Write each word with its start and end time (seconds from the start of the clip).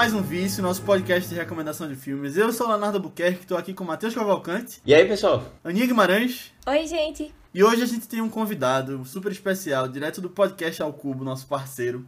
mais 0.00 0.14
um 0.14 0.22
Vício, 0.22 0.62
nosso 0.62 0.80
podcast 0.80 1.28
de 1.28 1.34
recomendação 1.34 1.86
de 1.86 1.94
filmes. 1.94 2.34
Eu 2.34 2.50
sou 2.54 2.66
o 2.66 2.70
Leonardo 2.70 2.98
Buquerque, 2.98 3.40
estou 3.42 3.58
aqui 3.58 3.74
com 3.74 3.84
o 3.84 3.86
Matheus 3.86 4.14
Cavalcante. 4.14 4.80
E 4.86 4.94
aí, 4.94 5.06
pessoal? 5.06 5.44
Aninha 5.62 5.86
Guimarães. 5.86 6.54
Oi, 6.66 6.86
gente. 6.86 7.34
E 7.52 7.62
hoje 7.62 7.82
a 7.82 7.86
gente 7.86 8.08
tem 8.08 8.22
um 8.22 8.30
convidado 8.30 9.04
super 9.04 9.30
especial, 9.30 9.86
direto 9.88 10.22
do 10.22 10.30
podcast 10.30 10.80
Ao 10.80 10.90
Cubo, 10.90 11.22
nosso 11.22 11.46
parceiro, 11.46 12.02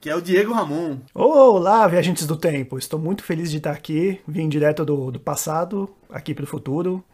que 0.00 0.10
é 0.10 0.16
o 0.16 0.20
Diego 0.20 0.52
Ramon. 0.52 0.98
Olá, 1.14 1.86
viajantes 1.86 2.26
do 2.26 2.36
tempo. 2.36 2.76
Estou 2.76 2.98
muito 2.98 3.22
feliz 3.22 3.52
de 3.52 3.58
estar 3.58 3.70
aqui. 3.70 4.20
Vim 4.26 4.48
direto 4.48 4.84
do, 4.84 5.12
do 5.12 5.20
passado, 5.20 5.88
aqui 6.10 6.34
para 6.34 6.42
o 6.42 6.48
futuro. 6.48 7.04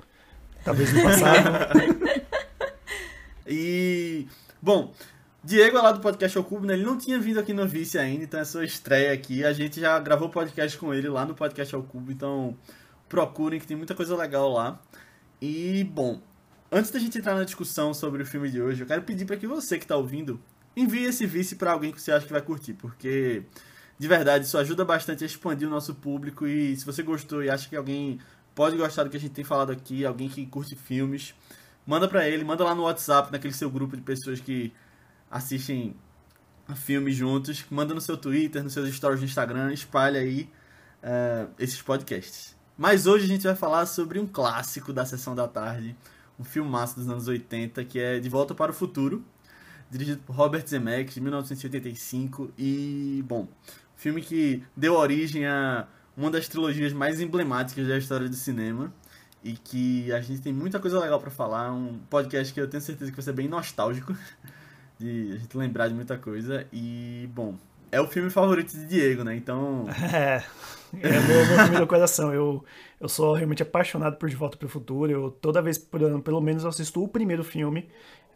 Talvez 0.65 0.91
do 0.91 1.02
passado. 1.02 1.51
e, 3.46 4.27
bom, 4.62 4.91
Diego 5.44 5.76
é 5.76 5.82
lá 5.82 5.92
do 5.92 6.00
podcast 6.00 6.38
Ao 6.38 6.42
Cubo, 6.42 6.64
né? 6.64 6.72
Ele 6.72 6.86
não 6.86 6.96
tinha 6.96 7.20
vindo 7.20 7.38
aqui 7.38 7.52
no 7.52 7.68
Vice 7.68 7.98
ainda, 7.98 8.24
então 8.24 8.40
é 8.40 8.44
sua 8.46 8.64
estreia 8.64 9.12
aqui. 9.12 9.44
A 9.44 9.52
gente 9.52 9.78
já 9.78 9.98
gravou 9.98 10.30
podcast 10.30 10.78
com 10.78 10.94
ele 10.94 11.06
lá 11.06 11.26
no 11.26 11.34
podcast 11.34 11.74
Ao 11.74 11.82
Cubo, 11.82 12.10
então 12.10 12.56
procurem 13.10 13.60
que 13.60 13.66
tem 13.66 13.76
muita 13.76 13.94
coisa 13.94 14.16
legal 14.16 14.50
lá. 14.50 14.80
E, 15.42 15.84
bom, 15.84 16.18
antes 16.72 16.90
da 16.90 16.98
gente 16.98 17.18
entrar 17.18 17.34
na 17.34 17.44
discussão 17.44 17.92
sobre 17.92 18.22
o 18.22 18.26
filme 18.26 18.50
de 18.50 18.62
hoje, 18.62 18.80
eu 18.80 18.86
quero 18.86 19.02
pedir 19.02 19.26
para 19.26 19.36
que 19.36 19.46
você 19.46 19.76
que 19.76 19.84
está 19.84 19.96
ouvindo 19.96 20.40
envie 20.74 21.04
esse 21.04 21.26
Vice 21.26 21.56
para 21.56 21.73
alguém 21.73 21.92
que 21.92 22.01
você 22.01 22.10
acha 22.10 22.24
que 22.24 22.32
vai 22.32 22.40
curtir, 22.40 22.73
porque 22.73 23.42
de 23.98 24.08
verdade 24.08 24.46
isso 24.46 24.56
ajuda 24.56 24.82
bastante 24.82 25.24
a 25.24 25.26
expandir 25.26 25.68
o 25.68 25.70
nosso 25.70 25.95
público 25.95 26.46
e 26.46 26.74
se 26.74 26.86
você 26.86 27.02
gostou 27.02 27.45
e 27.45 27.51
acha 27.51 27.68
que 27.68 27.76
alguém 27.76 28.18
pode 28.54 28.79
gostar 28.79 29.04
do 29.04 29.10
que 29.10 29.18
a 29.18 29.20
gente 29.20 29.34
tem 29.34 29.45
falado 29.45 29.70
aqui, 29.73 30.06
alguém 30.06 30.26
que 30.26 30.46
curte 30.46 30.74
filmes, 30.74 31.34
manda 31.86 32.08
para 32.08 32.26
ele, 32.26 32.42
manda 32.45 32.64
lá 32.64 32.74
no 32.74 32.84
WhatsApp, 32.84 33.30
naquele 33.30 33.52
seu 33.52 33.68
grupo 33.70 33.95
de 33.95 34.02
pessoas 34.02 34.40
que 34.40 34.73
assistem 35.35 35.96
filmes 36.77 37.16
juntos, 37.16 37.65
manda 37.68 37.93
no 37.93 38.01
seu 38.01 38.16
Twitter, 38.16 38.63
nos 38.63 38.73
seus 38.73 38.88
stories 38.95 39.18
do 39.18 39.27
Instagram, 39.27 39.73
espalha 39.73 40.21
aí 40.21 40.49
uh, 41.02 41.51
esses 41.59 41.82
podcasts. 41.82 42.57
Mas 42.79 43.09
hoje 43.09 43.24
a 43.24 43.29
gente 43.29 43.43
vai 43.43 43.57
falar 43.57 43.85
sobre 43.87 44.21
um 44.21 44.26
clássico 44.29 44.93
da 44.93 45.04
sessão 45.04 45.35
da 45.35 45.49
tarde, 45.49 45.96
um 46.38 46.45
filmaço 46.45 46.95
dos 46.95 47.09
anos 47.09 47.26
80, 47.26 47.85
que 47.85 47.99
é 47.99 48.21
De 48.21 48.29
Volta 48.29 48.54
para 48.54 48.71
o 48.71 48.74
Futuro, 48.74 49.24
dirigido 49.91 50.23
por 50.24 50.37
Robert 50.37 50.66
Zemeckis, 50.66 51.15
de 51.15 51.21
1985, 51.21 52.52
e, 52.57 53.24
bom, 53.26 53.48
filme 53.96 54.23
que 54.23 54.63
deu 54.76 54.95
origem 54.95 55.46
a 55.46 55.88
uma 56.16 56.30
das 56.30 56.46
trilogias 56.46 56.93
mais 56.93 57.21
emblemáticas 57.21 57.88
da 57.88 57.98
história 57.98 58.29
do 58.29 58.37
cinema, 58.37 58.95
e 59.43 59.54
que 59.54 60.13
a 60.13 60.21
gente 60.21 60.41
tem 60.41 60.52
muita 60.52 60.79
coisa 60.79 61.01
legal 61.01 61.21
para 61.21 61.30
falar, 61.30 61.73
um 61.73 61.98
podcast 62.09 62.54
que 62.54 62.60
eu 62.60 62.69
tenho 62.69 62.80
certeza 62.80 63.10
que 63.10 63.16
vai 63.16 63.24
ser 63.24 63.32
bem 63.32 63.48
nostálgico, 63.48 64.16
de 64.98 65.32
a 65.32 65.37
gente 65.38 65.56
lembrar 65.56 65.88
de 65.88 65.94
muita 65.94 66.16
coisa. 66.16 66.66
E, 66.72 67.28
bom, 67.32 67.54
é 67.94 68.00
o 68.00 68.09
filme 68.09 68.28
favorito 68.28 68.72
de 68.72 68.87
Diego, 68.87 69.25
né? 69.25 69.36
Então. 69.36 69.86
É, 70.97 71.09
é 71.09 71.20
meu, 71.20 71.47
meu 71.47 71.59
filme 71.64 71.78
do 71.78 71.86
coração. 71.88 72.32
Eu, 72.32 72.64
eu 73.00 73.09
sou 73.09 73.34
realmente 73.34 73.64
apaixonado 73.64 74.16
por 74.16 74.28
De 74.28 74.36
Volta 74.36 74.56
para 74.56 74.66
o 74.66 74.69
Futuro. 74.69 75.10
Eu, 75.10 75.28
toda 75.28 75.60
vez 75.60 75.76
por 75.76 76.00
ano, 76.04 76.22
pelo 76.22 76.41
menos, 76.41 76.62
eu 76.62 76.69
assisto 76.69 77.03
o 77.03 77.09
primeiro 77.09 77.42
filme. 77.42 77.88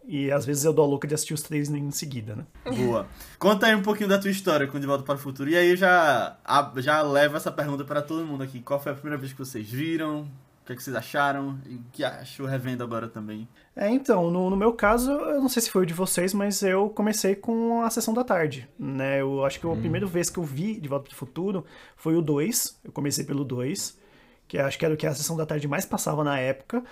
E 0.04 0.28
às 0.32 0.44
vezes 0.44 0.64
eu 0.64 0.72
dou 0.72 0.84
a 0.84 0.88
louca 0.88 1.06
de 1.06 1.14
assistir 1.14 1.34
os 1.34 1.42
três 1.42 1.68
em 1.68 1.90
seguida, 1.92 2.34
né? 2.34 2.46
Boa. 2.64 3.06
Conta 3.38 3.66
aí 3.66 3.76
um 3.76 3.82
pouquinho 3.82 4.08
da 4.08 4.18
tua 4.18 4.30
história 4.30 4.66
com 4.66 4.80
De 4.80 4.88
Volta 4.88 5.04
para 5.04 5.14
o 5.14 5.18
Futuro. 5.18 5.50
E 5.50 5.56
aí 5.56 5.70
eu 5.70 5.76
já, 5.76 6.36
já 6.78 7.00
levo 7.02 7.36
essa 7.36 7.52
pergunta 7.52 7.84
para 7.84 8.02
todo 8.02 8.26
mundo 8.26 8.42
aqui. 8.42 8.60
Qual 8.60 8.80
foi 8.80 8.90
a 8.90 8.94
primeira 8.94 9.18
vez 9.18 9.32
que 9.32 9.38
vocês 9.38 9.70
viram? 9.70 10.28
Que, 10.68 10.72
é 10.74 10.76
que 10.76 10.82
vocês 10.82 10.94
acharam? 10.94 11.58
E 11.66 11.76
o 11.76 11.84
que 11.90 12.04
achou 12.04 12.44
revendo 12.44 12.84
agora 12.84 13.08
também? 13.08 13.48
É, 13.74 13.88
então, 13.88 14.30
no, 14.30 14.50
no, 14.50 14.56
meu 14.56 14.72
caso, 14.74 15.10
eu 15.10 15.40
não 15.40 15.48
sei 15.48 15.62
se 15.62 15.70
foi 15.70 15.82
o 15.82 15.86
de 15.86 15.94
vocês, 15.94 16.34
mas 16.34 16.62
eu 16.62 16.90
comecei 16.90 17.34
com 17.34 17.82
a 17.82 17.88
sessão 17.88 18.12
da 18.12 18.22
tarde, 18.22 18.68
né? 18.78 19.20
Eu 19.20 19.44
acho 19.44 19.58
que 19.58 19.66
a 19.66 19.70
hum. 19.70 19.80
primeira 19.80 20.06
vez 20.06 20.28
que 20.28 20.38
eu 20.38 20.42
vi 20.42 20.78
De 20.78 20.88
Volta 20.88 21.06
para 21.06 21.14
o 21.14 21.16
Futuro 21.16 21.64
foi 21.96 22.16
o 22.16 22.22
2, 22.22 22.80
eu 22.84 22.92
comecei 22.92 23.24
pelo 23.24 23.44
2, 23.44 23.98
que 24.46 24.58
acho 24.58 24.78
que 24.78 24.84
era 24.84 24.92
o 24.92 24.96
que 24.96 25.06
a 25.06 25.14
sessão 25.14 25.36
da 25.36 25.46
tarde 25.46 25.66
mais 25.66 25.86
passava 25.86 26.22
na 26.22 26.38
época, 26.38 26.84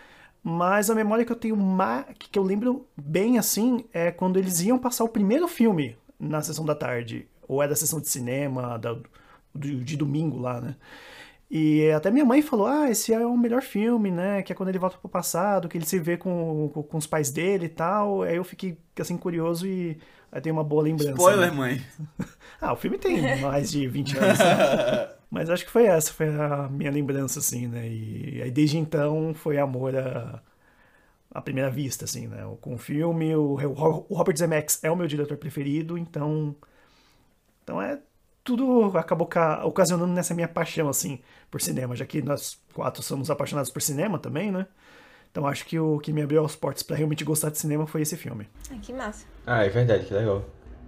mas 0.43 0.89
a 0.89 0.95
memória 0.95 1.25
que 1.25 1.33
eu 1.33 1.37
tenho, 1.37 1.57
que 2.19 2.39
eu 2.39 2.43
lembro 2.43 2.87
bem 2.97 3.39
assim, 3.39 3.85
é 3.93 4.11
quando 4.11 4.39
eles 4.39 4.61
iam 4.63 4.79
passar 4.79 5.05
o 5.05 5.09
primeiro 5.09 5.47
filme 5.47 5.99
na 6.19 6.41
sessão 6.41 6.65
da 6.65 6.75
tarde, 6.75 7.29
ou 7.47 7.63
era 7.63 7.75
a 7.75 7.77
sessão 7.77 8.01
de 8.01 8.09
cinema, 8.09 8.79
da, 8.79 8.97
de 9.55 9.97
domingo 9.97 10.39
lá, 10.39 10.61
né? 10.63 10.77
E 11.51 11.91
até 11.93 12.11
minha 12.11 12.25
mãe 12.25 12.43
falou: 12.43 12.67
Ah, 12.67 12.91
esse 12.91 13.13
é 13.13 13.25
o 13.25 13.37
melhor 13.37 13.63
filme, 13.63 14.11
né? 14.11 14.43
Que 14.43 14.53
é 14.53 14.57
quando 14.57 14.69
ele 14.69 14.79
volta 14.79 14.99
pro 14.99 15.09
passado, 15.09 15.69
que 15.69 15.79
ele 15.79 15.87
se 15.87 15.99
vê 15.99 16.17
com, 16.17 16.71
com, 16.75 16.83
com 16.83 16.99
os 16.99 17.07
pais 17.07 17.31
dele 17.31 17.67
e 17.67 17.69
tal. 17.69 18.23
Aí 18.23 18.37
eu 18.37 18.45
fiquei 18.45 18.77
assim 18.99 19.17
curioso 19.17 19.67
e 19.67 19.97
aí 20.33 20.41
tem 20.41 20.53
uma 20.53 20.65
boa 20.65 20.83
lembrança. 20.83 21.13
Spoiler, 21.13 21.51
né? 21.51 21.57
mãe. 21.57 21.87
ah, 22.61 22.73
o 22.73 22.77
filme 22.77 22.99
tem 22.99 23.41
mais 23.41 23.71
de 23.71 23.87
20 23.87 24.19
anos. 24.19 24.39
Né? 24.39 25.09
Mas 25.31 25.51
acho 25.51 25.65
que 25.65 25.71
foi 25.71 25.87
essa, 25.87 26.13
foi 26.13 26.29
a 26.29 26.69
minha 26.69 26.91
lembrança, 26.91 27.39
assim, 27.39 27.67
né? 27.67 27.89
E 27.89 28.41
aí 28.43 28.51
desde 28.51 28.79
então 28.79 29.35
foi 29.35 29.59
amor 29.59 29.97
a, 29.97 30.41
à 31.31 31.41
primeira 31.41 31.71
vista, 31.71 32.07
assim, 32.07 32.27
né? 32.27 32.45
Com 32.61 32.75
o 32.75 32.79
filme, 32.79 33.37
o, 33.37 33.55
o 34.09 34.15
Robert 34.15 34.37
Zemeckis 34.37 34.83
é 34.83 34.91
o 34.91 34.97
meu 34.97 35.07
diretor 35.07 35.37
preferido, 35.37 35.97
então. 35.97 36.57
Então 37.63 37.81
é 37.81 38.01
tudo 38.47 38.97
acabou 38.97 39.29
ocasionando 39.65 40.13
nessa 40.13 40.33
minha 40.33 40.47
paixão, 40.47 40.89
assim, 40.89 41.19
por 41.51 41.61
cinema, 41.61 41.97
já 41.97 42.07
que 42.07 42.23
nós 42.23 42.57
quatro 42.73 43.03
somos 43.03 43.29
apaixonados 43.29 43.71
por 43.71 43.83
cinema 43.83 44.21
também, 44.21 44.53
né? 44.53 44.67
Então 45.31 45.47
acho 45.47 45.67
que 45.67 45.79
o 45.79 45.99
que 45.99 46.13
me 46.13 46.23
abriu 46.23 46.41
aos 46.41 46.55
portos 46.55 46.85
para 46.85 46.97
realmente 46.97 47.25
gostar 47.25 47.51
de 47.51 47.59
cinema 47.59 47.87
foi 47.87 48.03
esse 48.03 48.17
filme. 48.17 48.49
Ah, 48.71 48.77
que 48.81 48.93
massa. 48.93 49.27
Ah, 49.45 49.65
é 49.65 49.69
verdade, 49.69 50.07
que 50.07 50.15
legal. 50.15 50.45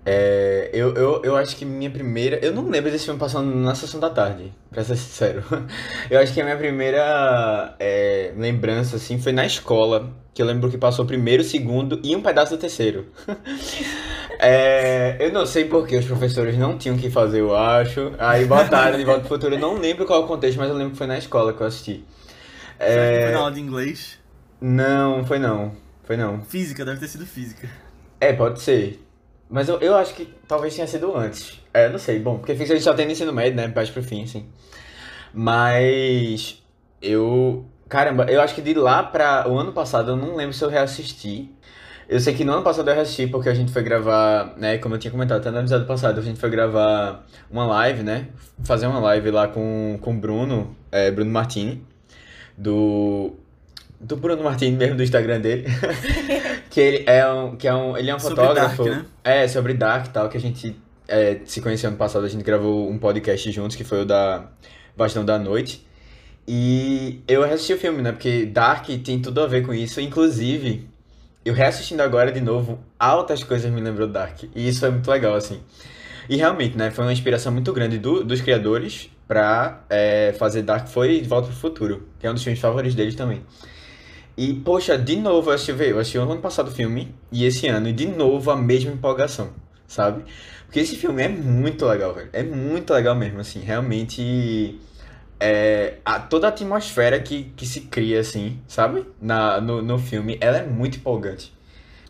É, 0.07 0.71
eu, 0.73 0.95
eu, 0.95 1.23
eu 1.25 1.37
acho 1.37 1.57
que 1.57 1.65
minha 1.65 1.91
primeira. 1.91 2.37
Eu 2.37 2.55
não 2.55 2.69
lembro 2.71 2.91
desse 2.91 3.05
filme 3.05 3.19
passando 3.19 3.53
na 3.55 3.75
sessão 3.75 3.99
da 3.99 4.09
tarde, 4.09 4.55
pra 4.71 4.85
ser 4.85 4.97
sincero. 4.97 5.43
Eu 6.09 6.21
acho 6.21 6.33
que 6.33 6.41
a 6.41 6.45
minha 6.45 6.57
primeira 6.57 7.77
é, 7.79 8.33
lembrança, 8.37 8.97
assim, 8.97 9.21
foi 9.21 9.33
na 9.33 9.45
escola. 9.45 10.11
Que 10.33 10.41
eu 10.41 10.47
lembro 10.47 10.71
que 10.71 10.79
passou 10.79 11.05
o 11.05 11.09
primeiro, 11.09 11.43
o 11.43 11.45
segundo 11.45 12.01
e 12.05 12.15
um 12.15 12.23
pedaço 12.23 12.57
do 12.57 12.61
terceiro. 12.61 13.09
É, 14.41 15.17
eu 15.19 15.33
não 15.33 15.45
sei 15.45 15.65
porque 15.65 15.97
os 15.97 16.05
professores 16.05 16.57
não 16.57 16.79
tinham 16.79 16.97
que 16.97 17.11
fazer, 17.11 17.41
eu 17.41 17.57
acho. 17.57 18.13
Aí 18.19 18.45
botaram 18.45 18.97
de 18.97 19.05
volta 19.05 19.21
pro 19.21 19.31
futuro. 19.31 19.55
Eu 19.55 19.59
não 19.59 19.75
lembro 19.75 20.07
qual 20.07 20.23
é 20.23 20.25
o 20.25 20.29
contexto, 20.29 20.59
mas 20.59 20.69
eu 20.69 20.77
lembro 20.77 20.93
que 20.93 20.99
foi 20.99 21.09
na 21.09 21.19
escola 21.19 21.53
que 21.53 21.61
eu 21.61 21.67
assisti. 21.67 22.05
É... 22.79 23.23
Foi 23.25 23.33
na 23.33 23.39
aula 23.39 23.53
de 23.53 23.61
inglês? 23.61 24.19
Não, 24.61 25.25
foi 25.27 25.39
não. 25.39 25.73
Foi 26.05 26.17
não. 26.17 26.41
Física, 26.43 26.85
deve 26.85 27.01
ter 27.01 27.09
sido 27.09 27.27
física. 27.27 27.69
É, 28.21 28.33
pode 28.33 28.61
ser. 28.61 29.05
Mas 29.51 29.69
eu, 29.69 29.81
eu 29.81 29.97
acho 29.97 30.15
que 30.15 30.33
talvez 30.47 30.75
tenha 30.75 30.87
sido 30.87 31.17
antes. 31.17 31.61
É, 31.75 31.89
não 31.89 31.99
sei. 31.99 32.21
Bom, 32.21 32.39
porque 32.39 32.53
física 32.53 32.75
a 32.75 32.77
gente 32.77 32.85
só 32.85 32.95
tem 32.95 33.07
no 33.07 33.13
ensino 33.13 33.33
médio, 33.33 33.57
né? 33.57 33.67
Baixo 33.67 33.93
pro 33.93 34.03
fim, 34.03 34.23
assim. 34.23 34.47
Mas 35.33 36.63
eu. 37.03 37.65
Caramba, 37.89 38.25
eu 38.25 38.41
acho 38.41 38.55
que 38.55 38.61
de 38.61 38.75
lá 38.75 39.03
pra 39.03 39.49
o 39.49 39.59
ano 39.59 39.73
passado 39.73 40.13
eu 40.13 40.17
não 40.17 40.37
lembro 40.37 40.53
se 40.53 40.63
eu 40.63 40.69
reassisti. 40.69 41.51
Eu 42.09 42.19
sei 42.21 42.35
que 42.35 42.43
no 42.43 42.53
ano 42.53 42.63
passado 42.63 42.89
eu 42.89 42.95
reassisti 42.95 43.27
porque 43.27 43.51
a 43.51 43.55
gente 43.55 43.71
foi 43.71 43.83
gravar, 43.83 44.55
né, 44.57 44.79
como 44.79 44.95
eu 44.95 44.99
tinha 44.99 45.11
comentado 45.11 45.41
até 45.41 45.51
no 45.51 45.59
episódio 45.59 45.87
passado, 45.87 46.19
a 46.19 46.23
gente 46.23 46.41
foi 46.41 46.49
gravar 46.49 47.27
uma 47.51 47.67
live, 47.67 48.03
né, 48.03 48.29
fazer 48.65 48.87
uma 48.87 48.99
live 48.99 49.31
lá 49.31 49.47
com, 49.47 49.99
com 50.01 50.13
o 50.13 50.15
Bruno, 50.15 50.75
é, 50.91 51.11
Bruno 51.11 51.31
Martini, 51.31 51.85
do 52.57 53.35
do 54.01 54.17
Bruno 54.17 54.43
Martini 54.43 54.77
mesmo 54.77 54.97
do 54.97 55.03
Instagram 55.03 55.41
dele, 55.41 55.67
que 56.71 56.81
ele 56.81 57.05
é 57.07 57.29
um, 57.31 57.57
que 57.57 57.69
é 57.69 57.75
um, 57.75 57.97
ele 57.97 58.09
é 58.09 58.15
um 58.15 58.19
sobre 58.19 58.37
fotógrafo, 58.37 58.85
Dark, 58.85 58.97
né? 58.97 59.07
é 59.25 59.49
sobre 59.49 59.75
Dark 59.75 60.07
e 60.07 60.11
tal, 60.11 60.29
que 60.31 60.37
a 60.37 60.41
gente 60.41 60.81
é, 61.07 61.41
se 61.45 61.61
conheceu 61.61 61.89
ano 61.89 61.99
passado, 61.99 62.25
a 62.25 62.29
gente 62.29 62.45
gravou 62.45 62.89
um 62.89 62.97
podcast 62.97 63.51
juntos 63.51 63.77
que 63.77 63.85
foi 63.85 64.03
o 64.03 64.05
da 64.07 64.47
Bastão 64.97 65.25
da 65.25 65.39
Noite. 65.39 65.87
E 66.47 67.21
eu 67.29 67.45
assisti 67.45 67.75
o 67.75 67.79
filme, 67.79 68.01
né? 68.01 68.11
Porque 68.11 68.47
Dark 68.47 68.87
tem 69.05 69.21
tudo 69.21 69.43
a 69.43 69.47
ver 69.47 69.67
com 69.67 69.75
isso. 69.75 70.01
Inclusive, 70.01 70.88
eu 71.49 71.55
reassistindo 71.55 72.03
agora 72.03 72.31
de 72.31 72.41
novo, 72.41 72.79
altas 72.99 73.43
coisas 73.43 73.71
me 73.71 73.81
lembrou 73.81 74.07
Dark. 74.07 74.45
E 74.55 74.69
isso 74.69 74.81
foi 74.81 74.91
muito 74.91 75.11
legal, 75.11 75.35
assim. 75.35 75.61
E 76.29 76.37
realmente, 76.37 76.77
né, 76.77 76.91
foi 76.91 77.05
uma 77.05 77.13
inspiração 77.13 77.51
muito 77.51 77.73
grande 77.73 77.99
do, 77.99 78.23
dos 78.23 78.41
criadores 78.41 79.11
pra 79.27 79.85
é, 79.89 80.35
fazer 80.39 80.63
Dark. 80.63 80.89
Foi 80.89 81.21
De 81.21 81.29
Volta 81.29 81.49
pro 81.49 81.57
Futuro, 81.57 82.09
que 82.19 82.27
é 82.27 82.31
um 82.31 82.35
dos 82.35 82.43
filmes 82.43 82.61
favoritos 82.61 82.95
deles 82.95 83.15
também. 83.15 83.43
E, 84.37 84.55
poxa, 84.55 84.97
de 84.97 85.17
novo 85.17 85.51
eu 85.51 85.55
assisti, 85.55 85.83
eu 85.83 85.99
assisti 85.99 86.19
ano 86.19 86.39
passado 86.39 86.69
o 86.69 86.71
filme, 86.71 87.15
e 87.33 87.45
esse 87.45 87.67
ano, 87.67 87.89
e 87.89 87.93
de 87.93 88.07
novo 88.07 88.51
a 88.51 88.57
mesma 88.57 88.93
empolgação, 88.93 89.51
sabe? 89.87 90.23
Porque 90.67 90.81
esse 90.81 90.97
filme 90.97 91.23
é 91.23 91.29
muito 91.29 91.85
legal, 91.87 92.15
velho. 92.15 92.29
É 92.33 92.43
muito 92.43 92.93
legal 92.93 93.15
mesmo, 93.17 93.41
assim. 93.41 93.61
Realmente 93.61 94.79
é, 95.41 95.99
a, 96.05 96.19
toda 96.19 96.47
a 96.47 96.51
atmosfera 96.51 97.21
que, 97.21 97.45
que 97.57 97.67
se 97.67 97.83
cria, 97.83 98.21
assim, 98.21 98.61
sabe? 98.67 99.07
Na, 99.21 99.61
no, 99.61 99.81
no 99.83 99.99
filme, 99.99 100.39
ela 100.41 100.59
é 100.59 100.67
muito 100.67 100.99
empolgante. 100.99 101.57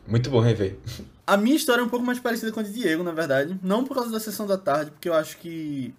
Muito 0.07 0.31
bom 0.31 0.41
rever. 0.41 0.79
A 1.27 1.37
minha 1.37 1.55
história 1.55 1.83
é 1.83 1.85
um 1.85 1.89
pouco 1.89 2.05
mais 2.05 2.19
parecida 2.19 2.51
com 2.51 2.61
a 2.61 2.63
de 2.63 2.73
Diego, 2.73 3.03
na 3.03 3.13
verdade. 3.13 3.59
Não 3.63 3.85
por 3.85 3.95
causa 3.95 4.11
da 4.11 4.19
sessão 4.19 4.47
da 4.47 4.57
tarde, 4.57 4.91
porque 4.91 5.09
eu 5.09 5.15
acho 5.15 5.37
que 5.37 5.95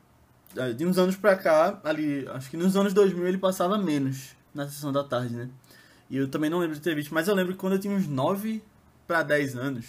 é, 0.58 0.74
de 0.74 0.86
uns 0.86 0.98
anos 0.98 1.16
pra 1.16 1.36
cá, 1.36 1.80
ali, 1.84 2.28
acho 2.30 2.50
que 2.50 2.58
nos 2.58 2.76
anos 2.76 2.94
2000 2.94 3.28
ele 3.28 3.38
passava 3.38 3.78
menos 3.78 4.36
na 4.54 4.68
sessão 4.68 4.92
da 4.92 5.04
tarde, 5.04 5.36
né? 5.36 5.50
E 6.10 6.18
eu 6.18 6.28
também 6.28 6.50
não 6.50 6.58
lembro 6.58 6.76
de 6.76 6.82
ter 6.82 6.96
visto, 6.96 7.14
mas 7.14 7.28
eu 7.28 7.36
lembro 7.36 7.54
que 7.54 7.60
quando 7.60 7.74
eu 7.74 7.80
tinha 7.80 7.94
uns 7.94 8.08
9 8.08 8.64
para 9.06 9.22
10 9.22 9.56
anos, 9.56 9.86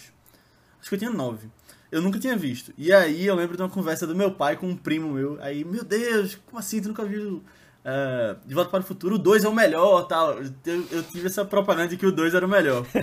acho 0.79 0.89
que 0.89 0.95
eu 0.95 0.99
tinha 0.99 1.09
9, 1.11 1.49
eu 1.91 2.01
nunca 2.01 2.17
tinha 2.17 2.37
visto. 2.37 2.73
E 2.77 2.93
aí 2.93 3.25
eu 3.25 3.35
lembro 3.35 3.57
de 3.57 3.61
uma 3.61 3.69
conversa 3.69 4.07
do 4.07 4.15
meu 4.15 4.31
pai 4.31 4.55
com 4.55 4.67
um 4.67 4.75
primo 4.75 5.13
meu. 5.13 5.37
Aí, 5.41 5.65
meu 5.65 5.83
Deus, 5.83 6.39
como 6.45 6.57
assim? 6.57 6.81
Tu 6.81 6.87
nunca 6.87 7.03
viu 7.03 7.43
uh, 7.83 8.39
De 8.45 8.55
Volta 8.55 8.71
para 8.71 8.79
o 8.79 8.83
Futuro? 8.83 9.15
O 9.15 9.19
2 9.19 9.43
é 9.43 9.49
o 9.49 9.53
melhor, 9.53 10.07
tal. 10.07 10.39
Eu, 10.65 10.87
eu 10.89 11.03
tive 11.03 11.27
essa 11.27 11.43
propaganda 11.43 11.89
de 11.89 11.97
que 11.97 12.05
o 12.05 12.11
2 12.11 12.33
era 12.33 12.45
o 12.45 12.49
melhor. 12.49 12.85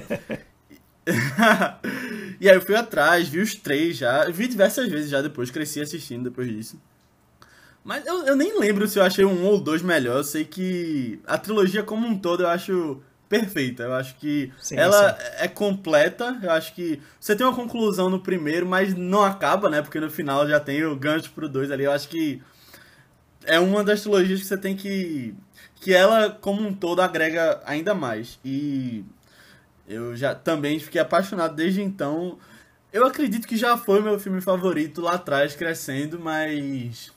e 2.40 2.48
aí 2.48 2.56
eu 2.56 2.62
fui 2.62 2.74
atrás, 2.74 3.28
vi 3.28 3.40
os 3.40 3.54
três 3.54 3.98
já. 3.98 4.24
Vi 4.30 4.48
diversas 4.48 4.88
vezes 4.88 5.10
já 5.10 5.20
depois, 5.20 5.50
cresci 5.50 5.82
assistindo 5.82 6.24
depois 6.24 6.48
disso. 6.48 6.80
Mas 7.84 8.06
eu, 8.06 8.26
eu 8.26 8.36
nem 8.36 8.58
lembro 8.58 8.88
se 8.88 8.98
eu 8.98 9.02
achei 9.02 9.24
um 9.24 9.44
ou 9.44 9.60
dois 9.60 9.82
melhor. 9.82 10.16
Eu 10.18 10.24
sei 10.24 10.44
que 10.44 11.20
a 11.26 11.36
trilogia 11.36 11.82
como 11.82 12.06
um 12.06 12.18
todo 12.18 12.42
eu 12.42 12.48
acho 12.48 13.02
perfeita. 13.28 13.84
Eu 13.84 13.94
acho 13.94 14.16
que 14.16 14.52
sim, 14.60 14.76
ela 14.76 15.14
sim. 15.14 15.24
é 15.38 15.48
completa. 15.48 16.38
Eu 16.42 16.50
acho 16.50 16.74
que 16.74 17.00
você 17.20 17.36
tem 17.36 17.46
uma 17.46 17.54
conclusão 17.54 18.08
no 18.08 18.20
primeiro, 18.20 18.66
mas 18.66 18.94
não 18.94 19.22
acaba, 19.22 19.68
né? 19.68 19.82
Porque 19.82 20.00
no 20.00 20.10
final 20.10 20.48
já 20.48 20.58
tem 20.58 20.84
o 20.84 20.96
gancho 20.96 21.30
pro 21.32 21.48
dois 21.48 21.70
ali. 21.70 21.84
Eu 21.84 21.92
acho 21.92 22.08
que 22.08 22.42
é 23.44 23.58
uma 23.58 23.84
das 23.84 24.02
trilogias 24.02 24.40
que 24.40 24.46
você 24.46 24.56
tem 24.56 24.76
que. 24.76 25.34
que 25.76 25.94
ela, 25.94 26.30
como 26.30 26.66
um 26.66 26.72
todo, 26.72 27.00
agrega 27.00 27.60
ainda 27.64 27.94
mais. 27.94 28.38
E 28.44 29.04
eu 29.86 30.14
já 30.16 30.34
também 30.34 30.78
fiquei 30.78 31.00
apaixonado 31.00 31.54
desde 31.54 31.82
então. 31.82 32.38
Eu 32.92 33.06
acredito 33.06 33.46
que 33.46 33.56
já 33.56 33.76
foi 33.76 34.00
meu 34.00 34.18
filme 34.18 34.40
favorito 34.40 35.00
lá 35.00 35.14
atrás, 35.14 35.54
crescendo, 35.54 36.18
mas. 36.18 37.12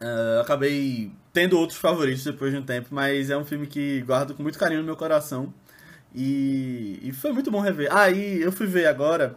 Uh, 0.00 0.40
acabei 0.40 1.10
tendo 1.32 1.58
outros 1.58 1.78
favoritos 1.78 2.24
depois 2.24 2.52
de 2.52 2.58
um 2.58 2.62
tempo, 2.62 2.88
mas 2.90 3.30
é 3.30 3.36
um 3.36 3.44
filme 3.44 3.66
que 3.66 4.02
guardo 4.02 4.34
com 4.34 4.42
muito 4.42 4.58
carinho 4.58 4.80
no 4.80 4.86
meu 4.86 4.96
coração. 4.96 5.52
E, 6.14 6.98
e 7.02 7.12
foi 7.12 7.32
muito 7.32 7.50
bom 7.50 7.60
rever. 7.60 7.88
Ah, 7.90 8.10
e 8.10 8.40
eu 8.40 8.50
fui 8.50 8.66
ver 8.66 8.86
agora. 8.86 9.36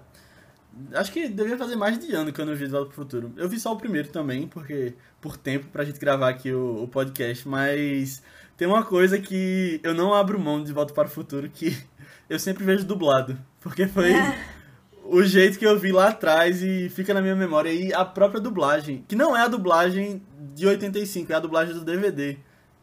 Acho 0.93 1.11
que 1.11 1.27
devia 1.27 1.57
fazer 1.57 1.75
mais 1.75 1.99
de 1.99 2.13
ano 2.13 2.31
que 2.31 2.39
eu 2.39 2.45
não 2.45 2.55
vi 2.55 2.65
De 2.65 2.71
Volta 2.71 2.87
pro 2.87 2.95
Futuro. 2.95 3.33
Eu 3.35 3.49
vi 3.49 3.59
só 3.59 3.73
o 3.73 3.77
primeiro 3.77 4.07
também, 4.07 4.47
porque 4.47 4.93
por 5.19 5.35
tempo 5.35 5.67
pra 5.67 5.83
gente 5.83 5.99
gravar 5.99 6.29
aqui 6.29 6.53
o, 6.53 6.83
o 6.83 6.87
podcast, 6.87 7.45
mas 7.47 8.23
tem 8.55 8.65
uma 8.65 8.83
coisa 8.83 9.19
que 9.19 9.79
eu 9.83 9.93
não 9.93 10.13
abro 10.13 10.39
mão 10.39 10.63
de 10.63 10.71
Volta 10.71 10.93
para 10.93 11.07
o 11.07 11.11
Futuro 11.11 11.49
que 11.49 11.77
eu 12.29 12.39
sempre 12.39 12.63
vejo 12.63 12.85
dublado. 12.85 13.37
Porque 13.59 13.87
foi 13.87 14.13
é. 14.13 14.39
o 15.03 15.21
jeito 15.23 15.59
que 15.59 15.65
eu 15.65 15.77
vi 15.77 15.91
lá 15.91 16.09
atrás 16.09 16.61
e 16.61 16.87
fica 16.89 17.13
na 17.13 17.21
minha 17.21 17.35
memória. 17.35 17.71
E 17.73 17.93
a 17.93 18.05
própria 18.05 18.39
dublagem, 18.39 19.03
que 19.05 19.17
não 19.17 19.35
é 19.35 19.41
a 19.41 19.47
dublagem 19.49 20.21
de 20.53 20.67
85, 20.67 21.31
é 21.31 21.35
a 21.35 21.39
dublagem 21.39 21.73
do 21.73 21.83
DVD. 21.83 22.37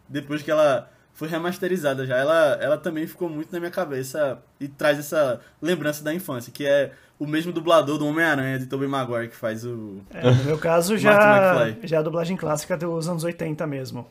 Depois 0.09 0.43
que 0.43 0.51
ela 0.51 0.91
foi 1.17 1.29
remasterizada 1.29 2.07
já. 2.07 2.17
Ela, 2.17 2.59
ela 2.61 2.77
também 2.77 3.07
ficou 3.07 3.29
muito 3.29 3.51
na 3.51 3.59
minha 3.59 3.71
cabeça 3.71 4.39
e 4.61 4.69
traz 4.69 4.99
essa 4.99 5.41
lembrança 5.61 6.05
da 6.05 6.15
infância, 6.15 6.53
que 6.53 6.67
é 6.67 6.93
o 7.19 7.27
mesmo 7.27 7.53
dublador 7.53 7.99
do 7.99 8.07
Homem-Aranha 8.07 8.59
de 8.59 8.67
Tobey 8.67 8.87
Maguire 8.87 9.29
que 9.29 9.37
faz 9.37 9.65
o. 9.65 10.03
É, 10.13 10.31
no 10.31 10.45
meu 10.45 10.59
caso, 10.59 10.97
já, 10.99 11.75
já 11.83 11.99
a 11.99 12.03
dublagem 12.03 12.37
clássica 12.37 12.77
dos 12.77 13.09
anos 13.09 13.25
80 13.25 13.67
mesmo. 13.67 14.07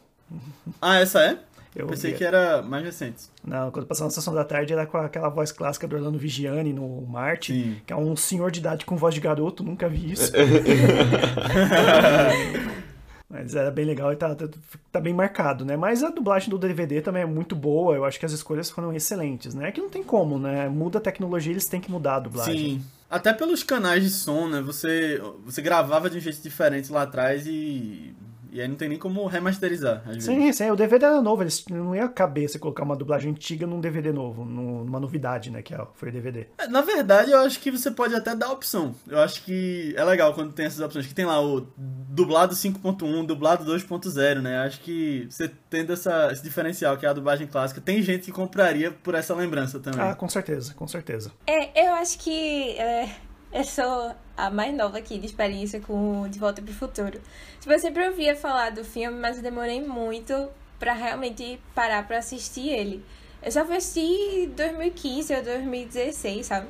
Ah, 0.81 0.99
essa 0.99 1.23
é? 1.23 1.37
Eu 1.75 1.87
pensei 1.87 2.13
que 2.13 2.23
era 2.23 2.61
mais 2.61 2.85
recente. 2.85 3.25
Não, 3.45 3.69
quando 3.69 3.85
passava 3.85 4.07
na 4.07 4.11
sessão 4.11 4.33
da 4.33 4.45
tarde 4.45 4.71
era 4.71 4.85
com 4.85 4.97
aquela 4.97 5.27
voz 5.27 5.51
clássica 5.51 5.85
do 5.85 5.97
Orlando 5.97 6.17
Vigiani 6.17 6.71
no 6.71 7.01
Marte, 7.01 7.53
Sim. 7.53 7.81
que 7.85 7.91
é 7.91 7.95
um 7.95 8.15
senhor 8.15 8.49
de 8.49 8.61
idade 8.61 8.85
com 8.85 8.95
voz 8.95 9.13
de 9.13 9.19
garoto, 9.19 9.61
nunca 9.61 9.89
vi 9.89 10.13
isso. 10.13 10.31
Mas 13.29 13.55
era 13.55 13.71
bem 13.71 13.85
legal 13.85 14.13
e 14.13 14.15
tá, 14.15 14.35
tá, 14.35 14.47
tá, 14.91 15.01
bem 15.01 15.13
marcado, 15.13 15.65
né? 15.65 15.75
Mas 15.75 16.03
a 16.03 16.09
dublagem 16.09 16.49
do 16.49 16.59
DVD 16.59 17.01
também 17.01 17.23
é 17.23 17.25
muito 17.25 17.55
boa, 17.55 17.95
eu 17.95 18.05
acho 18.05 18.19
que 18.19 18.25
as 18.25 18.31
escolhas 18.31 18.69
foram 18.69 18.93
excelentes, 18.93 19.55
né? 19.55 19.69
É 19.69 19.71
que 19.71 19.81
não 19.81 19.89
tem 19.89 20.03
como, 20.03 20.37
né? 20.37 20.69
Muda 20.69 20.99
a 20.99 21.01
tecnologia, 21.01 21.51
eles 21.51 21.67
têm 21.67 21.81
que 21.81 21.89
mudar 21.89 22.17
a 22.17 22.19
dublagem. 22.19 22.79
Sim. 22.79 22.85
Até 23.09 23.33
pelos 23.33 23.63
canais 23.63 24.03
de 24.03 24.09
som, 24.09 24.47
né? 24.47 24.61
Você, 24.61 25.21
você 25.43 25.61
gravava 25.61 26.09
de 26.09 26.17
um 26.17 26.19
jeito 26.19 26.41
diferente 26.41 26.91
lá 26.91 27.01
atrás 27.01 27.47
e 27.47 28.13
e 28.55 28.61
aí 28.61 28.69
não 28.69 28.77
tem 28.77 28.87
nem 28.87 28.97
como 28.97 29.25
remasterizar. 29.25 30.01
sim, 30.17 30.39
vezes. 30.39 30.55
sim. 30.55 30.71
O 30.71 30.77
DVD 30.77 31.03
era 31.03 31.21
novo. 31.21 31.43
Eles 31.43 31.65
não 31.69 31.93
ia 31.93 32.07
caber 32.07 32.47
você 32.47 32.57
colocar 32.57 32.83
uma 32.83 32.95
dublagem 32.95 33.31
antiga 33.31 33.67
num 33.67 33.81
DVD 33.81 34.13
novo, 34.13 34.45
numa 34.45 34.97
novidade, 34.97 35.51
né? 35.51 35.61
Que 35.61 35.75
é, 35.75 35.87
foi 35.95 36.07
o 36.07 36.11
DVD. 36.13 36.47
É, 36.57 36.65
na 36.65 36.79
verdade, 36.79 37.31
eu 37.31 37.39
acho 37.39 37.59
que 37.59 37.69
você 37.69 37.91
pode 37.91 38.15
até 38.15 38.33
dar 38.33 38.49
opção. 38.51 38.95
Eu 39.09 39.19
acho 39.19 39.43
que 39.43 39.93
é 39.97 40.03
legal 40.05 40.33
quando 40.33 40.53
tem 40.53 40.67
essas 40.67 40.79
opções. 40.79 41.05
Que 41.05 41.13
tem 41.13 41.25
lá 41.25 41.41
o 41.43 41.67
dublado 41.77 42.55
5.1, 42.55 43.25
dublado 43.25 43.65
2.0, 43.65 44.41
né? 44.41 44.59
Acho 44.59 44.79
que 44.79 45.27
você 45.29 45.51
tendo 45.69 45.91
essa, 45.91 46.29
esse 46.31 46.41
diferencial, 46.41 46.95
que 46.95 47.05
é 47.05 47.09
a 47.09 47.13
dublagem 47.13 47.47
clássica, 47.47 47.81
tem 47.81 48.01
gente 48.01 48.27
que 48.27 48.31
compraria 48.31 48.89
por 48.89 49.15
essa 49.15 49.35
lembrança 49.35 49.81
também. 49.81 49.99
Ah, 49.99 50.15
com 50.15 50.29
certeza, 50.29 50.73
com 50.73 50.87
certeza. 50.87 51.29
É, 51.45 51.89
eu 51.89 51.93
acho 51.95 52.17
que. 52.19 52.69
É 52.79 53.09
eu 53.55 53.63
sou 53.63 54.13
a 54.35 54.49
mais 54.49 54.75
nova 54.75 54.97
aqui 54.97 55.17
de 55.17 55.27
experiência 55.27 55.79
com 55.79 56.27
De 56.27 56.37
Volta 56.37 56.61
para 56.61 56.71
o 56.71 56.73
Futuro. 56.73 57.21
Tipo, 57.61 57.71
eu 57.71 57.79
sempre 57.79 58.05
ouvia 58.05 58.35
falar 58.35 58.71
do 58.71 58.83
filme, 58.83 59.17
mas 59.17 59.37
eu 59.37 59.43
demorei 59.43 59.81
muito 59.81 60.49
para 60.77 60.91
realmente 60.91 61.57
parar 61.73 62.05
para 62.05 62.17
assistir 62.17 62.67
ele. 62.67 63.01
Eu 63.41 63.49
só 63.49 63.63
fui 63.65 63.77
assistir 63.77 64.43
em 64.43 64.49
2015 64.49 65.35
ou 65.35 65.41
2016, 65.41 66.45
sabe? 66.45 66.67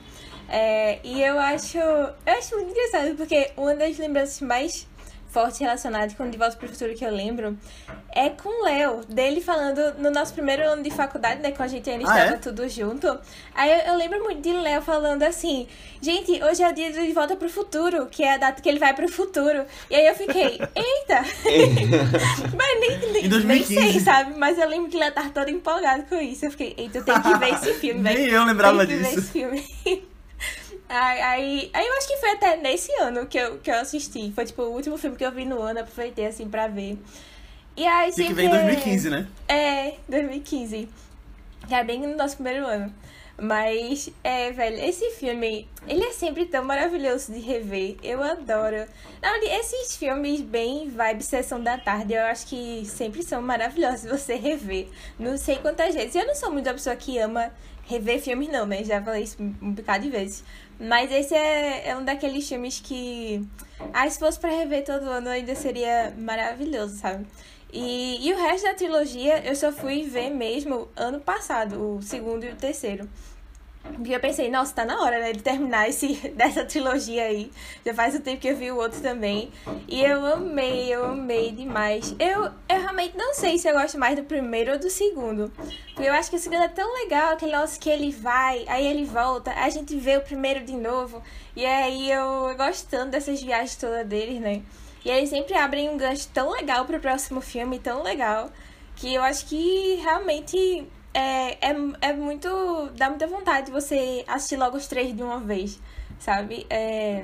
É, 0.48 1.00
e 1.04 1.24
eu 1.24 1.40
acho, 1.40 1.80
eu 1.80 2.14
acho 2.28 2.56
muito 2.56 2.70
engraçado, 2.70 3.16
porque 3.16 3.50
uma 3.58 3.74
das 3.74 3.98
lembranças 3.98 4.40
mais 4.42 4.88
forte 5.36 5.60
relacionado 5.60 6.16
com 6.16 6.30
De 6.30 6.38
Volta 6.38 6.56
para 6.56 6.66
o 6.66 6.70
Futuro 6.70 6.96
que 6.96 7.04
eu 7.04 7.12
lembro 7.12 7.58
é 8.10 8.30
com 8.30 8.48
o 8.48 8.64
Léo, 8.64 9.02
dele 9.10 9.42
falando 9.42 10.00
no 10.00 10.10
nosso 10.10 10.34
primeiro 10.34 10.64
ano 10.64 10.82
de 10.82 10.90
faculdade, 10.90 11.42
né? 11.42 11.52
Com 11.52 11.62
a 11.62 11.68
gente 11.68 11.90
ainda 11.90 12.10
ah, 12.10 12.18
estava 12.18 12.36
é? 12.36 12.38
tudo 12.38 12.70
junto. 12.70 13.20
Aí 13.54 13.70
eu, 13.70 13.92
eu 13.92 13.98
lembro 13.98 14.24
muito 14.24 14.42
de 14.42 14.54
Léo 14.54 14.82
falando 14.82 15.24
assim: 15.24 15.68
gente, 16.02 16.42
hoje 16.42 16.64
é 16.64 16.70
o 16.70 16.74
dia 16.74 16.90
de 16.90 17.12
Volta 17.12 17.36
para 17.36 17.48
o 17.48 17.52
Futuro, 17.52 18.06
que 18.06 18.24
é 18.24 18.36
a 18.36 18.38
data 18.38 18.62
que 18.62 18.70
ele 18.70 18.80
vai 18.80 18.94
para 18.94 19.06
o 19.06 19.10
futuro. 19.10 19.66
E 19.90 19.96
aí 19.96 20.08
eu 20.08 20.16
fiquei: 20.16 20.58
eita! 20.74 21.26
mas 22.56 22.80
nem, 22.80 23.28
nem, 23.28 23.44
nem, 23.44 23.64
sei, 23.66 24.00
sabe? 24.00 24.38
Mas 24.38 24.58
eu 24.58 24.70
lembro 24.70 24.90
que 24.90 24.96
ele 24.96 25.04
estava 25.04 25.30
todo 25.32 25.50
empolgado 25.50 26.04
com 26.04 26.16
isso. 26.16 26.46
Eu 26.46 26.52
fiquei: 26.52 26.74
eita, 26.78 27.00
eu 27.00 27.04
tenho 27.04 27.22
que 27.22 27.38
ver 27.38 27.54
esse 27.56 27.74
filme, 27.74 28.00
velho. 28.08 28.18
Nem 28.18 28.30
eu 28.30 28.46
lembrava 28.46 28.88
disso. 28.88 29.04
Ver 29.04 29.20
esse 29.20 29.32
filme. 29.34 30.15
Aí, 30.88 31.72
aí, 31.74 31.88
eu 31.88 31.98
acho 31.98 32.08
que 32.08 32.18
foi 32.18 32.30
até 32.32 32.58
nesse 32.58 32.92
ano 33.02 33.26
que 33.26 33.38
eu, 33.38 33.58
que 33.58 33.72
eu 33.72 33.76
assisti. 33.76 34.32
Foi 34.34 34.46
tipo 34.46 34.62
o 34.62 34.72
último 34.72 34.98
filme 34.98 35.18
que 35.18 35.26
eu 35.26 35.32
vi 35.32 35.46
no 35.46 35.62
ano, 35.62 35.80
aproveitei 35.80 36.28
assim 36.28 36.48
pra 36.48 36.68
ver. 36.68 36.98
E 37.76 37.86
aí 37.86 38.12
sempre... 38.12 38.28
que 38.28 38.34
vem 38.34 38.46
em 38.46 38.52
2015, 38.52 39.10
né? 39.10 39.28
É, 39.48 39.96
2015. 40.08 40.88
Que 41.68 41.74
é 41.74 41.84
bem 41.84 42.00
no 42.00 42.16
nosso 42.16 42.36
primeiro 42.36 42.66
ano. 42.66 42.94
Mas, 43.38 44.10
é, 44.24 44.52
velho, 44.52 44.80
esse 44.80 45.12
filme, 45.12 45.68
ele 45.88 46.06
é 46.06 46.12
sempre 46.14 46.46
tão 46.46 46.64
maravilhoso 46.64 47.34
de 47.34 47.40
rever. 47.40 47.98
Eu 48.02 48.24
adoro. 48.24 48.86
Não, 49.22 49.36
esses 49.44 49.98
filmes 49.98 50.42
bem 50.42 50.90
vibe 50.90 51.22
sessão 51.22 51.62
da 51.62 51.78
tarde, 51.78 52.14
eu 52.14 52.22
acho 52.24 52.48
que 52.48 52.86
sempre 52.86 53.24
são 53.24 53.42
maravilhosos 53.42 54.04
de 54.04 54.08
você 54.08 54.36
rever. 54.36 54.88
Não 55.20 55.38
sei 55.38 55.58
quantas 55.58 55.94
vezes. 55.94 56.16
Eu 56.16 56.26
não 56.26 56.36
sou 56.36 56.50
muito 56.50 56.70
a 56.70 56.74
pessoa 56.74 56.96
que 56.96 57.18
ama 57.18 57.52
rever 57.84 58.22
filmes, 58.22 58.50
não, 58.50 58.66
né? 58.66 58.84
Já 58.84 59.02
falei 59.02 59.24
isso 59.24 59.42
um 59.42 59.74
bocado 59.74 60.04
de 60.04 60.10
vezes. 60.10 60.44
Mas 60.80 61.12
esse 61.12 61.34
é, 61.36 61.90
é 61.90 61.98
um 61.98 62.04
daqueles 62.06 62.48
filmes 62.48 62.80
que. 62.80 63.46
Ah, 63.94 64.10
se 64.10 64.18
fosse 64.18 64.40
pra 64.40 64.50
rever 64.50 64.84
todo 64.84 65.04
ano 65.04 65.30
ainda 65.30 65.56
seria 65.56 66.14
maravilhoso, 66.18 66.98
sabe? 66.98 67.26
E, 67.76 68.26
e 68.26 68.32
o 68.32 68.38
resto 68.38 68.64
da 68.64 68.74
trilogia 68.74 69.46
eu 69.46 69.54
só 69.54 69.70
fui 69.70 70.04
ver 70.04 70.30
mesmo 70.30 70.88
ano 70.96 71.20
passado, 71.20 71.98
o 71.98 72.02
segundo 72.02 72.46
e 72.46 72.50
o 72.50 72.56
terceiro. 72.56 73.10
Porque 73.84 74.16
eu 74.16 74.20
pensei, 74.20 74.50
nossa, 74.50 74.74
tá 74.74 74.86
na 74.86 75.02
hora, 75.02 75.20
né, 75.20 75.34
de 75.34 75.44
terminar 75.44 75.90
esse, 75.90 76.16
dessa 76.36 76.64
trilogia 76.64 77.26
aí. 77.26 77.52
Já 77.86 77.94
faz 77.94 78.16
um 78.16 78.22
tempo 78.22 78.40
que 78.40 78.48
eu 78.48 78.56
vi 78.56 78.72
o 78.72 78.78
outro 78.78 79.02
também. 79.02 79.52
E 79.90 80.02
eu 80.02 80.26
amei, 80.26 80.88
eu 80.88 81.04
amei 81.06 81.52
demais. 81.52 82.16
Eu, 82.18 82.46
eu 82.46 82.80
realmente 82.80 83.18
não 83.18 83.34
sei 83.34 83.58
se 83.58 83.68
eu 83.68 83.74
gosto 83.74 84.00
mais 84.00 84.16
do 84.16 84.24
primeiro 84.24 84.72
ou 84.72 84.80
do 84.80 84.90
segundo. 84.90 85.52
Porque 85.94 86.08
eu 86.08 86.14
acho 86.14 86.30
que 86.30 86.38
o 86.38 86.40
segundo 86.40 86.64
é 86.64 86.70
tão 86.70 86.94
legal, 87.04 87.34
aquele 87.34 87.52
negócio 87.52 87.80
que 87.80 87.90
ele 87.90 88.10
vai, 88.10 88.64
aí 88.70 88.88
ele 88.88 89.04
volta, 89.04 89.52
a 89.52 89.70
gente 89.70 89.98
vê 89.98 90.16
o 90.16 90.22
primeiro 90.22 90.64
de 90.64 90.78
novo. 90.78 91.22
E 91.54 91.66
aí 91.66 92.10
eu, 92.10 92.56
tanto 92.90 93.12
dessas 93.12 93.42
viagens 93.42 93.76
todas 93.76 94.08
deles, 94.08 94.40
né? 94.40 94.64
E 95.06 95.10
eles 95.10 95.30
sempre 95.30 95.54
abrem 95.54 95.88
um 95.88 95.98
gancho 95.98 96.28
tão 96.34 96.52
legal 96.52 96.84
pro 96.84 97.00
próximo 97.00 97.40
filme, 97.40 97.78
tão 97.78 98.02
legal. 98.02 98.52
Que 98.96 99.14
eu 99.14 99.22
acho 99.22 99.46
que 99.46 99.96
realmente 100.02 100.88
é, 101.14 101.70
é, 101.70 101.76
é 102.02 102.14
muito. 102.14 102.90
dá 102.98 103.10
muita 103.10 103.28
vontade 103.28 103.68
de 103.68 103.72
você 103.72 104.26
assistir 104.28 104.58
logo 104.58 104.76
os 104.76 104.88
três 104.88 105.16
de 105.16 105.22
uma 105.22 105.40
vez, 105.40 105.80
sabe? 106.20 106.66
É. 106.70 107.24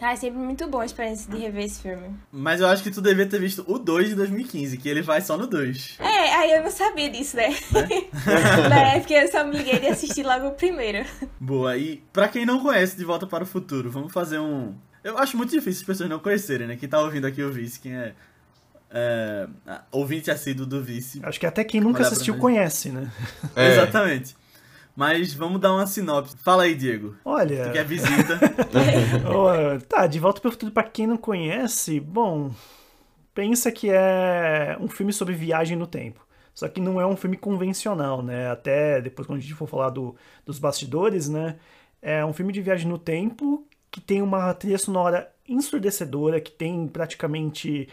Ah, 0.00 0.12
é 0.12 0.16
sempre 0.16 0.38
muito 0.38 0.66
bom 0.68 0.80
a 0.80 0.84
experiência 0.84 1.30
de 1.30 1.38
rever 1.38 1.64
esse 1.64 1.80
filme. 1.80 2.14
Mas 2.30 2.60
eu 2.60 2.66
acho 2.66 2.82
que 2.82 2.90
tu 2.90 3.00
devia 3.00 3.26
ter 3.26 3.40
visto 3.40 3.64
o 3.66 3.78
2 3.78 4.10
de 4.10 4.14
2015, 4.16 4.76
que 4.76 4.88
ele 4.88 5.00
vai 5.00 5.20
só 5.20 5.38
no 5.38 5.46
2. 5.46 5.96
É, 6.00 6.34
aí 6.34 6.50
eu 6.52 6.62
não 6.62 6.70
sabia 6.70 7.08
disso, 7.08 7.36
né? 7.36 7.48
É? 8.26 8.68
né? 8.68 9.00
Porque 9.00 9.14
eu 9.14 9.30
só 9.30 9.44
me 9.44 9.56
liguei 9.56 9.78
de 9.78 9.86
assistir 9.86 10.24
logo 10.24 10.48
o 10.48 10.54
primeiro. 10.54 11.08
Boa, 11.40 11.76
e 11.76 12.02
pra 12.12 12.28
quem 12.28 12.44
não 12.44 12.60
conhece 12.60 12.96
De 12.96 13.04
Volta 13.04 13.26
para 13.26 13.44
o 13.44 13.46
Futuro, 13.46 13.90
vamos 13.90 14.12
fazer 14.12 14.38
um. 14.38 14.74
Eu 15.08 15.16
acho 15.16 15.36
muito 15.36 15.50
difícil 15.50 15.80
as 15.80 15.86
pessoas 15.86 16.10
não 16.10 16.18
conhecerem, 16.18 16.66
né? 16.66 16.76
Quem 16.76 16.88
tá 16.88 17.00
ouvindo 17.00 17.26
aqui 17.26 17.42
o 17.42 17.50
Vice, 17.50 17.80
quem 17.80 17.96
é 17.96 18.14
é, 18.90 19.48
ouvinte 19.90 20.30
assíduo 20.30 20.66
do 20.66 20.82
Vice. 20.82 21.20
Acho 21.22 21.40
que 21.40 21.46
até 21.46 21.64
quem 21.64 21.80
nunca 21.80 22.02
assistiu 22.02 22.36
conhece, 22.36 22.90
né? 22.90 23.10
É. 23.56 23.72
Exatamente. 23.72 24.36
Mas 24.94 25.32
vamos 25.32 25.60
dar 25.60 25.72
uma 25.72 25.86
sinopse. 25.86 26.36
Fala 26.38 26.64
aí, 26.64 26.74
Diego. 26.74 27.16
Olha. 27.24 27.66
Tu 27.66 27.72
quer 27.72 27.84
visita? 27.84 28.38
oh, 29.32 29.80
tá, 29.88 30.06
De 30.06 30.18
Volta 30.18 30.40
para 30.40 30.48
o 30.48 30.52
Futuro, 30.52 30.72
pra 30.72 30.82
quem 30.82 31.06
não 31.06 31.16
conhece, 31.16 32.00
bom. 32.00 32.50
Pensa 33.32 33.70
que 33.70 33.88
é 33.90 34.76
um 34.80 34.88
filme 34.88 35.12
sobre 35.12 35.34
viagem 35.34 35.76
no 35.76 35.86
tempo. 35.86 36.26
Só 36.52 36.68
que 36.68 36.80
não 36.80 37.00
é 37.00 37.06
um 37.06 37.16
filme 37.16 37.36
convencional, 37.36 38.22
né? 38.22 38.50
Até 38.50 39.00
depois, 39.00 39.26
quando 39.26 39.38
a 39.38 39.42
gente 39.42 39.54
for 39.54 39.68
falar 39.68 39.90
do, 39.90 40.16
dos 40.44 40.58
bastidores, 40.58 41.28
né? 41.28 41.56
É 42.02 42.24
um 42.24 42.32
filme 42.32 42.52
de 42.52 42.60
viagem 42.60 42.88
no 42.88 42.98
tempo 42.98 43.64
que 43.90 44.00
tem 44.00 44.22
uma 44.22 44.52
trilha 44.54 44.78
sonora 44.78 45.32
ensurdecedora, 45.48 46.40
que 46.40 46.52
tem 46.52 46.86
praticamente 46.88 47.88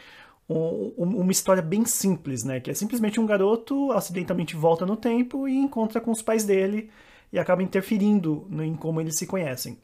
um, 0.50 0.94
uma 0.98 1.32
história 1.32 1.62
bem 1.62 1.86
simples, 1.86 2.44
né? 2.44 2.60
Que 2.60 2.72
é 2.72 2.74
simplesmente 2.74 3.20
um 3.20 3.26
garoto 3.26 3.92
acidentalmente 3.92 4.56
volta 4.56 4.86
no 4.86 4.96
tempo 4.96 5.48
e 5.48 5.58
encontra 5.58 6.00
com 6.00 6.12
os 6.12 6.22
pais 6.22 6.44
dele 6.44 6.90
e 7.32 7.40
acaba 7.40 7.64
interferindo 7.64 8.48
em 8.62 8.76
como 8.76 9.02
eles 9.02 9.18
se 9.18 9.26
conhecem. 9.26 9.78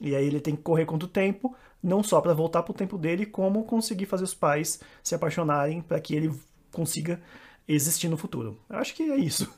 E 0.00 0.14
aí 0.14 0.26
ele 0.26 0.40
tem 0.40 0.56
que 0.56 0.62
correr 0.62 0.84
contra 0.84 1.06
o 1.06 1.10
tempo, 1.10 1.54
não 1.82 2.02
só 2.02 2.20
para 2.20 2.34
voltar 2.34 2.62
para 2.62 2.72
o 2.72 2.74
tempo 2.74 2.98
dele, 2.98 3.24
como 3.26 3.64
conseguir 3.64 4.06
fazer 4.06 4.24
os 4.24 4.34
pais 4.34 4.80
se 5.02 5.14
apaixonarem 5.14 5.80
para 5.80 6.00
que 6.00 6.14
ele 6.14 6.32
consiga 6.72 7.20
existir 7.66 8.08
no 8.08 8.16
futuro. 8.16 8.58
Eu 8.68 8.76
acho 8.76 8.94
que 8.94 9.02
é 9.04 9.16
isso. 9.16 9.50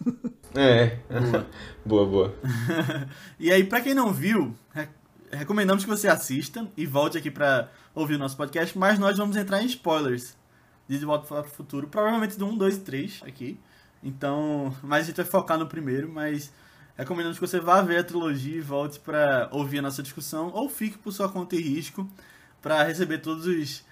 É. 0.55 0.99
boa, 1.85 2.07
boa. 2.07 2.35
e 3.41 3.50
aí, 3.50 3.65
para 3.65 3.81
quem 3.81 3.95
não 3.95 4.12
viu, 4.12 4.55
recomendamos 5.30 5.85
que 5.85 5.90
você 5.90 6.09
assista 6.09 6.66
e 6.76 6.87
volte 6.87 7.18
aqui 7.18 7.30
para 7.30 7.71
ouvir 7.95 8.14
o 8.14 8.18
nosso 8.18 8.37
podcast, 8.37 8.76
mas 8.76 8.99
nós 8.99 9.16
vamos 9.16 9.37
entrar 9.37 9.62
em 9.62 9.66
spoilers 9.66 10.37
de 10.88 10.99
De 10.99 11.04
Volta 11.04 11.26
para 11.26 11.40
o 11.40 11.50
Futuro, 11.50 11.88
provavelmente 11.88 12.38
do 12.38 12.47
1, 12.47 12.56
2 12.56 12.76
e 12.76 12.80
3 12.80 13.23
aqui. 13.26 13.59
Então, 14.02 14.75
mas 14.83 15.04
a 15.04 15.06
gente 15.06 15.16
vai 15.16 15.25
focar 15.25 15.59
no 15.59 15.66
primeiro, 15.66 16.09
mas 16.09 16.52
recomendamos 16.97 17.38
que 17.38 17.47
você 17.47 17.59
vá 17.59 17.83
ver 17.83 17.99
a 17.99 18.04
trilogia 18.04 18.56
e 18.56 18.61
volte 18.61 19.00
para 19.00 19.49
ouvir 19.50 19.80
a 19.80 19.83
nossa 19.83 20.02
discussão 20.02 20.50
ou 20.52 20.68
fique 20.68 20.99
por 20.99 21.12
sua 21.12 21.28
conta 21.28 21.56
e 21.56 21.61
risco 21.61 22.09
para 22.62 22.83
receber 22.83 23.18
todos 23.18 23.47
os 23.47 23.85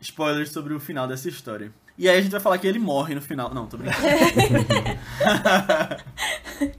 spoilers 0.00 0.50
sobre 0.50 0.74
o 0.74 0.80
final 0.80 1.08
dessa 1.08 1.28
história. 1.28 1.72
E 1.96 2.08
aí 2.08 2.16
a 2.16 2.20
gente 2.20 2.30
vai 2.30 2.40
falar 2.40 2.58
que 2.58 2.66
ele 2.66 2.78
morre 2.78 3.14
no 3.14 3.20
final. 3.20 3.52
Não, 3.52 3.66
tô 3.66 3.76
brincando. 3.76 4.06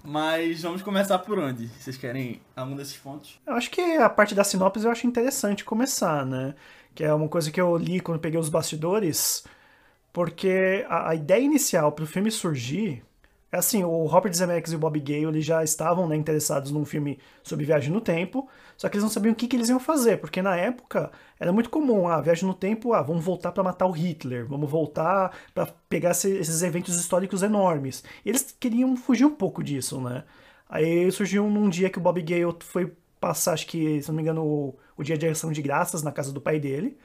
Mas 0.04 0.62
vamos 0.62 0.82
começar 0.82 1.20
por 1.20 1.38
onde? 1.40 1.68
Vocês 1.68 1.98
querem 1.98 2.42
algum 2.56 2.76
desses 2.76 2.98
pontos? 2.98 3.40
Eu 3.46 3.54
acho 3.54 3.70
que 3.70 3.82
a 3.82 4.10
parte 4.10 4.36
da 4.36 4.44
sinopse 4.44 4.84
eu 4.84 4.92
acho 4.92 5.08
interessante 5.08 5.64
começar, 5.64 6.26
né? 6.26 6.56
Que 6.94 7.04
é 7.04 7.14
uma 7.14 7.28
coisa 7.28 7.52
que 7.52 7.60
eu 7.60 7.76
li 7.78 8.00
quando 8.00 8.20
peguei 8.20 8.40
os 8.40 8.50
bastidores. 8.50 9.44
Porque 10.12 10.86
a, 10.90 11.10
a 11.10 11.16
ideia 11.16 11.42
inicial 11.42 11.92
para 11.92 12.04
o 12.04 12.08
filme 12.08 12.32
surgir 12.32 13.04
é 13.52 13.58
assim, 13.58 13.84
o 13.84 14.06
Robert 14.06 14.34
Zemeckis 14.34 14.74
e 14.74 14.76
o 14.76 14.80
Bob 14.80 15.00
Gale 15.00 15.26
eles 15.26 15.46
já 15.46 15.64
estavam 15.64 16.08
né, 16.08 16.16
interessados 16.16 16.72
num 16.72 16.86
filme 16.86 17.20
sobre 17.44 17.66
viagem 17.66 17.92
no 17.92 18.00
tempo, 18.00 18.48
só 18.78 18.88
que 18.88 18.96
eles 18.96 19.04
não 19.04 19.10
sabiam 19.10 19.34
o 19.34 19.36
que, 19.36 19.48
que 19.48 19.56
eles 19.56 19.70
iam 19.70 19.80
fazer, 19.80 20.18
porque 20.18 20.42
na 20.42 20.56
época 20.56 21.12
era 21.40 21.52
muito 21.52 21.70
comum, 21.70 22.08
ah, 22.08 22.22
viagem 22.22 22.48
no 22.48 22.54
tempo, 22.54 22.94
ah, 22.94 23.02
vamos 23.02 23.24
voltar 23.26 23.52
para 23.52 23.64
matar 23.64 23.88
o 23.88 23.92
Hitler, 23.92 24.46
vamos 24.48 24.70
voltar 24.70 25.36
para 25.54 25.66
pegar 25.90 26.12
esses 26.12 26.62
eventos 26.62 26.96
históricos 27.00 27.42
enormes. 27.42 28.04
Eles 28.26 28.56
queriam 28.60 28.96
fugir 28.96 29.26
um 29.26 29.36
pouco 29.36 29.64
disso, 29.64 30.00
né? 30.00 30.24
Aí 30.70 31.12
surgiu 31.12 31.50
num 31.50 31.70
dia 31.70 31.90
que 31.90 31.98
o 31.98 32.02
Bob 32.02 32.22
Gale 32.22 32.56
foi 32.60 32.94
passar, 33.20 33.54
acho 33.54 33.68
que, 33.68 34.02
se 34.02 34.08
não 34.10 34.16
me 34.16 34.22
engano, 34.22 34.44
o, 34.46 34.80
o 34.96 35.04
dia 35.04 35.18
de 35.18 35.28
ação 35.28 35.52
de 35.52 35.62
graças 35.62 36.04
na 36.04 36.12
casa 36.12 36.32
do 36.32 36.40
pai 36.40 36.60
dele. 36.60 36.98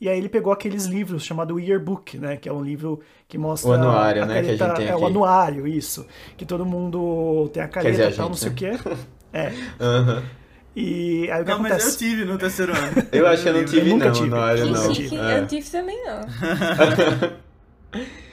E 0.00 0.08
aí 0.08 0.18
ele 0.18 0.28
pegou 0.28 0.52
aqueles 0.52 0.84
livros 0.84 1.24
chamado 1.24 1.58
Yearbook, 1.58 2.18
né? 2.18 2.36
Que 2.36 2.48
é 2.48 2.52
um 2.52 2.62
livro 2.62 3.00
que 3.26 3.38
mostra. 3.38 3.70
O 3.70 3.72
anuário, 3.74 4.26
né? 4.26 4.34
que 4.34 4.38
a 4.50 4.56
gente 4.56 4.76
tem 4.76 4.86
é 4.86 4.92
aqui. 4.92 5.02
o 5.02 5.06
anuário, 5.06 5.66
isso. 5.66 6.06
Que 6.36 6.44
todo 6.44 6.66
mundo 6.66 7.48
tem 7.52 7.62
a 7.62 7.68
caneta 7.68 8.10
e 8.10 8.12
tal, 8.12 8.28
não 8.28 8.36
sei 8.36 8.50
né? 8.50 8.54
o 8.54 8.56
quê. 8.56 8.70
É. 9.32 9.48
Uhum. 9.80 10.22
E 10.74 11.30
aí 11.30 11.40
o 11.40 11.44
que 11.44 11.50
não, 11.50 11.56
acontece? 11.60 11.84
mas 11.86 11.92
eu 11.94 11.98
tive 11.98 12.24
no 12.26 12.38
terceiro 12.38 12.72
ano. 12.76 13.06
Eu 13.10 13.26
acho 13.26 13.42
que 13.42 13.48
eu 13.48 13.54
não 13.54 13.64
tive, 13.64 13.80
eu 13.80 13.94
nunca 13.94 14.04
não, 14.06 14.12
tive. 14.12 14.26
anuário, 14.26 14.66
não. 14.66 14.94
Chique, 14.94 15.16
É. 15.16 15.38
Eu 15.40 15.46
tive 15.46 15.70
também, 15.70 16.04
não. 16.04 16.20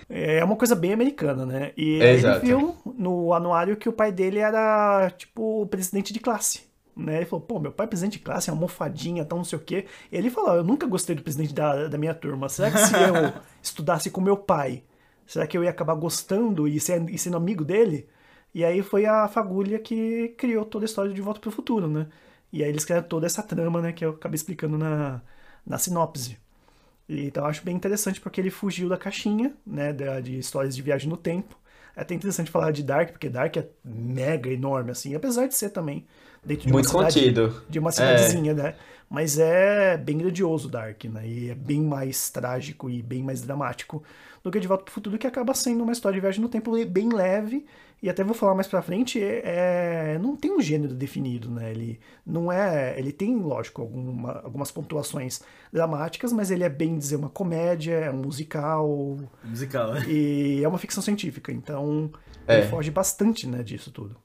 É 0.09 0.43
uma 0.43 0.55
coisa 0.55 0.75
bem 0.75 0.93
americana, 0.93 1.45
né? 1.45 1.71
E 1.75 1.99
É, 2.01 2.09
ele 2.09 2.17
exato. 2.19 2.45
viu 2.45 2.75
no 2.97 3.33
anuário 3.33 3.75
que 3.77 3.89
o 3.89 3.93
pai 3.93 4.11
dele 4.11 4.39
era, 4.39 5.09
tipo, 5.17 5.65
presidente 5.67 6.13
de 6.13 6.19
classe. 6.19 6.61
Né? 6.95 7.17
Ele 7.17 7.25
falou, 7.25 7.45
pô, 7.45 7.59
meu 7.59 7.71
pai 7.71 7.85
é 7.85 7.89
presidente 7.89 8.13
de 8.13 8.19
classe, 8.23 8.49
é 8.49 8.53
uma 8.53 8.57
almofadinha, 8.57 9.25
tal, 9.25 9.37
não 9.39 9.45
sei 9.45 9.57
o 9.57 9.61
quê. 9.61 9.85
E 10.11 10.17
ele 10.17 10.29
falou, 10.29 10.55
eu 10.55 10.63
nunca 10.63 10.85
gostei 10.87 11.15
do 11.15 11.23
presidente 11.23 11.53
da, 11.53 11.87
da 11.87 11.97
minha 11.97 12.13
turma. 12.13 12.49
Será 12.49 12.69
que 12.71 12.77
se 12.77 12.93
eu 12.93 13.33
estudasse 13.61 14.09
com 14.11 14.21
meu 14.21 14.37
pai, 14.37 14.83
será 15.25 15.47
que 15.47 15.57
eu 15.57 15.63
ia 15.63 15.69
acabar 15.71 15.95
gostando 15.95 16.67
e, 16.67 16.79
ser, 16.79 17.09
e 17.09 17.17
sendo 17.17 17.37
amigo 17.37 17.65
dele? 17.65 18.07
E 18.53 18.63
aí 18.63 18.83
foi 18.83 19.05
a 19.05 19.27
fagulha 19.27 19.79
que 19.79 20.29
criou 20.37 20.63
toda 20.65 20.85
a 20.85 20.87
história 20.87 21.11
de 21.13 21.21
Volta 21.21 21.39
pro 21.39 21.51
Futuro, 21.51 21.87
né? 21.87 22.07
E 22.51 22.63
aí 22.63 22.69
eles 22.69 22.85
criaram 22.85 23.07
toda 23.07 23.25
essa 23.25 23.41
trama, 23.41 23.81
né, 23.81 23.91
que 23.91 24.05
eu 24.05 24.11
acabei 24.11 24.35
explicando 24.35 24.77
na, 24.77 25.21
na 25.65 25.77
sinopse. 25.79 26.37
E, 27.07 27.25
então 27.27 27.43
eu 27.43 27.49
acho 27.49 27.63
bem 27.63 27.75
interessante 27.75 28.21
porque 28.21 28.39
ele 28.41 28.49
fugiu 28.51 28.89
da 28.89 28.97
caixinha, 28.97 29.53
né, 29.65 29.91
da- 29.93 30.19
de 30.21 30.37
histórias 30.39 30.75
de 30.75 30.81
viagem 30.81 31.09
no 31.09 31.17
tempo. 31.17 31.57
É 31.95 32.01
até 32.01 32.15
interessante 32.15 32.49
falar 32.51 32.71
de 32.71 32.83
Dark, 32.83 33.11
porque 33.11 33.29
Dark 33.29 33.55
é 33.57 33.69
mega 33.83 34.49
enorme, 34.49 34.91
assim, 34.91 35.13
apesar 35.15 35.47
de 35.47 35.55
ser 35.55 35.69
também 35.69 36.05
dentro 36.45 36.67
de 36.67 36.73
Muito 36.73 36.85
uma 36.97 37.09
cidade, 37.09 37.19
contido. 37.33 37.63
de 37.69 37.79
uma 37.79 37.91
cidadezinha, 37.91 38.53
né? 38.53 38.75
Mas 39.09 39.37
é 39.37 39.95
bem 39.97 40.17
grandioso 40.17 40.67
Dark, 40.69 41.03
né? 41.05 41.27
E 41.27 41.49
é 41.49 41.55
bem 41.55 41.81
mais 41.81 42.29
trágico 42.31 42.89
e 42.89 43.01
bem 43.01 43.21
mais 43.21 43.41
dramático 43.41 44.01
do 44.43 44.49
que 44.51 44.59
De 44.59 44.67
Volta 44.67 44.83
pro 44.85 44.93
Futuro, 44.93 45.17
que 45.17 45.27
acaba 45.27 45.53
sendo 45.53 45.83
uma 45.83 45.91
história 45.93 46.15
de 46.15 46.21
viagem 46.21 46.41
no 46.41 46.49
tempo 46.49 46.71
bem 46.85 47.09
leve. 47.13 47.65
E 48.01 48.09
até 48.09 48.21
vou 48.23 48.33
falar 48.33 48.53
mais 48.55 48.67
pra 48.67 48.81
frente, 48.81 49.21
é, 49.23 50.15
é- 50.15 50.19
não 50.19 50.35
tem 50.35 50.51
um 50.51 50.59
gênero 50.59 50.93
definido, 50.93 51.49
né? 51.49 51.71
Ele 51.71 51.99
não 52.25 52.51
é. 52.51 52.97
Ele 52.99 53.13
tem, 53.13 53.37
lógico, 53.37 53.81
alguma- 53.81 54.41
algumas 54.43 54.71
pontuações 54.71 55.41
dramáticas, 55.71 56.33
mas 56.33 56.51
ele 56.51 56.63
é 56.65 56.69
bem 56.69 56.97
dizer 56.97 57.15
uma 57.15 57.29
comédia, 57.29 57.93
é 57.93 58.11
um 58.11 58.17
musical 58.17 59.17
Musical, 59.43 59.95
é. 59.95 60.05
e 60.09 60.61
é 60.63 60.67
uma 60.67 60.77
ficção 60.79 61.01
científica. 61.01 61.51
Então 61.51 62.11
É. 62.45 62.57
ele 62.59 62.67
foge 62.67 62.91
bastante, 62.91 63.47
né, 63.47 63.63
disso 63.63 63.89
tudo. 63.91 64.17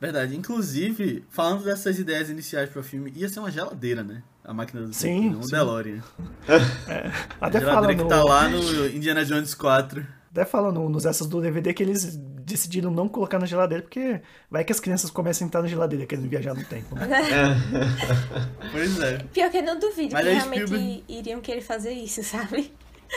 Verdade. 0.00 0.36
Inclusive, 0.36 1.24
falando 1.30 1.64
dessas 1.64 1.98
ideias 1.98 2.28
iniciais 2.28 2.68
pro 2.68 2.82
filme, 2.82 3.12
ia 3.16 3.28
ser 3.28 3.40
uma 3.40 3.50
geladeira, 3.50 4.02
né? 4.02 4.22
A 4.44 4.52
máquina 4.52 4.82
do 4.82 4.92
Sim, 4.92 5.22
tempo, 5.22 5.34
não 5.36 5.42
sim. 5.42 5.50
DeLorean. 5.52 6.02
Até 7.40 7.60
geladeira 7.60 7.72
fala, 7.72 7.94
que 7.94 8.02
no, 8.02 8.08
tá 8.08 8.22
lá 8.22 8.48
no 8.48 8.86
Indiana 8.88 9.24
Jones 9.24 9.54
4. 9.54 10.06
até 10.30 10.44
fala 10.44 10.70
no- 10.70 10.88
nos 10.90 11.06
essas 11.06 11.26
do 11.26 11.40
DVD 11.40 11.72
que 11.72 11.82
eles 11.82 12.16
decidiram 12.44 12.90
não 12.90 13.08
colocar 13.08 13.38
na 13.38 13.46
geladeira, 13.46 13.82
porque 13.82 14.20
vai 14.50 14.62
que 14.64 14.70
as 14.72 14.78
crianças 14.80 15.10
começam 15.10 15.46
a 15.46 15.48
entrar 15.48 15.62
na 15.62 15.68
geladeira 15.68 16.04
querendo 16.04 16.28
viajar 16.28 16.52
no 16.54 16.62
tempo. 16.64 16.94
Né? 16.94 17.06
Pois 18.70 19.00
é. 19.00 19.18
Pior 19.32 19.50
que 19.50 19.56
eu 19.58 19.62
não 19.62 19.78
duvido 19.78 20.12
Mas 20.12 20.22
que 20.24 20.28
aí 20.28 20.34
realmente 20.34 20.66
Spielberg- 20.66 21.04
iriam 21.08 21.40
querer 21.40 21.60
fazer 21.62 21.92
isso, 21.92 22.22
sabe? 22.22 22.70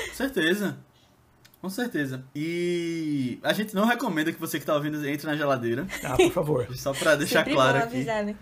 Com 0.10 0.14
certeza. 0.14 0.78
Com 1.62 1.70
certeza. 1.70 2.24
E 2.36 3.40
a 3.44 3.52
gente 3.54 3.74
não 3.76 3.86
recomenda 3.86 4.32
que 4.32 4.40
você 4.40 4.60
que 4.60 4.66
tá 4.66 4.76
ouvindo 4.76 5.06
entre 5.08 5.26
na 5.28 5.36
geladeira. 5.36 5.88
Ah, 6.04 6.16
por 6.16 6.32
favor. 6.32 6.68
Só 6.78 6.94
pra 6.94 7.16
deixar 7.16 7.40
Sempre 7.40 7.54
claro 7.54 7.78
aqui. 7.80 7.96
avisar, 7.96 8.24
né? 8.24 8.36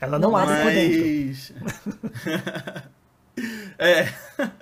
Ela 0.00 0.18
não 0.18 0.36
abre 0.36 0.54
por 0.62 0.70
dentro. 0.72 1.54
É. 3.78 4.02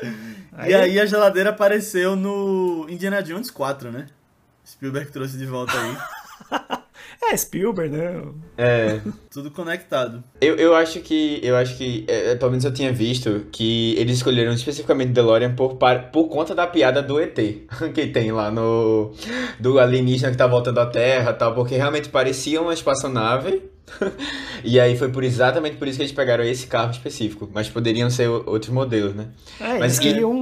Aí- 0.52 0.70
E 0.70 0.74
aí 0.74 1.00
a 1.00 1.06
geladeira 1.06 1.48
apareceu 1.48 2.14
no 2.14 2.86
Indiana 2.90 3.22
Jones 3.22 3.50
4, 3.50 3.90
né? 3.90 4.06
Spielberg 4.66 5.10
trouxe 5.10 5.38
de 5.38 5.46
volta 5.46 5.72
aí. 5.80 5.96
É, 7.22 7.36
Spielberg, 7.36 7.96
né? 7.96 8.22
É. 8.56 9.00
Tudo 9.30 9.50
conectado. 9.50 10.22
Eu, 10.40 10.56
eu 10.56 10.74
acho 10.74 11.00
que, 11.00 11.40
eu 11.42 11.56
acho 11.56 11.76
que, 11.76 12.04
é, 12.08 12.32
é, 12.32 12.34
pelo 12.36 12.50
menos 12.50 12.64
eu 12.64 12.72
tinha 12.72 12.92
visto 12.92 13.46
que 13.50 13.94
eles 13.98 14.16
escolheram 14.16 14.52
especificamente 14.52 15.12
DeLorean 15.12 15.54
por, 15.54 15.76
por 16.12 16.28
conta 16.28 16.54
da 16.54 16.66
piada 16.66 17.02
do 17.02 17.20
ET 17.20 17.34
que 17.94 18.06
tem 18.08 18.32
lá 18.32 18.50
no 18.50 19.12
do 19.58 19.78
alienígena 19.78 20.30
que 20.30 20.36
tá 20.38 20.46
voltando 20.46 20.78
à 20.78 20.86
Terra, 20.86 21.30
e 21.30 21.34
tal, 21.34 21.54
porque 21.54 21.76
realmente 21.76 22.08
parecia 22.08 22.60
uma 22.60 22.74
espaçonave. 22.74 23.62
e 24.64 24.80
aí 24.80 24.96
foi 24.96 25.08
por 25.10 25.22
exatamente 25.22 25.76
por 25.76 25.86
isso 25.86 25.96
que 25.96 26.02
eles 26.02 26.12
pegaram 26.12 26.44
esse 26.44 26.66
carro 26.66 26.90
específico, 26.90 27.48
mas 27.52 27.68
poderiam 27.68 28.10
ser 28.10 28.28
outros 28.28 28.70
modelos, 28.72 29.14
né? 29.14 29.28
É, 29.60 29.78
Mas 29.78 29.98
é- 29.98 30.02
queriam, 30.02 30.34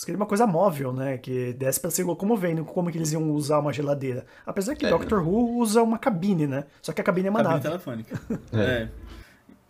eles 0.00 0.04
queriam 0.06 0.20
uma 0.20 0.26
coisa 0.26 0.46
móvel, 0.46 0.92
né? 0.92 1.18
Que 1.18 1.52
desse 1.52 1.78
pra 1.78 1.90
se 1.90 2.02
locomovendo, 2.02 2.64
como 2.64 2.90
que 2.90 2.96
eles 2.98 3.12
iam 3.12 3.30
usar 3.32 3.58
uma 3.58 3.72
geladeira. 3.72 4.24
Apesar 4.46 4.74
que 4.74 4.86
É. 4.86 4.88
Doctor 4.90 5.20
Who 5.26 5.58
usa 5.58 5.82
uma 5.82 5.98
cabine, 5.98 6.46
né? 6.46 6.64
Só 6.80 6.92
que 6.92 7.00
a 7.00 7.04
cabine 7.04 7.28
é 7.28 7.30
uma 7.30 7.38
Cabine 7.42 7.54
nave. 7.56 7.68
telefônica. 7.68 8.20
É. 8.52 8.58
É. 8.58 8.88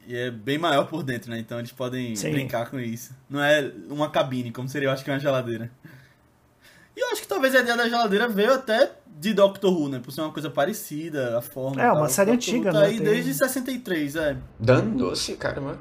E 0.07 0.17
é 0.17 0.31
bem 0.31 0.59
maior 0.59 0.87
por 0.89 1.03
dentro, 1.03 1.31
né? 1.31 1.39
Então 1.39 1.59
eles 1.59 1.71
podem 1.73 2.17
Sim. 2.17 2.33
brincar 2.33 2.69
com 2.71 2.79
isso. 2.81 3.13
Não 3.29 3.41
é 3.43 3.71
uma 3.89 4.09
cabine, 4.11 4.51
como 4.51 4.69
seria, 4.69 4.89
eu 4.89 4.93
acho 4.93 5.05
que 5.05 5.11
uma 5.11 5.19
geladeira. 5.21 5.71
E 6.97 7.01
eu 7.01 7.09
acho 7.13 7.23
que 7.23 7.29
talvez 7.29 7.55
a 7.55 7.61
ideia 7.61 7.77
da 7.77 7.89
geladeira 7.89 8.27
veio 8.29 8.53
até 8.55 8.91
de 9.07 9.33
Doctor 9.35 9.73
Who, 9.73 9.89
né? 9.89 10.01
Por 10.01 10.11
ser 10.13 10.23
uma 10.23 10.33
coisa 10.33 10.51
parecida, 10.51 11.39
a 11.39 11.43
forma. 11.43 11.81
É, 11.81 11.87
uma 11.93 12.01
tal. 12.01 12.09
série 12.09 12.31
Doctor 12.33 12.49
Who 12.55 12.57
antiga, 12.59 12.73
tá 12.73 12.81
né? 12.81 12.87
aí 12.87 12.97
Tem- 12.97 13.05
desde 13.07 13.35
63, 13.35 14.17
é. 14.17 14.37
Dando 14.59 14.97
doce, 14.99 15.35
cara, 15.37 15.61
mano. 15.61 15.79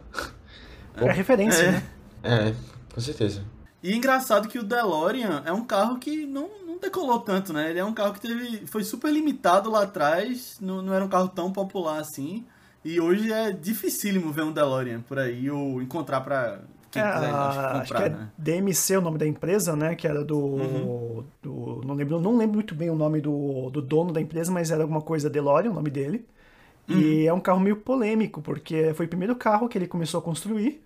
É 0.97 1.11
referência, 1.11 1.63
É. 1.63 1.71
né? 1.71 1.83
É, 2.23 2.53
com 2.93 3.01
certeza. 3.01 3.41
E 3.81 3.95
engraçado 3.95 4.47
que 4.49 4.59
o 4.59 4.63
DeLorean 4.63 5.41
é 5.45 5.53
um 5.53 5.63
carro 5.65 5.99
que 5.99 6.25
não, 6.25 6.49
não 6.65 6.77
decolou 6.77 7.19
tanto, 7.21 7.53
né? 7.53 7.69
Ele 7.69 7.79
é 7.79 7.85
um 7.85 7.93
carro 7.93 8.13
que 8.13 8.19
teve, 8.21 8.67
foi 8.67 8.83
super 8.83 9.11
limitado 9.11 9.69
lá 9.71 9.83
atrás, 9.83 10.57
não, 10.59 10.81
não 10.81 10.93
era 10.93 11.03
um 11.05 11.09
carro 11.09 11.29
tão 11.29 11.51
popular 11.53 11.99
assim. 11.99 12.45
E 12.83 12.99
hoje 12.99 13.31
é 13.31 13.51
dificílimo 13.51 14.31
ver 14.31 14.43
um 14.43 14.51
DeLorean 14.51 15.01
por 15.01 15.19
aí 15.19 15.49
ou 15.49 15.81
encontrar 15.81 16.21
pra 16.21 16.61
quem 16.91 17.01
É, 17.01 17.01
quiser 17.07 17.37
comprar, 17.37 17.81
acho 17.81 17.93
que 17.93 18.01
é 18.03 18.09
né? 18.09 18.29
DMC 18.37 18.97
o 18.97 19.01
nome 19.01 19.17
da 19.17 19.27
empresa, 19.27 19.75
né? 19.75 19.95
Que 19.95 20.07
era 20.07 20.23
do. 20.25 20.37
Uhum. 20.57 20.93
do- 21.41 21.81
não, 21.85 21.93
lembro, 21.95 22.19
não 22.19 22.35
lembro 22.37 22.55
muito 22.55 22.73
bem 22.75 22.89
o 22.89 22.95
nome 22.95 23.21
do, 23.21 23.69
do 23.69 23.81
dono 23.81 24.11
da 24.11 24.19
empresa, 24.21 24.51
mas 24.51 24.71
era 24.71 24.81
alguma 24.83 25.01
coisa 25.01 25.29
DeLorean, 25.29 25.71
o 25.71 25.73
nome 25.73 25.89
dele. 25.91 26.27
Uhum. 26.89 26.99
E 26.99 27.27
é 27.27 27.33
um 27.33 27.41
carro 27.41 27.59
meio 27.59 27.77
polêmico, 27.77 28.41
porque 28.41 28.93
foi 28.95 29.07
o 29.07 29.09
primeiro 29.09 29.35
carro 29.35 29.69
que 29.69 29.77
ele 29.77 29.87
começou 29.87 30.19
a 30.19 30.23
construir. 30.23 30.83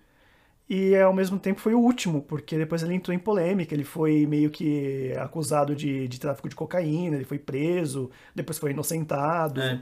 E 0.68 0.96
ao 0.96 1.12
mesmo 1.12 1.38
tempo 1.38 1.60
foi 1.60 1.74
o 1.74 1.78
último, 1.78 2.22
porque 2.22 2.56
depois 2.56 2.82
ele 2.82 2.94
entrou 2.94 3.14
em 3.14 3.18
polêmica, 3.18 3.74
ele 3.74 3.84
foi 3.84 4.24
meio 4.26 4.48
que 4.50 5.12
acusado 5.18 5.76
de, 5.76 6.08
de 6.08 6.18
tráfico 6.18 6.48
de 6.48 6.54
cocaína, 6.56 7.16
ele 7.16 7.24
foi 7.26 7.38
preso, 7.38 8.10
depois 8.34 8.58
foi 8.58 8.70
inocentado. 8.70 9.60
É. 9.60 9.80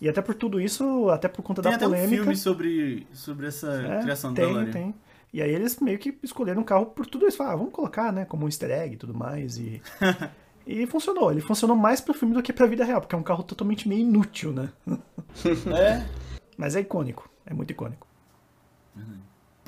E 0.00 0.08
até 0.08 0.20
por 0.20 0.34
tudo 0.34 0.60
isso, 0.60 1.08
até 1.08 1.28
por 1.28 1.42
conta 1.42 1.62
Tem 1.62 1.70
da 1.72 1.76
até 1.76 1.86
um 1.86 1.90
polêmica. 1.90 2.16
filme 2.22 2.36
sobre, 2.36 3.06
sobre 3.12 3.46
essa 3.46 3.72
É, 3.72 4.02
criação 4.02 4.34
tem, 4.34 4.46
DeLorean. 4.46 4.70
tem. 4.70 4.94
E 5.32 5.42
aí 5.42 5.50
eles 5.50 5.78
meio 5.80 5.98
que 5.98 6.16
escolheram 6.22 6.60
um 6.60 6.64
carro 6.64 6.86
por 6.86 7.06
tudo 7.06 7.26
isso. 7.26 7.36
Falaram, 7.38 7.54
ah, 7.56 7.58
vamos 7.58 7.72
colocar, 7.74 8.12
né, 8.12 8.24
como 8.26 8.44
um 8.44 8.48
easter 8.48 8.70
egg 8.70 8.94
e 8.94 8.96
tudo 8.98 9.14
mais. 9.14 9.56
E, 9.58 9.80
e 10.66 10.86
funcionou. 10.86 11.32
Ele 11.32 11.40
funcionou 11.40 11.76
mais 11.76 12.00
pro 12.02 12.14
filme 12.14 12.34
do 12.34 12.42
que 12.42 12.52
pra 12.52 12.66
vida 12.66 12.84
real, 12.84 13.00
porque 13.00 13.14
é 13.14 13.18
um 13.18 13.22
carro 13.22 13.42
totalmente 13.42 13.88
meio 13.88 14.02
inútil, 14.02 14.52
né? 14.52 14.68
É, 15.74 16.04
Mas 16.56 16.76
é 16.76 16.80
icônico. 16.80 17.28
É 17.46 17.52
muito 17.54 17.70
icônico. 17.70 18.06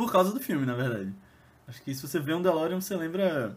Por 0.00 0.10
causa 0.10 0.32
do 0.32 0.40
filme, 0.40 0.64
na 0.64 0.74
verdade. 0.74 1.12
Acho 1.68 1.82
que 1.82 1.94
se 1.94 2.06
você 2.06 2.18
vê 2.18 2.34
um 2.34 2.42
DeLorean, 2.42 2.80
você 2.80 2.96
lembra 2.96 3.56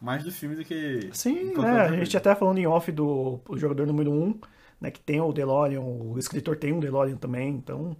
mais 0.00 0.24
do 0.24 0.32
filme 0.32 0.56
do 0.56 0.64
que. 0.64 1.08
Sim, 1.12 1.54
né? 1.54 1.80
A 1.82 1.96
gente 1.96 2.16
até 2.16 2.34
falando 2.34 2.58
em 2.58 2.66
off 2.66 2.90
do, 2.90 3.40
do 3.48 3.58
jogador 3.58 3.86
número 3.86 4.10
1, 4.10 4.22
um, 4.22 4.40
né, 4.80 4.90
que 4.90 5.00
tem 5.00 5.20
o 5.20 5.32
DeLorean, 5.32 5.80
o 5.80 6.18
escritor 6.18 6.56
tem 6.56 6.72
um 6.72 6.80
DeLorean 6.80 7.16
também, 7.16 7.50
então... 7.50 7.96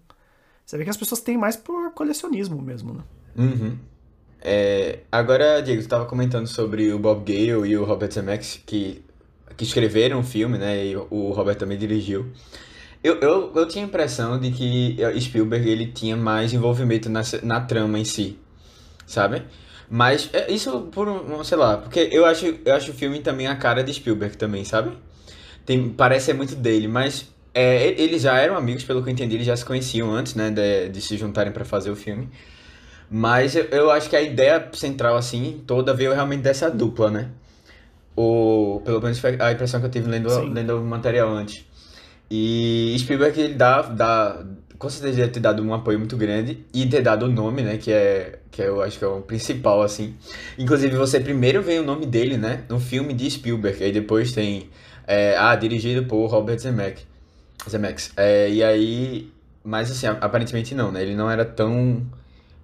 Você 0.66 0.78
vê 0.78 0.84
que 0.84 0.90
as 0.90 0.96
pessoas 0.96 1.20
têm 1.20 1.36
mais 1.36 1.56
por 1.56 1.92
colecionismo 1.92 2.60
mesmo, 2.60 2.94
né? 2.94 3.02
Uhum. 3.36 3.78
É, 4.40 5.00
agora, 5.12 5.60
Diego, 5.60 5.80
tu 5.80 5.84
estava 5.84 6.06
comentando 6.06 6.46
sobre 6.46 6.90
o 6.92 6.98
Bob 6.98 7.20
Gale 7.30 7.68
e 7.68 7.76
o 7.76 7.84
Robert 7.84 8.10
Zemeckis 8.10 8.62
que, 8.64 9.04
que 9.56 9.64
escreveram 9.64 10.20
o 10.20 10.22
filme, 10.22 10.56
né? 10.56 10.86
E 10.86 10.96
o 10.96 11.32
Robert 11.32 11.56
também 11.56 11.76
dirigiu. 11.76 12.32
Eu, 13.04 13.20
eu, 13.20 13.52
eu 13.54 13.68
tinha 13.68 13.84
a 13.84 13.88
impressão 13.88 14.40
de 14.40 14.50
que 14.50 14.96
Spielberg 15.20 15.68
ele 15.70 15.88
tinha 15.92 16.16
mais 16.16 16.54
envolvimento 16.54 17.10
na, 17.10 17.22
na 17.42 17.60
trama 17.60 17.98
em 17.98 18.04
si, 18.04 18.38
sabe? 19.06 19.42
Mas 19.90 20.30
é, 20.32 20.50
isso 20.52 20.82
por, 20.92 21.08
um- 21.08 21.44
sei 21.44 21.58
lá, 21.58 21.78
porque 21.78 22.08
eu 22.12 22.24
acho, 22.26 22.46
eu 22.64 22.74
acho 22.74 22.92
o 22.92 22.94
filme 22.94 23.20
também 23.20 23.46
a 23.48 23.56
cara 23.56 23.84
de 23.84 23.92
Spielberg 23.94 24.36
também, 24.38 24.64
sabe? 24.64 24.92
Tem, 25.66 25.90
parece 25.90 26.26
ser 26.26 26.34
muito 26.34 26.56
dele, 26.56 26.88
mas 26.88 27.28
é, 27.54 27.88
eles 28.00 28.22
já 28.22 28.38
eram 28.38 28.56
amigos, 28.56 28.84
pelo 28.84 29.02
que 29.02 29.10
eu 29.10 29.14
entendi, 29.14 29.36
eles 29.36 29.46
já 29.46 29.56
se 29.56 29.64
conheciam 29.64 30.12
antes, 30.12 30.34
né, 30.34 30.50
de, 30.50 30.90
de 30.90 31.00
se 31.02 31.16
juntarem 31.18 31.52
para 31.52 31.64
fazer 31.64 31.90
o 31.90 31.96
filme. 31.96 32.28
Mas 33.10 33.56
eu, 33.56 33.64
eu 33.66 33.90
acho 33.90 34.10
que 34.10 34.16
a 34.16 34.22
ideia 34.22 34.70
central, 34.74 35.16
assim, 35.16 35.62
toda 35.66 35.94
veio 35.94 36.12
realmente 36.14 36.42
dessa 36.42 36.70
dupla, 36.70 37.10
né? 37.10 37.30
O, 38.16 38.80
pelo 38.84 39.00
menos 39.00 39.18
foi 39.18 39.36
a 39.40 39.52
impressão 39.52 39.80
que 39.80 39.86
eu 39.86 39.90
tive 39.90 40.08
lendo, 40.08 40.28
Sim. 40.30 40.50
lendo 40.52 40.78
o 40.80 40.84
material 40.84 41.28
antes. 41.30 41.64
E 42.30 42.94
Spielberg, 42.98 43.40
ele 43.40 43.54
dá, 43.54 43.82
dá, 43.82 44.44
com 44.78 44.88
certeza 44.88 45.16
deve 45.18 45.32
ter 45.32 45.40
dado 45.40 45.62
um 45.62 45.72
apoio 45.72 45.98
muito 45.98 46.16
grande 46.16 46.64
e 46.72 46.86
ter 46.86 47.02
dado 47.02 47.26
o 47.26 47.28
nome, 47.28 47.62
né, 47.62 47.76
que 47.76 47.92
é, 47.92 48.38
que 48.50 48.62
eu 48.62 48.82
acho 48.82 48.98
que 48.98 49.04
é 49.04 49.08
o 49.08 49.20
principal, 49.20 49.82
assim. 49.82 50.14
Inclusive, 50.58 50.96
você 50.96 51.20
primeiro 51.20 51.62
vê 51.62 51.78
o 51.78 51.84
nome 51.84 52.06
dele, 52.06 52.36
né, 52.36 52.64
no 52.68 52.80
filme 52.80 53.12
de 53.12 53.30
Spielberg, 53.30 53.82
aí 53.82 53.92
depois 53.92 54.32
tem, 54.32 54.68
é, 55.06 55.36
ah, 55.36 55.54
dirigido 55.54 56.06
por 56.06 56.26
Robert 56.26 56.58
Zemeckis. 56.58 57.06
Zemeckis. 57.68 58.12
É, 58.16 58.50
e 58.50 58.62
aí, 58.62 59.30
mas 59.62 59.90
assim, 59.90 60.06
aparentemente 60.06 60.74
não, 60.74 60.90
né, 60.90 61.02
ele 61.02 61.14
não 61.14 61.30
era 61.30 61.44
tão, 61.44 62.02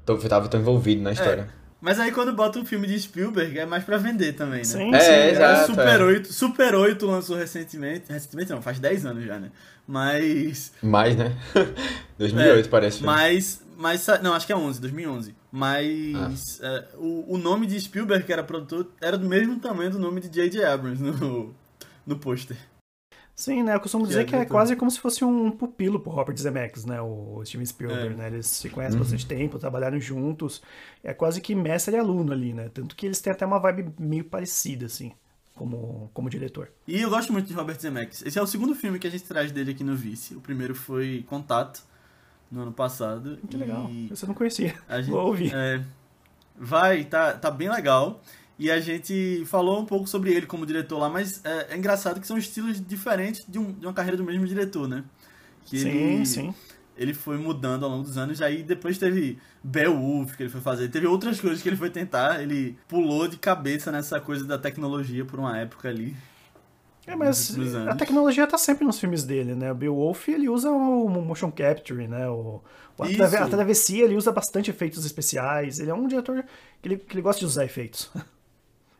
tão, 0.05 0.19
tava 0.19 0.49
tão 0.49 0.61
envolvido 0.61 1.03
na 1.03 1.13
história. 1.13 1.60
Mas 1.81 1.99
aí 1.99 2.13
quando 2.13 2.33
bota 2.33 2.59
um 2.59 2.65
filme 2.65 2.87
de 2.87 2.99
Spielberg 3.01 3.59
é 3.59 3.65
mais 3.65 3.83
pra 3.85 3.97
vender 3.97 4.35
também, 4.35 4.59
né? 4.59 4.65
Sim, 4.65 4.95
É, 4.95 5.01
sim. 5.01 5.11
É, 5.11 5.31
exato, 5.31 5.67
Super 5.73 6.01
é. 6.01 6.05
8, 6.05 6.33
Super 6.33 6.75
8 6.75 7.07
lançou 7.07 7.37
recentemente, 7.37 8.13
recentemente 8.13 8.51
não, 8.51 8.61
faz 8.61 8.79
10 8.79 9.07
anos 9.07 9.25
já, 9.25 9.39
né? 9.39 9.51
Mas 9.87 10.73
Mais, 10.83 11.17
né? 11.17 11.35
2008 12.19 12.69
parece. 12.69 13.01
né? 13.01 13.07
mas 13.07 13.63
mas 13.77 14.07
não, 14.23 14.35
acho 14.35 14.47
que 14.47 14.53
é 14.53 14.57
11, 14.57 14.79
2011. 14.81 15.35
Mas 15.51 16.61
Ah. 16.63 16.67
é, 16.67 16.85
o, 16.99 17.35
o 17.35 17.39
nome 17.39 17.67
de 17.67 17.81
Spielberg 17.81 18.25
que 18.25 18.33
era 18.33 18.43
produtor 18.43 18.87
era 19.01 19.17
do 19.17 19.27
mesmo 19.27 19.59
tamanho 19.59 19.91
do 19.91 19.99
nome 19.99 20.21
de 20.21 20.29
J.J. 20.29 20.63
Abrams 20.65 21.03
no 21.03 21.55
no 22.07 22.17
pôster. 22.19 22.57
Sim, 23.41 23.63
né? 23.63 23.75
Eu 23.75 23.81
costumo 23.81 24.05
Que 24.05 24.09
dizer 24.11 24.21
é 24.21 24.25
que 24.27 24.37
é 24.37 24.45
quase 24.45 24.77
como 24.77 24.91
se 24.91 25.01
fosse 25.01 25.25
um 25.25 25.51
pupilo 25.51 25.99
pro 25.99 26.11
Robert 26.13 26.37
Zemeckis, 26.37 26.85
né? 26.85 27.01
O 27.01 27.41
Steven 27.43 27.65
Spielberg, 27.65 28.13
É. 28.13 28.17
né? 28.17 28.27
Eles 28.27 28.47
se 28.47 28.69
conhecem 28.69 28.97
há 28.99 29.01
bastante 29.01 29.25
tempo, 29.27 29.59
trabalharam 29.59 29.99
juntos. 29.99 30.61
É 31.03 31.15
quase 31.15 31.41
que 31.41 31.55
mestre 31.55 31.97
e 31.97 31.99
aluno 31.99 32.33
ali, 32.33 32.53
né? 32.53 32.69
Tanto 32.69 32.95
que 32.95 33.07
eles 33.07 33.19
têm 33.19 33.33
até 33.33 33.47
uma 33.47 33.59
vibe 33.59 33.95
meio 33.99 34.25
parecida, 34.25 34.85
assim, 34.85 35.13
como, 35.55 36.11
como 36.13 36.29
diretor. 36.29 36.71
E 36.87 37.01
eu 37.01 37.09
gosto 37.09 37.33
muito 37.33 37.47
de 37.47 37.55
Robert 37.55 37.81
Zemeckis. 37.81 38.23
Esse 38.27 38.39
é 38.39 38.43
o 38.43 38.47
segundo 38.47 38.75
filme 38.75 38.99
que 38.99 39.07
a 39.07 39.11
gente 39.11 39.25
traz 39.25 39.51
dele 39.51 39.71
aqui 39.71 39.83
no 39.83 39.97
Vice. 39.97 40.35
O 40.35 40.41
primeiro 40.43 40.75
foi 40.75 41.25
Contato 41.27 41.83
no 42.51 42.61
ano 42.61 42.73
passado. 42.73 43.39
Que 43.49 43.57
legal. 43.57 43.89
E 43.91 44.09
Você 44.09 44.27
não 44.27 44.35
conhecia. 44.35 44.75
A 44.87 45.01
gente, 45.01 45.13
Vou 45.13 45.29
ouvir. 45.29 45.51
é, 45.55 45.83
vai, 46.59 47.05
tá, 47.05 47.33
tá 47.33 47.51
bem 47.51 47.71
legal. 47.71 48.21
E 48.61 48.71
a 48.71 48.79
gente 48.79 49.43
falou 49.47 49.81
um 49.81 49.87
pouco 49.87 50.07
sobre 50.07 50.33
ele 50.35 50.47
como 50.47 50.67
diretor 50.67 50.99
lá, 50.99 51.09
mas 51.09 51.43
é, 51.45 51.69
é 51.75 51.77
engraçado 51.79 52.21
que 52.21 52.27
são 52.27 52.37
estilos 52.37 52.79
diferentes 52.87 53.43
de, 53.49 53.59
um- 53.59 53.73
de 53.73 53.87
uma 53.87 53.95
carreira 53.95 54.19
do 54.19 54.25
mesmo 54.25 54.47
diretor, 54.47 54.87
né? 54.87 55.03
Que 55.65 55.79
sim, 55.79 55.89
ele, 55.89 56.27
sim. 56.27 56.55
ele 56.97 57.15
foi 57.15 57.39
mudando 57.39 57.85
ao 57.85 57.91
longo 57.91 58.05
dos 58.05 58.19
anos, 58.19 58.43
aí 58.43 58.63
depois 58.63 58.99
teve 58.99 59.39
Beowulf 59.65 60.37
que 60.37 60.43
ele 60.43 60.51
foi 60.51 60.61
fazer, 60.61 60.89
teve 60.91 61.07
outras 61.07 61.41
coisas 61.41 61.63
que 61.63 61.69
ele 61.71 61.77
foi 61.77 61.89
tentar, 61.91 62.43
ele 62.43 62.77
pulou 62.87 63.27
de 63.29 63.39
cabeça 63.39 63.91
nessa 63.91 64.21
coisa 64.21 64.45
da 64.45 64.59
tecnologia 64.59 65.25
por 65.25 65.39
uma 65.41 65.57
época 65.59 65.89
ali. 65.89 66.15
É, 67.07 67.17
mas 67.17 67.57
a 67.89 67.95
tecnologia 67.97 68.47
tá 68.47 68.59
sempre 68.59 68.85
nos 68.85 69.01
filmes 69.01 69.25
dele, 69.25 69.55
né? 69.55 69.73
O 69.73 69.75
Beowulf, 69.75 70.29
ele 70.29 70.49
usa 70.49 70.71
o 70.71 71.09
motion 71.09 71.51
capture, 71.51 72.07
né? 72.07 72.29
O, 72.29 72.61
o- 72.99 73.03
a, 73.03 73.09
Isso. 73.09 73.17
trave- 73.17 73.37
a 73.39 73.49
travessia, 73.49 74.05
ele 74.05 74.17
usa 74.17 74.31
bastante 74.31 74.71
efeitos 74.71 75.05
especiais. 75.05 75.81
Ele 75.81 75.91
é 75.91 75.95
um 75.95 76.07
diretor 76.07 76.45
que 76.83 76.89
ele, 76.89 76.97
que 76.99 77.15
ele 77.15 77.23
gosta 77.23 77.41
de 77.41 77.47
usar 77.47 77.65
efeitos. 77.65 78.11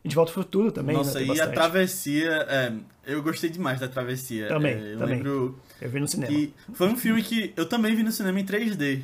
E 0.03 0.09
De 0.09 0.15
Volta 0.15 0.31
ao 0.31 0.35
Futuro 0.35 0.71
também, 0.71 0.95
Nossa, 0.95 1.19
né? 1.19 1.25
E 1.25 1.29
a 1.29 1.33
bastante. 1.33 1.53
travessia, 1.53 2.31
é, 2.49 2.73
eu 3.05 3.21
gostei 3.21 3.49
demais 3.49 3.79
da 3.79 3.87
travessia. 3.87 4.47
Também, 4.47 4.73
É, 4.73 4.93
eu 4.93 4.97
também. 4.97 5.15
lembro 5.17 5.59
Eu 5.79 5.89
vi 5.89 5.99
no 5.99 6.07
cinema. 6.07 6.31
que 6.31 6.53
foi 6.73 6.87
um 6.87 6.97
filme 6.97 7.21
que 7.21 7.53
eu 7.55 7.67
também 7.67 7.95
vi 7.95 8.01
no 8.03 8.11
cinema 8.11 8.39
em 8.39 8.45
3D. 8.45 9.01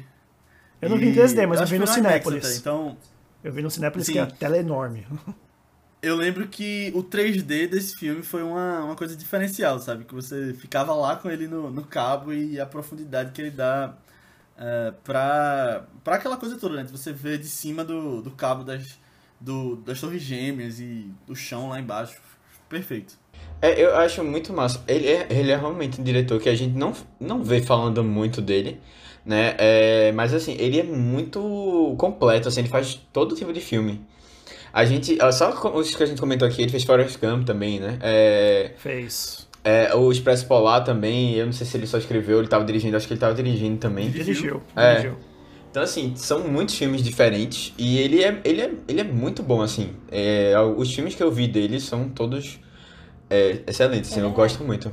Eu 0.81 0.89
não 0.89 0.97
vi 0.97 1.07
em 1.07 1.11
E 1.11 1.15
3D, 1.15 1.45
mas 1.47 1.59
eu 1.59 1.63
acho 1.63 1.71
vi 1.71 1.79
no 1.79 1.87
Cinépolis. 1.87 2.45
até, 2.45 2.55
Então, 2.57 2.97
Eu 3.43 3.51
vi 3.53 3.61
no 3.61 3.69
Cinépolis 3.69 4.07
Sim. 4.07 4.13
que 4.13 4.19
a 4.19 4.25
tela 4.27 4.55
é 4.57 4.59
enorme. 4.59 5.05
eu 6.01 6.15
lembro 6.15 6.47
que 6.47 6.91
o 6.95 7.03
3D 7.03 7.67
desse 7.67 7.95
filme 7.95 8.23
foi 8.23 8.41
uma, 8.43 8.83
uma 8.83 8.95
coisa 8.95 9.15
diferencial, 9.15 9.79
sabe? 9.79 10.03
Que 10.03 10.13
você 10.15 10.53
ficava 10.53 10.93
lá 10.95 11.15
com 11.15 11.29
ele 11.29 11.47
no, 11.47 11.69
no 11.69 11.83
cabo 11.83 12.33
e 12.33 12.59
a 12.59 12.65
profundidade 12.65 13.31
que 13.31 13.41
ele 13.41 13.51
dá 13.51 13.93
é, 14.57 14.93
pra, 15.03 15.85
pra 16.03 16.15
aquela 16.15 16.37
coisa 16.37 16.57
toda, 16.57 16.75
né? 16.77 16.87
Você 16.91 17.11
vê 17.13 17.37
de 17.37 17.47
cima 17.47 17.83
do, 17.83 18.21
do 18.21 18.31
cabo 18.31 18.63
das, 18.63 18.99
do, 19.39 19.77
das 19.77 19.99
torres 19.99 20.21
gêmeas 20.21 20.79
e 20.79 21.11
do 21.25 21.35
chão 21.35 21.69
lá 21.69 21.79
embaixo. 21.79 22.17
Perfeito. 22.69 23.17
É, 23.61 23.81
eu 23.81 23.95
acho 23.95 24.23
muito 24.23 24.53
massa. 24.53 24.83
Ele 24.87 25.07
é, 25.07 25.27
ele 25.29 25.51
é 25.51 25.55
realmente 25.55 25.99
um 25.99 26.03
diretor 26.03 26.39
que 26.39 26.49
a 26.49 26.55
gente 26.55 26.77
não, 26.77 26.93
não 27.19 27.43
vê 27.43 27.61
falando 27.61 28.03
muito 28.03 28.41
dele, 28.41 28.79
né? 29.25 29.55
É, 29.57 30.11
mas 30.11 30.33
assim, 30.33 30.55
ele 30.59 30.79
é 30.79 30.83
muito 30.83 31.95
completo, 31.97 32.47
assim, 32.47 32.61
ele 32.61 32.69
faz 32.69 33.01
todo 33.11 33.35
tipo 33.35 33.51
de 33.51 33.61
filme. 33.61 34.05
A 34.71 34.85
gente, 34.85 35.17
ó, 35.21 35.31
só 35.31 35.51
com 35.53 35.75
os 35.75 35.95
que 35.95 36.03
a 36.03 36.05
gente 36.05 36.19
comentou 36.19 36.47
aqui, 36.47 36.61
ele 36.61 36.69
fez 36.69 36.83
Forrest 36.83 37.17
Gump 37.19 37.45
também, 37.45 37.79
né? 37.79 37.97
É, 38.01 38.71
Fez. 38.77 39.47
é, 39.63 39.95
o 39.95 40.11
Expresso 40.11 40.45
Polar 40.45 40.83
também, 40.83 41.33
eu 41.33 41.45
não 41.45 41.53
sei 41.53 41.65
se 41.65 41.75
ele 41.77 41.87
só 41.87 41.97
escreveu, 41.97 42.39
ele 42.39 42.47
tava 42.47 42.63
dirigindo, 42.63 42.95
acho 42.95 43.07
que 43.07 43.13
ele 43.13 43.19
tava 43.19 43.33
dirigindo 43.33 43.77
também. 43.77 44.11
Dirigiu. 44.11 44.61
É. 44.75 44.95
Dirigiu. 44.95 45.17
Então, 45.77 45.83
assim, 45.83 46.15
são 46.15 46.39
muitos 46.47 46.75
filmes 46.75 47.03
diferentes 47.03 47.71
e 47.77 47.99
ele 47.99 48.23
é, 48.23 48.41
ele 48.43 48.61
é, 48.63 48.73
ele 48.87 48.99
é 48.99 49.03
muito 49.03 49.43
bom, 49.43 49.61
assim. 49.61 49.93
É, 50.11 50.59
os 50.59 50.91
filmes 50.91 51.13
que 51.13 51.21
eu 51.21 51.31
vi 51.31 51.47
dele 51.47 51.79
são 51.79 52.09
todos 52.09 52.59
é, 53.29 53.61
excelentes, 53.67 54.11
assim, 54.11 54.21
eu 54.21 54.31
gosto 54.31 54.63
muito. 54.63 54.91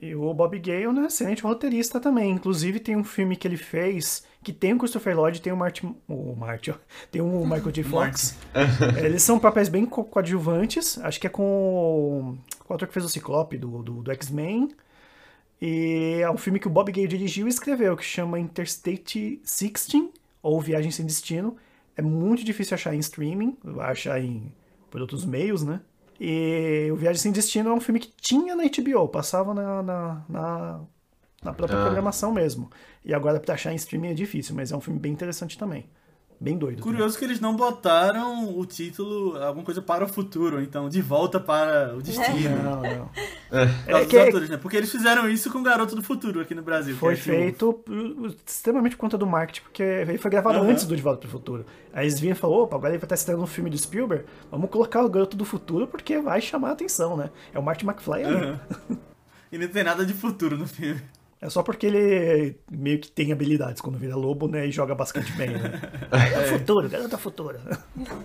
E 0.00 0.14
o 0.14 0.32
Bob 0.32 0.58
Gale, 0.58 0.94
né? 0.94 1.08
Excelente 1.08 1.42
roteirista 1.42 2.00
também. 2.00 2.30
Inclusive, 2.30 2.80
tem 2.80 2.96
um 2.96 3.04
filme 3.04 3.36
que 3.36 3.46
ele 3.46 3.58
fez 3.58 4.24
que 4.42 4.50
tem 4.50 4.72
o 4.72 4.78
Christopher 4.78 5.14
Lloyd 5.14 5.36
e 5.36 5.42
tem 5.42 5.52
o 5.52 5.56
Martin. 5.58 5.94
O 6.08 6.34
Martin, 6.34 6.70
ó. 6.70 6.74
Tem 7.12 7.20
o 7.20 7.44
Michael 7.44 7.70
J. 7.70 7.82
Fox. 7.82 8.34
Eles 8.96 9.22
são 9.22 9.38
papéis 9.38 9.68
bem 9.68 9.84
co- 9.84 10.04
coadjuvantes. 10.04 10.96
Acho 11.02 11.20
que 11.20 11.26
é 11.26 11.30
com 11.30 11.42
o, 11.42 12.38
o 12.66 12.72
ator 12.72 12.88
que 12.88 12.94
fez 12.94 13.04
o 13.04 13.10
Ciclope 13.10 13.58
do, 13.58 13.82
do, 13.82 14.02
do 14.02 14.10
X-Men. 14.12 14.70
E 15.66 16.20
é 16.20 16.30
um 16.30 16.36
filme 16.36 16.58
que 16.60 16.66
o 16.66 16.70
Bob 16.70 16.92
Gale 16.92 17.08
dirigiu 17.08 17.46
e 17.46 17.48
escreveu, 17.48 17.96
que 17.96 18.04
chama 18.04 18.38
Interstate 18.38 19.40
16, 19.42 20.10
ou 20.42 20.60
Viagem 20.60 20.90
Sem 20.90 21.06
Destino. 21.06 21.56
É 21.96 22.02
muito 22.02 22.44
difícil 22.44 22.74
achar 22.74 22.94
em 22.94 22.98
streaming, 22.98 23.56
achar 23.80 24.20
em 24.20 24.52
por 24.90 25.00
outros 25.00 25.24
meios, 25.24 25.62
né? 25.64 25.80
E 26.20 26.90
o 26.92 26.96
Viagem 26.96 27.18
Sem 27.22 27.32
Destino 27.32 27.70
é 27.70 27.72
um 27.72 27.80
filme 27.80 27.98
que 27.98 28.12
tinha 28.20 28.54
na 28.54 28.64
HBO, 28.64 29.08
passava 29.08 29.54
na, 29.54 29.82
na, 29.82 30.24
na, 30.28 30.80
na 31.42 31.52
própria 31.54 31.78
Ah. 31.80 31.84
programação 31.86 32.30
mesmo. 32.30 32.70
E 33.02 33.14
agora 33.14 33.40
pra 33.40 33.54
achar 33.54 33.72
em 33.72 33.76
streaming 33.76 34.08
é 34.08 34.14
difícil, 34.14 34.54
mas 34.54 34.70
é 34.70 34.76
um 34.76 34.80
filme 34.82 35.00
bem 35.00 35.12
interessante 35.12 35.56
também. 35.56 35.86
Bem 36.44 36.58
doido. 36.58 36.76
também. 36.78 36.92
Curioso 36.92 37.18
que 37.18 37.24
eles 37.24 37.40
não 37.40 37.56
botaram 37.56 38.56
o 38.58 38.66
título, 38.66 39.36
alguma 39.42 39.64
coisa 39.64 39.80
para 39.80 40.04
o 40.04 40.08
futuro, 40.08 40.60
então 40.60 40.88
de 40.88 41.00
volta 41.00 41.40
para 41.40 41.94
o 41.96 42.02
destino. 42.02 42.62
Não, 42.62 42.82
não. 42.82 43.06
Por 43.06 43.50
causa 43.50 43.72
É 43.86 43.98
dos 44.00 44.06
que- 44.08 44.18
atores, 44.18 44.50
né? 44.50 44.56
Porque 44.58 44.76
eles 44.76 44.90
fizeram 44.92 45.28
isso 45.28 45.50
com 45.50 45.58
o 45.58 45.62
Garoto 45.62 45.96
do 45.96 46.02
Futuro 46.02 46.40
aqui 46.40 46.54
no 46.54 46.62
Brasil. 46.62 46.94
Foi 46.96 47.14
é 47.14 47.16
o- 47.16 47.18
feito 47.20 47.72
por- 47.72 48.34
extremamente 48.46 48.94
por 48.96 49.00
conta 49.00 49.16
do 49.16 49.26
marketing, 49.26 49.62
porque 49.62 49.82
ele 49.82 50.18
foi 50.18 50.30
gravado 50.30 50.58
Aham. 50.58 50.68
antes 50.70 50.84
do 50.84 50.94
De 50.94 51.02
Volta 51.02 51.20
pro 51.20 51.30
Futuro. 51.30 51.64
Aí 51.92 52.04
eles 52.06 52.20
vinham 52.20 52.32
e 52.34 52.36
falaram, 52.36 52.62
opa, 52.62 52.76
agora 52.76 52.92
ele 52.92 52.98
vai 52.98 53.06
estar 53.06 53.14
estreando 53.14 53.42
um 53.42 53.46
filme 53.46 53.70
do 53.70 53.78
Spielberg, 53.78 54.24
vamos 54.50 54.68
colocar 54.70 55.02
o 55.04 55.08
Garoto 55.08 55.36
do 55.36 55.44
Futuro 55.44 55.86
porque 55.86 56.18
vai 56.18 56.40
chamar 56.40 56.68
a 56.70 56.72
atenção, 56.72 57.16
né? 57.16 57.30
É 57.54 57.58
o 57.58 57.62
Martin 57.62 57.86
McFly 57.86 58.22
ali. 58.24 58.34
Aham. 58.34 58.60
E 59.50 59.56
não 59.58 59.68
tem 59.68 59.84
nada 59.84 60.04
de 60.04 60.12
futuro 60.12 60.58
no 60.58 60.66
filme. 60.66 61.00
É 61.44 61.50
só 61.50 61.62
porque 61.62 61.86
ele 61.86 62.56
meio 62.70 62.98
que 62.98 63.10
tem 63.10 63.30
habilidades 63.30 63.82
quando 63.82 63.98
vira 63.98 64.16
lobo, 64.16 64.48
né? 64.48 64.66
E 64.66 64.72
joga 64.72 64.94
basquete 64.94 65.30
bem, 65.32 65.50
né? 65.50 65.78
É 66.10 66.38
o 66.38 66.58
futuro, 66.58 66.88
garoto 66.88 67.10
do 67.10 67.18
futuro. 67.18 67.58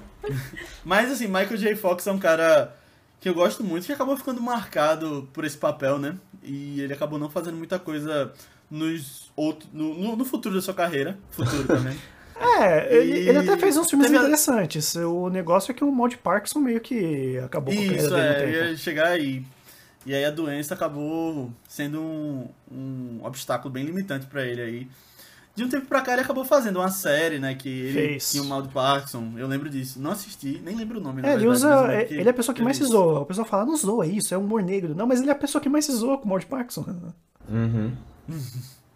Mas 0.86 1.12
assim, 1.12 1.28
Michael 1.28 1.58
J. 1.58 1.76
Fox 1.76 2.08
é 2.08 2.14
um 2.14 2.18
cara 2.18 2.74
que 3.20 3.28
eu 3.28 3.34
gosto 3.34 3.62
muito, 3.62 3.86
que 3.86 3.92
acabou 3.92 4.16
ficando 4.16 4.42
marcado 4.42 5.28
por 5.34 5.44
esse 5.44 5.58
papel, 5.58 6.00
né? 6.00 6.16
E 6.42 6.80
ele 6.80 6.94
acabou 6.94 7.20
não 7.20 7.30
fazendo 7.30 7.58
muita 7.58 7.78
coisa 7.78 8.32
nos 8.72 9.30
outros, 9.36 9.70
no, 9.74 9.94
no, 9.96 10.16
no 10.16 10.24
futuro 10.24 10.56
da 10.56 10.62
sua 10.62 10.74
carreira. 10.74 11.20
Futuro 11.30 11.66
também. 11.66 11.98
É, 12.42 12.96
ele, 12.96 13.20
E 13.20 13.28
ele 13.28 13.38
até 13.40 13.58
fez 13.58 13.76
uns 13.76 13.90
filmes 13.90 14.08
teve 14.08 14.18
interessantes. 14.18 14.96
O 14.96 15.30
negócio 15.30 15.74
é 15.74 15.76
que 15.76 15.84
o 15.84 15.92
Maud 15.92 16.18
Parkinson 16.20 16.60
meio 16.60 16.80
que 16.80 17.38
acabou 17.40 17.74
com 17.74 17.82
a 17.82 17.84
carreira 17.84 18.02
Isso, 18.02 18.16
dele 18.16 18.58
é, 18.58 18.70
ia 18.70 18.78
chegar 18.78 19.08
aí. 19.08 19.44
E 20.06 20.14
aí 20.16 20.24
a 20.26 20.32
doença 20.32 20.74
acabou 20.74 21.52
sendo 21.68 22.02
um, 22.02 22.48
um 22.72 23.20
obstáculo 23.24 23.72
bem 23.72 23.86
limitante 23.86 24.26
pra 24.28 24.44
ele 24.46 24.62
aí. 24.62 24.88
De 25.56 25.64
um 25.66 25.68
tempo 25.70 25.88
pra 25.88 26.02
cá 26.02 26.14
ele 26.14 26.22
acabou 26.22 26.46
fazendo 26.46 26.78
uma 26.78 26.90
série, 26.90 27.38
né? 27.38 27.54
Que 27.54 27.68
ele 27.68 27.94
Fez. 27.94 28.32
tinha 28.32 28.42
o 28.42 28.46
mal 28.46 28.62
de 28.62 28.70
Parkinson. 28.70 29.34
Eu 29.36 29.46
lembro 29.46 29.70
disso. 29.70 30.00
Não 30.00 30.12
assisti, 30.12 30.62
nem 30.64 30.74
lembro 30.76 31.00
o 31.00 31.04
nome. 31.04 31.22
na 31.22 31.28
É, 31.28 31.32
ele 31.34 31.40
verdade, 31.42 31.58
usa. 31.58 31.70
mas 31.70 31.76
eu 31.82 31.88
lembro 31.88 32.14
é- 32.16 32.18
Ele 32.20 32.28
é 32.30 32.32
a 32.32 32.34
pessoa 32.34 32.56
que 32.56 32.62
mais 32.62 32.78
se 32.78 32.86
zoa. 32.86 33.20
O 33.20 33.26
pessoal 33.26 33.46
fala, 33.46 33.66
não 33.66 33.76
zoa 33.76 34.08
isso, 34.08 34.34
é 34.34 34.38
um 34.38 34.42
humor 34.46 34.64
negro. 34.64 34.96
Não, 34.96 35.06
mas 35.06 35.20
ele 35.20 35.30
é 35.30 35.34
a 35.34 35.36
pessoa 35.36 35.62
que 35.62 35.68
mais 35.68 35.84
se 35.86 35.92
zoa 35.92 36.18
com 36.18 36.26
o 36.26 36.30
Maud 36.30 36.46
Parkinson. 36.46 36.86
Uhum. 37.50 37.92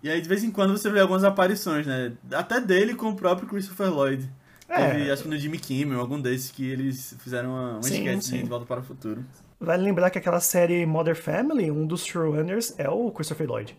E 0.02 0.10
aí 0.10 0.22
de 0.22 0.30
vez 0.30 0.44
em 0.44 0.52
quando 0.52 0.72
você 0.78 0.90
vê 0.90 1.00
algumas 1.02 1.24
aparições, 1.26 1.86
né? 1.86 2.14
Até 2.32 2.62
dele 2.62 2.94
com 2.96 3.10
o 3.10 3.16
próprio 3.16 3.48
Christopher 3.48 3.92
Lloyd. 3.94 4.30
É. 4.70 4.90
Teve, 4.92 5.12
acho 5.12 5.24
que 5.24 5.30
no 5.30 5.38
Jimmy 5.38 5.60
Kimmel, 5.60 6.00
algum 6.00 6.20
desses 6.20 6.50
que 6.50 6.66
eles 6.66 7.16
fizeram 7.20 7.50
uma, 7.50 7.72
uma 7.74 7.84
Sim, 7.84 7.98
esquete 7.98 8.26
sim. 8.26 8.38
de 8.44 8.50
Volta 8.50 8.66
para 8.66 8.80
o 8.80 8.84
Futuro. 8.84 9.24
Vale 9.64 9.82
lembrar 9.84 10.10
que 10.10 10.18
aquela 10.18 10.40
série 10.42 10.86
Mother 10.86 11.16
Family, 11.16 11.72
um 11.72 11.86
dos 11.88 12.06
showrunners 12.06 12.74
é 12.78 12.90
o 12.90 13.10
Christopher 13.12 13.48
Lloyd. 13.48 13.78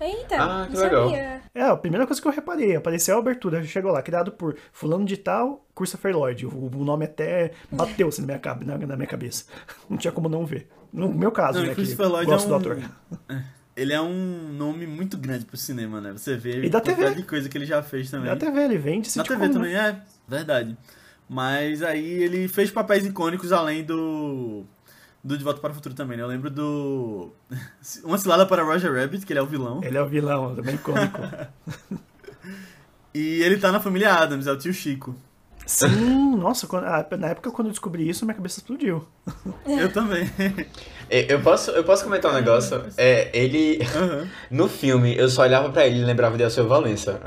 Eita, 0.00 0.36
Ah, 0.36 0.66
que 0.68 0.74
não 0.76 0.82
legal. 0.82 1.04
sabia. 1.10 1.42
É, 1.54 1.62
a 1.62 1.76
primeira 1.76 2.06
coisa 2.06 2.22
que 2.22 2.28
eu 2.28 2.32
reparei, 2.32 2.76
apareceu 2.76 3.16
a 3.16 3.18
abertura, 3.18 3.62
chegou 3.64 3.90
lá, 3.90 4.00
criado 4.02 4.30
por 4.32 4.56
fulano 4.72 5.04
de 5.04 5.16
tal, 5.16 5.66
Christopher 5.74 6.16
Lloyd. 6.16 6.46
O, 6.46 6.50
o 6.72 6.84
nome 6.84 7.04
até 7.04 7.52
bateu 7.70 8.08
assim, 8.08 8.24
na, 8.24 8.38
na, 8.64 8.78
na 8.86 8.96
minha 8.96 9.08
cabeça. 9.08 9.44
Não 9.90 9.96
tinha 9.96 10.12
como 10.12 10.28
não 10.28 10.46
ver. 10.46 10.68
No 10.92 11.08
meu 11.12 11.32
caso, 11.32 11.58
Não, 11.58 11.62
né, 11.66 11.70
que 11.70 11.76
Christopher 11.76 12.08
Lloyd 12.08 12.26
gosto 12.30 12.46
é 12.46 12.48
do 12.48 12.54
um- 12.54 12.56
ator. 12.58 12.78
Ele 13.76 13.92
é 13.92 14.00
um 14.00 14.52
nome 14.52 14.86
muito 14.88 15.16
grande 15.16 15.44
pro 15.44 15.56
cinema, 15.56 16.00
né? 16.00 16.12
Você 16.12 16.36
vê 16.36 16.64
E 16.64 16.68
da 16.70 16.80
TV. 16.80 17.14
de 17.14 17.22
coisa 17.22 17.48
que 17.48 17.56
ele 17.56 17.66
já 17.66 17.80
fez 17.82 18.10
também. 18.10 18.28
Na 18.28 18.36
TV 18.36 18.60
ele 18.64 18.76
vende 18.78 19.08
Na 19.16 19.22
TV 19.22 19.46
né? 19.46 19.52
também, 19.52 19.74
é, 19.76 20.00
verdade. 20.26 20.76
Mas 21.28 21.82
aí 21.82 22.22
ele 22.22 22.48
fez 22.48 22.70
papéis 22.70 23.04
icônicos 23.04 23.52
além 23.52 23.84
do. 23.84 24.64
Do 25.22 25.36
De 25.36 25.44
Volta 25.44 25.60
para 25.60 25.72
o 25.72 25.74
Futuro 25.74 25.94
também, 25.94 26.16
né? 26.16 26.22
Eu 26.22 26.28
lembro 26.28 26.48
do. 26.48 27.32
Uma 28.04 28.16
cilada 28.18 28.46
para 28.46 28.62
Roger 28.62 28.94
Rabbit, 28.94 29.26
que 29.26 29.32
ele 29.32 29.40
é 29.40 29.42
o 29.42 29.46
vilão. 29.46 29.80
Ele 29.82 29.98
é 29.98 30.02
o 30.02 30.08
vilão, 30.08 30.54
também 30.54 30.74
icônico. 30.76 31.18
E 33.14 33.42
ele 33.42 33.58
tá 33.58 33.72
na 33.72 33.80
família 33.80 34.14
Adams, 34.14 34.46
é 34.46 34.52
o 34.52 34.56
tio 34.56 34.72
Chico. 34.72 35.16
Sim, 35.68 36.34
nossa, 36.40 36.66
quando- 36.66 36.84
ah, 36.86 37.06
na 37.18 37.28
época 37.28 37.50
quando 37.50 37.66
eu 37.68 37.72
descobri 37.72 38.08
isso, 38.08 38.24
minha 38.24 38.34
cabeça 38.34 38.58
explodiu. 38.58 39.06
Eu 39.68 39.92
também. 39.92 40.28
Eu 41.10 41.40
posso, 41.40 41.70
eu 41.70 41.82
posso 41.84 42.04
comentar 42.04 42.30
um 42.30 42.34
negócio? 42.34 42.82
É, 42.98 43.30
ele. 43.32 43.78
Aham. 43.96 44.28
No 44.50 44.68
filme, 44.68 45.16
eu 45.16 45.26
só 45.30 45.40
olhava 45.40 45.70
pra 45.70 45.86
ele 45.86 46.00
e 46.00 46.04
lembrava 46.04 46.36
de 46.36 46.44
Alceu 46.44 46.68
Valença. 46.68 47.18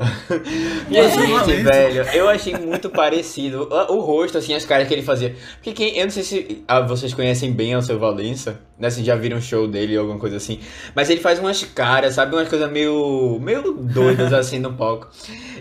e 0.88 1.00
Alceu 1.00 1.20
gente, 1.26 1.32
Valença. 1.40 1.64
velho, 1.72 2.04
eu 2.14 2.30
achei 2.30 2.56
muito 2.56 2.92
parecido. 2.92 3.68
O, 3.72 3.96
o 3.96 4.00
rosto, 4.02 4.38
assim, 4.38 4.54
as 4.54 4.66
caras 4.66 4.88
que 4.88 4.94
ele 4.94 5.02
fazia. 5.02 5.36
Porque 5.56 5.74
quem, 5.74 5.98
eu 5.98 6.04
não 6.04 6.12
sei 6.12 6.22
se 6.22 6.64
ah, 6.68 6.82
vocês 6.82 7.12
conhecem 7.12 7.52
bem 7.54 7.74
Alceu 7.74 7.98
Valença, 7.98 8.60
né? 8.78 8.88
Se 8.92 9.04
já 9.04 9.16
viram 9.16 9.38
um 9.38 9.42
show 9.42 9.68
dele 9.68 9.96
ou 9.98 10.02
alguma 10.04 10.20
coisa 10.20 10.38
assim. 10.38 10.60
Mas 10.94 11.10
ele 11.10 11.20
faz 11.20 11.40
umas 11.40 11.64
caras, 11.64 12.14
sabe? 12.14 12.36
Umas 12.36 12.50
coisas 12.50 12.72
meio, 12.72 13.40
meio 13.42 13.74
doidas 13.74 14.32
assim 14.32 14.60
no 14.60 14.74
palco. 14.74 15.08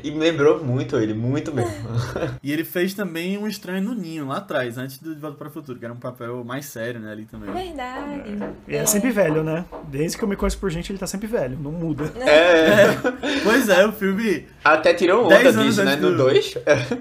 E 0.05 0.11
me 0.11 0.19
lembrou 0.19 0.62
muito 0.62 0.99
ele, 0.99 1.14
muito 1.14 1.55
mesmo. 1.55 1.73
E 2.43 2.53
ele 2.53 2.64
fez 2.70 2.94
também 2.94 3.37
um 3.37 3.46
Estranho 3.46 3.83
no 3.83 3.94
Ninho, 3.94 4.26
lá 4.26 4.37
atrás, 4.38 4.78
antes 4.78 4.98
do 4.98 5.14
De 5.14 5.20
Volta 5.20 5.37
para 5.37 5.48
o 5.48 5.50
Futuro, 5.50 5.78
que 5.78 5.85
era 5.85 5.92
um 5.92 5.98
papel 5.98 6.42
mais 6.44 6.66
sério, 6.66 7.00
né, 7.00 7.12
ali 7.12 7.24
também. 7.26 7.50
Verdade. 7.52 8.22
E 8.68 8.76
é 8.76 8.87
sempre 8.87 9.11
velho, 9.11 9.42
né? 9.42 9.64
Desde 9.88 10.16
que 10.16 10.24
eu 10.24 10.28
me 10.28 10.37
conheço 10.37 10.59
por 10.59 10.70
gente, 10.70 10.90
ele 10.90 10.98
tá 10.98 11.06
sempre 11.06 11.26
velho, 11.26 11.59
não 11.61 11.72
muda. 11.72 12.04
É. 12.20 12.87
Pois 13.42 13.68
é, 13.68 13.87
o 13.87 13.92
filme. 13.92 14.46
Até 14.62 14.92
tirou 14.94 15.24
onda 15.26 15.52
disso, 15.52 15.83
né? 15.83 15.92
antes 15.92 16.02
No 16.04 16.11
do- 16.12 16.16
2. 16.18 16.54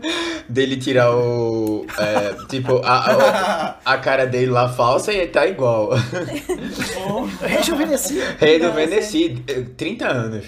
dele 0.49 0.77
tirar 0.77 1.11
o. 1.13 1.85
é, 1.97 2.33
tipo, 2.47 2.77
a, 2.83 3.75
a, 3.83 3.93
a 3.93 3.97
cara 3.97 4.25
dele 4.25 4.49
lá 4.51 4.69
falsa 4.69 5.11
e 5.13 5.27
tá 5.27 5.45
igual. 5.45 5.89
Rejuvenesci. 7.41 8.19
Rei 8.37 8.59
do 8.59 8.65
Nossa. 8.67 8.75
Veneci, 8.79 9.43
eh, 9.47 9.61
30 9.77 10.07
anos. 10.07 10.45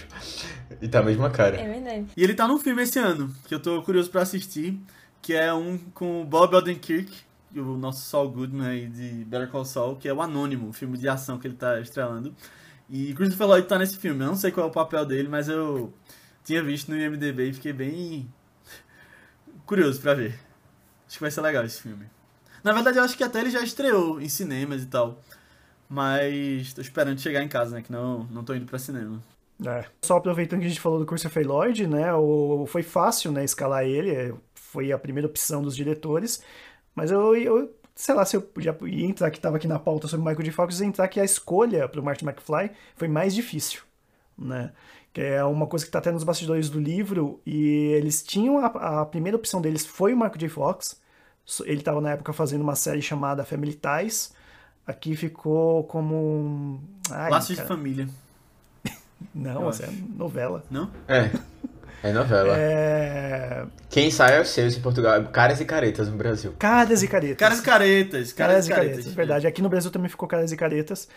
E 0.81 0.88
tá 0.88 0.99
a 0.99 1.03
mesma 1.03 1.29
cara. 1.29 1.57
É 1.60 1.67
verdade. 1.67 2.05
E 2.15 2.23
ele 2.23 2.34
tá 2.34 2.47
num 2.47 2.57
filme 2.57 2.81
esse 2.84 2.97
ano, 2.97 3.29
que 3.47 3.53
eu 3.53 3.60
tô 3.60 3.81
curioso 3.84 4.10
pra 4.10 4.21
assistir, 4.21 4.79
que 5.21 5.34
é 5.34 5.53
um 5.53 5.77
com 5.77 6.21
o 6.21 6.25
Bob 6.25 6.55
Odenkirk, 6.55 7.12
o 7.55 7.77
nosso 7.77 8.10
Saul 8.10 8.29
Goodman 8.29 8.67
aí 8.67 8.88
de 8.88 9.25
Better 9.25 9.49
Call 9.49 9.65
Saul, 9.65 9.95
que 9.95 10.07
é 10.07 10.13
o 10.13 10.21
Anônimo, 10.21 10.69
o 10.69 10.73
filme 10.73 10.97
de 10.97 11.07
ação 11.07 11.38
que 11.38 11.47
ele 11.47 11.55
tá 11.55 11.79
estrelando. 11.79 12.36
E 12.89 13.13
Christopher 13.13 13.47
Lloyd 13.47 13.67
tá 13.67 13.77
nesse 13.77 13.97
filme, 13.97 14.21
eu 14.21 14.27
não 14.27 14.36
sei 14.36 14.51
qual 14.51 14.67
é 14.67 14.69
o 14.69 14.73
papel 14.73 15.05
dele, 15.05 15.27
mas 15.27 15.47
eu 15.47 15.93
tinha 16.43 16.63
visto 16.63 16.89
no 16.89 16.97
IMDB 16.97 17.49
e 17.49 17.53
fiquei 17.53 17.73
bem 17.73 18.34
curioso 19.65 20.01
pra 20.01 20.13
ver. 20.13 20.39
Acho 21.07 21.17
que 21.17 21.21
vai 21.21 21.31
ser 21.31 21.41
legal 21.41 21.63
esse 21.63 21.81
filme. 21.81 22.05
Na 22.63 22.73
verdade, 22.73 22.97
eu 22.97 23.03
acho 23.03 23.17
que 23.17 23.23
até 23.23 23.39
ele 23.39 23.49
já 23.49 23.62
estreou 23.62 24.21
em 24.21 24.29
cinemas 24.29 24.84
e 24.84 24.86
tal. 24.86 25.19
Mas 25.89 26.73
tô 26.73 26.79
esperando 26.81 27.19
chegar 27.19 27.43
em 27.43 27.47
casa, 27.49 27.75
né? 27.75 27.81
Que 27.81 27.91
não, 27.91 28.23
não 28.25 28.43
tô 28.45 28.53
indo 28.53 28.65
pra 28.65 28.79
cinema. 28.79 29.21
É. 29.65 29.86
Só 30.01 30.17
aproveitando 30.17 30.62
que 30.62 30.65
a 30.65 30.69
gente 30.69 30.79
falou 30.79 30.99
do 30.99 31.05
Christopher 31.05 31.45
Lloyd, 31.45 31.86
né? 31.86 32.13
O, 32.13 32.65
foi 32.65 32.81
fácil, 32.81 33.31
né, 33.31 33.43
escalar 33.43 33.84
ele, 33.84 34.10
é, 34.10 34.34
foi 34.71 34.91
a 34.91 34.97
primeira 34.97 35.27
opção 35.27 35.62
dos 35.62 35.75
diretores. 35.75 36.41
Mas 36.95 37.12
eu, 37.12 37.36
eu 37.36 37.73
sei 37.93 38.15
lá, 38.15 38.25
se 38.25 38.38
eu 38.38 38.49
já 38.57 38.75
ia 38.84 39.05
entrar 39.05 39.29
que 39.29 39.38
estava 39.38 39.57
aqui 39.57 39.67
na 39.67 39.77
pauta 39.77 40.07
sobre 40.07 40.25
o 40.25 40.27
Michael 40.27 40.45
J. 40.45 40.51
Fox, 40.51 40.79
ia 40.79 40.88
entrar 40.88 41.07
que 41.07 41.19
a 41.19 41.25
escolha 41.25 41.88
para 41.88 41.99
o 41.99 42.03
Martin 42.03 42.25
McFly 42.25 42.71
foi 42.95 43.07
mais 43.07 43.36
difícil, 43.36 43.81
né? 44.38 44.71
Que 45.13 45.21
é 45.21 45.43
uma 45.43 45.67
coisa 45.67 45.84
que 45.84 45.89
está 45.89 45.99
até 45.99 46.10
nos 46.10 46.23
bastidores 46.23 46.69
do 46.69 46.79
livro, 46.79 47.41
e 47.45 47.91
eles 47.97 48.23
tinham 48.23 48.60
a, 48.60 49.01
a 49.01 49.05
primeira 49.05 49.36
opção 49.38 49.62
deles 49.62 49.86
foi 49.86 50.13
o 50.13 50.15
Michael 50.15 50.38
J. 50.38 50.49
Fox. 50.49 51.01
Ele 51.65 51.79
estava 51.79 51.99
na 51.99 52.12
época 52.12 52.31
fazendo 52.31 52.62
uma 52.62 52.75
série 52.75 53.01
chamada 53.01 53.43
Family 53.43 53.73
Ties. 53.73 54.34
Aqui 54.88 55.15
ficou 55.17 55.84
como. 55.84 56.81
Ai, 57.10 57.29
Laços 57.29 57.57
de 57.57 57.63
família, 57.63 58.07
Não, 59.36 59.69
essa 59.69 59.84
é 59.84 59.91
novela. 60.15 60.63
não? 60.71 60.89
É. 61.07 61.29
É 62.03 62.11
novela. 62.11 62.55
É... 62.57 63.65
Quem 63.89 64.09
sai 64.09 64.37
é 64.37 64.41
os 64.41 64.49
seus 64.49 64.75
em 64.75 64.81
Portugal. 64.81 65.23
Caras 65.25 65.61
e 65.61 65.65
caretas 65.65 66.07
no 66.07 66.17
Brasil. 66.17 66.53
Caras 66.57 67.03
e 67.03 67.07
caretas. 67.07 67.37
Caras 67.37 67.59
e 67.59 67.63
caretas, 67.63 68.33
Caras 68.33 68.67
e 68.67 68.69
caretas, 68.69 69.13
verdade. 69.13 69.47
Aqui 69.47 69.61
no 69.61 69.69
Brasil 69.69 69.91
também 69.91 70.09
ficou 70.09 70.27
Caras 70.27 70.51
e 70.51 70.57
Caretas. 70.57 71.07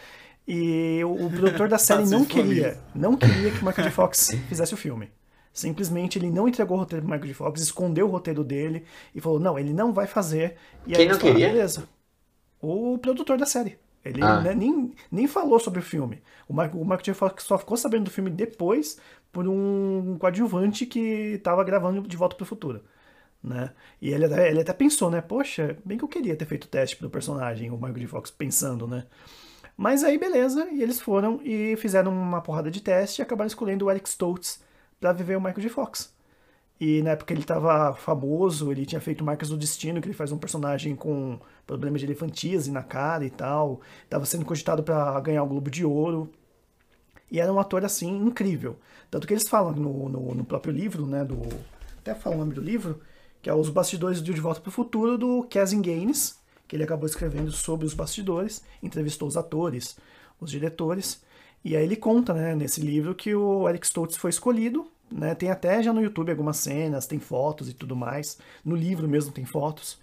E 0.47 1.03
o, 1.05 1.27
o 1.27 1.31
produtor 1.31 1.69
da 1.69 1.79
série 1.79 2.01
Laços 2.01 2.13
não 2.19 2.25
queria, 2.25 2.79
não 2.95 3.17
queria 3.17 3.51
que 3.51 3.63
o 3.63 3.65
Michael 3.65 3.89
J. 3.89 3.91
Fox 3.91 4.37
fizesse 4.49 4.75
o 4.75 4.77
filme. 4.77 5.11
Simplesmente 5.53 6.19
ele 6.19 6.31
não 6.31 6.49
entregou 6.49 6.77
o 6.77 6.81
roteiro 6.81 7.03
pro 7.03 7.11
Michael 7.13 7.29
J. 7.29 7.35
Fox, 7.35 7.61
escondeu 7.63 8.07
o 8.07 8.11
roteiro 8.11 8.45
dele 8.45 8.85
e 9.15 9.21
falou: 9.21 9.41
não, 9.41 9.59
ele 9.59 9.73
não 9.73 9.93
vai 9.93 10.07
fazer. 10.07 10.57
E 10.87 10.93
Quem 10.93 11.07
eles 11.07 11.17
não 11.17 11.19
queria? 11.19 11.49
Beleza. 11.49 11.89
O 12.61 12.99
produtor 12.99 13.39
da 13.39 13.47
série. 13.47 13.79
Ele 14.05 14.23
Ah. 14.23 14.41
né, 14.41 14.55
nem, 14.55 14.93
nem 15.11 15.27
falou 15.27 15.59
sobre 15.59 15.81
o 15.81 15.83
filme. 15.83 16.23
O 16.49 16.53
Michael, 16.53 16.75
o 16.75 16.85
Michael 16.85 17.03
J. 17.03 17.15
Fox 17.15 17.45
só 17.45 17.57
ficou 17.59 17.77
sabendo 17.77 18.05
do 18.05 18.11
filme 18.11 18.31
depois 18.31 18.99
por 19.33 19.49
um 19.49 20.17
coadjuvante 20.19 20.85
que 20.87 20.99
estava 21.37 21.65
gravando 21.65 22.03
De 22.03 22.17
Volta 22.17 22.37
pro 22.37 22.45
Futuro. 22.47 22.83
Né? 23.43 23.71
E 24.01 24.11
ele 24.11 24.25
até, 24.25 24.51
ele 24.51 24.61
até 24.61 24.73
pensou, 24.73 25.11
né? 25.11 25.21
Poxa, 25.21 25.77
bem 25.85 25.99
que 25.99 26.05
eu 26.05 26.09
queria 26.09 26.37
ter 26.37 26.47
feito 26.47 26.65
o 26.65 26.69
teste 26.69 26.97
pro 26.97 27.11
personagem, 27.11 27.71
o 27.71 27.75
Michael 27.75 27.95
J. 27.99 28.07
Fox 28.07 28.31
pensando, 28.31 28.87
né? 28.87 29.07
Mas 29.77 30.05
aí, 30.05 30.17
beleza, 30.17 30.69
e 30.71 30.83
eles 30.83 31.01
foram 31.01 31.41
e 31.43 31.77
fizeram 31.77 32.13
uma 32.13 32.41
porrada 32.41 32.71
de 32.71 32.81
teste 32.81 33.21
e 33.21 33.23
acabaram 33.23 33.49
escolhendo 33.49 33.87
o 33.87 33.89
Alex 33.91 34.11
Stoltz 34.11 34.63
pra 35.01 35.13
viver 35.13 35.37
o 35.37 35.41
Michael 35.41 35.61
J. 35.61 35.69
Fox. 35.69 36.14
E 36.87 37.01
na 37.01 37.13
época 37.13 37.33
ele 37.33 37.41
estava 37.41 37.95
famoso, 37.95 38.71
ele 38.71 38.85
tinha 38.85 39.01
feito 39.01 39.25
Marcas 39.25 39.49
do 39.49 39.57
Destino, 39.57 40.03
que 40.03 40.07
ele 40.07 40.13
faz 40.13 40.31
um 40.33 40.37
personagem 40.37 40.95
com 40.95 41.41
problemas 41.67 42.03
de 42.03 42.07
elefantíase 42.07 42.71
na 42.71 42.83
cara 42.83 43.25
e 43.25 43.31
tal. 43.31 43.81
Estava 44.03 44.27
sendo 44.27 44.45
cogitado 44.45 44.83
para 44.83 45.19
ganhar 45.21 45.43
o 45.45 45.47
Globo 45.47 45.71
de 45.71 45.83
Ouro. 45.83 46.31
E 47.31 47.41
era 47.41 47.51
um 47.51 47.59
ator, 47.59 47.87
assim, 47.87 48.15
incrível. 48.15 48.77
Tanto 49.11 49.27
que 49.27 49.33
eles 49.33 49.49
falam 49.49 49.73
no, 49.73 50.11
no, 50.11 50.35
no 50.35 50.45
próprio 50.45 50.75
livro, 50.75 51.07
né, 51.07 51.25
do... 51.25 51.41
Até 52.01 52.15
fala 52.15 52.37
o 52.37 52.41
nome 52.41 52.53
do 52.53 52.61
livro, 52.61 53.01
que 53.41 53.49
é 53.49 53.55
Os 53.55 53.71
Bastidores 53.71 54.21
do 54.21 54.35
De 54.35 54.41
Volta 54.43 54.61
para 54.61 54.69
o 54.69 54.73
Futuro, 54.73 55.17
do 55.17 55.43
Kazin 55.45 55.81
Gaines, 55.81 56.39
que 56.69 56.77
ele 56.77 56.85
acabou 56.85 57.07
escrevendo 57.07 57.51
sobre 57.51 57.87
os 57.87 57.95
bastidores, 57.95 58.63
entrevistou 58.83 59.27
os 59.27 59.39
atores, 59.39 59.97
os 60.39 60.51
diretores, 60.51 61.25
e 61.65 61.75
aí 61.75 61.83
ele 61.83 61.97
conta, 61.97 62.35
né, 62.35 62.55
nesse 62.55 62.83
livro 62.83 63.15
que 63.15 63.35
o 63.35 63.67
Eric 63.67 63.87
Stoltz 63.87 64.19
foi 64.19 64.29
escolhido, 64.29 64.87
né, 65.11 65.35
tem 65.35 65.51
até 65.51 65.83
já 65.83 65.93
no 65.93 66.03
YouTube 66.03 66.31
algumas 66.31 66.57
cenas, 66.59 67.07
tem 67.07 67.19
fotos 67.19 67.69
e 67.69 67.73
tudo 67.75 67.95
mais, 67.95 68.39
no 68.65 68.75
livro 68.75 69.09
mesmo 69.09 69.33
tem 69.33 69.45
fotos, 69.45 69.99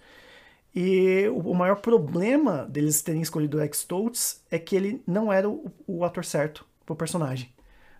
e 0.74 1.28
o 1.34 1.52
maior 1.52 1.76
problema 1.76 2.64
deles 2.64 3.02
terem 3.02 3.20
escolhido 3.20 3.58
o 3.58 3.64
Stoltz 3.64 4.42
é 4.50 4.58
que 4.58 4.74
ele 4.74 5.02
não 5.06 5.30
era 5.30 5.48
o, 5.48 5.70
o 5.86 6.02
ator 6.02 6.24
certo 6.24 6.64
pro 6.86 6.96
personagem. 6.96 7.52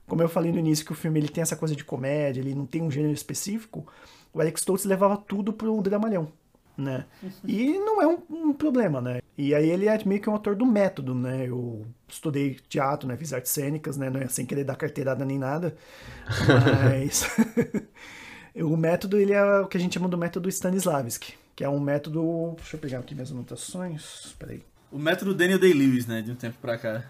Como 0.06 0.22
eu 0.22 0.28
falei 0.28 0.50
no 0.50 0.58
início 0.58 0.84
que 0.84 0.92
o 0.92 0.96
filme 0.96 1.20
ele 1.20 1.28
tem 1.28 1.42
essa 1.42 1.56
coisa 1.56 1.76
de 1.76 1.84
comédia, 1.84 2.40
ele 2.40 2.54
não 2.54 2.66
tem 2.66 2.82
um 2.82 2.90
gênero 2.90 3.12
específico, 3.12 3.86
o 4.32 4.40
Alex 4.40 4.62
Stoltz 4.62 4.84
levava 4.84 5.16
tudo 5.16 5.52
pro 5.52 5.80
dramalhão, 5.82 6.32
né? 6.82 7.06
E 7.46 7.78
não 7.78 8.02
é 8.02 8.06
um, 8.06 8.18
um, 8.28 8.52
problema, 8.52 9.00
né? 9.00 9.20
E 9.36 9.54
aí 9.54 9.70
ele 9.70 9.88
é 9.88 10.04
meio 10.04 10.20
que 10.20 10.28
um 10.28 10.32
autor 10.34 10.54
do 10.54 10.66
método, 10.66 11.14
né? 11.14 11.48
Eu 11.48 11.86
estudei 12.08 12.56
teatro, 12.68 13.08
né? 13.08 13.16
Fiz 13.16 13.32
artes 13.32 13.52
cênicas, 13.52 13.96
né? 13.96 14.10
Não 14.10 14.20
é 14.20 14.28
sem 14.28 14.44
querer 14.44 14.64
dar 14.64 14.76
carteirada 14.76 15.24
nem 15.24 15.38
nada, 15.38 15.76
mas... 16.84 17.24
o 18.56 18.76
método, 18.76 19.18
ele 19.18 19.32
é 19.32 19.60
o 19.60 19.66
que 19.66 19.76
a 19.76 19.80
gente 19.80 19.94
chama 19.94 20.08
do 20.08 20.18
método 20.18 20.48
Stanislavski, 20.48 21.34
que 21.56 21.64
é 21.64 21.68
um 21.68 21.80
método... 21.80 22.54
Deixa 22.56 22.76
eu 22.76 22.80
pegar 22.80 22.98
aqui 22.98 23.14
minhas 23.14 23.32
anotações, 23.32 24.34
peraí. 24.38 24.62
O 24.90 24.98
método 24.98 25.34
Daniel 25.34 25.58
Day-Lewis, 25.58 26.06
né? 26.06 26.20
De 26.20 26.30
um 26.30 26.36
tempo 26.36 26.58
pra 26.60 26.76
cá. 26.76 27.04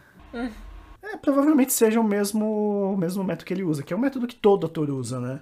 É, 1.02 1.16
provavelmente 1.16 1.72
seja 1.72 2.00
o 2.00 2.04
mesmo, 2.04 2.92
o 2.94 2.96
mesmo 2.96 3.24
método 3.24 3.44
que 3.44 3.52
ele 3.52 3.64
usa, 3.64 3.82
que 3.82 3.92
é 3.92 3.96
o 3.96 4.00
método 4.00 4.26
que 4.26 4.37
todo 4.37 4.66
ator 4.66 4.88
usa, 4.88 5.18
né? 5.18 5.40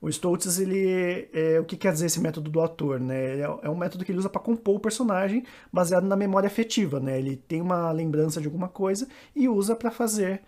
O 0.00 0.08
Stoltz, 0.08 0.58
ele 0.58 1.28
é, 1.32 1.58
o 1.58 1.64
que 1.64 1.76
quer 1.76 1.92
dizer 1.92 2.06
esse 2.06 2.20
método 2.20 2.48
do 2.48 2.60
ator, 2.60 3.00
né? 3.00 3.40
É, 3.40 3.58
é 3.62 3.70
um 3.70 3.76
método 3.76 4.04
que 4.04 4.12
ele 4.12 4.18
usa 4.18 4.30
para 4.30 4.40
compor 4.40 4.76
o 4.76 4.80
personagem 4.80 5.44
baseado 5.72 6.06
na 6.06 6.14
memória 6.16 6.46
afetiva, 6.46 7.00
né? 7.00 7.18
Ele 7.18 7.36
tem 7.36 7.60
uma 7.60 7.90
lembrança 7.90 8.40
de 8.40 8.46
alguma 8.46 8.68
coisa 8.68 9.08
e 9.34 9.48
usa 9.48 9.74
para 9.74 9.90
fazer, 9.90 10.42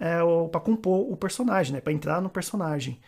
é, 0.00 0.18
para 0.50 0.60
compor 0.60 1.10
o 1.10 1.16
personagem, 1.16 1.74
né? 1.74 1.80
Para 1.80 1.92
entrar 1.92 2.20
no 2.20 2.28
personagem. 2.28 2.98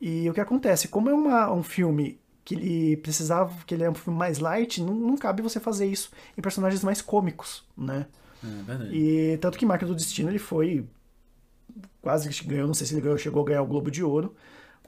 E 0.00 0.28
o 0.28 0.34
que 0.34 0.40
acontece? 0.40 0.88
Como 0.88 1.08
é 1.08 1.14
uma, 1.14 1.50
um 1.52 1.62
filme 1.62 2.20
que 2.44 2.54
ele 2.54 2.96
precisava, 2.98 3.52
que 3.66 3.74
ele 3.74 3.84
é 3.84 3.90
um 3.90 3.94
filme 3.94 4.18
mais 4.18 4.38
light, 4.38 4.82
não, 4.82 4.94
não 4.94 5.16
cabe 5.16 5.42
você 5.42 5.58
fazer 5.58 5.86
isso 5.86 6.10
em 6.36 6.42
personagens 6.42 6.82
mais 6.84 7.02
cômicos, 7.02 7.64
né? 7.76 8.06
É, 8.42 8.94
e 8.94 9.38
tanto 9.38 9.58
que 9.58 9.66
Marca 9.66 9.84
do 9.84 9.94
Destino 9.94 10.30
ele 10.30 10.38
foi 10.38 10.86
quase 12.00 12.28
que 12.28 12.46
ganhou, 12.46 12.66
não 12.66 12.74
sei 12.74 12.86
se 12.86 12.94
ele 12.94 13.00
ganhou, 13.02 13.18
chegou 13.18 13.42
a 13.42 13.46
ganhar 13.46 13.62
o 13.62 13.66
Globo 13.66 13.90
de 13.90 14.02
Ouro, 14.02 14.34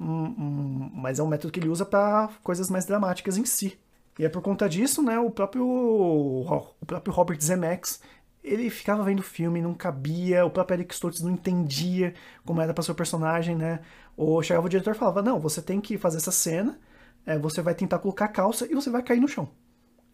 mas 0.00 1.18
é 1.18 1.22
um 1.22 1.26
método 1.26 1.52
que 1.52 1.60
ele 1.60 1.68
usa 1.68 1.84
para 1.84 2.30
coisas 2.42 2.70
mais 2.70 2.86
dramáticas 2.86 3.36
em 3.36 3.44
si. 3.44 3.78
E 4.18 4.24
é 4.24 4.28
por 4.28 4.42
conta 4.42 4.68
disso, 4.68 5.02
né, 5.02 5.18
o 5.18 5.30
próprio 5.30 5.64
o 5.66 6.86
próprio 6.86 7.12
Robert 7.12 7.40
Zemeckis, 7.40 8.00
ele 8.42 8.70
ficava 8.70 9.02
vendo 9.04 9.20
o 9.20 9.22
filme, 9.22 9.60
não 9.60 9.74
cabia, 9.74 10.44
o 10.46 10.50
próprio 10.50 10.76
Eric 10.76 10.94
Stoltz 10.94 11.20
não 11.20 11.30
entendia 11.30 12.14
como 12.44 12.60
era 12.60 12.72
para 12.72 12.82
seu 12.82 12.94
personagem, 12.94 13.54
né? 13.54 13.80
Ou 14.16 14.42
chegava 14.42 14.66
o 14.66 14.68
diretor 14.70 14.94
e 14.94 14.98
falava: 14.98 15.22
"Não, 15.22 15.38
você 15.38 15.60
tem 15.60 15.80
que 15.80 15.98
fazer 15.98 16.16
essa 16.16 16.32
cena, 16.32 16.78
é, 17.26 17.38
você 17.38 17.60
vai 17.60 17.74
tentar 17.74 17.98
colocar 17.98 18.26
a 18.26 18.28
calça 18.28 18.66
e 18.70 18.74
você 18.74 18.88
vai 18.90 19.02
cair 19.02 19.20
no 19.20 19.28
chão". 19.28 19.50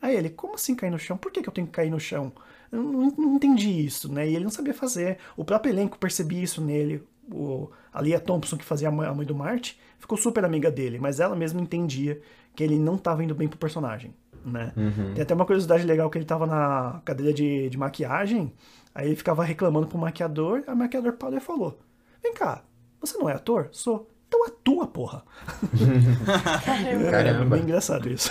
Aí 0.03 0.16
ele: 0.16 0.31
"Como 0.31 0.55
assim 0.55 0.75
cair 0.75 0.90
no 0.90 0.99
chão? 0.99 1.16
Por 1.16 1.31
que, 1.33 1.42
que 1.42 1.49
eu 1.49 1.53
tenho 1.53 1.66
que 1.68 1.72
cair 1.72 1.90
no 1.90 2.01
chão?" 2.01 2.33
Eu 2.72 2.83
não, 2.83 3.11
não 3.11 3.35
entendi 3.37 3.70
isso, 3.70 4.12
né? 4.12 4.29
E 4.29 4.35
ele 4.35 4.44
não 4.44 4.51
sabia 4.51 4.75
fazer. 4.75 5.18
O 5.37 5.44
próprio 5.44 5.72
elenco 5.72 5.99
percebia 5.99 6.42
isso 6.42 6.61
nele 6.61 7.07
o, 7.33 7.70
a 7.97 8.03
Lia 8.03 8.21
Thompson, 8.21 8.59
que 8.59 8.65
fazia 8.65 8.89
a 8.89 8.93
mãe 8.93 9.25
do 9.25 9.35
Marte, 9.35 9.81
ficou 9.99 10.19
super 10.19 10.45
amiga 10.45 10.71
dele, 10.71 10.99
mas 11.01 11.19
ela 11.19 11.35
mesma 11.35 11.63
entendia 11.63 12.21
que 12.55 12.63
ele 12.63 12.79
não 12.79 12.97
estava 12.97 13.25
indo 13.25 13.35
bem 13.35 13.49
pro 13.49 13.59
personagem, 13.59 14.15
né? 14.45 14.71
Uhum. 14.77 15.15
Tem 15.15 15.23
até 15.23 15.33
uma 15.33 15.47
curiosidade 15.47 15.87
legal 15.87 16.11
que 16.11 16.19
ele 16.19 16.27
estava 16.27 16.47
na 16.47 17.01
cadeira 17.07 17.33
de, 17.33 17.71
de 17.71 17.79
maquiagem, 17.79 18.53
aí 18.95 19.07
ele 19.07 19.17
ficava 19.17 19.43
reclamando 19.43 19.87
pro 19.87 19.97
maquiador, 19.97 20.63
a 20.67 20.75
maquiador 20.75 21.15
parou 21.15 21.39
e 21.39 21.41
falou, 21.41 21.79
vem 22.23 22.35
cá, 22.35 22.63
você 23.01 23.17
não 23.17 23.31
é 23.31 23.33
ator? 23.33 23.71
Sou. 23.73 24.11
Então 24.29 24.45
atua, 24.45 24.87
porra. 24.89 25.25
Caramba. 27.11 27.45
É 27.45 27.49
bem 27.49 27.63
engraçado 27.63 28.11
isso. 28.11 28.31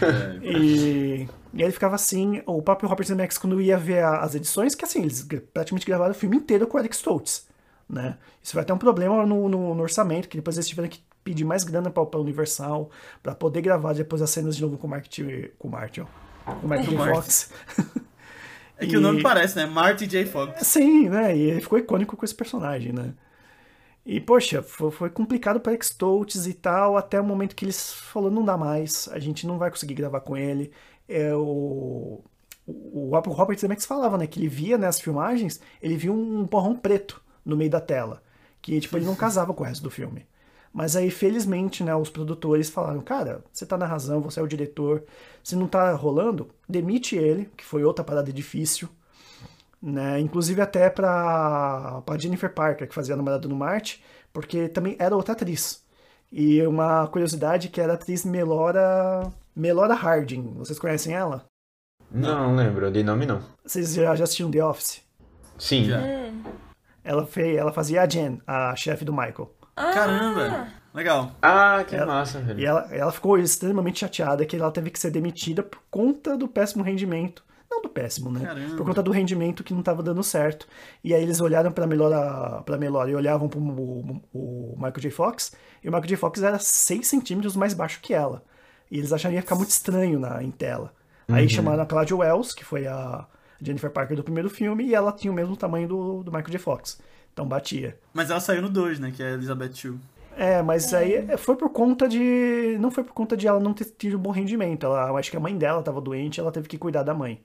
É. 0.00 0.38
E, 0.56 1.28
e 1.52 1.62
aí 1.62 1.64
ele 1.64 1.72
ficava 1.72 1.96
assim, 1.96 2.40
o 2.46 2.62
próprio 2.62 2.88
Robert 2.88 3.06
Zemeckis, 3.06 3.36
quando 3.36 3.60
ia 3.60 3.76
ver 3.76 4.04
as 4.04 4.34
edições, 4.34 4.74
que 4.74 4.84
assim, 4.84 5.02
eles 5.02 5.26
praticamente 5.52 5.86
gravaram 5.86 6.12
o 6.12 6.14
filme 6.14 6.36
inteiro 6.36 6.66
com 6.66 6.78
o 6.78 6.80
Eric 6.80 6.94
Stoltz 6.94 7.46
né? 7.88 8.16
Isso 8.42 8.54
vai 8.54 8.64
ter 8.64 8.72
um 8.72 8.78
problema 8.78 9.24
no, 9.24 9.48
no, 9.48 9.74
no 9.74 9.82
orçamento, 9.82 10.28
que 10.28 10.36
depois 10.36 10.56
eles 10.56 10.68
tiveram 10.68 10.88
que 10.88 11.02
pedir 11.22 11.44
mais 11.44 11.64
grana 11.64 11.90
para 11.90 12.02
a 12.02 12.18
Universal 12.18 12.90
para 13.22 13.34
poder 13.34 13.60
gravar 13.60 13.92
depois 13.94 14.22
as 14.22 14.30
cenas 14.30 14.56
de 14.56 14.62
novo 14.62 14.78
com 14.78 14.86
o 14.86 14.90
Mark 14.90 15.06
T, 15.06 15.52
com 15.58 15.68
o 15.68 15.70
Martin, 15.70 16.06
com 16.44 16.66
o 16.66 16.68
Mark 16.68 16.82
J. 16.82 16.96
Fox. 16.96 17.52
É 18.78 18.84
que 18.84 18.92
e... 18.92 18.96
o 18.98 19.00
nome 19.00 19.22
parece, 19.22 19.56
né? 19.56 19.64
Marty 19.64 20.06
J. 20.06 20.26
Fox. 20.26 20.66
Sim, 20.66 21.08
né? 21.08 21.34
E 21.34 21.40
ele 21.50 21.62
ficou 21.62 21.78
icônico 21.78 22.14
com 22.14 22.24
esse 22.26 22.34
personagem, 22.34 22.92
né? 22.92 23.14
E, 24.04 24.20
poxa, 24.20 24.62
foi, 24.62 25.10
complicado 25.10 25.58
para 25.58 25.72
X 25.72 25.86
Stoltz 25.88 26.46
e 26.46 26.54
tal, 26.54 26.96
até 26.96 27.20
o 27.20 27.24
momento 27.24 27.56
que 27.56 27.64
eles 27.64 27.92
falou 27.92 28.30
não 28.30 28.44
dá 28.44 28.56
mais, 28.56 29.08
a 29.10 29.18
gente 29.18 29.46
não 29.46 29.58
vai 29.58 29.70
conseguir 29.70 29.94
gravar 29.94 30.20
com 30.20 30.36
ele. 30.36 30.70
É, 31.08 31.34
o, 31.34 32.22
o, 32.66 33.10
Robert 33.10 33.58
Zemeckis 33.58 33.86
falava, 33.86 34.16
né, 34.16 34.26
que 34.26 34.38
ele 34.38 34.48
via 34.48 34.78
nas 34.78 35.00
filmagens, 35.00 35.60
ele 35.82 35.96
via 35.96 36.12
um, 36.12 36.44
borrão 36.44 36.76
preto 36.76 37.20
no 37.46 37.56
meio 37.56 37.70
da 37.70 37.80
tela. 37.80 38.22
Que, 38.60 38.80
tipo, 38.80 38.96
ele 38.96 39.06
não 39.06 39.14
casava 39.14 39.54
com 39.54 39.62
o 39.62 39.66
resto 39.66 39.82
do 39.82 39.90
filme. 39.90 40.26
Mas 40.72 40.94
aí, 40.94 41.10
felizmente, 41.10 41.82
né, 41.82 41.94
os 41.94 42.10
produtores 42.10 42.68
falaram, 42.68 43.00
cara, 43.00 43.42
você 43.50 43.64
tá 43.64 43.78
na 43.78 43.86
razão, 43.86 44.20
você 44.20 44.40
é 44.40 44.42
o 44.42 44.46
diretor, 44.46 45.04
se 45.42 45.56
não 45.56 45.66
tá 45.66 45.92
rolando, 45.94 46.50
demite 46.68 47.16
ele, 47.16 47.48
que 47.56 47.64
foi 47.64 47.82
outra 47.82 48.04
parada 48.04 48.30
difícil, 48.30 48.86
né, 49.80 50.20
inclusive 50.20 50.60
até 50.60 50.90
pra, 50.90 52.02
pra 52.04 52.18
Jennifer 52.18 52.52
Parker, 52.52 52.86
que 52.86 52.94
fazia 52.94 53.14
a 53.14 53.16
namorada 53.16 53.48
no 53.48 53.56
Marte, 53.56 54.04
porque 54.34 54.68
também 54.68 54.96
era 54.98 55.16
outra 55.16 55.32
atriz. 55.32 55.82
E 56.30 56.60
uma 56.66 57.06
curiosidade 57.06 57.70
que 57.70 57.80
era 57.80 57.92
a 57.92 57.94
atriz 57.94 58.22
Melora, 58.26 59.32
Melora 59.54 59.94
Harding, 59.94 60.56
vocês 60.58 60.78
conhecem 60.78 61.14
ela? 61.14 61.46
Não, 62.10 62.48
não 62.48 62.56
lembro, 62.56 62.90
de 62.90 63.02
nome 63.02 63.24
não. 63.24 63.40
Vocês 63.64 63.94
já, 63.94 64.14
já 64.14 64.24
assistiram 64.24 64.50
The 64.50 64.62
Office? 64.62 65.00
Sim. 65.58 65.84
Já. 65.84 66.00
Ela, 67.06 67.24
fez, 67.26 67.56
ela 67.56 67.72
fazia 67.72 68.02
a 68.02 68.08
Jen, 68.08 68.40
a 68.46 68.74
chefe 68.74 69.04
do 69.04 69.12
Michael. 69.12 69.50
Ah. 69.76 69.92
Caramba! 69.92 70.68
Legal. 70.92 71.30
Ah, 71.42 71.84
que 71.86 71.94
Ela- 71.94 72.06
massa, 72.06 72.40
velho. 72.40 72.58
E 72.58 72.64
ela, 72.64 72.88
ela 72.90 73.12
ficou 73.12 73.38
extremamente 73.38 74.00
chateada 74.00 74.44
que 74.46 74.56
ela 74.56 74.70
teve 74.70 74.90
que 74.90 74.98
ser 74.98 75.10
demitida 75.10 75.62
por 75.62 75.78
conta 75.90 76.36
do 76.36 76.48
péssimo 76.48 76.82
rendimento. 76.82 77.44
Não 77.70 77.82
do 77.82 77.88
péssimo, 77.88 78.30
né? 78.30 78.40
Caramba. 78.46 78.76
Por 78.76 78.86
conta 78.86 79.02
do 79.02 79.10
rendimento 79.10 79.62
que 79.62 79.72
não 79.74 79.80
estava 79.80 80.02
dando 80.02 80.22
certo. 80.22 80.66
E 81.04 81.12
aí 81.12 81.22
eles 81.22 81.40
olharam 81.40 81.70
pra 81.70 81.86
Melora, 81.86 82.62
pra 82.62 82.78
Melora 82.78 83.10
e 83.10 83.14
olhavam 83.14 83.48
pro 83.48 83.60
o, 83.60 84.22
o 84.32 84.74
Michael 84.76 85.00
J. 85.00 85.10
Fox. 85.10 85.52
E 85.84 85.88
o 85.88 85.92
Michael 85.92 86.08
J. 86.08 86.16
Fox 86.16 86.42
era 86.42 86.58
6 86.58 87.06
centímetros 87.06 87.54
mais 87.56 87.74
baixo 87.74 88.00
que 88.00 88.14
ela. 88.14 88.42
E 88.90 88.96
eles 88.98 89.12
acharam 89.12 89.32
que 89.32 89.36
ia 89.38 89.42
ficar 89.42 89.56
muito 89.56 89.70
estranho 89.70 90.18
na, 90.18 90.42
em 90.42 90.50
tela. 90.50 90.92
Aí 91.28 91.48
chamaram 91.48 91.82
a 91.82 91.86
Claudia 91.86 92.16
Wells, 92.16 92.54
que 92.54 92.64
foi 92.64 92.86
a 92.86 93.26
Jennifer 93.60 93.90
Parker 93.90 94.16
do 94.16 94.24
primeiro 94.24 94.50
filme, 94.50 94.84
e 94.84 94.94
ela 94.94 95.12
tinha 95.12 95.32
o 95.32 95.34
mesmo 95.34 95.56
tamanho 95.56 95.88
do, 95.88 96.22
do 96.22 96.30
Michael 96.30 96.50
J. 96.50 96.58
Fox. 96.58 97.00
Então 97.32 97.46
batia. 97.46 97.98
Mas 98.14 98.30
ela 98.30 98.40
saiu 98.40 98.62
no 98.62 98.68
2, 98.70 98.98
né? 98.98 99.12
Que 99.14 99.22
é 99.22 99.26
a 99.26 99.32
Elizabeth 99.32 99.74
Shue. 99.74 99.98
É, 100.36 100.62
mas 100.62 100.92
aí 100.92 101.36
foi 101.38 101.56
por 101.56 101.70
conta 101.70 102.06
de. 102.06 102.76
Não 102.78 102.90
foi 102.90 103.02
por 103.02 103.14
conta 103.14 103.36
de 103.36 103.46
ela 103.46 103.58
não 103.58 103.72
ter 103.72 103.86
tido 103.86 104.18
um 104.18 104.20
bom 104.20 104.30
rendimento. 104.30 104.84
Ela, 104.84 105.08
eu 105.08 105.16
acho 105.16 105.30
que 105.30 105.36
a 105.36 105.40
mãe 105.40 105.56
dela 105.56 105.80
estava 105.80 106.00
doente 106.00 106.40
ela 106.40 106.52
teve 106.52 106.68
que 106.68 106.76
cuidar 106.76 107.02
da 107.02 107.14
mãe. 107.14 107.40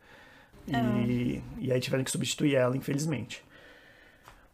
E, 0.67 1.41
e 1.58 1.71
aí 1.71 1.80
tiveram 1.80 2.04
que 2.04 2.12
substituir 2.12 2.56
ela, 2.56 2.76
infelizmente. 2.76 3.43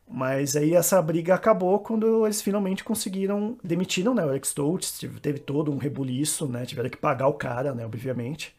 Mas 0.09 0.55
aí 0.55 0.73
essa 0.73 1.01
briga 1.01 1.35
acabou 1.35 1.79
quando 1.79 2.25
eles 2.25 2.41
finalmente 2.41 2.83
conseguiram. 2.83 3.57
Demitiram, 3.63 4.13
né? 4.13 4.23
O 4.23 4.29
Alex 4.29 4.49
Stoltz, 4.49 4.99
teve, 4.99 5.19
teve 5.19 5.39
todo 5.39 5.71
um 5.71 5.77
rebuliço, 5.77 6.47
né? 6.47 6.65
Tiveram 6.65 6.89
que 6.89 6.97
pagar 6.97 7.27
o 7.27 7.33
cara, 7.33 7.73
né? 7.73 7.85
Obviamente. 7.85 8.55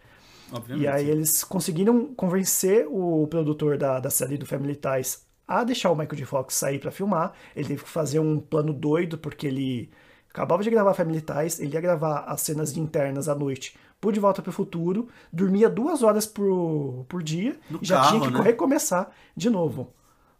Obviamente. 0.52 0.84
E 0.84 0.88
aí 0.88 1.08
eles 1.08 1.44
conseguiram 1.44 2.14
convencer 2.14 2.86
o 2.88 3.26
produtor 3.28 3.76
da, 3.76 4.00
da 4.00 4.10
série 4.10 4.36
do 4.38 4.46
Family 4.46 4.76
Ties 4.76 5.26
a 5.46 5.64
deixar 5.64 5.90
o 5.90 5.94
Michael 5.96 6.16
J. 6.16 6.24
Fox 6.26 6.54
sair 6.54 6.78
pra 6.78 6.90
filmar. 6.90 7.32
Ele 7.56 7.68
teve 7.68 7.82
que 7.82 7.88
fazer 7.88 8.18
um 8.18 8.38
plano 8.38 8.72
doido, 8.72 9.16
porque 9.18 9.46
ele 9.46 9.90
acabava 10.30 10.62
de 10.62 10.70
gravar 10.70 10.94
Family 10.94 11.22
Ties, 11.22 11.58
ele 11.58 11.74
ia 11.74 11.80
gravar 11.80 12.20
as 12.20 12.40
cenas 12.42 12.76
internas 12.76 13.28
à 13.28 13.34
noite 13.34 13.76
por 14.00 14.12
De 14.12 14.20
Volta 14.20 14.40
pro 14.40 14.52
Futuro, 14.52 15.08
dormia 15.32 15.68
duas 15.68 16.02
horas 16.02 16.24
por, 16.26 17.04
por 17.08 17.22
dia 17.22 17.58
No 17.68 17.80
e 17.82 17.84
já 17.86 17.96
carro, 17.96 18.18
tinha 18.20 18.30
que 18.30 18.38
né? 18.38 18.44
recomeçar 18.44 19.10
de 19.36 19.50
novo, 19.50 19.92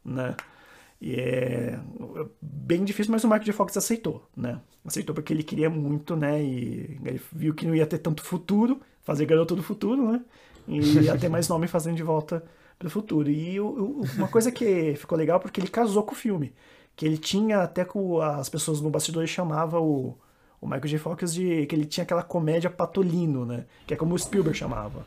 né? 0.04 0.36
E 1.00 1.14
é 1.14 1.78
bem 2.42 2.84
difícil, 2.84 3.12
mas 3.12 3.22
o 3.22 3.28
Michael 3.28 3.44
J. 3.44 3.52
Fox 3.52 3.76
aceitou, 3.76 4.28
né? 4.36 4.60
Aceitou 4.84 5.14
porque 5.14 5.32
ele 5.32 5.44
queria 5.44 5.70
muito, 5.70 6.16
né? 6.16 6.42
E 6.42 6.98
ele 7.04 7.20
viu 7.32 7.54
que 7.54 7.66
não 7.66 7.74
ia 7.74 7.86
ter 7.86 7.98
tanto 7.98 8.22
futuro, 8.22 8.80
fazer 9.02 9.24
Garoto 9.24 9.54
do 9.54 9.62
Futuro, 9.62 10.10
né? 10.10 10.20
E 10.66 10.80
ia 11.06 11.16
ter 11.16 11.28
mais 11.28 11.48
nome 11.48 11.68
fazendo 11.68 11.96
de 11.96 12.02
volta 12.02 12.42
pro 12.78 12.90
futuro. 12.90 13.30
E 13.30 13.60
o, 13.60 13.66
o, 13.66 14.04
uma 14.16 14.28
coisa 14.28 14.50
que 14.50 14.94
ficou 14.96 15.16
legal 15.16 15.38
porque 15.38 15.60
ele 15.60 15.68
casou 15.68 16.02
com 16.02 16.12
o 16.12 16.16
filme. 16.16 16.52
Que 16.96 17.06
ele 17.06 17.16
tinha, 17.16 17.62
até 17.62 17.84
com 17.84 18.20
as 18.20 18.48
pessoas 18.48 18.80
no 18.80 18.90
bastidor 18.90 19.24
chamavam 19.28 19.82
o, 19.82 20.18
o 20.60 20.66
Michael 20.66 20.88
J. 20.88 20.98
Fox 20.98 21.32
de. 21.32 21.64
que 21.66 21.76
ele 21.76 21.84
tinha 21.84 22.02
aquela 22.02 22.24
comédia 22.24 22.68
patolino, 22.68 23.46
né? 23.46 23.66
Que 23.86 23.94
é 23.94 23.96
como 23.96 24.16
o 24.16 24.18
Spielberg 24.18 24.58
chamava. 24.58 25.06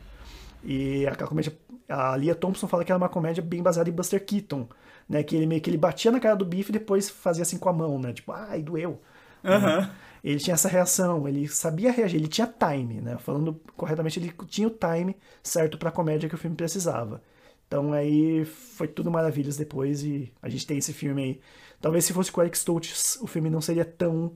E 0.64 1.06
aquela 1.06 1.28
comédia. 1.28 1.52
A 1.86 2.16
Lia 2.16 2.34
Thompson 2.34 2.66
fala 2.66 2.82
que 2.82 2.90
era 2.90 2.96
uma 2.96 3.10
comédia 3.10 3.42
bem 3.42 3.62
baseada 3.62 3.90
em 3.90 3.92
Buster 3.92 4.24
Keaton 4.24 4.66
né? 5.12 5.22
Que 5.22 5.36
ele 5.36 5.46
meio 5.46 5.60
que 5.60 5.68
ele 5.68 5.76
batia 5.76 6.10
na 6.10 6.18
cara 6.18 6.34
do 6.34 6.46
bife 6.46 6.70
e 6.70 6.72
depois 6.72 7.10
fazia 7.10 7.42
assim 7.42 7.58
com 7.58 7.68
a 7.68 7.72
mão, 7.72 7.98
né? 7.98 8.14
Tipo, 8.14 8.32
ai, 8.32 8.62
doeu. 8.62 8.98
Uhum. 9.44 9.88
Ele 10.24 10.38
tinha 10.38 10.54
essa 10.54 10.68
reação, 10.68 11.28
ele 11.28 11.46
sabia 11.48 11.92
reagir, 11.92 12.16
ele 12.16 12.28
tinha 12.28 12.46
time, 12.46 13.00
né? 13.02 13.18
Falando 13.18 13.60
corretamente, 13.76 14.18
ele 14.18 14.32
tinha 14.46 14.66
o 14.66 14.70
time 14.70 15.14
certo 15.42 15.76
pra 15.76 15.90
comédia 15.90 16.28
que 16.30 16.34
o 16.34 16.38
filme 16.38 16.56
precisava. 16.56 17.20
Então 17.68 17.92
aí 17.92 18.44
foi 18.46 18.88
tudo 18.88 19.10
maravilhas 19.10 19.56
depois 19.56 20.02
e 20.02 20.32
a 20.40 20.48
gente 20.48 20.66
tem 20.66 20.78
esse 20.78 20.94
filme 20.94 21.22
aí. 21.22 21.40
Talvez 21.80 22.04
se 22.06 22.12
fosse 22.14 22.32
com 22.32 22.40
o 22.40 22.44
Eric 22.44 22.56
Stoltz, 22.56 23.18
o 23.20 23.26
filme 23.26 23.50
não 23.50 23.60
seria 23.60 23.84
tão 23.84 24.32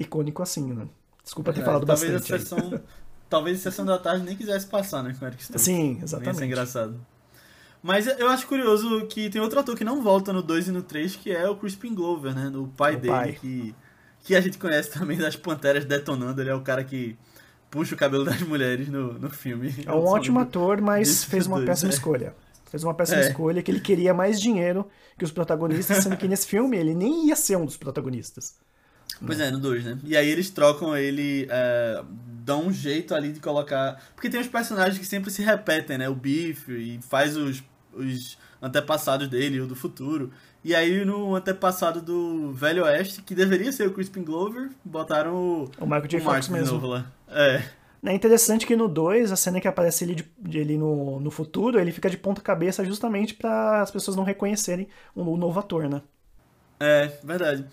icônico 0.00 0.42
assim, 0.42 0.72
né? 0.72 0.88
Desculpa 1.22 1.52
ter 1.52 1.60
é, 1.60 1.64
falado 1.64 1.86
talvez 1.86 2.12
bastante. 2.12 2.34
A 2.34 2.38
sessão, 2.38 2.80
talvez 3.28 3.58
a 3.58 3.62
sessão 3.62 3.84
da 3.84 3.98
tarde 3.98 4.24
nem 4.24 4.36
quisesse 4.36 4.66
passar, 4.66 5.02
né, 5.04 5.14
com 5.16 5.24
o 5.24 5.28
Eric 5.28 5.42
Stoltz. 5.42 5.62
Sim, 5.62 6.00
exatamente. 6.02 6.34
Ia 6.34 6.38
ser 6.40 6.46
engraçado. 6.46 7.06
Mas 7.86 8.08
eu 8.18 8.28
acho 8.28 8.48
curioso 8.48 9.06
que 9.06 9.30
tem 9.30 9.40
outro 9.40 9.60
ator 9.60 9.76
que 9.76 9.84
não 9.84 10.02
volta 10.02 10.32
no 10.32 10.42
2 10.42 10.68
e 10.68 10.72
no 10.72 10.82
3, 10.82 11.14
que 11.14 11.30
é 11.30 11.48
o 11.48 11.54
Crispin 11.54 11.94
Glover, 11.94 12.34
né? 12.34 12.48
O 12.48 12.66
pai 12.66 12.96
o 12.96 12.98
dele, 12.98 13.14
pai. 13.14 13.32
Que, 13.40 13.74
que 14.24 14.34
a 14.34 14.40
gente 14.40 14.58
conhece 14.58 14.90
também 14.90 15.16
das 15.16 15.36
Panteras 15.36 15.84
Detonando. 15.84 16.40
Ele 16.40 16.50
é 16.50 16.54
o 16.54 16.62
cara 16.62 16.82
que 16.82 17.16
puxa 17.70 17.94
o 17.94 17.96
cabelo 17.96 18.24
das 18.24 18.40
mulheres 18.42 18.88
no, 18.88 19.12
no 19.12 19.30
filme. 19.30 19.72
É 19.86 19.92
um 19.92 20.04
ótimo 20.04 20.40
ator, 20.40 20.80
mas 20.80 21.22
fez 21.22 21.46
uma 21.46 21.58
dois, 21.58 21.68
péssima 21.68 21.92
é. 21.92 21.94
escolha. 21.94 22.34
Fez 22.68 22.82
uma 22.82 22.92
péssima 22.92 23.20
é. 23.20 23.28
escolha 23.28 23.62
que 23.62 23.70
ele 23.70 23.78
queria 23.78 24.12
mais 24.12 24.40
dinheiro 24.40 24.84
que 25.16 25.24
os 25.24 25.30
protagonistas, 25.30 26.02
sendo 26.02 26.16
que 26.16 26.26
nesse 26.26 26.48
filme 26.48 26.76
ele 26.76 26.92
nem 26.92 27.28
ia 27.28 27.36
ser 27.36 27.54
um 27.54 27.64
dos 27.64 27.76
protagonistas. 27.76 28.56
Pois 29.24 29.38
é, 29.38 29.48
no 29.52 29.60
2, 29.60 29.84
né? 29.84 29.98
E 30.02 30.16
aí 30.16 30.28
eles 30.28 30.50
trocam 30.50 30.96
ele, 30.96 31.46
é, 31.48 32.02
dão 32.44 32.66
um 32.66 32.72
jeito 32.72 33.14
ali 33.14 33.30
de 33.32 33.38
colocar. 33.38 34.02
Porque 34.16 34.28
tem 34.28 34.40
uns 34.40 34.48
personagens 34.48 34.98
que 34.98 35.06
sempre 35.06 35.30
se 35.30 35.40
repetem, 35.40 35.98
né? 35.98 36.08
O 36.08 36.16
Biff 36.16 36.72
e 36.72 37.00
faz 37.00 37.36
os, 37.36 37.62
os 37.96 38.38
antepassados 38.60 39.28
dele, 39.28 39.60
o 39.60 39.66
do 39.66 39.74
futuro. 39.74 40.30
E 40.64 40.74
aí 40.74 41.04
no 41.04 41.34
antepassado 41.34 42.00
do 42.00 42.52
Velho 42.52 42.84
Oeste, 42.84 43.22
que 43.22 43.34
deveria 43.34 43.72
ser 43.72 43.86
o 43.86 43.92
Crispin 43.92 44.22
Glover, 44.22 44.70
botaram 44.84 45.34
o. 45.34 45.70
O 45.78 45.84
Michael 45.84 46.08
J. 46.08 46.20
Fox 46.20 46.48
mesmo. 46.48 46.86
lá. 46.86 47.06
É. 47.28 47.62
É 48.04 48.12
interessante 48.12 48.66
que 48.66 48.76
no 48.76 48.86
2, 48.86 49.32
a 49.32 49.36
cena 49.36 49.60
que 49.60 49.66
aparece 49.66 50.04
ele, 50.04 50.14
de, 50.14 50.58
ele 50.58 50.76
no, 50.78 51.18
no 51.18 51.30
futuro, 51.30 51.80
ele 51.80 51.90
fica 51.90 52.08
de 52.08 52.16
ponta 52.16 52.40
cabeça 52.40 52.84
justamente 52.84 53.34
para 53.34 53.82
as 53.82 53.90
pessoas 53.90 54.16
não 54.16 54.22
reconhecerem 54.22 54.86
o, 55.14 55.22
o 55.22 55.36
novo 55.36 55.58
ator, 55.58 55.88
né? 55.88 56.02
É, 56.78 57.10
verdade. 57.24 57.64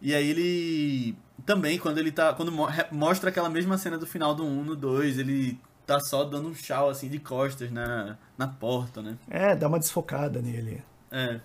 E 0.00 0.14
aí 0.14 0.30
ele 0.30 1.16
também, 1.44 1.78
quando 1.78 1.98
ele 1.98 2.12
tá. 2.12 2.32
Quando 2.32 2.52
mostra 2.92 3.30
aquela 3.30 3.50
mesma 3.50 3.76
cena 3.76 3.98
do 3.98 4.06
final 4.06 4.34
do 4.34 4.44
1 4.44 4.64
no 4.64 4.76
2, 4.76 5.18
ele 5.18 5.58
tá 5.90 5.98
só 5.98 6.22
dando 6.22 6.48
um 6.48 6.54
chau 6.54 6.88
assim 6.88 7.08
de 7.08 7.18
costas 7.18 7.68
na, 7.72 8.16
na 8.38 8.46
porta, 8.46 9.02
né? 9.02 9.16
É, 9.28 9.56
dá 9.56 9.66
uma 9.66 9.78
desfocada 9.80 10.40
nele. 10.40 10.80
É. 11.10 11.40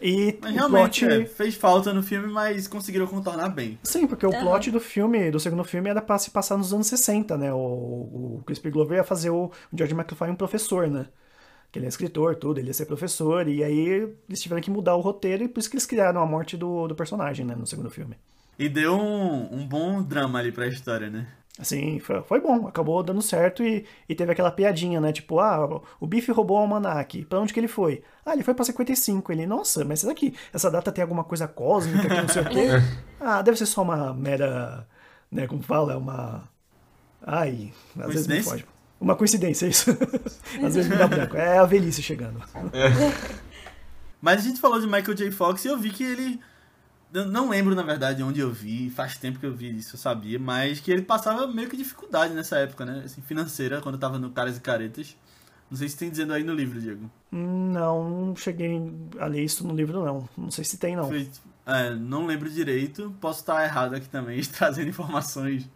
E 0.00 0.38
mas 0.40 0.54
realmente 0.54 1.04
plot... 1.04 1.22
é, 1.22 1.26
fez 1.26 1.56
falta 1.56 1.92
no 1.92 2.00
filme, 2.00 2.28
mas 2.28 2.68
conseguiram 2.68 3.08
contornar 3.08 3.48
bem. 3.48 3.76
Sim, 3.82 4.06
porque 4.06 4.24
o 4.24 4.30
plot 4.30 4.70
do 4.70 4.78
filme, 4.78 5.32
do 5.32 5.40
segundo 5.40 5.64
filme, 5.64 5.90
era 5.90 6.00
pra 6.00 6.16
se 6.16 6.30
passar 6.30 6.56
nos 6.56 6.72
anos 6.72 6.86
60, 6.86 7.36
né? 7.36 7.52
O, 7.52 7.56
o 7.56 8.42
Crispin 8.46 8.70
Glover 8.70 8.98
ia 8.98 9.04
fazer 9.04 9.30
o 9.30 9.50
George 9.74 9.94
McFly 9.94 10.30
um 10.30 10.36
professor, 10.36 10.88
né? 10.88 11.06
que 11.70 11.78
ele 11.78 11.84
é 11.84 11.88
escritor, 11.90 12.36
tudo, 12.36 12.58
ele 12.58 12.68
ia 12.68 12.72
ser 12.72 12.86
professor, 12.86 13.46
e 13.46 13.62
aí 13.62 14.10
eles 14.26 14.40
tiveram 14.40 14.62
que 14.62 14.70
mudar 14.70 14.96
o 14.96 15.02
roteiro, 15.02 15.44
e 15.44 15.48
por 15.48 15.60
isso 15.60 15.68
que 15.68 15.76
eles 15.76 15.84
criaram 15.84 16.22
a 16.22 16.24
morte 16.24 16.56
do, 16.56 16.88
do 16.88 16.94
personagem, 16.94 17.44
né, 17.44 17.54
no 17.54 17.66
segundo 17.66 17.90
filme. 17.90 18.16
E 18.58 18.70
deu 18.70 18.98
um, 18.98 19.54
um 19.54 19.68
bom 19.68 20.02
drama 20.02 20.38
ali 20.38 20.50
pra 20.50 20.66
história, 20.66 21.10
né? 21.10 21.26
Sim, 21.60 21.98
foi, 21.98 22.22
foi 22.22 22.40
bom, 22.40 22.68
acabou 22.68 23.02
dando 23.02 23.20
certo 23.20 23.64
e, 23.64 23.84
e 24.08 24.14
teve 24.14 24.30
aquela 24.30 24.50
piadinha, 24.50 25.00
né? 25.00 25.12
Tipo, 25.12 25.40
ah, 25.40 25.80
o 25.98 26.06
Biff 26.06 26.30
roubou 26.30 26.56
o 26.56 26.60
almanac, 26.60 27.24
pra 27.24 27.40
onde 27.40 27.52
que 27.52 27.58
ele 27.58 27.66
foi? 27.66 28.02
Ah, 28.24 28.32
ele 28.32 28.44
foi 28.44 28.54
pra 28.54 28.64
55. 28.64 29.32
Ele, 29.32 29.46
nossa, 29.46 29.84
mas 29.84 30.00
será 30.00 30.14
que 30.14 30.34
essa 30.52 30.70
data 30.70 30.92
tem 30.92 31.02
alguma 31.02 31.24
coisa 31.24 31.48
cósmica 31.48 32.08
que 32.08 32.20
não 32.20 32.28
sei 32.28 32.42
o 32.42 32.48
quê? 32.48 32.68
ah, 33.20 33.42
deve 33.42 33.58
ser 33.58 33.66
só 33.66 33.82
uma 33.82 34.14
mera, 34.14 34.86
né, 35.30 35.46
como 35.46 35.62
fala, 35.62 35.96
uma... 35.96 36.48
Ai, 37.26 37.72
às 37.98 38.12
vezes 38.12 38.44
pode. 38.44 38.64
Uma 39.00 39.14
coincidência, 39.14 39.66
é 39.66 39.68
isso. 39.68 39.90
Às 40.62 40.74
vezes 40.74 40.88
me 40.88 40.96
dá 40.96 41.06
branco. 41.06 41.36
É 41.36 41.58
a 41.58 41.64
velhice 41.64 42.02
chegando. 42.02 42.42
É. 42.72 42.88
Mas 44.20 44.40
a 44.40 44.42
gente 44.42 44.60
falou 44.60 44.80
de 44.80 44.86
Michael 44.86 45.14
J. 45.14 45.30
Fox 45.30 45.64
e 45.64 45.68
eu 45.68 45.78
vi 45.78 45.90
que 45.90 46.02
ele. 46.02 46.40
Eu 47.12 47.26
não 47.26 47.48
lembro, 47.48 47.74
na 47.74 47.82
verdade, 47.82 48.22
onde 48.22 48.40
eu 48.40 48.52
vi, 48.52 48.90
faz 48.90 49.16
tempo 49.16 49.38
que 49.38 49.46
eu 49.46 49.54
vi 49.54 49.76
isso, 49.76 49.96
eu 49.96 49.98
sabia, 50.00 50.38
mas 50.38 50.78
que 50.78 50.90
ele 50.90 51.02
passava 51.02 51.46
meio 51.46 51.68
que 51.68 51.76
dificuldade 51.76 52.34
nessa 52.34 52.58
época, 52.58 52.84
né? 52.84 53.02
Assim, 53.04 53.22
financeira, 53.22 53.80
quando 53.80 53.94
eu 53.94 54.00
tava 54.00 54.18
no 54.18 54.30
Caras 54.30 54.56
e 54.56 54.60
Caretas. 54.60 55.16
Não 55.70 55.76
sei 55.76 55.88
se 55.88 55.96
tem 55.96 56.10
dizendo 56.10 56.32
aí 56.32 56.42
no 56.42 56.54
livro, 56.54 56.80
Diego. 56.80 57.10
Não, 57.30 58.08
não 58.08 58.36
cheguei 58.36 58.80
a 59.18 59.26
ler 59.26 59.44
isso 59.44 59.66
no 59.66 59.74
livro, 59.74 60.02
não. 60.04 60.28
Não 60.36 60.50
sei 60.50 60.64
se 60.64 60.78
tem, 60.78 60.96
não. 60.96 61.10
É, 61.66 61.94
não 61.94 62.24
lembro 62.24 62.48
direito. 62.48 63.14
Posso 63.20 63.40
estar 63.40 63.62
errado 63.62 63.94
aqui 63.94 64.08
também, 64.08 64.40
trazendo 64.56 64.88
informações 64.88 65.68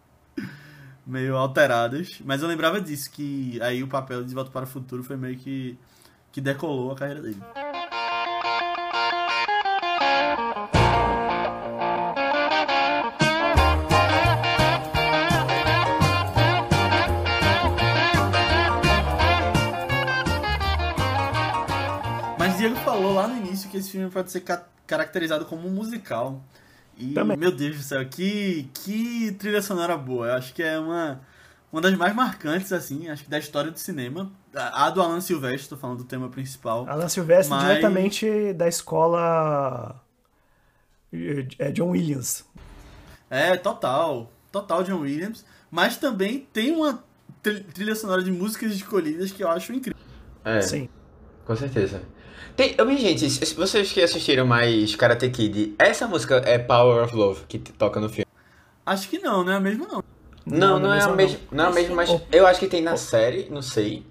meio 1.07 1.37
alteradas. 1.37 2.21
Mas 2.25 2.43
eu 2.43 2.49
lembrava 2.49 2.81
disso, 2.81 3.11
que 3.11 3.61
aí 3.61 3.83
o 3.83 3.89
papel 3.89 4.25
de 4.25 4.35
Volta 4.35 4.51
para 4.51 4.65
o 4.65 4.69
Futuro 4.69 5.05
foi 5.05 5.17
meio 5.17 5.37
que, 5.37 5.79
que 6.31 6.41
decolou 6.41 6.93
a 6.93 6.97
carreira 6.97 7.21
dele. 7.21 7.43
Que 23.73 23.79
esse 23.79 23.91
filme 23.91 24.11
pode 24.11 24.31
ser 24.31 24.43
ca 24.43 24.67
caracterizado 24.87 25.47
como 25.47 25.67
um 25.67 25.71
musical. 25.71 26.45
E, 26.99 27.15
Também. 27.15 27.37
meu 27.37 27.51
Deus 27.51 27.77
do 27.77 27.83
céu, 27.83 28.07
que, 28.07 28.69
que 28.75 29.33
trilha 29.39 29.63
sonora 29.63 29.97
boa. 29.97 30.27
Eu 30.27 30.35
acho 30.35 30.53
que 30.53 30.63
é 30.63 30.79
uma, 30.79 31.21
uma 31.73 31.81
das 31.81 31.97
mais 31.97 32.15
marcantes, 32.15 32.73
assim, 32.73 33.09
acho 33.09 33.25
que 33.25 33.31
da 33.31 33.39
história 33.39 33.71
do 33.71 33.79
cinema. 33.79 34.31
A, 34.55 34.87
a 34.87 34.91
do 34.91 35.01
Alan 35.01 35.21
Silvestre, 35.21 35.71
tô 35.71 35.77
falando 35.79 35.99
do 35.99 36.05
tema 36.05 36.29
principal. 36.29 36.87
Alan 36.87 37.09
Silvestre, 37.09 37.49
mas... 37.49 37.63
diretamente 37.63 38.53
da 38.53 38.69
escola 38.69 39.99
é 41.59 41.71
John 41.73 41.91
Williams. 41.91 42.45
É, 43.31 43.57
total. 43.57 44.31
Total 44.51 44.85
John 44.85 45.01
Williams. 45.01 45.45
Mas 45.71 45.97
também 45.97 46.47
tem 46.53 46.73
uma 46.73 47.03
trilha 47.43 47.95
sonora 47.95 48.23
de 48.23 48.31
músicas 48.31 48.73
escolhidas 48.73 49.33
que 49.33 49.43
eu 49.43 49.49
acho 49.49 49.73
incrível. 49.73 50.01
É, 50.45 50.61
Sim. 50.61 50.89
Com 51.47 51.57
certeza. 51.57 52.03
Tem, 52.57 52.75
eu, 52.77 52.97
gente, 52.97 53.29
se 53.31 53.55
vocês 53.55 53.93
que 53.93 54.03
assistiram 54.03 54.47
mais 54.47 54.95
Karate 54.95 55.29
Kid, 55.31 55.75
essa 55.79 56.07
música 56.07 56.43
é 56.45 56.59
Power 56.59 57.05
of 57.05 57.15
Love 57.15 57.45
que 57.49 57.59
toca 57.59 57.99
no 57.99 58.09
filme? 58.09 58.27
Acho 58.85 59.09
que 59.09 59.19
não, 59.19 59.45
não 59.45 59.53
é 59.53 59.57
a 59.57 59.61
mesma 59.61 59.87
não. 59.87 60.05
Não, 60.45 60.59
não, 60.59 60.81
não 60.81 60.95
é 60.95 61.01
a 61.01 61.09
mesma, 61.09 61.39
não 61.53 61.65
é 61.65 61.69
a 61.69 61.71
mesma, 61.71 61.95
mas 61.95 62.21
eu 62.33 62.47
acho 62.47 62.59
que 62.59 62.67
tem 62.67 62.83
na 62.83 62.97
série, 62.97 63.47
não 63.49 63.63
sei. 63.63 64.05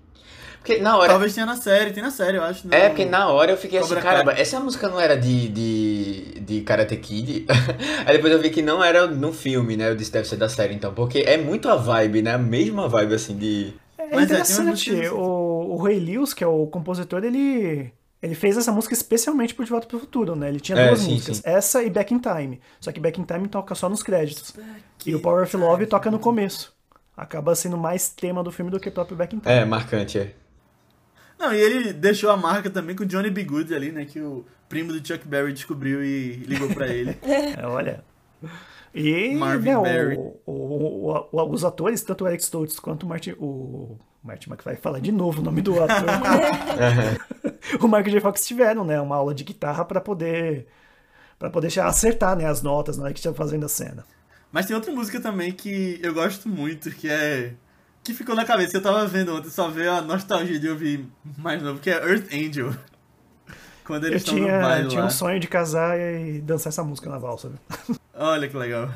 Porque 0.59 0.77
na 0.77 0.95
hora. 0.95 1.09
Talvez 1.09 1.33
tenha 1.33 1.45
na 1.45 1.55
série, 1.55 1.91
tem 1.91 2.03
na 2.03 2.11
série, 2.11 2.37
eu 2.37 2.43
acho. 2.43 2.67
No... 2.67 2.73
É, 2.73 2.87
porque 2.87 3.03
na 3.03 3.27
hora 3.29 3.51
eu 3.51 3.57
fiquei 3.57 3.79
assim, 3.79 3.95
caramba, 3.95 4.31
essa 4.33 4.59
música 4.59 4.87
não 4.87 4.99
era 4.99 5.17
de, 5.17 5.47
de, 5.49 6.39
de 6.39 6.61
Karate 6.61 6.95
Kid. 6.97 7.47
Aí 8.05 8.15
depois 8.15 8.31
eu 8.31 8.39
vi 8.39 8.51
que 8.51 8.61
não 8.61 8.83
era 8.83 9.07
no 9.07 9.33
filme, 9.33 9.75
né? 9.75 9.89
Eu 9.89 9.95
disse 9.95 10.11
deve 10.11 10.27
ser 10.27 10.35
da 10.37 10.47
série, 10.47 10.75
então. 10.75 10.93
Porque 10.93 11.19
é 11.19 11.35
muito 11.35 11.67
a 11.67 11.75
vibe, 11.75 12.21
né? 12.21 12.35
A 12.35 12.37
mesma 12.37 12.87
vibe, 12.87 13.15
assim, 13.15 13.35
de. 13.35 13.73
É, 13.97 14.15
é 14.15 14.21
interessante. 14.21 15.03
É, 15.03 15.11
o, 15.11 15.17
o 15.17 15.77
Ray 15.77 15.99
Lewis, 15.99 16.33
que 16.33 16.43
é 16.43 16.47
o 16.47 16.67
compositor, 16.67 17.23
ele 17.23 17.91
ele 18.21 18.35
fez 18.35 18.55
essa 18.55 18.71
música 18.71 18.93
especialmente 18.93 19.55
pro 19.55 19.65
De 19.65 19.71
Volta 19.71 19.87
pro 19.87 19.99
Futuro, 19.99 20.35
né? 20.35 20.49
Ele 20.49 20.59
tinha 20.59 20.77
é, 20.77 20.87
duas 20.87 20.99
sim, 20.99 21.13
músicas, 21.13 21.37
sim. 21.37 21.43
essa 21.43 21.81
e 21.83 21.89
Back 21.89 22.13
in 22.13 22.19
Time. 22.19 22.61
Só 22.79 22.91
que 22.91 22.99
Back 22.99 23.19
in 23.19 23.23
Time 23.23 23.47
toca 23.47 23.73
só 23.73 23.89
nos 23.89 24.03
créditos. 24.03 24.51
Back 24.51 25.09
e 25.09 25.15
o 25.15 25.19
Power 25.19 25.43
of 25.43 25.57
Love 25.57 25.87
toca 25.87 26.11
no 26.11 26.19
começo. 26.19 26.71
Acaba 27.17 27.55
sendo 27.55 27.77
mais 27.77 28.09
tema 28.09 28.43
do 28.43 28.51
filme 28.51 28.69
do 28.69 28.79
que 28.79 28.89
o 28.89 28.91
próprio 28.91 29.17
Back 29.17 29.35
in 29.35 29.39
Time. 29.39 29.53
É, 29.53 29.65
marcante, 29.65 30.19
é. 30.19 30.33
Não, 31.39 31.51
e 31.51 31.59
ele 31.59 31.91
deixou 31.91 32.29
a 32.29 32.37
marca 32.37 32.69
também 32.69 32.95
com 32.95 33.01
o 33.01 33.05
Johnny 33.05 33.31
B. 33.31 33.43
Good 33.43 33.73
ali, 33.73 33.91
né? 33.91 34.05
Que 34.05 34.21
o 34.21 34.45
primo 34.69 34.93
do 34.93 35.05
Chuck 35.05 35.27
Berry 35.27 35.51
descobriu 35.51 36.03
e 36.03 36.35
ligou 36.45 36.69
para 36.69 36.87
ele. 36.87 37.17
é, 37.25 37.65
olha. 37.65 38.03
E 38.93 39.33
Marvin 39.33 39.69
né, 39.69 39.81
Berry. 39.81 40.17
O, 40.17 40.39
o, 40.45 41.27
o, 41.31 41.51
os 41.51 41.65
atores, 41.65 42.03
tanto 42.03 42.23
o 42.23 42.27
Alex 42.27 42.43
Stoltz 42.43 42.79
quanto 42.79 43.03
o 43.03 43.09
Martin, 43.09 43.31
o 43.39 43.97
Martin 44.23 44.49
McFly 44.49 44.75
fala 44.75 45.01
de 45.01 45.11
novo 45.11 45.41
o 45.41 45.43
nome 45.43 45.61
do 45.61 45.81
ator. 45.81 46.05
o 47.79 47.85
Michael 47.85 48.09
J. 48.09 48.19
Fox 48.21 48.45
tiveram, 48.45 48.83
né, 48.83 48.99
uma 48.99 49.15
aula 49.15 49.33
de 49.33 49.43
guitarra 49.43 49.85
para 49.85 50.01
poder 50.01 50.67
Pra 51.41 51.49
poder 51.49 51.79
acertar, 51.79 52.35
né, 52.37 52.45
as 52.45 52.61
notas 52.61 52.97
na 52.97 53.05
hora 53.05 53.13
que 53.13 53.17
estiver 53.17 53.33
fazendo 53.35 53.65
a 53.65 53.67
cena. 53.67 54.05
Mas 54.51 54.67
tem 54.67 54.75
outra 54.75 54.91
música 54.93 55.19
também 55.19 55.51
que 55.51 55.99
eu 56.03 56.13
gosto 56.13 56.47
muito, 56.47 56.91
que 56.91 57.09
é. 57.09 57.53
Que 58.03 58.13
ficou 58.13 58.35
na 58.35 58.45
cabeça, 58.45 58.69
que 58.69 58.77
eu 58.77 58.81
tava 58.83 59.07
vendo 59.07 59.35
ontem, 59.35 59.49
só 59.49 59.67
veio 59.67 59.91
a 59.91 60.01
nostalgia 60.01 60.59
de 60.59 60.69
ouvir 60.69 61.03
mais 61.39 61.59
novo, 61.63 61.79
que 61.79 61.89
é 61.89 61.93
Earth 61.95 62.31
Angel. 62.31 62.71
Quando 63.83 64.05
eles 64.05 64.13
Eu 64.13 64.17
estão 64.17 64.35
no 64.35 64.41
tinha, 64.41 64.61
baile 64.61 64.89
tinha 64.89 65.01
lá. 65.01 65.07
um 65.07 65.09
sonho 65.09 65.39
de 65.39 65.47
casar 65.47 65.99
e 65.99 66.39
dançar 66.41 66.69
essa 66.69 66.83
música 66.83 67.09
na 67.09 67.17
valsa. 67.17 67.51
Olha 68.13 68.47
que 68.47 68.55
legal. 68.55 68.87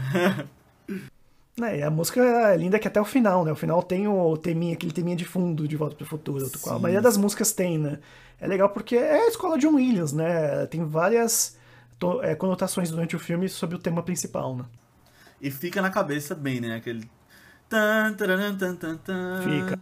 E 1.57 1.81
a 1.81 1.89
música 1.89 2.21
é 2.21 2.57
linda 2.57 2.77
que 2.77 2.87
até 2.87 3.01
o 3.01 3.05
final, 3.05 3.43
né? 3.43 3.51
O 3.51 3.55
final 3.55 3.81
tem 3.81 4.07
o 4.07 4.37
teminha, 4.37 4.73
aquele 4.73 4.91
teminha 4.91 5.15
de 5.15 5.25
fundo 5.25 5.67
de 5.67 5.75
Volta 5.75 5.95
pro 5.95 6.05
Futuro. 6.05 6.45
A 6.45 6.49
Sim. 6.49 6.79
maioria 6.79 7.01
das 7.01 7.17
músicas 7.17 7.51
tem, 7.53 7.79
né? 7.79 7.97
É 8.39 8.47
legal 8.47 8.69
porque 8.69 8.95
é 8.95 9.25
a 9.25 9.27
escola 9.27 9.57
John 9.57 9.75
Williams, 9.75 10.13
né? 10.13 10.65
Tem 10.67 10.83
várias 10.83 11.57
é, 12.23 12.35
conotações 12.35 12.91
durante 12.91 13.15
o 13.15 13.19
filme 13.19 13.47
sobre 13.47 13.75
o 13.75 13.79
tema 13.79 14.03
principal, 14.03 14.55
né? 14.55 14.65
E 15.41 15.49
fica 15.51 15.81
na 15.81 15.89
cabeça 15.89 16.33
bem, 16.35 16.59
né? 16.59 16.75
Aquele. 16.75 17.09
Fica. 19.43 19.79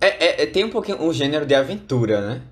É, 0.00 0.42
é- 0.42 0.46
tem 0.46 0.64
um 0.64 0.70
pouquinho 0.70 1.02
um 1.02 1.12
gênero 1.12 1.44
de 1.44 1.54
aventura, 1.54 2.20
né? 2.26 2.42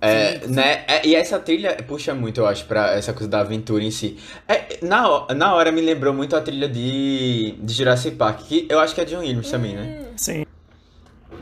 É, 0.00 0.40
Sim, 0.40 0.46
sim. 0.48 0.54
né? 0.54 0.84
É, 0.86 1.06
e 1.06 1.14
essa 1.14 1.38
trilha 1.38 1.74
puxa 1.86 2.14
muito, 2.14 2.40
eu 2.40 2.46
acho, 2.46 2.66
pra 2.66 2.92
essa 2.92 3.12
coisa 3.12 3.28
da 3.28 3.40
aventura 3.40 3.82
em 3.82 3.90
si. 3.90 4.18
É, 4.46 4.84
na, 4.84 5.26
na 5.34 5.54
hora 5.54 5.72
me 5.72 5.80
lembrou 5.80 6.12
muito 6.12 6.36
a 6.36 6.40
trilha 6.40 6.68
de, 6.68 7.52
de 7.58 7.72
Jurassic 7.72 8.16
Park, 8.16 8.40
que 8.42 8.66
eu 8.68 8.78
acho 8.78 8.94
que 8.94 9.00
é 9.00 9.04
John 9.04 9.20
Williams 9.20 9.50
também, 9.50 9.74
né? 9.74 10.06
Sim. 10.16 10.45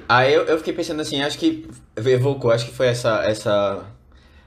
Aí 0.09 0.33
eu, 0.33 0.45
eu 0.45 0.59
fiquei 0.59 0.73
pensando 0.73 1.01
assim, 1.01 1.23
acho 1.23 1.39
que 1.39 1.69
evocou, 1.97 2.51
acho 2.51 2.67
que 2.67 2.75
foi 2.75 2.87
essa, 2.87 3.25
essa, 3.25 3.87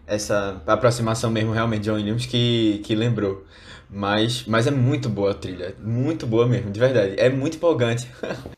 essa 0.05 0.61
aproximação 0.67 1.31
mesmo 1.31 1.51
realmente 1.51 1.81
de 1.81 1.89
John 1.89 1.95
Williams 1.95 2.25
que, 2.25 2.81
que 2.83 2.95
lembrou. 2.95 3.45
Mas, 3.89 4.45
mas 4.45 4.67
é 4.67 4.71
muito 4.71 5.09
boa 5.09 5.31
a 5.31 5.33
trilha, 5.33 5.75
muito 5.81 6.27
boa 6.27 6.45
mesmo, 6.45 6.71
de 6.71 6.79
verdade. 6.79 7.15
É 7.17 7.29
muito 7.29 7.57
empolgante. 7.57 8.09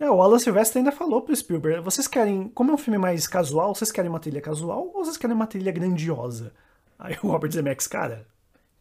É, 0.00 0.08
o 0.08 0.22
Alan 0.22 0.38
Silvestre 0.38 0.78
ainda 0.78 0.92
falou 0.92 1.22
pro 1.22 1.34
Spielberg, 1.34 1.80
vocês 1.80 2.06
querem, 2.06 2.48
como 2.54 2.70
é 2.70 2.74
um 2.74 2.78
filme 2.78 2.96
mais 2.96 3.26
casual, 3.26 3.74
vocês 3.74 3.90
querem 3.90 4.08
uma 4.08 4.20
trilha 4.20 4.40
casual 4.40 4.92
ou 4.94 5.04
vocês 5.04 5.16
querem 5.16 5.34
uma 5.34 5.48
trilha 5.48 5.72
grandiosa? 5.72 6.52
Aí 6.96 7.18
o 7.20 7.26
Robert 7.26 7.50
Zemeckis, 7.50 7.88
cara, 7.88 8.24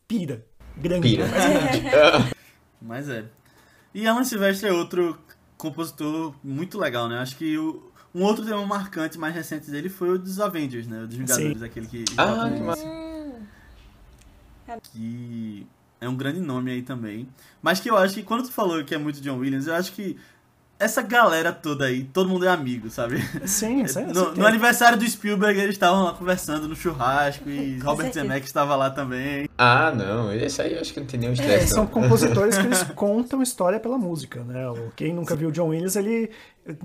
pira, 0.07 0.45
grande, 0.76 1.09
Pira. 1.09 1.26
mas 1.26 1.82
grande. 1.82 2.36
Mas 2.80 3.09
é. 3.09 3.26
E 3.95 4.05
Alan 4.05 4.24
Silvestre 4.24 4.70
é 4.70 4.72
outro 4.72 5.18
compositor 5.58 6.34
muito 6.43 6.78
legal, 6.78 7.10
né? 7.10 7.20
Acho 7.20 7.36
que 7.36 7.58
o, 7.58 7.91
um 8.14 8.24
outro 8.24 8.45
tema 8.45 8.66
marcante 8.66 9.18
mais 9.18 9.34
recente 9.34 9.70
dele 9.70 9.89
foi 9.89 10.12
o 10.12 10.20
dos 10.20 10.39
Avengers, 10.39 10.88
né? 10.88 11.03
O 11.03 11.08
dos 11.08 11.16
Vingadores, 11.16 11.60
Sim. 11.60 11.66
aquele 11.66 11.88
que. 11.88 12.05
Ah, 12.18 12.49
que 12.49 12.62
massa. 12.62 12.86
que 14.91 15.68
é 15.99 16.08
um 16.08 16.16
grande 16.16 16.39
nome 16.39 16.72
aí 16.72 16.82
também. 16.82 17.28
Mas 17.62 17.80
que 17.80 17.89
eu 17.89 17.97
acho 17.97 18.14
que 18.14 18.24
quando 18.24 18.43
tu 18.43 18.51
falou 18.51 18.84
que 18.84 18.93
é 18.93 18.97
muito 18.97 19.20
John 19.22 19.38
Williams, 19.38 19.68
eu 19.68 19.76
acho 19.76 19.91
que 19.93 20.18
essa 20.80 21.01
galera 21.01 21.51
toda 21.51 21.86
aí, 21.86 22.03
todo 22.03 22.30
mundo 22.30 22.45
é 22.45 22.49
amigo, 22.49 22.89
sabe? 22.89 23.17
Sim, 23.47 23.82
é, 23.95 24.01
No, 24.13 24.34
no 24.36 24.43
é- 24.45 24.47
aniversário 24.47 24.97
do 24.97 25.07
Spielberg, 25.09 25.59
eles 25.59 25.75
estavam 25.75 26.03
lá 26.03 26.13
conversando 26.13 26.67
no 26.67 26.75
churrasco 26.75 27.49
e 27.49 27.80
Robert. 27.82 28.13
Zemeckis 28.13 28.49
estava 28.49 28.75
lá 28.75 28.89
também. 28.89 29.49
Ah, 29.57 29.91
não, 29.91 30.32
esse 30.34 30.61
aí 30.61 30.73
eu 30.73 30.82
acho 30.82 30.93
que 30.93 30.99
não 30.99 31.07
tem 31.07 31.19
nenhum 31.19 31.32
É, 31.32 31.36
estresse. 31.36 31.73
são 31.73 31.84
não. 31.86 31.89
compositores 31.91 32.57
que 32.57 32.65
eles 32.65 32.84
contam 32.95 33.41
história 33.41 33.80
pela 33.80 33.97
música, 33.97 34.43
né? 34.43 34.69
O- 34.69 34.91
Quem 34.95 35.13
nunca 35.13 35.36
viu 35.36 35.49
John 35.51 35.69
Williams, 35.69 35.95
ele. 35.95 36.30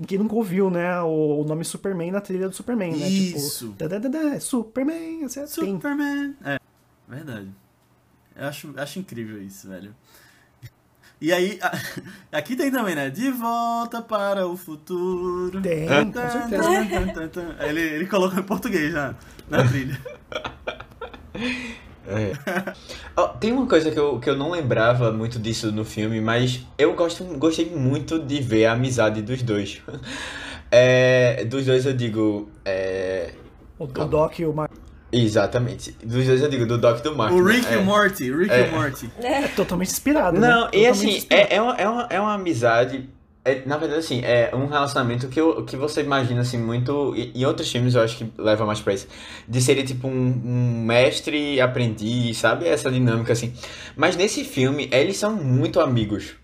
Quem 0.07 0.17
nunca 0.17 0.33
ouviu, 0.35 0.69
né? 0.69 0.99
O, 1.01 1.41
o 1.41 1.43
nome 1.45 1.63
Superman 1.65 2.09
na 2.11 2.21
trilha 2.21 2.47
do 2.49 2.55
Superman, 2.55 2.95
né? 2.95 3.07
Isso. 3.07 3.65
Tipo, 3.67 3.77
dadadadá, 3.77 4.39
Superman, 4.39 5.25
assim, 5.25 5.39
tem. 5.41 5.47
Superman. 5.47 6.35
É, 6.45 6.57
verdade. 7.07 7.49
Eu 8.35 8.47
acho, 8.47 8.73
acho 8.77 8.97
incrível 8.97 9.39
isso, 9.43 9.67
velho. 9.69 9.93
E 11.23 11.31
aí, 11.31 11.57
a- 11.61 11.71
aqui 12.37 12.53
tem 12.53 12.69
também, 12.69 12.95
né? 12.95 13.09
De 13.09 13.31
volta 13.31 14.01
para 14.01 14.45
o 14.45 14.57
futuro. 14.57 15.61
Tem, 15.61 15.87
Tan, 15.87 16.05
com 16.07 16.11
tan, 16.11 16.29
certeza. 16.29 16.63
tan, 16.63 16.87
tan, 16.87 17.07
tan, 17.13 17.27
tan. 17.29 17.65
Ele, 17.65 17.79
ele 17.79 18.05
colocou 18.07 18.37
em 18.37 18.43
português 18.43 18.93
na, 18.93 19.15
na 19.49 19.63
trilha. 19.69 19.97
É. 22.05 22.33
Ó, 23.15 23.29
tem 23.29 23.53
uma 23.53 23.65
coisa 23.65 23.89
que 23.89 23.97
eu, 23.97 24.19
que 24.19 24.29
eu 24.29 24.35
não 24.35 24.51
lembrava 24.51 25.13
muito 25.13 25.39
disso 25.39 25.71
no 25.71 25.85
filme, 25.85 26.19
mas 26.19 26.59
eu 26.77 26.93
gosto, 26.93 27.23
gostei 27.37 27.69
muito 27.73 28.19
de 28.19 28.41
ver 28.41 28.65
a 28.65 28.73
amizade 28.73 29.21
dos 29.21 29.41
dois. 29.41 29.81
É, 30.75 31.45
dos 31.45 31.67
dois 31.67 31.85
eu 31.85 31.93
digo. 31.93 32.49
é, 32.65 33.35
O, 33.77 33.83
o 33.83 33.87
Doc 33.87 34.39
e 34.39 34.45
o 34.47 34.51
Mark 34.51 34.72
exatamente. 35.13 35.91
Dos 36.03 36.25
dois 36.25 36.41
eu 36.41 36.49
digo, 36.49 36.65
do 36.65 36.77
Doc 36.77 36.99
e 36.99 37.03
do 37.03 37.15
Mark. 37.15 37.33
O 37.33 37.41
né? 37.43 37.53
Rick 37.53 37.67
É. 37.67 37.73
e 37.75 37.77
o 37.77 37.83
Morty, 37.83 38.31
Rick 38.35 38.51
É. 38.51 38.65
e 38.65 38.69
o 38.69 38.71
Morty. 38.73 39.09
é 39.21 39.47
totalmente 39.49 39.89
inspirado. 39.91 40.39
Não, 40.39 40.63
né? 40.65 40.69
e 40.73 40.85
Totalmente 40.85 40.89
assim, 40.89 41.17
inspirado. 41.17 41.47
é, 41.51 41.55
é, 41.55 41.61
uma, 41.61 41.75
é, 41.77 41.87
uma, 41.89 42.07
é 42.11 42.19
uma 42.19 42.33
amizade. 42.33 43.09
é, 43.45 43.61
na 43.65 43.75
verdade, 43.77 43.99
assim, 43.99 44.21
é 44.23 44.51
um 44.55 44.67
relacionamento 44.67 45.27
que, 45.27 45.37
eu, 45.39 45.65
que 45.65 45.75
você 45.75 46.01
imagina, 46.01 46.39
assim, 46.41 46.57
muito. 46.57 47.13
e- 47.15 47.31
Em 47.35 47.45
outros 47.45 47.69
filmes 47.69 47.93
eu 47.93 48.01
acho 48.01 48.17
que 48.17 48.31
leva 48.37 48.65
mais 48.65 48.79
pra 48.79 48.93
isso. 48.93 49.05
De 49.47 49.61
ser 49.61 49.83
tipo 49.83 50.07
um, 50.07 50.41
um 50.45 50.83
mestre 50.85 51.59
aprendiz, 51.59 52.37
sabe? 52.37 52.65
Essa 52.67 52.89
dinâmica, 52.89 53.33
assim. 53.33 53.53
Mas 53.97 54.15
nesse 54.15 54.43
filme, 54.45 54.87
eles 54.93 55.17
são 55.17 55.35
muito 55.35 55.81
amigos, 55.81 56.35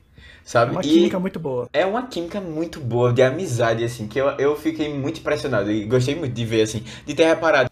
sabe? 0.43 0.73
Uma 0.73 0.81
E 0.81 0.89
química 0.89 1.17
muito 1.19 1.39
boa. 1.39 1.69
é 1.71 1.85
uma 1.85 2.05
química 2.07 2.41
muito 2.41 2.81
boa, 2.81 3.13
de 3.13 3.21
amizade, 3.23 3.81
assim, 3.85 4.05
que 4.05 4.19
eu, 4.19 4.27
eu 4.37 4.55
fiquei 4.57 4.93
muito 4.93 5.21
impressionado. 5.21 5.71
E 5.71 5.85
gostei 5.85 6.15
muito 6.15 6.33
de 6.33 6.43
ver, 6.45 6.63
assim, 6.63 6.83
de 7.05 7.13
ter 7.13 7.23
reparado. 7.27 7.68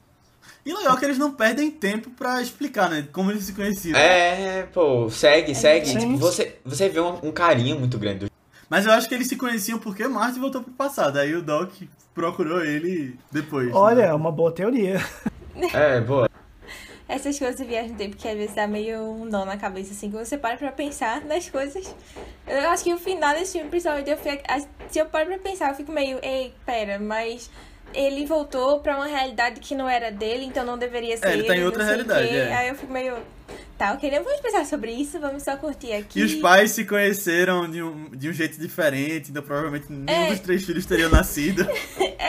E 0.68 0.74
legal 0.74 0.98
que 0.98 1.06
eles 1.06 1.18
não 1.18 1.32
perdem 1.32 1.72
tempo 1.72 2.10
pra 2.10 2.42
explicar, 2.42 2.90
né? 2.90 3.08
Como 3.14 3.32
eles 3.32 3.46
se 3.46 3.54
conheciam. 3.54 3.98
É, 3.98 4.64
pô, 4.64 5.10
segue, 5.10 5.56
segue. 5.56 5.86
Sim. 5.86 6.00
Tipo, 6.00 6.18
você, 6.18 6.58
você 6.66 6.90
vê 6.90 7.00
um, 7.00 7.26
um 7.26 7.32
carinho 7.32 7.80
muito 7.80 7.98
grande 7.98 8.26
do 8.26 8.32
Mas 8.70 8.86
eu 8.86 8.92
acho 8.92 9.08
que 9.08 9.16
eles 9.16 9.30
se 9.30 9.38
conheciam 9.38 9.80
porque 9.80 10.06
Marty 10.10 10.38
voltou 10.38 10.62
pro 10.62 10.74
passado. 10.74 11.20
Aí 11.20 11.34
o 11.34 11.42
Doc 11.42 11.72
procurou 12.14 12.62
ele 12.66 13.18
depois. 13.32 13.74
Olha, 13.74 14.02
é 14.02 14.08
né? 14.08 14.14
uma 14.14 14.30
boa 14.30 14.52
teoria. 14.52 15.02
É, 15.74 16.02
boa. 16.02 16.30
Essas 17.08 17.40
coisas 17.40 17.56
de 17.56 17.64
viagem 17.64 17.92
no 17.92 17.98
tempo 17.98 18.18
que 18.18 18.28
às 18.28 18.36
vezes 18.36 18.54
dá 18.54 18.68
meio 18.68 19.00
um 19.00 19.24
nó 19.24 19.46
na 19.46 19.56
cabeça, 19.56 19.94
assim, 19.94 20.12
que 20.12 20.18
você 20.18 20.38
para 20.38 20.58
pra 20.58 20.74
pensar 20.74 21.22
nas 21.22 21.50
coisas. 21.50 21.96
Eu 22.46 22.70
acho 22.70 22.84
que 22.84 22.94
o 22.94 22.98
final 22.98 23.34
desse 23.34 23.54
filme, 23.54 23.70
principalmente, 23.70 24.10
eu 24.10 24.18
fico, 24.18 24.44
se 24.90 25.00
eu 25.00 25.06
paro 25.06 25.28
pra 25.28 25.38
pensar, 25.38 25.70
eu 25.70 25.76
fico 25.76 25.94
meio, 25.94 26.20
ei, 26.22 26.54
pera, 26.66 27.00
mas 27.00 27.50
ele 27.94 28.26
voltou 28.26 28.80
pra 28.80 28.96
uma 28.96 29.06
realidade 29.08 29.60
que 29.60 29.74
não 29.76 29.90
era 29.90 30.12
dele, 30.12 30.46
então 30.46 30.66
não 30.66 30.78
deveria 30.78 31.18
ser. 31.18 31.28
É, 31.28 31.34
ele 31.34 31.44
tá 31.44 31.56
em 31.56 31.64
outra 31.64 31.84
realidade, 31.84 32.28
é. 32.30 32.54
Aí 32.56 32.70
eu 32.70 32.76
fico 32.76 32.92
meio. 32.92 33.16
Tá, 33.78 33.94
ok, 33.94 34.10
não 34.10 34.24
vamos 34.24 34.42
pensar 34.42 34.66
sobre 34.66 34.92
isso, 34.92 35.20
vamos 35.20 35.44
só 35.44 35.56
curtir 35.56 35.94
aqui. 35.94 36.20
E 36.20 36.24
os 36.24 36.34
pais 36.36 36.72
se 36.72 36.84
conheceram 36.84 37.70
de 37.70 37.82
um, 37.84 38.10
de 38.10 38.28
um 38.28 38.34
jeito 38.34 38.60
diferente, 38.60 39.30
então 39.30 39.44
provavelmente 39.44 39.86
nenhum 39.90 40.06
É. 40.26 40.30
dos 40.32 40.40
três 40.40 40.66
filhos 40.66 40.86
teriam 40.86 41.12
nascido. 41.12 41.62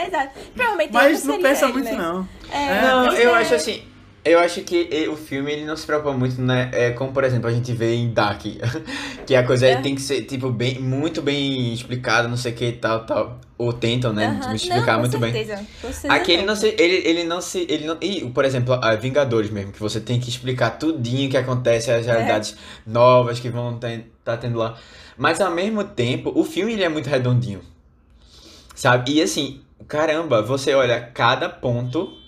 Exato. 0.07 0.39
Provavelmente 0.53 0.93
Mas 0.93 1.23
não 1.23 1.41
pensa 1.41 1.65
ele, 1.65 1.73
muito, 1.73 1.85
né? 1.91 1.97
não. 1.97 2.29
É, 2.51 2.81
Não, 2.83 3.13
eu 3.13 3.35
é- 3.35 3.39
acho 3.41 3.55
assim. 3.55 3.83
Eu 4.23 4.37
acho 4.39 4.61
que 4.61 4.89
eh, 4.91 5.07
o 5.07 5.15
filme 5.15 5.51
ele 5.51 5.65
não 5.65 5.77
se 5.77 5.85
preocupa 5.85 6.11
muito, 6.11 6.41
né? 6.41 6.69
É 6.73 6.91
como, 6.91 7.11
por 7.13 7.23
exemplo, 7.23 7.49
a 7.49 7.53
gente 7.53 7.71
vê 7.71 7.95
em 7.95 8.11
Dark, 8.13 8.41
que 9.25 9.35
a 9.35 9.43
coisa 9.45 9.67
É. 9.67 9.81
tem 9.81 9.95
que 9.95 10.01
ser, 10.01 10.23
tipo, 10.23 10.49
bem, 10.49 10.77
muito 10.79 11.21
bem 11.21 11.73
explicada, 11.73 12.27
não 12.27 12.35
sei 12.35 12.51
o 12.51 12.55
que 12.55 12.65
e 12.65 12.71
tal, 12.73 13.05
tal. 13.05 13.39
Ou 13.57 13.71
tentam, 13.71 14.11
né? 14.13 14.27
Aham. 14.27 14.49
Me 14.49 14.55
explicar 14.55 14.93
Não, 14.93 14.99
muito 15.01 15.13
com 15.13 15.19
bem. 15.19 15.33
com 15.33 16.11
Aqui 16.11 16.31
ele 16.33 16.43
não 16.43 16.55
se. 16.55 16.67
Ele, 16.67 17.07
ele 17.07 17.23
não 17.23 17.41
se. 17.41 17.65
Ele 17.69 17.85
não, 17.87 17.97
e, 18.01 18.29
por 18.29 18.43
exemplo, 18.45 18.73
a 18.73 18.95
Vingadores 18.95 19.49
mesmo, 19.49 19.71
que 19.71 19.79
você 19.79 19.99
tem 19.99 20.19
que 20.19 20.29
explicar 20.29 20.71
tudinho 20.71 21.29
que 21.29 21.37
acontece, 21.37 21.91
as 21.91 22.05
realidades 22.05 22.55
novas 22.85 23.39
que 23.39 23.49
vão 23.49 23.75
estar 23.75 23.99
tá 24.23 24.37
tendo 24.37 24.57
lá. 24.57 24.77
Mas 25.17 25.41
ao 25.41 25.51
mesmo 25.51 25.83
tempo, 25.83 26.31
o 26.35 26.43
filme 26.43 26.73
ele 26.73 26.83
é 26.83 26.89
muito 26.89 27.07
redondinho. 27.09 27.61
Sabe? 28.75 29.13
E 29.13 29.21
assim, 29.21 29.61
caramba, 29.87 30.41
você 30.41 30.73
olha 30.73 31.01
cada 31.01 31.49
ponto 31.49 32.18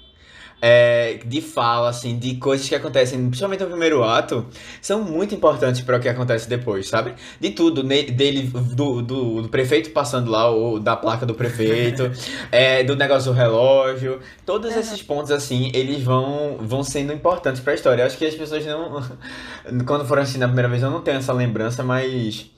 é, 0.62 1.20
de 1.26 1.42
fala, 1.42 1.90
assim, 1.90 2.18
de 2.18 2.36
coisas 2.36 2.70
que 2.70 2.76
acontecem, 2.76 3.20
principalmente 3.28 3.62
no 3.62 3.70
primeiro 3.70 4.04
ato, 4.04 4.46
são 4.82 5.04
muito 5.04 5.34
importantes 5.34 5.82
para 5.82 5.98
o 5.98 6.00
que 6.00 6.08
acontece 6.08 6.48
depois, 6.48 6.88
sabe? 6.88 7.16
De 7.40 7.50
tudo, 7.50 7.84
ne- 7.84 8.04
dele, 8.04 8.44
do, 8.44 9.02
do, 9.02 9.42
do 9.42 9.50
prefeito 9.50 9.90
passando 9.90 10.30
lá, 10.30 10.50
ou 10.50 10.80
da 10.80 10.96
placa 10.96 11.26
do 11.26 11.34
prefeito, 11.34 12.12
é, 12.52 12.84
do 12.84 12.96
negócio 12.96 13.32
do 13.32 13.38
relógio, 13.38 14.20
todos 14.46 14.76
esses 14.76 15.02
pontos, 15.02 15.32
assim, 15.32 15.72
eles 15.74 16.04
vão, 16.04 16.58
vão 16.60 16.84
sendo 16.84 17.12
importantes 17.12 17.62
para 17.62 17.74
a 17.74 17.76
história. 17.76 18.04
Eu 18.04 18.06
acho 18.06 18.18
que 18.18 18.26
as 18.26 18.36
pessoas 18.36 18.64
não, 18.66 19.02
quando 19.86 20.06
foram 20.06 20.22
assistir 20.22 20.40
na 20.40 20.48
primeira 20.48 20.70
vez, 20.70 20.84
eu 20.84 20.92
não 20.92 21.02
tenho 21.02 21.18
essa 21.18 21.34
lembrança, 21.34 21.84
mas... 21.84 22.50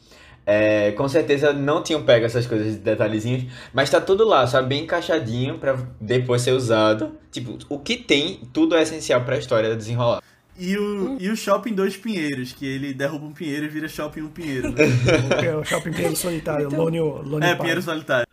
É, 0.45 0.91
com 0.91 1.07
certeza 1.07 1.53
não 1.53 1.81
tinham 1.81 2.03
pego 2.03 2.25
essas 2.25 2.45
coisas 2.45 2.73
de 2.73 2.79
detalhezinhos, 2.79 3.45
mas 3.73 3.89
tá 3.89 4.01
tudo 4.01 4.25
lá, 4.25 4.45
sabe? 4.45 4.67
Bem 4.69 4.83
encaixadinho 4.83 5.57
pra 5.57 5.77
depois 5.99 6.41
ser 6.41 6.51
usado. 6.51 7.17
Tipo, 7.31 7.57
o 7.69 7.79
que 7.79 7.95
tem, 7.95 8.41
tudo 8.51 8.75
é 8.75 8.81
essencial 8.81 9.23
pra 9.23 9.37
história 9.37 9.75
desenrolar. 9.75 10.21
E 10.57 10.77
o, 10.77 11.17
e 11.19 11.29
o 11.29 11.35
Shopping 11.35 11.73
Dois 11.73 11.97
Pinheiros, 11.97 12.53
que 12.53 12.65
ele 12.65 12.93
derruba 12.93 13.25
um 13.25 13.33
pinheiro 13.33 13.65
e 13.65 13.69
vira 13.69 13.87
Shopping 13.87 14.21
Um 14.21 14.29
Pinheiro. 14.29 14.71
né? 14.71 14.77
O 15.59 15.63
Shopping 15.63 15.91
Pinheiro 15.91 16.15
Solitário, 16.15 16.69
Lone, 16.69 16.99
Lone 16.99 17.45
é, 17.45 17.49
Park. 17.49 17.61
Pinheiro 17.61 17.81
Solitário. 17.81 18.27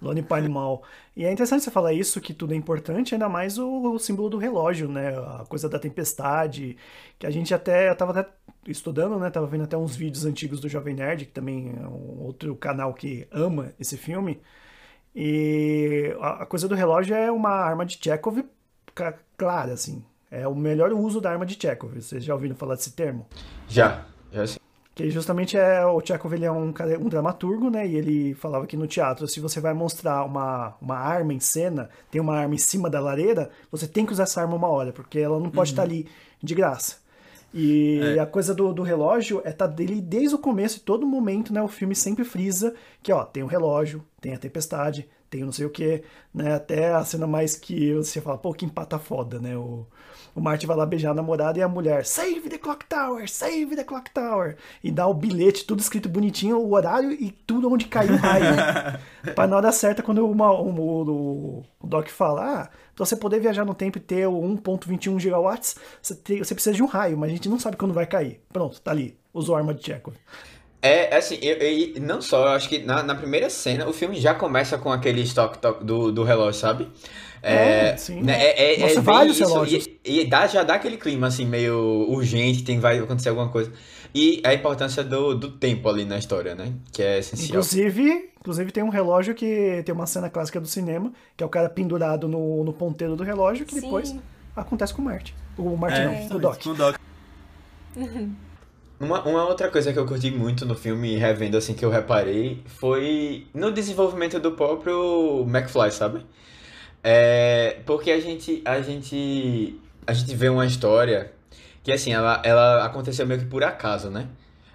do 0.00 0.10
animal 0.10 0.38
animal. 0.38 0.82
E 1.16 1.24
é 1.24 1.32
interessante 1.32 1.64
você 1.64 1.70
falar 1.70 1.92
isso, 1.92 2.20
que 2.20 2.34
tudo 2.34 2.52
é 2.52 2.56
importante, 2.56 3.14
ainda 3.14 3.28
mais 3.28 3.56
o, 3.56 3.94
o, 3.94 3.98
símbolo 3.98 4.28
do 4.28 4.36
relógio, 4.36 4.88
né? 4.88 5.16
A 5.16 5.44
coisa 5.48 5.68
da 5.68 5.78
tempestade, 5.78 6.76
que 7.18 7.26
a 7.26 7.30
gente 7.30 7.54
até, 7.54 7.88
eu 7.88 7.96
tava 7.96 8.10
até 8.10 8.28
estudando, 8.70 9.18
né? 9.18 9.30
Tava 9.30 9.46
vendo 9.46 9.64
até 9.64 9.76
uns 9.76 9.96
vídeos 9.96 10.24
antigos 10.24 10.60
do 10.60 10.68
Jovem 10.68 10.94
Nerd, 10.94 11.26
que 11.26 11.32
também 11.32 11.74
é 11.80 11.86
um 11.86 12.22
outro 12.22 12.54
canal 12.56 12.94
que 12.94 13.26
ama 13.30 13.72
esse 13.78 13.96
filme. 13.96 14.40
E 15.14 16.14
a 16.20 16.44
coisa 16.44 16.66
do 16.66 16.74
relógio 16.74 17.14
é 17.14 17.30
uma 17.30 17.50
arma 17.50 17.86
de 17.86 17.98
Chekhov 18.02 18.44
clara, 19.36 19.72
assim. 19.72 20.04
É 20.30 20.48
o 20.48 20.54
melhor 20.54 20.92
uso 20.92 21.20
da 21.20 21.30
arma 21.30 21.46
de 21.46 21.54
Chekhov. 21.60 21.94
Vocês 21.94 22.24
já 22.24 22.34
ouviram 22.34 22.56
falar 22.56 22.74
desse 22.74 22.92
termo? 22.92 23.26
Já, 23.68 24.04
já 24.32 24.46
sim. 24.46 24.58
Que 24.94 25.10
justamente 25.10 25.56
é 25.56 25.84
o 25.84 26.00
Chekhov 26.00 26.32
ele 26.34 26.44
é 26.44 26.52
um, 26.52 26.72
um 27.00 27.08
dramaturgo, 27.08 27.68
né? 27.68 27.86
E 27.86 27.96
ele 27.96 28.34
falava 28.34 28.66
que 28.66 28.76
no 28.76 28.86
teatro, 28.86 29.26
se 29.26 29.40
você 29.40 29.60
vai 29.60 29.74
mostrar 29.74 30.24
uma, 30.24 30.76
uma 30.80 30.96
arma 30.96 31.32
em 31.32 31.40
cena, 31.40 31.90
tem 32.10 32.20
uma 32.20 32.36
arma 32.36 32.54
em 32.54 32.58
cima 32.58 32.88
da 32.88 33.00
lareira, 33.00 33.50
você 33.70 33.88
tem 33.88 34.06
que 34.06 34.12
usar 34.12 34.22
essa 34.22 34.40
arma 34.40 34.54
uma 34.54 34.68
hora, 34.68 34.92
porque 34.92 35.18
ela 35.18 35.40
não 35.40 35.50
pode 35.50 35.70
uhum. 35.70 35.74
estar 35.74 35.82
ali 35.82 36.08
de 36.40 36.54
graça. 36.54 37.03
E 37.56 38.00
é. 38.16 38.18
a 38.18 38.26
coisa 38.26 38.52
do, 38.52 38.72
do 38.72 38.82
relógio 38.82 39.40
é 39.44 39.52
tá 39.52 39.64
dele 39.64 40.00
desde 40.00 40.34
o 40.34 40.38
começo, 40.38 40.80
todo 40.80 41.06
momento, 41.06 41.52
né? 41.52 41.62
O 41.62 41.68
filme 41.68 41.94
sempre 41.94 42.24
frisa 42.24 42.74
que, 43.00 43.12
ó, 43.12 43.24
tem 43.24 43.44
o 43.44 43.46
relógio, 43.46 44.04
tem 44.20 44.34
a 44.34 44.38
tempestade, 44.38 45.08
tem 45.30 45.44
o 45.44 45.46
não 45.46 45.52
sei 45.52 45.64
o 45.64 45.70
que, 45.70 46.02
né? 46.34 46.54
Até 46.54 46.92
a 46.92 47.04
cena 47.04 47.28
mais 47.28 47.54
que 47.56 47.94
você 47.94 48.20
fala, 48.20 48.36
pô, 48.36 48.52
que 48.52 48.64
empata 48.64 48.98
foda, 48.98 49.38
né? 49.38 49.56
O, 49.56 49.86
o 50.34 50.40
Marty 50.40 50.66
vai 50.66 50.76
lá 50.76 50.84
beijar 50.84 51.10
a 51.10 51.14
namorada 51.14 51.58
e 51.58 51.62
a 51.62 51.68
mulher, 51.68 52.04
save 52.04 52.48
the 52.48 52.58
clock 52.58 52.84
tower, 52.86 53.28
save 53.28 53.76
the 53.76 53.84
clock 53.84 54.10
tower. 54.12 54.56
E 54.82 54.90
dá 54.90 55.06
o 55.06 55.14
bilhete, 55.14 55.64
tudo 55.64 55.80
escrito 55.80 56.08
bonitinho, 56.08 56.58
o 56.58 56.74
horário 56.74 57.12
e 57.12 57.30
tudo 57.30 57.72
onde 57.72 57.86
caiu 57.86 58.14
o 58.14 58.16
raio. 58.16 58.44
pra 59.34 59.46
na 59.46 59.56
hora 59.56 59.70
certa, 59.72 60.02
quando 60.02 60.28
uma, 60.28 60.50
o, 60.52 60.68
o, 60.68 61.64
o 61.80 61.86
Doc 61.86 62.08
fala, 62.08 62.62
ah, 62.62 62.68
pra 62.94 63.06
você 63.06 63.16
poder 63.16 63.40
viajar 63.40 63.64
no 63.64 63.74
tempo 63.74 63.98
e 63.98 64.00
ter 64.00 64.26
o 64.26 64.40
1.21 64.40 65.20
gigawatts, 65.20 65.76
você, 66.02 66.14
tem, 66.14 66.38
você 66.38 66.54
precisa 66.54 66.74
de 66.74 66.82
um 66.82 66.86
raio, 66.86 67.16
mas 67.16 67.30
a 67.30 67.32
gente 67.32 67.48
não 67.48 67.58
sabe 67.58 67.76
quando 67.76 67.94
vai 67.94 68.06
cair. 68.06 68.40
Pronto, 68.52 68.80
tá 68.80 68.90
ali. 68.90 69.16
Usou 69.32 69.54
a 69.54 69.58
arma 69.58 69.74
de 69.74 69.84
Chekhov. 69.84 70.16
É, 70.80 71.16
assim, 71.16 71.38
eu, 71.40 71.56
eu, 71.56 72.00
não 72.02 72.20
só, 72.20 72.42
eu 72.44 72.52
acho 72.52 72.68
que 72.68 72.80
na, 72.80 73.02
na 73.02 73.14
primeira 73.14 73.48
cena 73.48 73.88
o 73.88 73.92
filme 73.92 74.16
já 74.16 74.34
começa 74.34 74.76
com 74.76 74.92
aquele 74.92 75.22
estoque 75.22 75.58
do, 75.82 76.12
do 76.12 76.22
relógio, 76.22 76.60
sabe? 76.60 76.88
É, 77.44 77.90
é 77.90 77.96
sim. 77.96 78.22
Né, 78.22 78.42
é, 78.42 78.74
é, 78.74 78.78
Nossa, 78.80 78.98
é 78.98 79.02
vários 79.02 79.38
isso, 79.38 79.48
relógios. 79.48 79.86
E, 80.04 80.20
e, 80.20 80.24
dá, 80.26 80.46
já 80.46 80.62
dá 80.62 80.74
aquele 80.74 80.96
clima, 80.96 81.26
assim, 81.26 81.44
meio 81.44 82.06
urgente, 82.08 82.64
tem, 82.64 82.80
vai 82.80 82.98
acontecer 82.98 83.28
alguma 83.28 83.48
coisa. 83.48 83.70
E 84.14 84.40
a 84.44 84.54
importância 84.54 85.04
do, 85.04 85.34
do 85.34 85.50
tempo 85.50 85.88
ali 85.88 86.04
na 86.04 86.16
história, 86.16 86.54
né? 86.54 86.72
Que 86.92 87.02
é 87.02 87.18
essencial. 87.18 87.48
Inclusive, 87.48 88.30
inclusive 88.40 88.72
tem 88.72 88.82
um 88.82 88.88
relógio 88.88 89.34
que 89.34 89.82
tem 89.84 89.94
uma 89.94 90.06
cena 90.06 90.30
clássica 90.30 90.60
do 90.60 90.68
cinema, 90.68 91.12
que 91.36 91.42
é 91.42 91.46
o 91.46 91.50
cara 91.50 91.68
pendurado 91.68 92.28
no, 92.28 92.64
no 92.64 92.72
ponteiro 92.72 93.16
do 93.16 93.24
relógio, 93.24 93.66
que 93.66 93.74
sim. 93.74 93.80
depois 93.80 94.14
acontece 94.56 94.94
com 94.94 95.02
o 95.02 95.04
Marte. 95.04 95.34
O 95.58 95.76
Marte 95.76 96.00
é, 96.00 96.26
não, 96.28 96.36
o 96.36 96.38
Doc. 96.38 96.66
O 96.66 96.74
Doc. 96.74 96.96
Uma, 99.00 99.22
uma 99.24 99.44
outra 99.46 99.68
coisa 99.68 99.92
que 99.92 99.98
eu 99.98 100.06
curti 100.06 100.30
muito 100.30 100.64
no 100.64 100.74
filme, 100.74 101.16
revendo 101.16 101.56
assim, 101.56 101.74
que 101.74 101.84
eu 101.84 101.90
reparei, 101.90 102.62
foi 102.64 103.46
no 103.52 103.72
desenvolvimento 103.72 104.38
do 104.38 104.52
próprio 104.52 105.44
McFly, 105.48 105.90
sabe? 105.90 106.24
É, 107.06 107.80
porque 107.84 108.10
a 108.10 108.18
gente, 108.18 108.62
a 108.64 108.80
gente, 108.80 109.78
a 110.06 110.14
gente 110.14 110.34
vê 110.34 110.48
uma 110.48 110.64
história 110.64 111.30
que, 111.82 111.92
assim, 111.92 112.14
ela, 112.14 112.40
ela 112.42 112.82
aconteceu 112.82 113.26
meio 113.26 113.40
que 113.40 113.46
por 113.46 113.62
acaso, 113.62 114.08
né? 114.08 114.26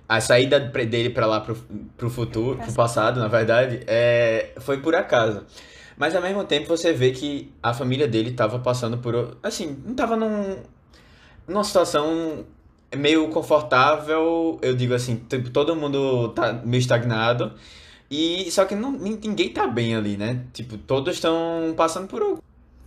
A 0.08 0.22
saída 0.22 0.60
dele 0.60 1.10
para 1.10 1.26
lá 1.26 1.42
pro, 1.42 1.56
pro 1.98 2.10
futuro, 2.10 2.60
pro 2.60 2.72
passado, 2.74 3.20
na 3.20 3.28
verdade, 3.28 3.82
é, 3.88 4.52
foi 4.60 4.80
por 4.80 4.96
acaso. 4.96 5.44
Mas 5.98 6.16
ao 6.16 6.22
mesmo 6.22 6.44
tempo 6.44 6.68
você 6.68 6.94
vê 6.94 7.12
que 7.12 7.52
a 7.62 7.74
família 7.74 8.08
dele 8.08 8.32
tava 8.32 8.60
passando 8.60 9.00
por. 9.00 9.38
Assim, 9.44 9.78
não 9.86 9.96
tava 9.96 10.16
num, 10.16 10.58
numa 11.48 11.64
situação 11.64 12.46
meio 12.96 13.28
confortável, 13.30 14.60
eu 14.62 14.76
digo 14.76 14.94
assim, 14.94 15.18
tipo, 15.18 15.50
todo 15.50 15.76
mundo 15.76 16.30
tá 16.30 16.54
meio 16.54 16.80
estagnado. 16.80 17.54
E 18.10 18.50
só 18.52 18.66
que 18.66 18.76
não, 18.76 18.92
ninguém 18.92 19.50
tá 19.50 19.68
bem 19.68 19.96
ali, 19.96 20.18
né? 20.18 20.42
Tipo, 20.54 20.78
todos 20.78 21.16
estão 21.16 21.74
passando 21.78 22.08
por 22.08 22.40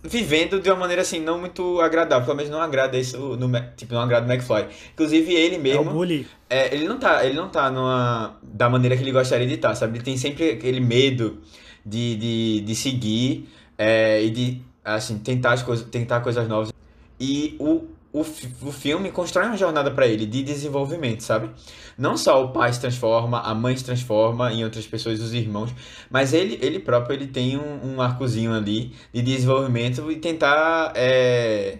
vivendo 0.03 0.59
de 0.59 0.69
uma 0.69 0.77
maneira 0.77 1.01
assim 1.01 1.21
não 1.21 1.39
muito 1.39 1.79
agradável, 1.79 2.25
pelo 2.25 2.35
menos 2.35 2.51
não 2.51 2.59
agrada 2.59 2.97
isso 2.97 3.17
no 3.37 3.49
tipo 3.77 3.93
não 3.93 4.01
agrada 4.01 4.27
o 4.27 4.31
McFly. 4.31 4.67
Inclusive 4.93 5.33
ele 5.33 5.57
mesmo, 5.57 5.83
é 5.83 5.91
o 5.91 5.93
bully. 5.93 6.27
É, 6.49 6.75
ele 6.75 6.85
não 6.87 6.99
tá, 6.99 7.25
ele 7.25 7.35
não 7.35 7.47
tá 7.47 7.71
numa 7.71 8.37
da 8.43 8.69
maneira 8.69 8.97
que 8.97 9.01
ele 9.01 9.13
gostaria 9.13 9.47
de 9.47 9.53
estar, 9.53 9.69
tá, 9.69 9.75
sabe? 9.75 9.97
Ele 9.97 10.03
tem 10.03 10.17
sempre 10.17 10.51
aquele 10.51 10.81
medo 10.81 11.39
de, 11.85 12.15
de, 12.17 12.61
de 12.61 12.75
seguir 12.75 13.49
é, 13.77 14.21
e 14.21 14.29
de 14.29 14.61
assim 14.83 15.17
tentar 15.19 15.53
as 15.53 15.63
coisas, 15.63 15.87
tentar 15.89 16.19
coisas 16.19 16.47
novas. 16.49 16.73
E 17.17 17.55
o 17.57 17.85
o, 18.13 18.21
o 18.21 18.71
filme 18.71 19.11
constrói 19.11 19.47
uma 19.47 19.57
jornada 19.57 19.89
para 19.89 20.05
ele 20.05 20.27
de 20.27 20.43
desenvolvimento, 20.43 21.21
sabe? 21.21 21.49
Não 21.97 22.15
só 22.15 22.45
o 22.45 22.53
pai 22.53 22.71
se 22.71 22.79
transforma, 22.79 23.39
a 23.41 23.55
mãe 23.55 23.75
se 23.75 23.83
transforma 23.83 24.53
em 24.53 24.63
outras 24.63 24.85
pessoas, 24.85 25.19
os 25.19 25.33
irmãos, 25.33 25.73
mas 26.11 26.31
ele, 26.31 26.59
ele 26.61 26.79
próprio 26.79 27.15
ele 27.15 27.27
tem 27.27 27.57
um, 27.57 27.95
um 27.95 28.01
arcozinho 28.01 28.53
ali 28.53 28.93
de 29.11 29.21
desenvolvimento 29.23 30.11
e 30.11 30.17
tentar 30.17 30.93
é, 30.95 31.79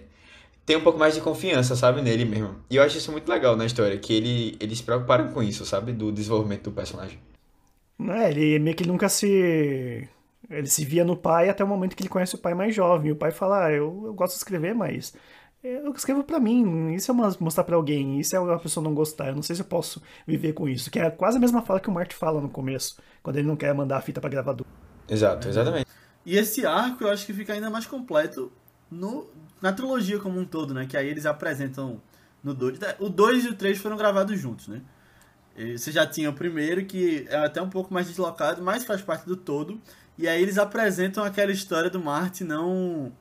ter 0.66 0.76
um 0.76 0.80
pouco 0.80 0.98
mais 0.98 1.14
de 1.14 1.20
confiança, 1.20 1.76
sabe, 1.76 2.02
nele 2.02 2.24
mesmo. 2.24 2.56
E 2.68 2.76
eu 2.76 2.82
acho 2.82 2.98
isso 2.98 3.12
muito 3.12 3.28
legal 3.30 3.56
na 3.56 3.64
história, 3.64 3.96
que 3.96 4.12
ele, 4.12 4.56
eles 4.58 4.78
se 4.78 4.84
preocuparam 4.84 5.28
com 5.28 5.40
isso, 5.40 5.64
sabe? 5.64 5.92
Do 5.92 6.10
desenvolvimento 6.10 6.64
do 6.64 6.72
personagem. 6.72 7.18
É, 8.10 8.30
ele 8.30 8.58
meio 8.58 8.76
que 8.76 8.86
nunca 8.86 9.08
se 9.08 10.08
ele 10.50 10.66
se 10.66 10.84
via 10.84 11.04
no 11.04 11.16
pai 11.16 11.48
até 11.48 11.64
o 11.64 11.66
momento 11.68 11.96
que 11.96 12.02
ele 12.02 12.08
conhece 12.08 12.34
o 12.34 12.38
pai 12.38 12.54
mais 12.54 12.74
jovem. 12.74 13.12
O 13.12 13.16
pai 13.16 13.30
fala: 13.30 13.66
ah, 13.66 13.72
eu, 13.72 14.02
eu 14.06 14.14
gosto 14.14 14.32
de 14.32 14.38
escrever, 14.38 14.74
mas 14.74 15.14
eu 15.64 15.90
escrevo 15.92 16.22
para 16.22 16.38
mim, 16.38 16.94
isso 16.94 17.10
é 17.10 17.14
mostrar 17.14 17.64
para 17.64 17.74
alguém, 17.74 18.20
isso 18.20 18.36
é 18.36 18.54
a 18.54 18.58
pessoa 18.58 18.84
não 18.84 18.94
gostar, 18.94 19.28
eu 19.28 19.34
não 19.34 19.42
sei 19.42 19.56
se 19.56 19.62
eu 19.62 19.66
posso 19.66 20.02
viver 20.26 20.52
com 20.52 20.68
isso, 20.68 20.90
que 20.90 20.98
é 20.98 21.10
quase 21.10 21.38
a 21.38 21.40
mesma 21.40 21.62
fala 21.62 21.80
que 21.80 21.88
o 21.88 21.92
Marty 21.92 22.14
fala 22.14 22.40
no 22.40 22.50
começo, 22.50 22.98
quando 23.22 23.36
ele 23.36 23.48
não 23.48 23.56
quer 23.56 23.74
mandar 23.74 23.96
a 23.96 24.00
fita 24.02 24.20
para 24.20 24.28
gravador. 24.28 24.66
Exato, 25.08 25.48
exatamente. 25.48 25.86
E 26.26 26.36
esse 26.36 26.66
arco 26.66 27.04
eu 27.04 27.10
acho 27.10 27.24
que 27.26 27.32
fica 27.32 27.52
ainda 27.52 27.70
mais 27.70 27.86
completo 27.86 28.52
no, 28.90 29.26
na 29.60 29.72
trilogia 29.72 30.18
como 30.18 30.38
um 30.38 30.44
todo, 30.44 30.72
né? 30.72 30.86
Que 30.86 30.96
aí 30.96 31.08
eles 31.08 31.26
apresentam 31.26 32.00
no 32.42 32.54
2. 32.54 32.78
O 32.98 33.08
2 33.08 33.44
e 33.44 33.48
o 33.48 33.54
3 33.54 33.78
foram 33.78 33.96
gravados 33.96 34.38
juntos, 34.38 34.68
né? 34.68 34.80
Você 35.76 35.92
já 35.92 36.06
tinha 36.06 36.30
o 36.30 36.32
primeiro, 36.32 36.84
que 36.84 37.26
é 37.28 37.36
até 37.36 37.62
um 37.62 37.68
pouco 37.68 37.92
mais 37.92 38.08
deslocado, 38.08 38.62
mas 38.62 38.84
faz 38.84 39.02
parte 39.02 39.26
do 39.26 39.36
todo. 39.36 39.80
E 40.18 40.26
aí 40.26 40.42
eles 40.42 40.58
apresentam 40.58 41.22
aquela 41.22 41.52
história 41.52 41.88
do 41.88 42.00
Marty 42.00 42.42
não 42.42 43.12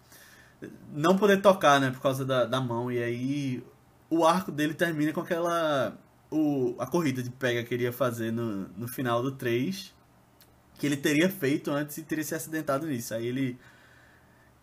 não 0.94 1.18
poder 1.18 1.42
tocar, 1.42 1.80
né, 1.80 1.92
por 1.92 2.02
causa 2.02 2.26
da, 2.26 2.46
da 2.46 2.62
mão. 2.62 2.92
E 2.92 3.02
aí 3.02 3.64
o 4.10 4.26
arco 4.26 4.52
dele 4.52 4.74
termina 4.74 5.12
com 5.12 5.22
aquela. 5.22 5.98
O, 6.32 6.76
a 6.80 6.88
corrida 6.88 7.22
de 7.22 7.30
pega 7.30 7.64
que 7.64 7.74
ele 7.74 7.84
ia 7.84 7.94
fazer 7.94 8.32
no, 8.32 8.68
no 8.76 8.88
final 8.88 9.22
do 9.22 9.32
3, 9.32 9.94
que 10.80 10.86
ele 10.86 10.98
teria 10.98 11.30
feito 11.30 11.70
antes 11.72 11.98
e 11.98 12.04
teria 12.04 12.24
se 12.24 12.36
acidentado 12.36 12.88
nisso. 12.88 13.14
Aí 13.14 13.28
ele. 13.28 13.58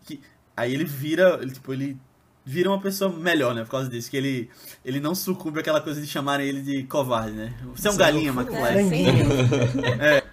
Que, 0.05 0.21
aí 0.55 0.73
ele 0.73 0.85
vira. 0.85 1.39
Ele, 1.41 1.51
tipo, 1.51 1.73
ele 1.73 1.97
vira 2.43 2.69
uma 2.69 2.81
pessoa 2.81 3.11
melhor, 3.11 3.53
né? 3.53 3.63
Por 3.63 3.71
causa 3.71 3.89
disso. 3.89 4.09
Que 4.09 4.17
ele, 4.17 4.49
ele 4.83 4.99
não 4.99 5.15
sucumbe 5.15 5.59
àquela 5.59 5.81
coisa 5.81 6.01
de 6.01 6.07
chamarem 6.07 6.47
ele 6.47 6.61
de 6.61 6.83
covarde, 6.83 7.33
né? 7.33 7.53
Você 7.75 7.87
é 7.87 7.91
um 7.91 7.97
galinha, 7.97 8.31
McFly. 8.31 8.61
É, 10.01 10.23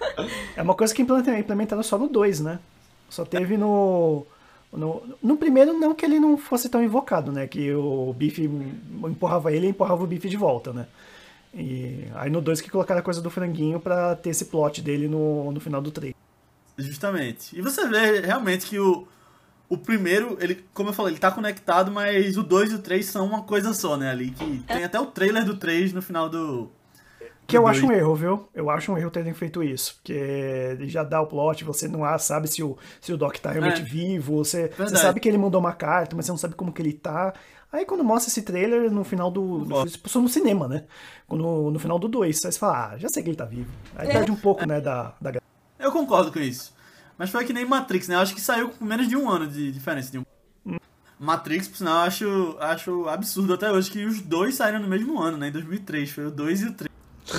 é 0.56 0.62
uma 0.62 0.74
coisa 0.74 0.92
que 0.92 1.02
implementaram 1.02 1.82
só 1.82 1.96
no 1.96 2.08
2, 2.08 2.40
né? 2.40 2.58
Só 3.08 3.24
teve 3.24 3.56
no. 3.56 4.26
No, 4.72 5.02
no, 5.22 5.36
primeiro, 5.36 5.72
não 5.72 5.94
que 5.94 6.04
ele 6.04 6.20
não 6.20 6.36
fosse 6.36 6.68
tão 6.68 6.82
invocado, 6.82 7.32
né? 7.32 7.46
Que 7.46 7.72
o 7.72 8.12
Biff 8.12 8.42
empurrava 8.42 9.52
ele 9.52 9.66
e 9.66 9.70
empurrava 9.70 10.04
o 10.04 10.06
Biff 10.06 10.28
de 10.28 10.36
volta, 10.36 10.72
né? 10.72 10.86
E 11.54 12.06
aí 12.14 12.30
no 12.30 12.40
2 12.40 12.60
que 12.60 12.70
colocaram 12.70 13.00
a 13.00 13.02
coisa 13.02 13.22
do 13.22 13.30
franguinho 13.30 13.80
pra 13.80 14.14
ter 14.14 14.30
esse 14.30 14.44
plot 14.46 14.82
dele 14.82 15.08
no, 15.08 15.50
no 15.50 15.60
final 15.60 15.80
do 15.80 15.90
3. 15.90 16.14
Justamente. 16.76 17.58
E 17.58 17.62
você 17.62 17.88
vê 17.88 18.20
realmente 18.20 18.66
que 18.66 18.78
o, 18.78 19.08
o 19.68 19.78
primeiro, 19.78 20.36
ele, 20.40 20.64
como 20.74 20.90
eu 20.90 20.92
falei, 20.92 21.14
ele 21.14 21.20
tá 21.20 21.30
conectado, 21.30 21.90
mas 21.90 22.36
o 22.36 22.42
2 22.42 22.72
e 22.72 22.74
o 22.74 22.78
3 22.78 23.04
são 23.06 23.26
uma 23.26 23.42
coisa 23.42 23.72
só, 23.72 23.96
né? 23.96 24.10
Ali 24.10 24.30
que 24.30 24.62
tem 24.66 24.84
até 24.84 25.00
o 25.00 25.06
trailer 25.06 25.44
do 25.44 25.56
3 25.56 25.94
no 25.94 26.02
final 26.02 26.28
do, 26.28 26.70
que 27.48 27.56
eu 27.56 27.66
acho 27.66 27.86
um 27.86 27.92
erro, 27.92 28.14
viu? 28.14 28.48
Eu 28.54 28.68
acho 28.68 28.92
um 28.92 28.98
erro 28.98 29.10
terem 29.10 29.32
feito 29.32 29.62
isso. 29.62 29.94
Porque 29.94 30.76
já 30.82 31.02
dá 31.02 31.18
o 31.22 31.26
plot, 31.26 31.64
você 31.64 31.88
não 31.88 32.00
sabe 32.18 32.46
se 32.46 32.62
o, 32.62 32.76
se 33.00 33.10
o 33.10 33.16
Doc 33.16 33.38
tá 33.38 33.50
realmente 33.50 33.80
é. 33.80 33.84
vivo, 33.84 34.44
você, 34.44 34.70
você, 34.76 34.96
sabe 34.96 35.18
que 35.18 35.26
ele 35.26 35.38
mandou 35.38 35.58
uma 35.58 35.72
carta, 35.72 36.14
mas 36.14 36.26
você 36.26 36.30
não 36.30 36.36
sabe 36.36 36.54
como 36.54 36.70
que 36.70 36.82
ele 36.82 36.92
tá. 36.92 37.32
Aí 37.72 37.86
quando 37.86 38.04
mostra 38.04 38.30
esse 38.30 38.42
trailer 38.42 38.90
no 38.90 39.02
final 39.02 39.30
do. 39.30 39.66
Tipo, 39.86 40.20
no 40.20 40.28
cinema, 40.28 40.68
né? 40.68 40.84
Quando, 41.26 41.70
no 41.70 41.78
final 41.78 41.98
do 41.98 42.06
2, 42.06 42.44
aí 42.44 42.52
você 42.52 42.58
fala, 42.58 42.92
ah, 42.92 42.98
já 42.98 43.08
sei 43.08 43.22
que 43.22 43.30
ele 43.30 43.36
tá 43.36 43.46
vivo. 43.46 43.70
Aí 43.96 44.08
é. 44.08 44.12
perde 44.12 44.30
um 44.30 44.36
pouco, 44.36 44.66
né, 44.66 44.78
da, 44.78 45.14
da. 45.18 45.32
Eu 45.78 45.90
concordo 45.90 46.30
com 46.30 46.40
isso. 46.40 46.74
Mas 47.16 47.30
foi 47.30 47.46
que 47.46 47.52
nem 47.54 47.64
Matrix, 47.64 48.08
né? 48.08 48.14
Eu 48.14 48.20
acho 48.20 48.34
que 48.34 48.42
saiu 48.42 48.68
com 48.68 48.84
menos 48.84 49.08
de 49.08 49.16
um 49.16 49.28
ano 49.28 49.46
de 49.46 49.72
diferença. 49.72 50.12
De 50.12 50.18
um... 50.18 50.24
Hum. 50.66 50.76
Matrix, 51.18 51.66
por 51.66 51.78
sinal, 51.78 51.96
eu 51.96 52.02
acho, 52.02 52.56
acho 52.60 53.08
absurdo 53.08 53.54
até 53.54 53.72
hoje 53.72 53.90
que 53.90 54.04
os 54.04 54.20
dois 54.20 54.54
saíram 54.54 54.80
no 54.80 54.86
mesmo 54.86 55.18
ano, 55.18 55.38
né? 55.38 55.48
Em 55.48 55.52
2003. 55.52 56.10
Foi 56.10 56.26
o 56.26 56.30
2 56.30 56.60
e 56.60 56.64
o 56.66 56.72
3. 56.74 56.87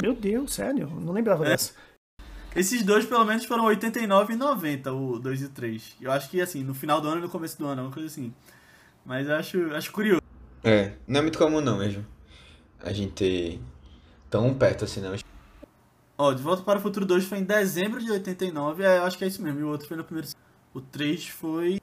Meu 0.01 0.13
Deus, 0.13 0.53
sério? 0.53 0.87
Não 0.87 1.13
lembrava 1.13 1.45
é. 1.45 1.49
dessa. 1.49 1.73
Esses 2.55 2.83
dois, 2.83 3.05
pelo 3.05 3.23
menos, 3.25 3.45
foram 3.45 3.65
89 3.65 4.33
e 4.33 4.35
90, 4.35 4.91
o 4.91 5.19
2 5.19 5.41
e 5.41 5.45
o 5.45 5.49
3. 5.49 5.95
Eu 6.01 6.11
acho 6.11 6.29
que, 6.29 6.41
assim, 6.41 6.63
no 6.63 6.73
final 6.73 6.99
do 6.99 7.07
ano 7.07 7.19
e 7.19 7.21
no 7.21 7.29
começo 7.29 7.57
do 7.57 7.67
ano, 7.67 7.83
uma 7.83 7.91
coisa 7.91 8.07
assim. 8.07 8.33
Mas 9.05 9.27
eu 9.27 9.35
acho, 9.35 9.75
acho 9.75 9.91
curioso. 9.91 10.21
É, 10.63 10.93
não 11.07 11.19
é 11.19 11.21
muito 11.21 11.37
comum 11.37 11.61
não 11.61 11.77
mesmo. 11.77 12.05
A 12.81 12.91
gente 12.91 13.13
ter 13.13 13.61
tão 14.29 14.53
perto 14.53 14.85
assim, 14.85 14.99
não. 14.99 15.15
Ó, 16.17 16.33
De 16.33 16.41
Volta 16.41 16.63
para 16.63 16.79
o 16.79 16.81
Futuro 16.81 17.05
2 17.05 17.25
foi 17.25 17.37
em 17.37 17.43
dezembro 17.43 18.03
de 18.03 18.11
89, 18.11 18.83
é, 18.83 18.97
eu 18.97 19.03
acho 19.03 19.17
que 19.17 19.23
é 19.23 19.27
isso 19.27 19.41
mesmo. 19.41 19.59
E 19.59 19.63
o 19.63 19.69
outro 19.69 19.87
foi 19.87 19.95
no 19.95 20.03
primeiro. 20.03 20.27
O 20.73 20.81
3 20.81 21.27
foi 21.27 21.79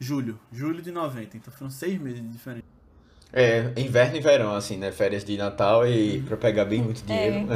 julho, 0.00 0.38
julho 0.52 0.82
de 0.82 0.90
90. 0.90 1.36
Então 1.36 1.52
foram 1.52 1.70
seis 1.70 2.00
meses 2.00 2.20
de 2.20 2.28
diferença. 2.28 2.77
É, 3.32 3.72
inverno 3.76 4.16
e 4.16 4.20
verão, 4.20 4.54
assim, 4.54 4.76
né? 4.78 4.90
Férias 4.90 5.24
de 5.24 5.36
Natal 5.36 5.86
e 5.86 6.20
pra 6.22 6.36
pegar 6.36 6.64
bem 6.64 6.82
muito 6.82 7.02
dinheiro. 7.04 7.46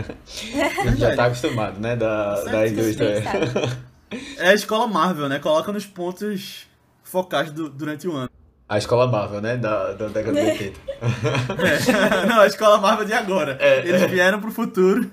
A 0.80 0.84
gente 0.88 1.00
já 1.00 1.16
tá 1.16 1.24
acostumado, 1.26 1.80
né? 1.80 1.96
Da, 1.96 2.42
da 2.44 2.68
indústria. 2.68 3.22
É 4.36 4.48
a 4.50 4.54
escola 4.54 4.86
Marvel, 4.86 5.28
né? 5.30 5.38
Coloca 5.38 5.72
nos 5.72 5.86
pontos 5.86 6.66
focais 7.02 7.50
do- 7.50 7.70
durante 7.70 8.06
o 8.06 8.14
ano. 8.14 8.28
A 8.68 8.76
escola 8.76 9.06
Marvel, 9.10 9.40
né? 9.40 9.56
Da, 9.56 9.92
da 9.94 10.08
década 10.08 10.38
de 10.40 10.50
80. 10.50 10.80
É. 11.02 12.26
Não, 12.28 12.40
a 12.40 12.46
escola 12.46 12.78
Marvel 12.78 13.06
de 13.06 13.12
agora. 13.14 13.56
É, 13.58 13.78
Eles 13.80 14.02
é. 14.02 14.06
vieram 14.06 14.40
pro 14.40 14.50
futuro 14.52 15.10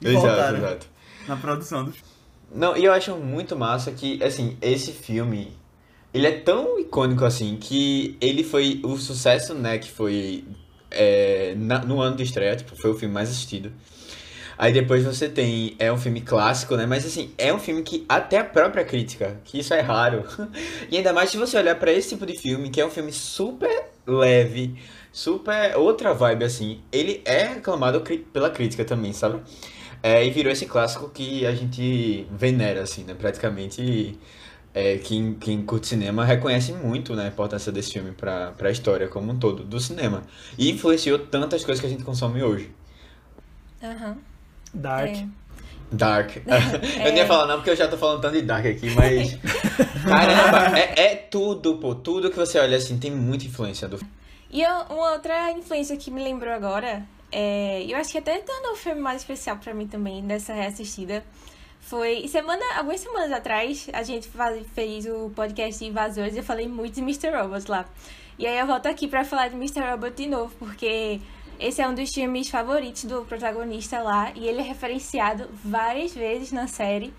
e 0.00 0.08
Exato, 0.08 0.26
voltaram 0.26 0.58
exato. 0.58 0.86
na 1.28 1.36
produção 1.36 1.84
dos 1.84 1.96
Não, 2.54 2.76
e 2.76 2.84
eu 2.84 2.92
acho 2.92 3.16
muito 3.16 3.56
massa 3.56 3.90
que, 3.92 4.22
assim, 4.22 4.56
esse 4.62 4.92
filme, 4.92 5.52
ele 6.12 6.26
é 6.26 6.32
tão 6.32 6.78
icônico 6.78 7.24
assim 7.24 7.56
que 7.56 8.16
ele 8.20 8.44
foi 8.44 8.80
o 8.84 8.96
sucesso, 8.96 9.54
né, 9.54 9.78
que 9.78 9.90
foi 9.90 10.44
é, 10.90 11.54
na- 11.56 11.84
no 11.84 12.00
ano 12.02 12.16
de 12.16 12.22
estreia, 12.22 12.54
tipo, 12.56 12.76
foi 12.76 12.90
o 12.90 12.94
filme 12.94 13.14
mais 13.14 13.30
assistido. 13.30 13.72
Aí 14.58 14.72
depois 14.72 15.04
você 15.04 15.28
tem, 15.28 15.74
é 15.78 15.92
um 15.92 15.96
filme 15.98 16.20
clássico, 16.20 16.76
né, 16.76 16.86
mas 16.86 17.06
assim, 17.06 17.30
é 17.38 17.52
um 17.52 17.58
filme 17.58 17.82
que 17.82 18.04
até 18.08 18.38
a 18.38 18.44
própria 18.44 18.84
crítica, 18.84 19.40
que 19.44 19.58
isso 19.60 19.72
é 19.74 19.80
raro, 19.80 20.24
e 20.90 20.96
ainda 20.96 21.12
mais 21.12 21.30
se 21.30 21.36
você 21.36 21.56
olhar 21.56 21.74
pra 21.76 21.92
esse 21.92 22.10
tipo 22.10 22.26
de 22.26 22.36
filme, 22.38 22.70
que 22.70 22.80
é 22.80 22.86
um 22.86 22.90
filme 22.90 23.12
super 23.12 23.86
leve, 24.06 24.74
super 25.12 25.76
outra 25.76 26.12
vibe 26.14 26.44
assim, 26.44 26.80
ele 26.92 27.22
é 27.24 27.44
aclamado 27.44 28.00
cri- 28.02 28.18
pela 28.32 28.50
crítica 28.50 28.84
também, 28.84 29.12
sabe? 29.12 29.40
É, 30.02 30.24
e 30.26 30.30
virou 30.30 30.52
esse 30.52 30.66
clássico 30.66 31.08
que 31.10 31.46
a 31.46 31.54
gente 31.54 32.26
venera, 32.30 32.82
assim, 32.82 33.04
né? 33.04 33.14
Praticamente, 33.14 34.18
é, 34.74 34.98
quem, 34.98 35.34
quem 35.34 35.62
curte 35.62 35.86
cinema 35.86 36.24
reconhece 36.24 36.72
muito 36.72 37.14
né, 37.14 37.24
a 37.24 37.28
importância 37.28 37.70
desse 37.70 37.92
filme 37.92 38.12
pra, 38.12 38.52
pra 38.52 38.70
história 38.70 39.08
como 39.08 39.32
um 39.32 39.38
todo 39.38 39.62
do 39.64 39.78
cinema. 39.80 40.22
E 40.58 40.70
influenciou 40.70 41.18
tantas 41.18 41.64
coisas 41.64 41.80
que 41.80 41.86
a 41.86 41.90
gente 41.90 42.04
consome 42.04 42.42
hoje. 42.42 42.70
Aham. 43.82 44.16
Dark. 44.72 45.10
É. 45.10 45.26
Dark. 45.90 46.36
Eu 46.46 47.04
nem 47.12 47.16
ia 47.18 47.26
falar 47.26 47.46
não, 47.46 47.56
porque 47.56 47.70
eu 47.70 47.76
já 47.76 47.86
tô 47.86 47.98
falando 47.98 48.20
tanto 48.22 48.34
de 48.36 48.42
Dark 48.42 48.64
aqui, 48.64 48.88
mas... 48.94 49.36
Caramba, 50.08 50.78
é, 50.78 51.12
é 51.12 51.16
tudo, 51.16 51.76
pô. 51.76 51.94
Tudo 51.94 52.30
que 52.30 52.36
você 52.36 52.58
olha, 52.58 52.76
assim, 52.76 52.98
tem 52.98 53.10
muita 53.10 53.44
influência 53.44 53.86
do 53.88 53.98
E 54.50 54.62
eu- 54.62 54.82
uma 54.90 55.12
outra 55.12 55.50
influência 55.52 55.96
que 55.96 56.10
me 56.10 56.22
lembrou 56.24 56.52
agora, 56.52 57.02
é, 57.30 57.84
eu 57.86 57.96
acho 57.98 58.10
que 58.10 58.18
até 58.18 58.38
tornou 58.38 58.72
o 58.72 58.76
filme 58.76 59.00
mais 59.00 59.20
especial 59.20 59.58
pra 59.58 59.74
mim 59.74 59.86
também, 59.86 60.22
dessa 60.24 60.54
reassistida, 60.54 61.22
foi 61.82 62.26
semana, 62.28 62.64
algumas 62.76 63.00
semanas 63.00 63.30
atrás, 63.32 63.88
a 63.92 64.02
gente 64.02 64.28
faz- 64.28 64.64
fez 64.74 65.04
o 65.06 65.30
podcast 65.34 65.78
de 65.84 65.90
Invasores 65.90 66.34
e 66.34 66.38
eu 66.38 66.42
falei 66.44 66.66
muito 66.66 66.94
de 66.94 67.00
Mr. 67.02 67.30
Robot 67.30 67.70
lá. 67.70 67.84
E 68.38 68.46
aí 68.46 68.58
eu 68.58 68.66
volto 68.66 68.86
aqui 68.86 69.06
pra 69.06 69.24
falar 69.24 69.48
de 69.48 69.56
Mr. 69.56 69.80
Robot 69.90 70.14
de 70.14 70.26
novo, 70.28 70.54
porque 70.58 71.20
esse 71.60 71.82
é 71.82 71.86
um 71.88 71.94
dos 71.94 72.10
filmes 72.10 72.48
favoritos 72.48 73.04
do 73.04 73.24
protagonista 73.24 74.00
lá 74.00 74.32
e 74.34 74.46
ele 74.48 74.60
é 74.60 74.62
referenciado 74.62 75.48
várias 75.62 76.14
vezes 76.14 76.50
na 76.52 76.66
série. 76.66 77.12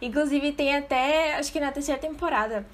Inclusive 0.00 0.52
tem 0.52 0.76
até, 0.76 1.34
acho 1.34 1.50
que 1.52 1.58
na 1.60 1.72
terceira 1.72 2.00
temporada, 2.00 2.66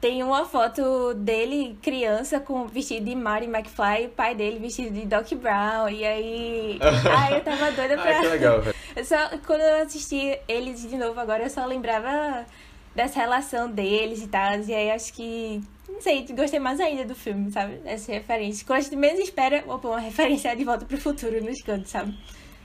tem 0.00 0.22
uma 0.22 0.44
foto 0.44 1.12
dele, 1.14 1.76
criança, 1.82 2.38
com 2.38 2.66
vestido 2.66 3.06
de 3.06 3.16
Marty 3.16 3.46
McFly, 3.46 4.04
e 4.04 4.06
o 4.06 4.10
pai 4.10 4.34
dele 4.34 4.58
vestido 4.58 4.90
de 4.90 5.04
Doc 5.04 5.30
Brown. 5.34 5.88
E 5.88 6.04
aí. 6.04 6.78
ai, 7.10 7.36
eu 7.36 7.40
tava 7.42 7.72
doida 7.72 7.96
pra. 7.96 8.18
Ah, 8.18 8.20
que 8.20 8.28
legal, 8.28 8.62
velho. 8.62 8.76
Eu 8.94 9.04
só, 9.04 9.16
quando 9.46 9.60
eu 9.60 9.82
assisti 9.82 10.38
eles 10.46 10.88
de 10.88 10.96
novo 10.96 11.18
agora, 11.18 11.44
eu 11.44 11.50
só 11.50 11.64
lembrava 11.66 12.46
dessa 12.94 13.20
relação 13.20 13.70
deles 13.70 14.22
e 14.22 14.28
tal. 14.28 14.60
E 14.60 14.74
aí 14.74 14.90
acho 14.90 15.12
que. 15.12 15.60
Não 15.88 16.00
sei, 16.00 16.24
gostei 16.30 16.60
mais 16.60 16.78
ainda 16.80 17.04
do 17.04 17.14
filme, 17.14 17.50
sabe? 17.50 17.80
Essa 17.84 18.12
referência. 18.12 18.64
Quando 18.66 18.78
a 18.78 18.82
gente 18.82 18.96
menos 18.96 19.20
espera, 19.20 19.64
opa, 19.66 19.88
uma 19.88 20.00
referência 20.00 20.54
de 20.54 20.62
volta 20.62 20.84
pro 20.84 20.98
futuro 20.98 21.42
nos 21.42 21.60
cantos, 21.62 21.90
sabe? 21.90 22.16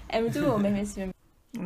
É 0.07 0.21
muito 0.21 0.39
bom 0.39 0.59
mesmo 0.59 0.77
esse 0.77 0.93
filme. 0.95 1.13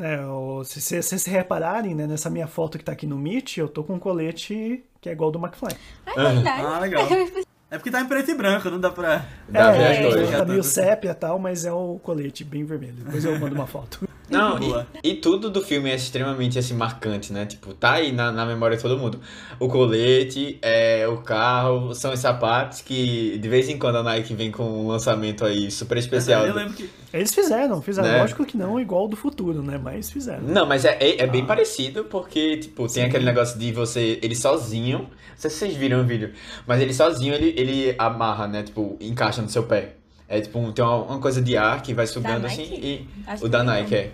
É, 0.02 0.18
se 0.66 0.82
vocês 0.82 1.06
se, 1.06 1.20
se 1.20 1.30
repararem, 1.30 1.96
né, 1.96 2.06
nessa 2.06 2.30
minha 2.30 2.48
foto 2.48 2.78
que 2.78 2.84
tá 2.84 2.92
aqui 2.92 3.08
no 3.08 3.18
Meet, 3.18 3.58
eu 3.58 3.70
tô 3.70 3.84
com 3.84 3.94
um 3.94 4.00
colete 4.00 4.84
que 5.08 5.10
é 5.10 5.14
igual 5.14 5.32
do 5.32 5.40
McFly. 5.40 5.74
Ah, 6.06 6.12
é 6.16 6.34
verdade. 6.34 6.62
Ah, 6.66 6.80
legal. 6.80 7.08
É 7.70 7.78
porque 7.78 7.92
tá 7.92 8.00
em 8.00 8.06
preto 8.06 8.32
e 8.32 8.34
branco, 8.34 8.70
não 8.70 8.80
dá 8.80 8.90
pra. 8.90 9.26
Dá 9.50 9.76
é, 9.76 10.08
as 10.08 10.14
cores. 10.14 10.32
tá 10.32 10.46
meio 10.46 10.64
sépia 10.64 11.12
e 11.12 11.14
tal, 11.14 11.38
mas 11.38 11.66
é 11.66 11.72
o 11.74 12.00
colete 12.02 12.46
bem 12.46 12.64
vermelho. 12.64 12.94
Depois 12.94 13.26
eu 13.26 13.38
mando 13.38 13.56
uma 13.56 13.68
foto. 13.68 14.08
Não, 14.30 14.58
e, 15.04 15.12
e 15.12 15.16
tudo 15.16 15.50
do 15.50 15.62
filme 15.62 15.90
é 15.90 15.96
extremamente 15.96 16.60
assim, 16.60 16.74
marcante, 16.74 17.32
né? 17.32 17.46
Tipo, 17.46 17.74
tá 17.74 17.94
aí 17.94 18.12
na, 18.12 18.32
na 18.32 18.46
memória 18.46 18.76
de 18.76 18.84
todo 18.84 18.98
mundo. 18.98 19.20
O 19.60 19.68
colete, 19.68 20.58
é, 20.62 21.08
o 21.08 21.18
carro, 21.18 21.94
são 21.94 22.14
os 22.14 22.20
sapatos 22.20 22.82
que 22.82 23.38
de 23.38 23.50
vez 23.50 23.70
em 23.70 23.78
quando 23.78 23.98
a 23.98 24.04
Nike 24.04 24.34
vem 24.34 24.52
com 24.52 24.64
um 24.64 24.88
lançamento 24.88 25.46
aí 25.46 25.72
super 25.72 25.98
especial. 25.98 26.46
Eu 26.46 26.54
lembro 26.54 26.74
que. 26.74 26.90
Eles 27.14 27.34
fizeram, 27.34 27.82
fizeram. 27.82 28.08
Né? 28.08 28.20
Lógico 28.20 28.46
que 28.46 28.58
não 28.58 28.80
igual 28.80 29.08
do 29.08 29.16
futuro, 29.16 29.64
né? 29.64 29.80
Mas 29.82 30.12
fizeram. 30.12 30.44
Não, 30.44 30.66
mas 30.66 30.86
é, 30.86 30.98
é, 31.00 31.22
é 31.22 31.28
bem 31.28 31.46
parecido 31.46 32.04
porque, 32.06 32.58
tipo, 32.58 32.88
tem 32.88 33.04
aquele 33.04 33.26
negócio 33.26 33.58
de 33.58 33.72
você, 33.72 34.20
ele 34.22 34.36
sozinho, 34.36 35.00
não 35.00 35.10
sei 35.38 35.50
se 35.50 35.58
vocês 35.58 35.76
viram 35.76 36.02
o 36.02 36.04
vídeo, 36.04 36.34
mas 36.66 36.82
ele 36.82 36.94
sozinho, 36.94 37.34
ele, 37.34 37.54
ele 37.58 37.96
amarra, 37.98 38.48
né? 38.48 38.64
Tipo, 38.64 38.98
encaixa 39.00 39.42
no 39.42 39.50
seu 39.50 39.64
pé. 39.64 39.96
É 40.30 40.42
tipo, 40.42 40.72
tem 40.74 40.84
uma, 40.84 40.96
uma 40.96 41.20
coisa 41.20 41.42
de 41.42 41.56
ar 41.56 41.82
que 41.82 41.94
vai 41.94 42.06
sugando 42.06 42.42
Da 42.42 42.48
assim 42.48 42.64
Nike? 42.70 42.86
e... 42.86 43.10
Acho 43.28 43.46
O 43.46 43.50
da. 43.50 43.64
Nike, 43.64 43.96
é. 43.96 44.12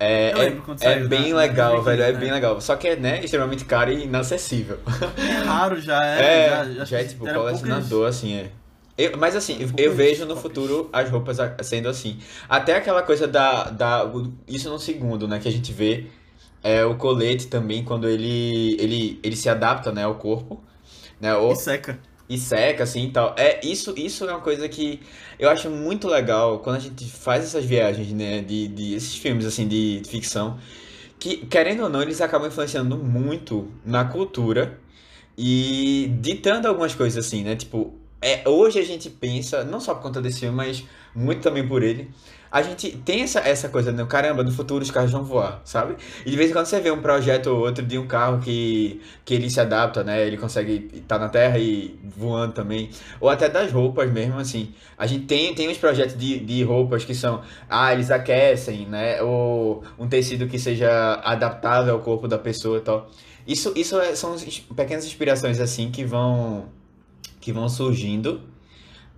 É, 0.00 0.32
é, 0.80 0.92
é 0.92 1.00
bem 1.00 1.32
da- 1.32 1.38
legal, 1.38 1.76
da 1.78 1.82
velho, 1.82 2.02
é 2.02 2.12
né? 2.12 2.18
bem 2.20 2.30
legal. 2.30 2.60
Só 2.60 2.76
que 2.76 2.86
é, 2.86 2.96
né, 2.96 3.22
extremamente 3.24 3.64
caro 3.64 3.90
e 3.92 4.04
inacessível. 4.04 4.78
É 5.16 5.32
raro 5.44 5.80
já, 5.80 6.04
É, 6.06 6.46
é. 6.46 6.74
já, 6.76 6.84
já, 6.84 7.00
é 7.00 7.04
tipo 7.04 7.26
colecionador, 7.26 8.08
assim, 8.08 8.34
é. 8.34 8.50
Eu- 8.96 9.16
mas 9.18 9.34
assim, 9.36 9.54
eu, 9.54 9.60
eu 9.60 9.68
poucas 9.70 9.96
vejo 9.96 10.24
no 10.26 10.36
futuro 10.36 10.88
as 10.92 11.10
roupas 11.10 11.36
sendo 11.62 11.88
assim. 11.88 12.18
Até 12.48 12.76
aquela 12.76 13.02
coisa 13.02 13.26
da, 13.28 13.64
da. 13.70 14.10
Isso 14.46 14.68
no 14.70 14.78
segundo, 14.78 15.26
né? 15.28 15.38
Que 15.40 15.48
a 15.48 15.52
gente 15.52 15.72
vê. 15.72 16.06
É 16.62 16.84
o 16.84 16.96
colete 16.96 17.46
também, 17.46 17.84
quando 17.84 18.08
ele, 18.08 18.76
ele, 18.80 19.20
ele 19.22 19.36
se 19.36 19.48
adapta, 19.48 19.92
né, 19.92 20.02
ao 20.04 20.16
corpo. 20.16 20.60
Né, 21.20 21.32
ou, 21.34 21.48
poucas. 21.48 21.60
E 21.60 21.64
seca. 21.64 21.98
E 22.28 22.36
seca, 22.38 22.84
assim 22.84 23.06
e 23.06 23.10
tal. 23.10 23.34
É, 23.38 23.60
isso, 23.64 23.94
isso 23.96 24.24
é 24.24 24.32
uma 24.32 24.40
coisa 24.40 24.68
que 24.68 25.00
eu 25.38 25.48
acho 25.48 25.70
muito 25.70 26.06
legal 26.08 26.58
quando 26.58 26.76
a 26.76 26.80
gente 26.80 27.04
faz 27.10 27.44
essas 27.44 27.64
viagens, 27.64 28.12
né? 28.12 28.42
De, 28.42 28.68
de 28.68 28.94
esses 28.94 29.14
filmes, 29.16 29.46
assim, 29.46 29.66
de, 29.66 30.02
ficção. 30.06 30.58
Que, 31.18 31.38
querendo 31.46 31.84
ou 31.84 31.88
não, 31.88 32.02
eles 32.02 32.20
acabam 32.20 32.48
influenciando 32.48 32.96
muito 32.96 33.68
na 33.84 34.04
cultura 34.04 34.78
e 35.36 36.12
ditando 36.20 36.68
algumas 36.68 36.94
coisas, 36.94 37.24
assim, 37.26 37.42
né? 37.42 37.56
Tipo, 37.56 37.94
é, 38.20 38.48
hoje 38.48 38.78
a 38.78 38.84
gente 38.84 39.08
pensa, 39.08 39.64
não 39.64 39.80
só 39.80 39.94
por 39.94 40.02
conta 40.02 40.20
desse 40.20 40.40
filme, 40.40 40.56
mas 40.56 40.84
muito 41.14 41.40
também 41.42 41.66
por 41.66 41.82
ele. 41.82 42.10
A 42.50 42.62
gente 42.62 42.90
tem 42.98 43.22
essa, 43.22 43.40
essa 43.40 43.68
coisa, 43.68 43.92
né? 43.92 44.04
Caramba, 44.06 44.42
no 44.42 44.50
futuro 44.50 44.82
os 44.82 44.90
carros 44.90 45.10
vão 45.10 45.22
voar, 45.24 45.60
sabe? 45.64 45.96
E 46.24 46.30
de 46.30 46.36
vez 46.36 46.50
em 46.50 46.52
quando 46.52 46.66
você 46.66 46.80
vê 46.80 46.90
um 46.90 47.02
projeto 47.02 47.48
ou 47.48 47.60
outro 47.60 47.84
de 47.84 47.98
um 47.98 48.06
carro 48.06 48.40
que, 48.40 49.00
que 49.24 49.34
ele 49.34 49.50
se 49.50 49.60
adapta, 49.60 50.02
né? 50.02 50.26
Ele 50.26 50.36
consegue 50.36 50.88
estar 50.94 51.18
na 51.18 51.28
terra 51.28 51.58
e 51.58 51.98
voando 52.16 52.54
também. 52.54 52.90
Ou 53.20 53.28
até 53.28 53.48
das 53.48 53.70
roupas 53.72 54.10
mesmo, 54.10 54.38
assim. 54.38 54.72
A 54.96 55.06
gente 55.06 55.26
tem, 55.26 55.54
tem 55.54 55.68
uns 55.68 55.78
projetos 55.78 56.16
de, 56.16 56.38
de 56.40 56.62
roupas 56.62 57.04
que 57.04 57.14
são, 57.14 57.42
ah, 57.68 57.92
eles 57.92 58.10
aquecem, 58.10 58.86
né? 58.86 59.22
Ou 59.22 59.82
um 59.98 60.08
tecido 60.08 60.46
que 60.46 60.58
seja 60.58 61.20
adaptável 61.24 61.94
ao 61.94 62.00
corpo 62.00 62.26
da 62.26 62.38
pessoa 62.38 62.78
e 62.78 62.80
tal. 62.80 63.10
Isso, 63.46 63.72
isso 63.76 63.98
é- 63.98 64.14
são 64.14 64.36
pequenas 64.76 65.06
inspirações, 65.06 65.60
assim, 65.60 65.90
que 65.90 66.04
vão, 66.04 66.66
que 67.40 67.52
vão 67.52 67.68
surgindo, 67.68 68.40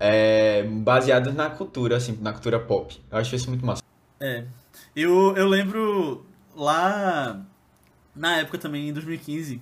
é, 0.01 0.63
baseadas 0.63 1.35
na 1.35 1.51
cultura, 1.51 1.99
assim, 1.99 2.19
na 2.21 2.33
cultura 2.33 2.59
pop. 2.59 2.99
Eu 3.11 3.19
acho 3.19 3.37
isso 3.37 3.49
muito 3.51 3.65
massa. 3.65 3.83
É. 4.19 4.45
Eu, 4.97 5.37
eu 5.37 5.47
lembro 5.47 6.27
lá 6.57 7.45
na 8.17 8.39
época 8.39 8.57
também, 8.57 8.89
em 8.89 8.93
2015. 8.93 9.61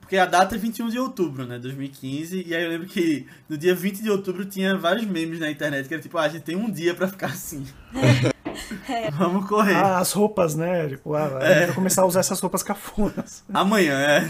Porque 0.00 0.16
a 0.16 0.24
data 0.24 0.54
é 0.54 0.58
21 0.58 0.88
de 0.88 0.98
outubro, 0.98 1.46
né? 1.46 1.58
2015. 1.58 2.44
E 2.46 2.54
aí 2.54 2.64
eu 2.64 2.70
lembro 2.70 2.88
que 2.88 3.26
no 3.46 3.58
dia 3.58 3.74
20 3.74 4.02
de 4.02 4.10
outubro 4.10 4.46
tinha 4.46 4.74
vários 4.74 5.04
memes 5.04 5.38
na 5.38 5.50
internet 5.50 5.86
que 5.86 5.92
era 5.92 6.02
tipo, 6.02 6.16
ah, 6.16 6.22
a 6.22 6.28
gente 6.30 6.44
tem 6.44 6.56
um 6.56 6.70
dia 6.70 6.94
pra 6.94 7.06
ficar 7.06 7.26
assim. 7.26 7.66
Vamos 9.18 9.48
correr. 9.48 9.74
Ah, 9.74 9.98
as 9.98 10.12
roupas, 10.12 10.54
né? 10.54 10.88
Tipo, 10.88 11.14
ah, 11.14 11.38
a 11.38 11.48
gente 11.54 11.66
vai 11.66 11.74
começar 11.74 12.02
a 12.02 12.06
usar 12.06 12.20
essas 12.20 12.40
roupas 12.40 12.62
cafunas. 12.62 13.44
Amanhã, 13.52 13.98
é. 13.98 14.20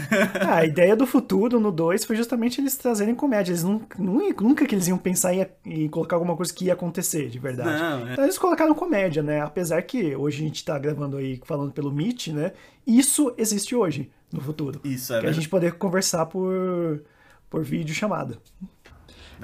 Ah, 0.45 0.55
a 0.57 0.65
ideia 0.65 0.95
do 0.95 1.05
futuro 1.07 1.59
no 1.59 1.71
2 1.71 2.05
foi 2.05 2.15
justamente 2.15 2.59
eles 2.61 2.75
trazerem 2.77 3.15
comédia. 3.15 3.51
Eles 3.51 3.63
nunca, 3.63 3.97
nunca 4.41 4.65
que 4.65 4.75
eles 4.75 4.87
iam 4.87 4.97
pensar 4.97 5.33
em, 5.33 5.45
em 5.65 5.87
colocar 5.89 6.15
alguma 6.15 6.35
coisa 6.35 6.53
que 6.53 6.65
ia 6.65 6.73
acontecer, 6.73 7.29
de 7.29 7.39
verdade. 7.39 7.69
Não, 7.69 8.07
é. 8.07 8.13
Então 8.13 8.23
eles 8.23 8.37
colocaram 8.37 8.73
comédia, 8.73 9.21
né? 9.23 9.41
Apesar 9.41 9.81
que 9.81 10.15
hoje 10.15 10.43
a 10.43 10.47
gente 10.47 10.63
tá 10.63 10.77
gravando 10.77 11.17
aí, 11.17 11.41
falando 11.45 11.71
pelo 11.71 11.91
Meet, 11.91 12.27
né? 12.29 12.51
Isso 12.85 13.33
existe 13.37 13.75
hoje, 13.75 14.09
no 14.31 14.41
futuro. 14.41 14.79
Isso, 14.83 15.13
é 15.13 15.15
que 15.15 15.17
a 15.17 15.21
verdade. 15.21 15.35
gente 15.35 15.49
poder 15.49 15.73
conversar 15.73 16.25
por, 16.25 17.03
por 17.49 17.63
vídeo 17.63 17.93
chamada. 17.93 18.37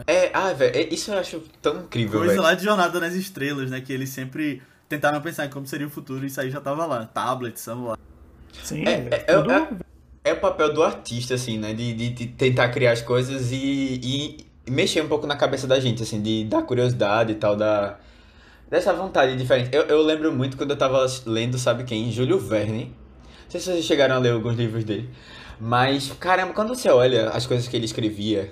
É, 0.08 0.30
ah, 0.34 0.52
velho, 0.52 0.76
é- 0.76 0.94
isso 0.94 1.12
eu 1.12 1.18
acho 1.18 1.40
tão 1.62 1.80
incrível, 1.82 2.20
Coisa 2.20 2.34
velho. 2.34 2.44
lá 2.44 2.54
de 2.54 2.64
Jornada 2.66 3.00
nas 3.00 3.14
Estrelas, 3.14 3.72
né? 3.72 3.80
Que 3.80 3.94
eles 3.94 4.10
sempre 4.10 4.62
tentaram 4.90 5.22
pensar 5.22 5.46
em 5.46 5.50
como 5.50 5.66
seria 5.66 5.88
o 5.88 5.90
futuro 5.90 6.24
e 6.24 6.28
isso 6.28 6.40
aí 6.42 6.50
já 6.50 6.62
tava 6.62 6.86
lá. 6.86 7.06
Tablet, 7.06 7.60
celular. 7.60 7.98
Sim, 8.64 8.84
É, 8.86 8.92
é, 8.92 9.08
é- 9.12 9.36
tudo- 9.36 9.52
é- 9.52 9.68
É 10.24 10.34
o 10.34 10.40
papel 10.40 10.74
do 10.74 10.82
artista, 10.82 11.36
assim, 11.36 11.60
né? 11.60 11.72
De, 11.74 11.94
de, 11.94 12.10
de 12.10 12.26
tentar 12.26 12.70
criar 12.70 12.94
as 12.94 13.02
coisas 13.02 13.52
e, 13.52 14.02
e 14.66 14.72
mexer 14.72 15.04
um 15.04 15.08
pouco 15.08 15.28
na 15.28 15.36
cabeça 15.36 15.68
da 15.68 15.80
gente, 15.80 16.02
assim, 16.02 16.20
de 16.20 16.46
dar 16.46 16.64
curiosidade 16.64 17.34
e 17.34 17.36
tal, 17.36 17.56
da, 17.56 18.00
dessa 18.70 18.92
vontade 18.94 19.38
diferente. 19.38 19.70
Eu, 19.72 19.84
eu 19.84 20.02
lembro 20.02 20.34
muito 20.34 20.58
quando 20.58 20.72
eu 20.72 20.78
tava 20.78 21.06
lendo, 21.28 21.60
sabe 21.60 21.84
quem? 21.84 22.12
Júlio 22.12 22.40
Verne. 22.40 22.86
Não 22.86 23.50
sei 23.52 23.60
se 23.60 23.68
vocês 23.72 23.86
chegaram 23.86 24.16
a 24.16 24.18
ler 24.18 24.32
alguns 24.32 24.56
livros 24.56 24.84
dele. 24.84 25.10
Mas, 25.60 26.12
caramba, 26.20 26.54
quando 26.54 26.70
você 26.70 26.90
olha 26.90 27.30
as 27.30 27.46
coisas 27.46 27.68
que 27.68 27.76
ele 27.78 27.86
escrevia, 27.86 28.52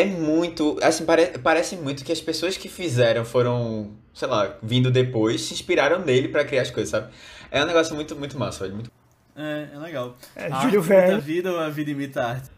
é 0.00 0.04
muito. 0.04 0.78
Assim, 0.82 1.04
pare, 1.04 1.38
parece 1.38 1.76
muito 1.76 2.04
que 2.04 2.12
as 2.12 2.20
pessoas 2.20 2.56
que 2.56 2.68
fizeram 2.68 3.24
foram, 3.24 3.90
sei 4.14 4.28
lá, 4.28 4.56
vindo 4.62 4.90
depois, 4.90 5.40
se 5.42 5.54
inspiraram 5.54 6.04
nele 6.04 6.28
pra 6.28 6.44
criar 6.44 6.62
as 6.62 6.70
coisas, 6.70 6.90
sabe? 6.90 7.12
É 7.50 7.62
um 7.62 7.66
negócio 7.66 7.94
muito, 7.94 8.14
muito 8.16 8.38
massa, 8.38 8.64
velho. 8.64 8.74
Muito... 8.74 8.90
É, 9.34 9.68
é 9.74 9.78
legal. 9.78 10.16
É, 10.34 10.46
A 10.46 10.62
Júlio 10.62 10.80
imita 10.80 10.94
a 10.94 11.06
Verne. 11.06 11.20
vida 11.20 11.52
ou 11.52 11.58
a 11.58 11.68
vida 11.68 11.90
imita 11.90 12.22
a 12.22 12.30
arte? 12.30 12.50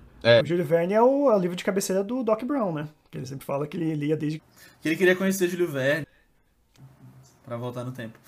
O 0.43 0.47
Júlio 0.47 0.65
Verne 0.65 0.95
é 0.95 1.03
o, 1.03 1.31
é 1.31 1.37
o 1.37 1.39
livro 1.39 1.57
de 1.57 1.63
cabeceira 1.65 2.03
do 2.03 2.23
Doc 2.25 2.43
Brown, 2.43 2.73
né? 2.73 2.89
Que 3.11 3.19
ele 3.19 3.27
sempre 3.27 3.47
fala 3.47 3.67
que 3.67 3.77
ele 3.77 3.95
lia 3.95 4.17
desde. 4.17 4.43
Que 4.83 4.89
ele 4.89 4.97
queria 4.97 5.15
conhecer 5.17 5.49
Júlio 5.49 5.69
Verne 5.69 6.07
pra 7.45 7.57
voltar 7.57 7.85
no 7.85 7.93
tempo. 7.93 8.19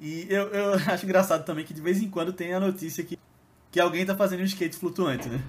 E 0.00 0.26
eu, 0.28 0.48
eu 0.48 0.74
acho 0.88 1.04
engraçado 1.04 1.44
também 1.44 1.64
que 1.64 1.74
de 1.74 1.80
vez 1.80 2.02
em 2.02 2.08
quando 2.10 2.32
tem 2.32 2.52
a 2.54 2.60
notícia 2.60 3.04
que, 3.04 3.18
que 3.74 3.80
alguém 3.80 4.06
tá 4.06 4.14
fazendo 4.14 4.38
um 4.40 4.44
skate 4.44 4.76
flutuante, 4.76 5.28
né? 5.28 5.40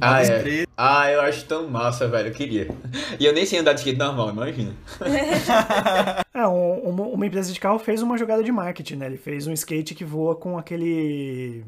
Ah, 0.00 0.22
é. 0.22 0.64
Ah, 0.74 1.10
eu 1.10 1.20
acho 1.20 1.44
tão 1.44 1.68
massa, 1.68 2.08
velho. 2.08 2.28
Eu 2.28 2.32
queria. 2.32 2.68
E 3.20 3.26
eu 3.26 3.32
nem 3.34 3.44
sei 3.44 3.58
andar 3.58 3.74
de 3.74 3.80
skate 3.80 3.98
normal, 3.98 4.30
imagina. 4.30 4.72
É, 6.32 6.48
um- 6.48 6.78
uma, 6.88 7.02
uma 7.04 7.26
empresa 7.26 7.52
de 7.52 7.60
carro 7.60 7.78
fez 7.78 8.00
uma 8.00 8.16
jogada 8.16 8.42
de 8.42 8.50
marketing, 8.50 8.96
né? 8.96 9.06
Ele 9.06 9.18
fez 9.18 9.46
um 9.46 9.52
skate 9.52 9.94
que 9.94 10.02
voa 10.04 10.34
com 10.34 10.56
aquele. 10.56 11.62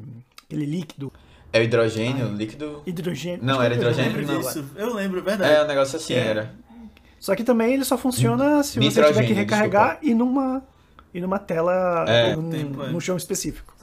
aquele 0.47 0.65
líquido. 0.65 1.13
É 1.53 1.59
o 1.59 1.63
hidrogênio, 1.63 2.29
líquido. 2.33 2.81
Hidrogênio. 2.85 3.39
Não, 3.45 3.61
era 3.61 3.75
é 3.75 3.77
Eu 3.77 3.81
hidrogênio? 3.81 4.17
lembro 4.17 4.33
não, 4.33 4.41
disso. 4.41 4.65
Eu 4.75 4.93
lembro, 4.95 5.19
é 5.19 5.21
verdade. 5.21 5.53
É 5.53 5.63
um 5.63 5.67
negócio 5.67 5.97
assim, 5.97 6.15
É. 6.15 6.17
era. 6.17 6.51
Só 7.19 7.35
que 7.35 7.43
também 7.43 7.75
ele 7.75 7.85
só 7.85 7.95
funciona 7.95 8.63
se 8.63 8.79
você 8.79 9.03
tiver 9.03 9.23
que 9.27 9.33
recarregar 9.33 9.99
e 10.01 10.15
numa, 10.15 10.63
e 11.13 11.21
numa 11.21 11.37
tela 11.37 12.05
É. 12.07 12.35
num, 12.35 12.49
Tempo, 12.49 12.83
é. 12.83 12.89
num 12.89 12.99
chão 12.99 13.15
específico. 13.15 13.76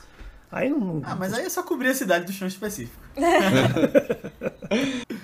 Aí 0.55 0.71
não. 0.71 1.03
Ah, 1.05 1.17
mas 1.17 1.35
aí 1.35 1.47
é 1.47 1.51
só 1.51 1.65
cobrir 1.65 1.89
a 1.89 1.95
cidade 1.95 2.27
do 2.27 2.33
chão 2.33 2.47
específico. 2.47 3.03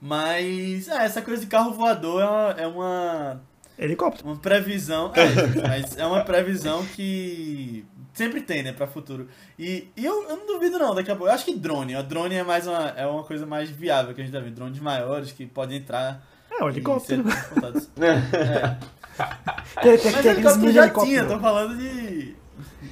mas, 0.00 0.86
é, 0.86 1.04
essa 1.04 1.20
coisa 1.20 1.42
de 1.42 1.48
carro 1.48 1.72
voador 1.72 2.22
é 2.22 2.24
uma, 2.24 2.54
é 2.58 2.66
uma, 2.68 3.42
Helicóptero. 3.76 4.28
uma 4.28 4.36
previsão. 4.36 5.10
É, 5.16 5.68
mas 5.68 5.98
é 5.98 6.06
uma 6.06 6.24
previsão 6.24 6.86
que 6.94 7.84
sempre 8.12 8.40
tem, 8.40 8.62
né, 8.62 8.72
pra 8.72 8.86
futuro. 8.86 9.26
E, 9.58 9.88
e 9.96 10.04
eu, 10.04 10.28
eu 10.28 10.36
não 10.36 10.46
duvido, 10.46 10.78
não, 10.78 10.94
daqui 10.94 11.10
a 11.10 11.16
pouco. 11.16 11.28
Eu 11.28 11.34
acho 11.34 11.44
que 11.44 11.56
drone. 11.56 11.96
O 11.96 12.02
drone 12.04 12.36
é 12.36 12.44
mais 12.44 12.68
uma, 12.68 12.90
é 12.90 13.04
uma 13.04 13.24
coisa 13.24 13.44
mais 13.44 13.68
viável 13.68 14.14
que 14.14 14.20
a 14.20 14.24
gente 14.24 14.32
tá 14.32 14.38
vendo. 14.38 14.54
Drones 14.54 14.78
maiores 14.78 15.32
que 15.32 15.44
podem 15.44 15.78
entrar. 15.78 16.24
É, 16.52 16.62
um 16.62 16.68
e 16.68 16.70
helicóptero. 16.70 17.24
ser. 17.28 17.98
É. 19.76 19.80
Tem, 19.80 19.98
tem, 19.98 20.12
Mas 20.12 20.26
helicóptero 20.26 20.72
já 20.72 20.88
tinha, 20.88 21.24
tô 21.24 21.38
falando 21.38 21.76
de. 21.76 22.36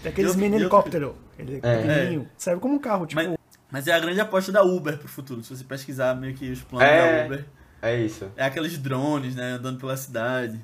Tem 0.03 0.11
aqueles 0.13 0.33
de 0.33 0.39
mini 0.39 0.57
helicópteros. 0.57 1.13
Ele 1.39 1.61
é 1.63 1.75
É. 1.75 1.77
pequenininho. 1.83 2.29
Serve 2.37 2.61
como 2.61 2.75
um 2.75 2.79
carro, 2.79 3.07
tipo. 3.07 3.23
Mas, 3.23 3.37
mas 3.71 3.87
é 3.87 3.93
a 3.93 4.01
grande 4.01 4.21
aposta 4.21 4.51
da 4.53 4.63
Uber 4.63 4.99
pro 4.99 5.09
futuro. 5.09 5.43
Se 5.43 5.57
você 5.57 5.65
pesquisar 5.65 6.15
meio 6.15 6.35
que 6.35 6.51
os 6.51 6.61
planos 6.63 6.89
É. 6.89 7.19
da 7.21 7.27
Uber. 7.27 7.45
É 7.81 7.97
isso. 8.01 8.31
É 8.37 8.45
aqueles 8.45 8.79
drones, 8.79 9.35
né? 9.35 9.53
Andando 9.53 9.79
pela 9.79 9.97
cidade. 9.97 10.61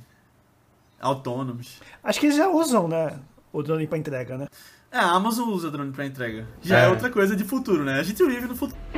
Autônomos. 1.01 1.81
Acho 2.03 2.19
que 2.21 2.27
eles 2.27 2.37
já 2.37 2.49
usam, 2.49 2.89
né? 2.89 3.19
O 3.53 3.63
drone 3.63 3.87
pra 3.87 3.97
entrega, 3.99 4.37
né? 4.37 4.47
É, 4.91 4.99
a 4.99 5.11
Amazon 5.11 5.49
usa 5.51 5.71
drone 5.71 5.93
pra 5.93 6.05
entrega. 6.07 6.47
Já 6.63 6.81
é. 6.81 6.85
É. 6.87 6.89
outra 6.89 7.11
coisa 7.11 7.37
de 7.37 7.45
futuro, 7.45 7.85
né? 7.85 8.01
A 8.01 8.03
gente 8.03 8.25
vive 8.25 8.47
no 8.47 8.57
futuro. 8.57 8.79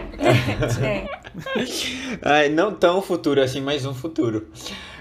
É. 2.22 2.48
Não 2.50 2.74
tão 2.74 3.00
futuro 3.02 3.40
assim, 3.42 3.60
mas 3.60 3.84
um 3.84 3.94
futuro. 3.94 4.48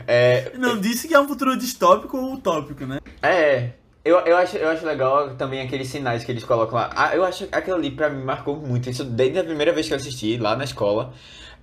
É, 0.08 0.52
Não 0.58 0.80
disse 0.80 1.08
que 1.08 1.14
é 1.14 1.20
um 1.20 1.28
futuro 1.28 1.56
distópico 1.58 2.18
ou 2.18 2.34
utópico, 2.34 2.86
né? 2.86 3.00
É, 3.22 3.72
eu, 4.10 4.18
eu, 4.22 4.38
acho, 4.38 4.57
eu 4.57 4.70
acho 4.70 4.86
legal 4.86 5.36
também 5.36 5.62
aqueles 5.62 5.88
sinais 5.88 6.24
que 6.24 6.32
eles 6.32 6.43
colocam 6.43 6.76
lá. 6.76 6.89
Ah, 6.95 7.16
eu 7.16 7.24
acho 7.24 7.45
que 7.47 7.55
aquilo 7.55 7.78
ali 7.78 7.91
pra 7.91 8.10
mim 8.10 8.24
marcou 8.24 8.55
muito. 8.55 8.89
Isso 8.89 9.03
desde 9.03 9.39
a 9.39 9.43
primeira 9.43 9.72
vez 9.72 9.88
que 9.88 9.93
eu 9.93 9.97
assisti 9.97 10.38
lá 10.38 10.55
na 10.55 10.64
escola. 10.64 11.14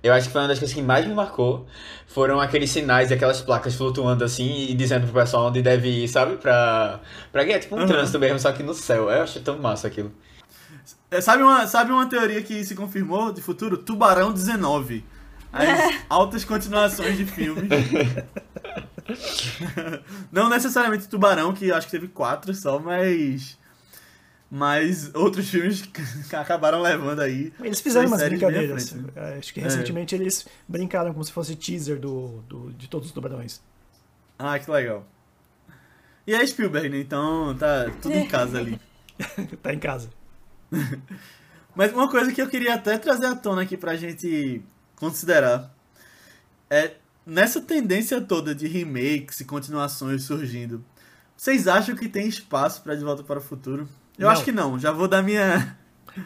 Eu 0.01 0.13
acho 0.13 0.27
que 0.27 0.31
foi 0.31 0.41
uma 0.41 0.47
das 0.47 0.59
coisas 0.59 0.73
que 0.75 0.81
mais 0.81 1.05
me 1.05 1.13
marcou. 1.13 1.65
Foram 2.07 2.39
aqueles 2.39 2.69
sinais 2.69 3.11
e 3.11 3.15
aquelas 3.15 3.41
placas 3.41 3.75
flutuando 3.75 4.23
assim 4.23 4.67
e 4.69 4.73
dizendo 4.73 5.05
pro 5.07 5.19
pessoal 5.21 5.47
onde 5.47 5.61
deve 5.61 5.89
ir, 5.89 6.07
sabe? 6.07 6.37
Pra, 6.37 6.99
pra 7.31 7.43
guiar, 7.43 7.59
tipo 7.59 7.75
um 7.75 7.79
Aham. 7.79 7.87
trânsito 7.87 8.19
mesmo, 8.19 8.39
só 8.39 8.51
que 8.51 8.63
no 8.63 8.73
céu. 8.73 9.09
Eu 9.09 9.23
acho 9.23 9.39
tão 9.41 9.57
massa 9.57 9.87
aquilo. 9.87 10.11
É, 11.11 11.19
Sabe 11.19 11.43
uma, 11.43 11.65
sabe 11.67 11.91
uma 11.91 12.05
teoria 12.05 12.41
que 12.43 12.63
se 12.63 12.75
confirmou 12.75 13.33
de 13.33 13.41
futuro? 13.41 13.77
Tubarão 13.77 14.31
19. 14.31 15.03
As 15.51 15.95
altas 16.07 16.45
continuações 16.45 17.17
de 17.17 17.25
filmes. 17.25 17.69
Não 20.31 20.49
necessariamente 20.49 21.07
Tubarão, 21.07 21.53
que 21.53 21.71
acho 21.71 21.87
que 21.87 21.91
teve 21.91 22.07
quatro 22.07 22.53
só, 22.53 22.79
mas. 22.79 23.57
Mas 24.49 25.13
outros 25.13 25.49
filmes 25.49 25.83
acabaram 26.31 26.81
levando 26.81 27.19
aí. 27.19 27.51
Eles 27.61 27.81
fizeram 27.81 28.07
umas 28.07 28.23
brincadeiras. 28.23 28.93
né? 28.93 29.09
É, 29.15 29.37
Acho 29.39 29.53
que 29.53 29.59
recentemente 29.59 30.15
eles 30.15 30.47
brincaram 30.67 31.11
como 31.11 31.23
se 31.25 31.31
fosse 31.33 31.55
teaser 31.55 31.99
do, 31.99 32.41
do, 32.47 32.71
de 32.73 32.87
todos 32.87 33.07
os 33.07 33.13
tubarões. 33.13 33.61
Ah, 34.39 34.57
que 34.57 34.69
legal. 34.71 35.05
E 36.25 36.33
é 36.33 36.45
Spielberg, 36.45 36.89
né? 36.89 36.99
Então 36.99 37.55
tá 37.57 37.91
tudo 38.01 38.15
em 38.15 38.27
casa 38.27 38.57
ali. 38.57 38.79
tá 39.61 39.73
em 39.73 39.79
casa. 39.79 40.09
Mas 41.75 41.91
uma 41.91 42.09
coisa 42.09 42.31
que 42.31 42.41
eu 42.41 42.47
queria 42.49 42.75
até 42.75 42.97
trazer 42.97 43.25
à 43.25 43.35
tona 43.35 43.63
aqui 43.63 43.75
pra 43.75 43.95
gente 43.95 44.61
considerar 44.95 45.73
é 46.69 46.95
nessa 47.27 47.61
tendência 47.61 48.19
toda 48.21 48.55
de 48.55 48.67
remakes 48.67 49.39
e 49.41 49.45
continuações 49.45 50.23
surgindo. 50.23 50.83
Vocês 51.35 51.67
acham 51.67 51.95
que 51.95 52.09
tem 52.09 52.27
espaço 52.27 52.81
pra 52.81 52.95
De 52.95 53.03
Volta 53.03 53.21
para 53.23 53.37
o 53.39 53.41
Futuro? 53.41 53.87
Eu 54.17 54.25
Não. 54.25 54.31
acho 54.31 54.43
que 54.43 54.51
não. 54.51 54.79
Já 54.79 54.91
vou 54.91 55.07
dar 55.07 55.21
minha, 55.21 55.77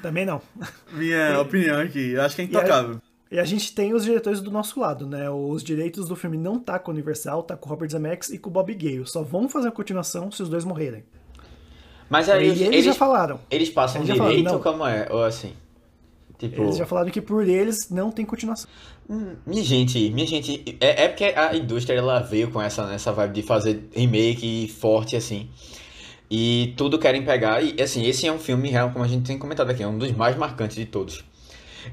Também 0.02 0.26
não. 0.26 0.41
minha 0.93 1.39
opinião 1.41 1.82
aqui. 1.82 2.12
Eu 2.12 2.22
acho 2.22 2.36
que 2.36 2.41
é 2.43 2.45
E 2.45 2.47
intocável. 2.47 3.02
E 3.30 3.39
a 3.39 3.43
gente 3.45 3.74
tem 3.74 3.93
os 3.93 4.04
diretores 4.04 4.41
do 4.41 4.52
nosso 4.52 4.80
lado, 4.80 5.06
né? 5.08 5.30
Os 5.30 5.64
direitos 5.64 6.08
do 6.08 6.16
filme 6.18 6.38
não 6.38 6.60
tá 6.60 6.78
com 6.78 6.91
o 6.91 6.93
Universal, 6.93 7.43
tá 7.43 7.56
com 7.58 7.68
o 7.68 7.70
Robert 7.70 7.89
Zemeckis 7.89 8.30
e 8.30 8.38
com 8.38 8.49
o 8.49 8.54
Bob 8.54 8.74
Gale. 8.74 9.06
Só 9.08 9.24
vão 9.24 9.47
fazer 9.49 9.70
a 9.70 9.72
continuação 9.72 10.30
se 10.32 10.43
os 10.43 10.49
dois 10.49 10.64
morrerem. 10.66 11.04
Mas 12.10 12.28
E 12.28 12.32
aí 12.32 12.47
eles, 12.47 12.62
eles, 12.62 12.86
já 12.86 12.93
falaram. 12.93 13.39
eles 13.49 13.70
passam 13.70 14.02
eles 14.02 14.12
falaram, 14.18 14.30
direito 14.32 14.47
não. 14.47 14.56
ou 14.56 14.62
como 14.62 14.86
é? 14.86 15.08
Ou 15.10 15.24
assim? 15.24 15.54
Tipo. 16.41 16.63
Eles 16.63 16.77
já 16.77 16.87
falaram 16.87 17.11
que 17.11 17.21
por 17.21 17.47
eles 17.47 17.87
não 17.91 18.11
tem 18.11 18.25
continuação. 18.25 18.67
Hum, 19.07 19.35
Minha 19.45 19.63
gente, 19.63 20.09
minha 20.09 20.25
gente, 20.25 20.75
é, 20.81 21.03
é 21.03 21.07
porque 21.07 21.25
a 21.25 21.55
indústria 21.55 21.95
ela 21.95 22.19
veio 22.19 22.49
com 22.49 22.59
essa, 22.59 22.91
essa 22.91 23.11
vibe 23.11 23.33
de 23.33 23.43
fazer 23.43 23.87
remake 23.95 24.67
forte 24.67 25.15
assim. 25.15 25.47
E 26.31 26.73
tudo 26.75 26.97
querem 26.97 27.23
pegar. 27.23 27.61
E 27.61 27.79
assim, 27.79 28.03
esse 28.07 28.25
é 28.25 28.31
um 28.31 28.39
filme 28.39 28.69
real, 28.69 28.89
como 28.89 29.05
a 29.05 29.07
gente 29.07 29.23
tem 29.23 29.37
comentado 29.37 29.69
aqui, 29.69 29.83
é 29.83 29.87
um 29.87 29.99
dos 29.99 30.11
mais 30.13 30.35
marcantes 30.35 30.75
de 30.75 30.85
todos. 30.85 31.23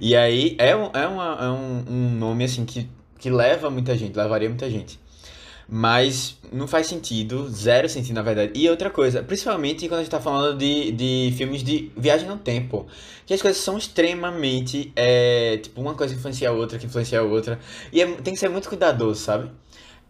E 0.01 0.17
aí 0.17 0.57
é, 0.59 0.75
um, 0.75 0.91
é, 0.95 1.07
uma, 1.07 1.39
é 1.39 1.51
um, 1.51 1.85
um 1.87 2.11
nome 2.19 2.45
assim 2.45 2.65
que, 2.65 2.89
que 3.19 3.29
leva 3.29 3.69
muita 3.69 3.95
gente, 3.99 4.17
levaria 4.17 4.49
muita 4.49 4.71
gente. 4.71 4.99
Mas 5.71 6.39
não 6.51 6.67
faz 6.67 6.87
sentido, 6.87 7.49
zero 7.51 7.89
sentido 7.89 8.15
na 8.15 8.23
verdade. 8.23 8.53
E 8.55 8.69
outra 8.71 8.89
coisa, 8.89 9.23
principalmente 9.23 9.87
quando 9.87 10.01
a 10.01 10.03
gente 10.03 10.11
tá 10.11 10.21
falando 10.21 10.57
de, 10.59 10.93
de 10.93 11.35
filmes 11.37 11.63
de 11.63 11.91
viagem 11.97 12.27
no 12.27 12.39
tempo, 12.39 12.87
que 13.27 13.35
as 13.35 13.43
coisas 13.43 13.61
são 13.63 13.77
extremamente, 13.77 14.91
é, 14.97 15.59
tipo, 15.59 15.81
uma 15.81 15.95
coisa 15.95 16.15
influencia 16.15 16.49
a 16.49 16.53
outra, 16.53 16.79
que 16.79 16.87
influencia 16.87 17.21
a 17.21 17.23
outra. 17.23 17.59
E 17.93 18.01
é- 18.01 18.07
tem 18.23 18.33
que 18.33 18.41
ser 18.41 18.49
muito 18.49 18.69
cuidadoso, 18.69 19.21
sabe? 19.21 19.51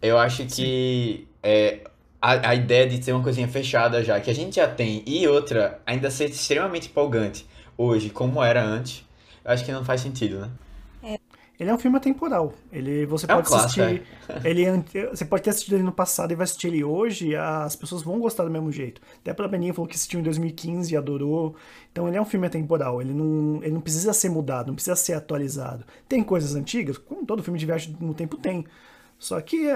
Eu 0.01 0.17
acho 0.17 0.45
que 0.45 1.27
é, 1.43 1.81
a, 2.21 2.49
a 2.51 2.55
ideia 2.55 2.87
de 2.87 2.99
ter 2.99 3.11
uma 3.11 3.23
coisinha 3.23 3.47
fechada 3.47 4.03
já, 4.03 4.19
que 4.21 4.29
a 4.29 4.35
gente 4.35 4.55
já 4.55 4.67
tem, 4.67 5.03
e 5.05 5.27
outra, 5.27 5.81
ainda 5.85 6.09
ser 6.09 6.29
extremamente 6.29 6.87
empolgante 6.87 7.45
hoje, 7.77 8.09
como 8.09 8.41
era 8.43 8.63
antes, 8.63 9.03
eu 9.43 9.51
acho 9.51 9.65
que 9.65 9.71
não 9.73 9.83
faz 9.83 10.01
sentido, 10.01 10.39
né? 10.39 10.49
Ele 11.59 11.69
é 11.69 11.73
um 11.73 11.77
filme 11.77 11.97
atemporal. 11.97 12.53
Ele, 12.71 13.05
você 13.05 13.25
É 13.27 13.33
um 13.33 13.37
pode 13.37 13.47
clássico, 13.49 13.81
assistir. 13.81 14.07
Ele, 14.45 14.63
é 14.63 14.69
ante- 14.69 15.05
você 15.07 15.25
pode 15.25 15.43
ter 15.43 15.49
assistido 15.49 15.73
ele 15.75 15.83
no 15.83 15.91
passado 15.91 16.31
e 16.31 16.35
vai 16.35 16.45
assistir 16.45 16.67
ele 16.67 16.83
hoje, 16.85 17.35
as 17.35 17.75
pessoas 17.75 18.01
vão 18.01 18.17
gostar 18.19 18.45
do 18.45 18.49
mesmo 18.49 18.71
jeito. 18.71 19.01
Até 19.17 19.33
pela 19.33 19.47
Beninha 19.49 19.73
falou 19.73 19.87
que 19.87 19.95
assistiu 19.95 20.19
em 20.21 20.23
2015 20.23 20.93
e 20.93 20.97
adorou. 20.97 21.55
Então 21.91 22.07
ele 22.07 22.15
é 22.15 22.21
um 22.21 22.25
filme 22.25 22.47
atemporal. 22.47 23.01
Ele 23.01 23.13
não, 23.13 23.59
ele 23.61 23.73
não 23.73 23.81
precisa 23.81 24.13
ser 24.13 24.29
mudado, 24.29 24.67
não 24.67 24.75
precisa 24.75 24.95
ser 24.95 25.13
atualizado. 25.13 25.83
Tem 26.07 26.23
coisas 26.23 26.55
antigas, 26.55 26.97
como 26.97 27.25
todo 27.25 27.43
filme 27.43 27.59
de 27.59 27.65
viagem 27.65 27.95
no 27.99 28.13
tempo 28.13 28.37
tem. 28.37 28.65
Só 29.17 29.39
que 29.41 29.67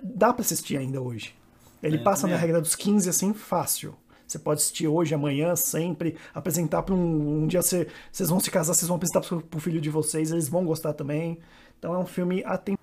dá 0.00 0.32
pra 0.32 0.42
assistir 0.42 0.76
ainda 0.76 1.00
hoje. 1.00 1.34
Ele 1.82 1.96
É, 1.96 1.98
passa 1.98 2.28
na 2.28 2.34
também 2.34 2.40
regra 2.40 2.60
dos 2.60 2.76
15 2.76 3.08
assim, 3.08 3.34
fácil. 3.34 3.96
Você 4.32 4.38
pode 4.38 4.60
assistir 4.60 4.88
hoje, 4.88 5.14
amanhã, 5.14 5.54
sempre, 5.54 6.16
apresentar 6.34 6.82
para 6.82 6.94
um, 6.94 7.42
um 7.42 7.46
dia 7.46 7.60
você- 7.60 7.86
vocês 8.10 8.30
vão 8.30 8.40
se 8.40 8.50
casar, 8.50 8.72
vocês 8.72 8.88
vão 8.88 8.96
apresentar 8.96 9.20
pro, 9.20 9.42
pro 9.42 9.60
filho 9.60 9.78
de 9.78 9.90
vocês, 9.90 10.30
eles 10.32 10.48
vão 10.48 10.64
gostar 10.64 10.94
também. 10.94 11.38
Então 11.78 11.92
é 11.94 11.98
um 11.98 12.06
filme 12.06 12.42
atemporal. 12.46 12.78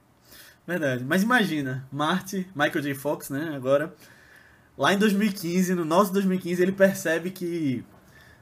Verdade. 0.67 1.03
Mas 1.03 1.23
imagina, 1.23 1.87
Marty, 1.91 2.47
Michael 2.55 2.81
J. 2.83 2.93
Fox, 2.93 3.31
né, 3.31 3.51
agora, 3.55 3.91
lá 4.77 4.93
em 4.93 4.97
2015, 4.99 5.73
no 5.73 5.83
nosso 5.83 6.13
2015, 6.13 6.61
ele 6.61 6.71
percebe 6.71 7.31
que 7.31 7.83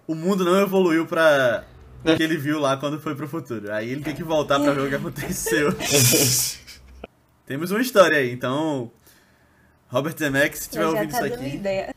o 0.06 0.14
mundo 0.14 0.44
não 0.44 0.60
evoluiu 0.60 1.06
pra 1.06 1.64
o 2.04 2.14
que 2.14 2.22
ele 2.22 2.36
viu 2.36 2.60
lá 2.60 2.76
quando 2.76 3.00
foi 3.00 3.16
pro 3.16 3.26
futuro. 3.28 3.72
Aí 3.72 3.90
ele 3.90 4.04
tem 4.04 4.14
que 4.14 4.24
voltar 4.24 4.60
pra 4.60 4.74
ver 4.74 4.82
o 4.82 4.90
que 4.90 4.96
aconteceu. 4.96 5.70
Temos 7.48 7.72
uma 7.72 7.80
história 7.80 8.18
aí, 8.18 8.34
então... 8.34 8.92
Robert 9.90 10.18
Zemeckis, 10.18 10.64
se 10.64 10.70
tiver 10.70 10.84
Já 10.84 10.90
ouvindo 10.90 11.12
tá 11.12 11.26
isso 11.26 11.34
aqui... 11.36 11.56
ideia. 11.56 11.96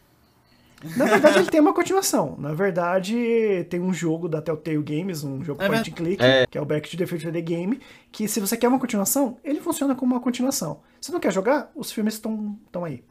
Na 0.96 1.04
verdade, 1.04 1.38
ele 1.40 1.50
tem 1.50 1.60
uma 1.60 1.74
continuação. 1.74 2.36
Na 2.38 2.54
verdade, 2.54 3.66
tem 3.68 3.80
um 3.80 3.92
jogo 3.92 4.28
da 4.28 4.40
Telltale 4.40 4.82
Games, 4.82 5.22
um 5.22 5.44
jogo 5.44 5.62
É 5.62 5.66
point 5.68 5.90
and 5.90 5.94
click, 5.94 6.22
É. 6.22 6.46
que 6.46 6.56
é 6.56 6.60
o 6.60 6.64
Back 6.64 6.88
to 6.90 6.96
the 6.96 7.06
Future 7.06 7.30
The 7.32 7.40
Game, 7.40 7.80
que 8.10 8.26
se 8.26 8.40
você 8.40 8.56
quer 8.56 8.68
uma 8.68 8.78
continuação, 8.78 9.36
ele 9.44 9.60
funciona 9.60 9.94
como 9.94 10.14
uma 10.14 10.20
continuação. 10.22 10.80
Se 11.00 11.12
não 11.12 11.20
quer 11.20 11.32
jogar, 11.32 11.70
os 11.74 11.92
filmes 11.92 12.14
estão 12.14 12.56
estão 12.66 12.84
aí. 12.84 13.04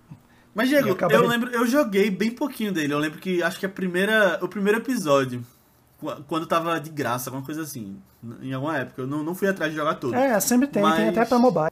Mas, 0.56 0.68
Diego, 0.68 0.98
eu 1.12 1.28
lembro, 1.28 1.52
eu 1.52 1.66
joguei 1.68 2.10
bem 2.10 2.32
pouquinho 2.32 2.74
dele. 2.74 2.92
Eu 2.92 2.98
lembro 3.00 3.20
que 3.20 3.42
acho 3.44 3.60
que 3.60 3.66
a 3.66 3.70
primeira, 3.70 4.40
o 4.42 4.48
primeiro 4.48 4.80
episódio, 4.80 5.46
qu- 6.00 6.24
quando 6.28 6.48
tava 6.48 6.80
de 6.80 6.90
graça, 6.90 7.30
alguma 7.30 7.46
coisa 7.46 7.62
assim, 7.62 7.98
em 8.42 8.52
alguma 8.52 8.76
época. 8.78 9.04
Eu 9.04 9.08
não, 9.08 9.24
não 9.24 9.36
fui 9.36 9.48
atrás 9.48 9.72
de 9.72 9.78
jogar 9.78 9.94
todo. 9.96 10.16
É, 10.16 10.40
sempre 10.40 10.68
tem, 10.68 10.82
tem 10.82 10.92
Mas- 10.92 11.10
até 11.10 11.24
pra 11.24 11.38
mobile. 11.38 11.70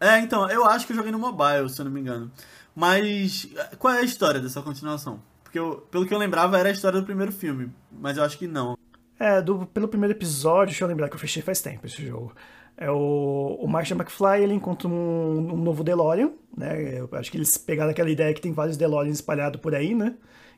É, 0.00 0.18
então, 0.18 0.48
eu 0.50 0.64
acho 0.64 0.86
que 0.86 0.92
eu 0.92 0.96
joguei 0.96 1.12
no 1.12 1.18
mobile, 1.18 1.68
se 1.68 1.80
eu 1.80 1.84
não 1.84 1.92
me 1.92 2.00
engano. 2.00 2.30
Mas 2.74 3.48
qual 3.78 3.94
é 3.94 3.98
a 4.00 4.02
história 4.04 4.40
dessa 4.40 4.60
continuação? 4.62 5.20
Porque 5.42 5.58
eu- 5.58 5.86
pelo 5.90 6.06
que 6.06 6.12
eu 6.12 6.18
lembrava 6.18 6.58
era 6.58 6.68
a 6.68 6.72
história 6.72 6.98
do 7.00 7.06
primeiro 7.06 7.30
filme, 7.32 7.70
mas 7.92 8.16
eu 8.16 8.24
acho 8.24 8.36
que 8.38 8.46
não. 8.46 8.76
É, 9.18 9.40
do, 9.40 9.64
pelo 9.66 9.86
primeiro 9.86 10.12
episódio, 10.12 10.66
deixa 10.72 10.84
eu 10.84 10.88
lembrar 10.88 11.08
que 11.08 11.14
eu 11.14 11.20
fechei 11.20 11.40
faz 11.42 11.60
tempo 11.60 11.86
esse 11.86 12.04
jogo. 12.04 12.34
É 12.76 12.90
o, 12.90 13.56
o 13.60 13.68
Marshall 13.68 14.00
McFly, 14.00 14.42
ele 14.42 14.54
encontra 14.54 14.88
um, 14.88 15.52
um 15.52 15.56
novo 15.56 15.84
DeLorean, 15.84 16.32
né? 16.56 16.98
Eu 16.98 17.08
acho 17.12 17.30
que 17.30 17.36
eles 17.36 17.56
pegaram 17.56 17.92
aquela 17.92 18.10
ideia 18.10 18.34
que 18.34 18.40
tem 18.40 18.52
vários 18.52 18.76
DeLoreans 18.76 19.14
espalhados 19.14 19.60
por 19.60 19.72
aí, 19.76 19.94
né? 19.94 20.14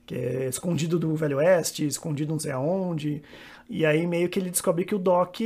Que 0.06 0.14
é 0.14 0.48
escondido 0.48 0.98
do 0.98 1.14
Velho 1.14 1.36
Oeste, 1.36 1.86
escondido 1.86 2.32
não 2.32 2.38
sei 2.38 2.52
aonde. 2.52 3.22
E 3.68 3.84
aí 3.84 4.06
meio 4.06 4.30
que 4.30 4.38
ele 4.38 4.48
descobre 4.50 4.86
que 4.86 4.94
o 4.94 4.98
Doc 4.98 5.36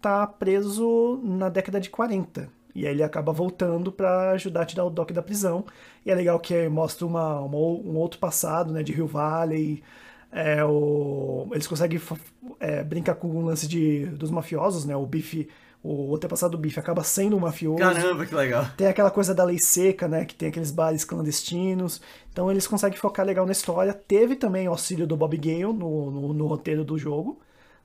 tá 0.00 0.24
preso 0.26 1.20
na 1.24 1.48
década 1.48 1.80
de 1.80 1.90
40. 1.90 2.48
E 2.74 2.86
aí 2.86 2.92
ele 2.94 3.02
acaba 3.02 3.32
voltando 3.32 3.90
pra 3.92 4.30
ajudar 4.32 4.62
a 4.62 4.66
tirar 4.66 4.84
o 4.84 4.90
Doc 4.90 5.10
da 5.12 5.22
prisão. 5.22 5.64
E 6.04 6.10
é 6.10 6.14
legal 6.14 6.38
que 6.38 6.68
mostra 6.68 7.06
uma, 7.06 7.40
uma- 7.40 7.56
um 7.58 7.96
outro 7.96 8.18
passado, 8.20 8.72
né? 8.72 8.82
De 8.82 8.92
Rio 8.92 9.06
Valley, 9.06 9.82
é, 10.32 10.64
o- 10.64 11.48
eles 11.52 11.66
conseguem 11.66 12.00
é, 12.60 12.82
brincar 12.84 13.14
com 13.16 13.28
o 13.28 13.42
lance 13.44 13.66
de, 13.68 14.06
dos 14.06 14.30
mafiosos, 14.30 14.84
né? 14.84 14.94
O 14.96 15.04
Biff, 15.06 15.48
o 15.82 16.14
antepassado 16.14 16.52
do 16.56 16.58
Biff 16.58 16.78
acaba 16.78 17.02
sendo 17.02 17.36
um 17.36 17.40
mafioso. 17.40 17.78
Caramba, 17.78 18.24
que 18.26 18.34
legal. 18.34 18.66
Tem 18.76 18.86
aquela 18.86 19.10
coisa 19.10 19.34
da 19.34 19.44
lei 19.44 19.58
seca, 19.58 20.06
né? 20.06 20.24
Que 20.24 20.34
tem 20.34 20.48
aqueles 20.50 20.70
bares 20.70 21.04
clandestinos. 21.04 22.00
Então 22.32 22.50
eles 22.50 22.66
conseguem 22.66 22.98
focar 22.98 23.24
legal 23.26 23.46
na 23.46 23.52
história. 23.52 23.92
Teve 23.92 24.36
também 24.36 24.68
o 24.68 24.72
auxílio 24.72 25.06
do 25.06 25.16
Bob 25.16 25.36
Gale 25.36 25.64
no, 25.64 26.10
no, 26.10 26.32
no 26.32 26.46
roteiro 26.46 26.84
do 26.84 26.96
jogo. 26.98 27.40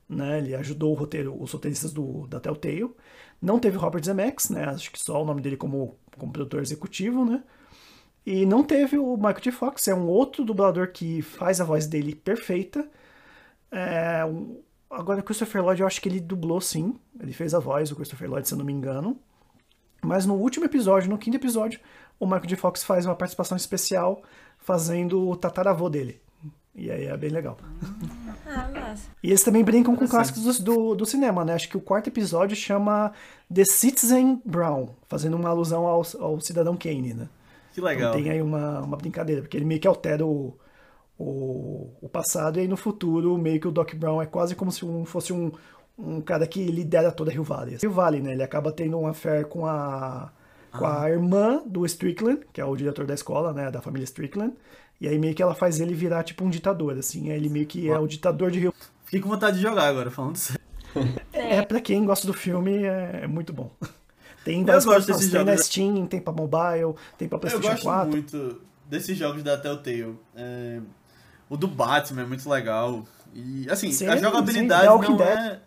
Né? 0.08 0.38
Ele 0.38 0.54
ajudou 0.54 0.92
o 0.92 0.94
roteiro, 0.94 1.34
os 1.40 1.50
roteiristas 1.52 1.92
do, 1.92 2.26
da 2.28 2.38
Telltale. 2.38 2.90
Não 3.46 3.60
teve 3.60 3.78
Robert 3.78 4.04
Zemeckis, 4.04 4.50
né? 4.50 4.64
Acho 4.64 4.90
que 4.90 4.98
só 4.98 5.22
o 5.22 5.24
nome 5.24 5.40
dele 5.40 5.56
como, 5.56 5.96
como 6.18 6.32
produtor 6.32 6.60
executivo, 6.60 7.24
né? 7.24 7.44
E 8.26 8.44
não 8.44 8.64
teve 8.64 8.98
o 8.98 9.16
Michael 9.16 9.40
J. 9.40 9.52
Fox, 9.52 9.86
é 9.86 9.94
um 9.94 10.08
outro 10.08 10.44
dublador 10.44 10.90
que 10.90 11.22
faz 11.22 11.60
a 11.60 11.64
voz 11.64 11.86
dele 11.86 12.12
perfeita. 12.12 12.90
É, 13.70 14.24
um- 14.24 14.60
agora, 14.90 15.20
o 15.20 15.22
Christopher 15.22 15.62
Lloyd, 15.62 15.80
eu 15.80 15.86
acho 15.86 16.00
que 16.00 16.08
ele 16.08 16.18
dublou 16.18 16.60
sim. 16.60 16.96
Ele 17.20 17.32
fez 17.32 17.54
a 17.54 17.60
voz, 17.60 17.92
o 17.92 17.94
Christopher 17.94 18.28
Lloyd, 18.28 18.48
se 18.48 18.52
eu 18.54 18.58
não 18.58 18.64
me 18.64 18.72
engano. 18.72 19.16
Mas 20.02 20.26
no 20.26 20.34
último 20.34 20.64
episódio, 20.64 21.08
no 21.08 21.16
quinto 21.16 21.36
episódio, 21.36 21.78
o 22.18 22.26
Michael 22.26 22.46
J. 22.46 22.56
Fox 22.56 22.82
faz 22.82 23.06
uma 23.06 23.14
participação 23.14 23.56
especial 23.56 24.22
fazendo 24.58 25.28
o 25.28 25.36
tataravô 25.36 25.88
dele. 25.88 26.20
E 26.74 26.90
aí 26.90 27.04
é 27.06 27.16
bem 27.16 27.30
legal. 27.30 27.56
Ah, 28.96 29.06
massa. 29.06 29.10
E 29.22 29.28
eles 29.28 29.42
também 29.42 29.62
brincam 29.62 29.94
com 29.94 30.06
clássicos 30.08 30.58
do, 30.58 30.64
do, 30.64 30.94
do 30.94 31.06
cinema, 31.06 31.44
né? 31.44 31.54
Acho 31.54 31.68
que 31.68 31.76
o 31.76 31.80
quarto 31.80 32.08
episódio 32.08 32.56
chama 32.56 33.12
The 33.52 33.64
Citizen 33.64 34.40
Brown, 34.44 34.88
fazendo 35.08 35.36
uma 35.36 35.50
alusão 35.50 35.86
ao, 35.86 36.02
ao 36.20 36.40
Cidadão 36.40 36.76
Kane, 36.76 37.14
né? 37.14 37.28
Que 37.72 37.80
legal. 37.80 38.10
Então 38.10 38.22
tem 38.22 38.30
aí 38.30 38.40
uma, 38.40 38.80
uma 38.80 38.96
brincadeira, 38.96 39.42
porque 39.42 39.56
ele 39.56 39.66
meio 39.66 39.80
que 39.80 39.86
altera 39.86 40.24
o, 40.24 40.56
o, 41.18 41.90
o 42.00 42.08
passado 42.08 42.58
e 42.58 42.62
aí 42.62 42.68
no 42.68 42.76
futuro 42.76 43.36
meio 43.36 43.60
que 43.60 43.68
o 43.68 43.72
Doc 43.72 43.94
Brown 43.94 44.22
é 44.22 44.26
quase 44.26 44.54
como 44.54 44.72
se 44.72 44.84
um, 44.84 45.04
fosse 45.04 45.32
um, 45.32 45.52
um 45.98 46.20
cara 46.20 46.46
que 46.46 46.64
lidera 46.64 47.12
toda 47.12 47.30
a 47.30 47.34
Rio 47.34 47.42
Valley. 47.42 47.76
Rio 47.76 47.90
Valley, 47.90 48.20
né? 48.20 48.32
Ele 48.32 48.42
acaba 48.42 48.72
tendo 48.72 48.98
uma 48.98 49.10
affair 49.10 49.46
com 49.46 49.66
a, 49.66 50.32
com 50.72 50.86
a 50.86 51.10
irmã 51.10 51.62
do 51.66 51.84
Strickland, 51.84 52.40
que 52.52 52.60
é 52.60 52.64
o 52.64 52.76
diretor 52.76 53.06
da 53.06 53.14
escola, 53.14 53.52
né? 53.52 53.70
Da 53.70 53.80
família 53.80 54.04
Strickland. 54.04 54.54
E 55.00 55.06
aí 55.08 55.18
meio 55.18 55.34
que 55.34 55.42
ela 55.42 55.54
faz 55.54 55.78
ele 55.80 55.94
virar 55.94 56.22
tipo 56.22 56.44
um 56.44 56.50
ditador, 56.50 56.96
assim. 56.98 57.30
Ele 57.30 57.48
meio 57.48 57.66
que 57.66 57.88
é 57.90 57.98
o 57.98 58.06
ditador 58.06 58.50
de 58.50 58.60
Rio 58.60 58.74
Fiquei 59.04 59.20
com 59.20 59.28
vontade 59.28 59.56
de 59.56 59.62
jogar 59.62 59.84
agora, 59.88 60.10
falando 60.10 60.36
sério. 60.36 60.60
é, 61.32 61.62
pra 61.62 61.80
quem 61.80 62.04
gosta 62.04 62.26
do 62.26 62.32
filme, 62.34 62.84
é, 62.84 63.20
é 63.22 63.26
muito 63.26 63.52
bom. 63.52 63.70
Tem 64.44 64.60
Eu 64.60 64.66
várias 64.66 65.06
desses 65.06 65.30
tem 65.30 65.44
na 65.44 65.52
jogos. 65.52 65.66
Steam, 65.66 66.06
tem 66.06 66.20
pra 66.20 66.32
mobile, 66.32 66.94
tem 67.18 67.28
pra 67.28 67.36
Eu 67.36 67.40
PlayStation 67.40 67.68
gosto 67.70 67.82
4. 67.84 68.10
muito 68.10 68.60
desses 68.86 69.16
jogos 69.16 69.42
da 69.42 69.56
Telltale. 69.56 70.16
É, 70.34 70.80
o 71.48 71.56
do 71.56 71.68
Batman 71.68 72.22
é 72.22 72.26
muito 72.26 72.48
legal. 72.48 73.04
E, 73.34 73.66
assim, 73.70 73.92
Sim, 73.92 74.06
a 74.06 74.16
sim, 74.16 74.22
jogabilidade 74.22 74.82
The 74.84 74.90
Walking 74.90 75.10
não 75.10 75.16
Dead. 75.18 75.38
é... 75.38 75.60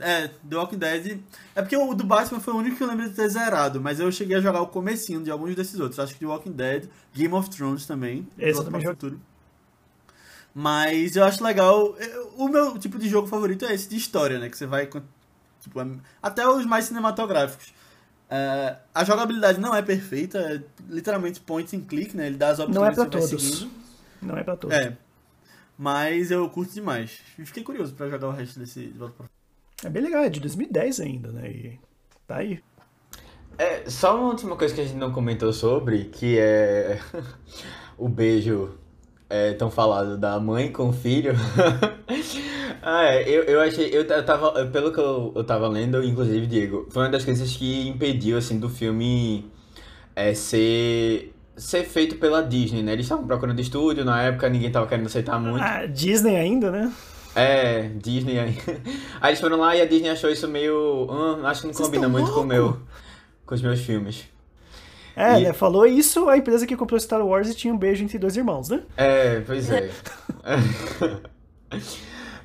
É, 0.00 0.28
The 0.28 0.56
Walking 0.56 0.78
Dead... 0.78 1.20
É 1.54 1.62
porque 1.62 1.76
o 1.76 1.94
do 1.94 2.04
Batman 2.04 2.40
foi 2.40 2.54
o 2.54 2.58
único 2.58 2.76
que 2.76 2.82
eu 2.82 2.88
lembro 2.88 3.08
de 3.08 3.14
ter 3.14 3.28
zerado, 3.28 3.80
mas 3.80 3.98
eu 4.00 4.12
cheguei 4.12 4.36
a 4.36 4.40
jogar 4.40 4.60
o 4.60 4.66
comecinho 4.66 5.22
de 5.22 5.30
alguns 5.30 5.54
desses 5.54 5.80
outros. 5.80 5.98
Acho 5.98 6.12
que 6.14 6.20
The 6.20 6.26
Walking 6.26 6.52
Dead, 6.52 6.88
Game 7.14 7.34
of 7.34 7.48
Thrones 7.50 7.86
também. 7.86 8.28
Esse 8.38 8.58
eu 8.58 8.64
também 8.64 8.82
para. 8.82 8.90
Futuro. 8.90 9.20
Mas 10.54 11.16
eu 11.16 11.24
acho 11.24 11.42
legal... 11.42 11.96
O 12.36 12.48
meu 12.48 12.78
tipo 12.78 12.98
de 12.98 13.08
jogo 13.08 13.26
favorito 13.26 13.64
é 13.64 13.74
esse 13.74 13.88
de 13.88 13.96
história, 13.96 14.38
né? 14.38 14.48
Que 14.48 14.58
você 14.58 14.66
vai... 14.66 14.88
Tipo, 15.60 15.80
até 16.22 16.46
os 16.46 16.64
mais 16.66 16.84
cinematográficos. 16.84 17.72
É, 18.30 18.76
a 18.94 19.04
jogabilidade 19.04 19.58
não 19.58 19.74
é 19.74 19.80
perfeita, 19.80 20.38
é 20.38 20.62
literalmente 20.88 21.40
point 21.40 21.74
and 21.74 21.80
click, 21.80 22.14
né? 22.14 22.26
Ele 22.26 22.36
dá 22.36 22.50
as 22.50 22.58
opções 22.58 22.76
Não 22.76 22.84
é 22.84 22.94
pra 22.94 23.06
todos. 23.06 23.28
seguindo. 23.30 23.70
Não 24.20 24.36
é 24.36 24.44
pra 24.44 24.56
todos. 24.56 24.76
É. 24.76 24.96
Mas 25.78 26.30
eu 26.30 26.48
curto 26.50 26.74
demais. 26.74 27.20
Fiquei 27.44 27.62
curioso 27.62 27.94
pra 27.94 28.08
jogar 28.08 28.28
o 28.28 28.32
resto 28.32 28.58
desse 28.58 28.86
de 28.88 28.98
Volta 28.98 29.14
pra 29.16 29.26
É 29.84 29.88
bem 29.88 30.02
legal, 30.02 30.22
é 30.24 30.28
de 30.28 30.40
2010 30.40 31.00
ainda, 31.00 31.30
né? 31.30 31.48
E 31.48 31.80
tá 32.26 32.36
aí. 32.36 32.60
É, 33.56 33.88
só 33.88 34.16
uma 34.16 34.28
última 34.28 34.56
coisa 34.56 34.74
que 34.74 34.80
a 34.80 34.84
gente 34.84 34.96
não 34.96 35.12
comentou 35.12 35.52
sobre, 35.52 36.04
que 36.06 36.38
é 36.38 37.00
o 37.98 38.08
beijo 38.08 38.78
é, 39.28 39.52
tão 39.52 39.70
falado 39.70 40.16
da 40.16 40.38
mãe 40.38 40.70
com 40.70 40.88
o 40.88 40.92
filho. 40.92 41.32
ah, 42.82 43.04
é, 43.04 43.28
eu, 43.28 43.42
eu 43.44 43.60
achei, 43.60 43.88
eu, 43.92 44.06
ta- 44.06 44.22
tava, 44.22 44.66
pelo 44.66 44.92
que 44.92 45.00
eu, 45.00 45.32
eu 45.34 45.44
tava 45.44 45.68
lendo, 45.68 46.02
inclusive, 46.02 46.46
Diego, 46.46 46.86
foi 46.90 47.04
uma 47.04 47.10
das 47.10 47.24
coisas 47.24 47.56
que 47.56 47.88
impediu, 47.88 48.38
assim, 48.38 48.58
do 48.58 48.68
filme 48.68 49.50
é, 50.14 50.34
ser, 50.34 51.34
ser 51.56 51.84
feito 51.84 52.16
pela 52.16 52.42
Disney, 52.42 52.82
né? 52.82 52.92
Eles 52.92 53.06
estavam 53.06 53.26
procurando 53.26 53.60
estúdio, 53.60 54.04
na 54.04 54.22
época 54.22 54.48
ninguém 54.48 54.70
tava 54.70 54.86
querendo 54.86 55.06
aceitar 55.06 55.38
muito. 55.40 55.62
Ah, 55.62 55.86
Disney 55.86 56.36
ainda, 56.36 56.70
né? 56.70 56.92
É, 57.38 57.90
Disney 57.96 58.38
aí. 58.38 58.58
Aí 59.20 59.30
eles 59.30 59.40
foram 59.40 59.56
lá 59.58 59.74
e 59.76 59.80
a 59.80 59.84
Disney 59.86 60.10
achou 60.10 60.30
isso 60.30 60.46
meio. 60.48 61.06
"Hum, 61.10 61.46
acho 61.46 61.62
que 61.62 61.66
não 61.68 61.74
Vocês 61.74 61.86
combina 61.88 62.08
muito 62.08 62.26
com, 62.26 62.32
o 62.32 62.34
louco?" 62.34 62.48
meu, 62.48 62.78
com 63.46 63.54
os 63.54 63.62
meus 63.62 63.80
filmes. 63.80 64.24
É, 65.16 65.40
E- 65.40 65.44
né? 65.44 65.52
Falou 65.52 65.84
isso 65.86 66.28
a 66.28 66.36
empresa 66.36 66.66
que 66.66 66.76
comprou 66.76 66.98
Star 67.00 67.24
Wars 67.26 67.48
e 67.50 67.54
tinha 67.54 67.74
um 67.74 67.78
beijo 67.78 68.04
entre 68.04 68.18
dois 68.18 68.36
irmãos, 68.36 68.68
né? 68.68 68.82
É, 68.96 69.40
pois 69.46 69.68
é. 69.70 69.90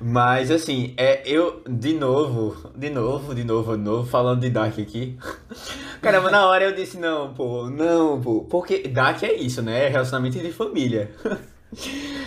Mas 0.00 0.50
assim, 0.50 0.92
é, 0.96 1.22
eu, 1.24 1.62
de 1.68 1.94
novo, 1.94 2.70
de 2.76 2.90
novo, 2.90 3.34
de 3.34 3.44
novo, 3.44 3.76
de 3.76 3.82
novo, 3.82 4.08
falando 4.08 4.40
de 4.40 4.50
Dark 4.50 4.78
aqui. 4.78 5.16
Caramba, 6.02 6.30
na 6.30 6.46
hora 6.46 6.64
eu 6.64 6.74
disse, 6.74 6.98
não, 6.98 7.32
pô, 7.32 7.70
não, 7.70 8.20
pô. 8.20 8.42
Porque 8.42 8.86
Dark 8.88 9.22
é 9.22 9.32
isso, 9.32 9.62
né? 9.62 9.84
É 9.86 9.88
relacionamento 9.88 10.38
de 10.38 10.52
família. 10.52 11.10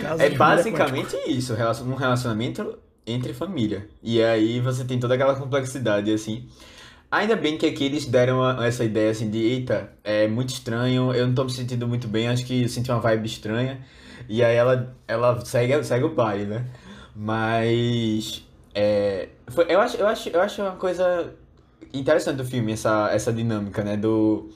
É 0.02 0.28
família 0.28 0.36
basicamente 0.38 1.16
isso, 1.26 1.54
um 1.84 1.94
relacionamento 1.94 2.78
entre 3.06 3.32
família. 3.32 3.88
E 4.02 4.22
aí 4.22 4.60
você 4.60 4.84
tem 4.84 4.98
toda 5.00 5.14
aquela 5.14 5.34
complexidade, 5.34 6.12
assim. 6.12 6.46
Ainda 7.10 7.36
bem 7.36 7.56
que 7.56 7.66
aqui 7.66 7.84
eles 7.84 8.04
deram 8.06 8.62
essa 8.62 8.84
ideia 8.84 9.10
assim 9.10 9.30
de, 9.30 9.38
eita, 9.38 9.90
é 10.04 10.28
muito 10.28 10.50
estranho, 10.50 11.12
eu 11.14 11.26
não 11.26 11.34
tô 11.34 11.44
me 11.44 11.50
sentindo 11.50 11.88
muito 11.88 12.06
bem, 12.06 12.28
acho 12.28 12.44
que 12.44 12.62
eu 12.64 12.68
senti 12.68 12.90
uma 12.90 13.00
vibe 13.00 13.26
estranha. 13.26 13.80
E 14.28 14.44
aí 14.44 14.54
ela, 14.56 14.94
ela 15.06 15.44
segue, 15.44 15.82
segue 15.84 16.04
o 16.04 16.14
baile, 16.14 16.44
né? 16.44 16.66
Mas 17.16 18.44
é, 18.74 19.28
foi- 19.48 19.66
eu, 19.68 19.80
acho, 19.80 19.96
eu, 19.96 20.06
acho, 20.06 20.28
eu 20.28 20.40
acho 20.40 20.62
uma 20.62 20.76
coisa 20.76 21.34
interessante 21.94 22.36
do 22.36 22.44
filme, 22.44 22.72
essa, 22.72 23.10
essa 23.12 23.32
dinâmica, 23.32 23.82
né? 23.82 23.96
Do, 23.96 24.50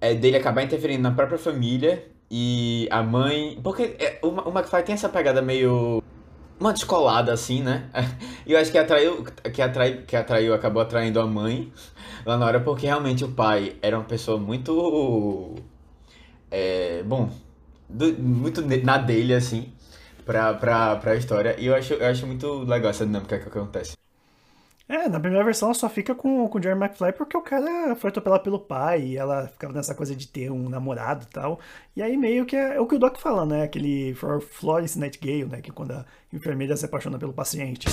é, 0.00 0.14
dele 0.14 0.36
acabar 0.38 0.62
interferindo 0.64 1.02
na 1.02 1.12
própria 1.12 1.38
família 1.38 2.04
e 2.32 2.88
a 2.92 3.02
mãe. 3.04 3.60
Porque 3.62 3.96
é, 4.00 4.20
o, 4.24 4.28
McFly 4.50 4.84
tem 4.84 4.94
essa 4.94 5.10
pegada 5.10 5.42
meio. 5.42 6.02
Uma 6.60 6.72
descolada, 6.72 7.32
assim, 7.32 7.62
né? 7.62 7.90
E 8.46 8.52
eu 8.54 8.58
acho 8.60 8.72
que 8.72 8.78
atraiu, 8.78 9.24
que, 9.54 9.62
atrai, 9.62 10.02
que 10.06 10.16
atraiu, 10.16 10.54
acabou 10.54 10.82
atraindo 10.82 11.20
a 11.20 11.26
mãe 11.26 11.72
lá 12.26 12.36
na 12.38 12.46
hora, 12.46 12.60
porque 12.60 12.86
realmente 12.86 13.24
o 13.24 13.32
pai 13.32 13.76
era 13.82 13.98
uma 13.98 14.04
pessoa 14.06 14.38
muito. 14.38 15.54
É, 16.50 17.02
bom, 17.04 17.30
do- 17.88 18.14
muito 18.22 18.62
na 18.84 18.98
dele, 18.98 19.34
assim, 19.34 19.72
pra, 20.26 20.54
pra, 20.54 20.96
pra 20.96 21.16
história. 21.16 21.56
E 21.58 21.66
eu 21.66 21.74
acho, 21.74 21.94
eu 21.94 22.06
acho 22.06 22.26
muito 22.26 22.64
legal 22.64 22.90
essa 22.90 23.06
dinâmica 23.06 23.38
que 23.38 23.48
acontece. 23.48 23.96
É, 24.88 25.08
na 25.08 25.20
primeira 25.20 25.44
versão 25.44 25.68
ela 25.68 25.74
só 25.74 25.88
fica 25.88 26.14
com, 26.14 26.48
com 26.48 26.58
o 26.58 26.62
Jerry 26.62 26.78
McFly 26.78 27.12
porque 27.12 27.36
o 27.36 27.40
cara 27.40 27.94
foi 27.96 28.10
atropelado 28.10 28.42
pelo 28.42 28.58
pai 28.58 29.02
e 29.02 29.16
ela 29.16 29.48
ficava 29.48 29.72
nessa 29.72 29.94
coisa 29.94 30.14
de 30.14 30.26
ter 30.26 30.50
um 30.50 30.68
namorado 30.68 31.24
e 31.24 31.32
tal. 31.32 31.60
E 31.96 32.02
aí 32.02 32.16
meio 32.16 32.44
que 32.44 32.56
é, 32.56 32.76
é 32.76 32.80
o 32.80 32.86
que 32.86 32.96
o 32.96 32.98
Doc 32.98 33.18
fala, 33.18 33.46
né? 33.46 33.62
Aquele 33.62 34.14
for 34.14 34.40
Florence 34.40 34.98
Nightingale, 34.98 35.46
né? 35.46 35.60
Que 35.60 35.70
é 35.70 35.74
quando 35.74 35.92
a 35.92 36.04
enfermeira 36.32 36.76
se 36.76 36.84
apaixona 36.84 37.18
pelo 37.18 37.32
paciente. 37.32 37.86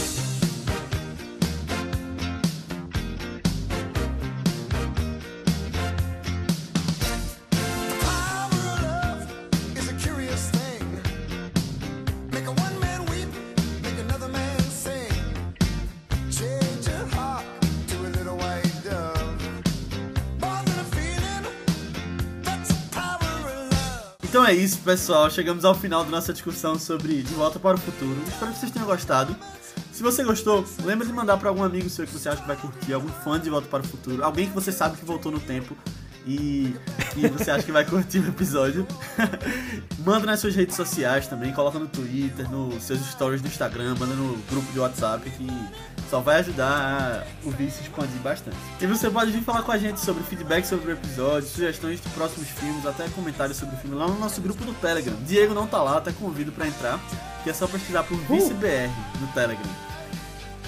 É 24.49 24.53
isso, 24.53 24.79
pessoal. 24.79 25.29
Chegamos 25.29 25.63
ao 25.63 25.75
final 25.75 26.03
da 26.03 26.09
nossa 26.09 26.33
discussão 26.33 26.77
sobre 26.79 27.21
De 27.21 27.33
Volta 27.35 27.59
para 27.59 27.75
o 27.75 27.79
Futuro. 27.79 28.19
Espero 28.27 28.51
que 28.51 28.57
vocês 28.57 28.71
tenham 28.71 28.87
gostado. 28.87 29.35
Se 29.91 30.01
você 30.01 30.23
gostou, 30.23 30.65
lembra 30.83 31.05
de 31.05 31.13
mandar 31.13 31.37
para 31.37 31.49
algum 31.49 31.63
amigo 31.63 31.87
seu 31.87 32.07
que 32.07 32.13
você 32.13 32.29
acha 32.29 32.41
que 32.41 32.47
vai 32.47 32.57
curtir, 32.57 32.93
algum 32.93 33.09
fã 33.09 33.37
de 33.37 33.43
De 33.43 33.49
Volta 33.51 33.67
para 33.67 33.83
o 33.83 33.87
Futuro, 33.87 34.23
alguém 34.23 34.47
que 34.47 34.53
você 34.55 34.71
sabe 34.71 34.97
que 34.97 35.05
voltou 35.05 35.31
no 35.31 35.39
tempo 35.39 35.77
e 36.26 36.74
que 37.13 37.28
você 37.28 37.51
acha 37.51 37.63
que 37.63 37.72
vai 37.72 37.86
curtir 37.86 38.20
o 38.20 38.28
episódio. 38.28 38.88
manda 40.05 40.26
nas 40.26 40.39
suas 40.39 40.55
redes 40.55 40.76
sociais 40.76 41.28
também, 41.28 41.51
coloca 41.53 41.78
no 41.78 41.88
Twitter, 41.88 42.49
nos 42.49 42.84
seus 42.84 42.99
stories 43.11 43.41
do 43.41 43.47
Instagram, 43.47 43.95
manda 43.99 44.15
no 44.15 44.38
grupo 44.49 44.72
de 44.72 44.80
WhatsApp 44.80 45.30
que 45.30 45.47
só 46.09 46.20
vai 46.20 46.39
ajudar 46.39 47.28
o 47.43 47.51
vídeo 47.51 47.72
se 47.72 47.84
expandir 47.84 48.20
bastante. 48.22 48.57
E 48.82 48.88
você 48.88 49.09
pode 49.09 49.32
vir 49.32 49.43
falar 49.43 49.61
com 49.61 49.72
a 49.72 49.78
gente 49.78 49.99
sobre 49.99 50.24
feedback 50.24 50.65
sobre 50.65 50.91
o 50.91 50.93
episódio, 50.93 51.47
sugestões 51.47 52.01
de 52.01 52.09
próximos 52.09 52.47
filmes, 52.49 52.86
até 52.86 53.07
comentários 53.09 53.57
sobre 53.57 53.76
o 53.76 53.78
filme 53.78 53.95
lá 53.95 54.07
no 54.07 54.17
nosso 54.17 54.41
grupo 54.41 54.63
do 54.65 54.74
Telegram. 54.74 55.15
Diego 55.26 55.53
não 55.53 55.67
tá 55.67 55.82
lá, 55.84 55.97
até 55.97 56.11
convido 56.11 56.51
pra 56.51 56.67
entrar, 56.67 56.99
que 57.43 57.49
é 57.49 57.53
só 57.53 57.67
pesquisar 57.67 58.03
por 58.03 58.17
ViceBR 58.17 58.89
no 59.22 59.28
Telegram. 59.28 59.88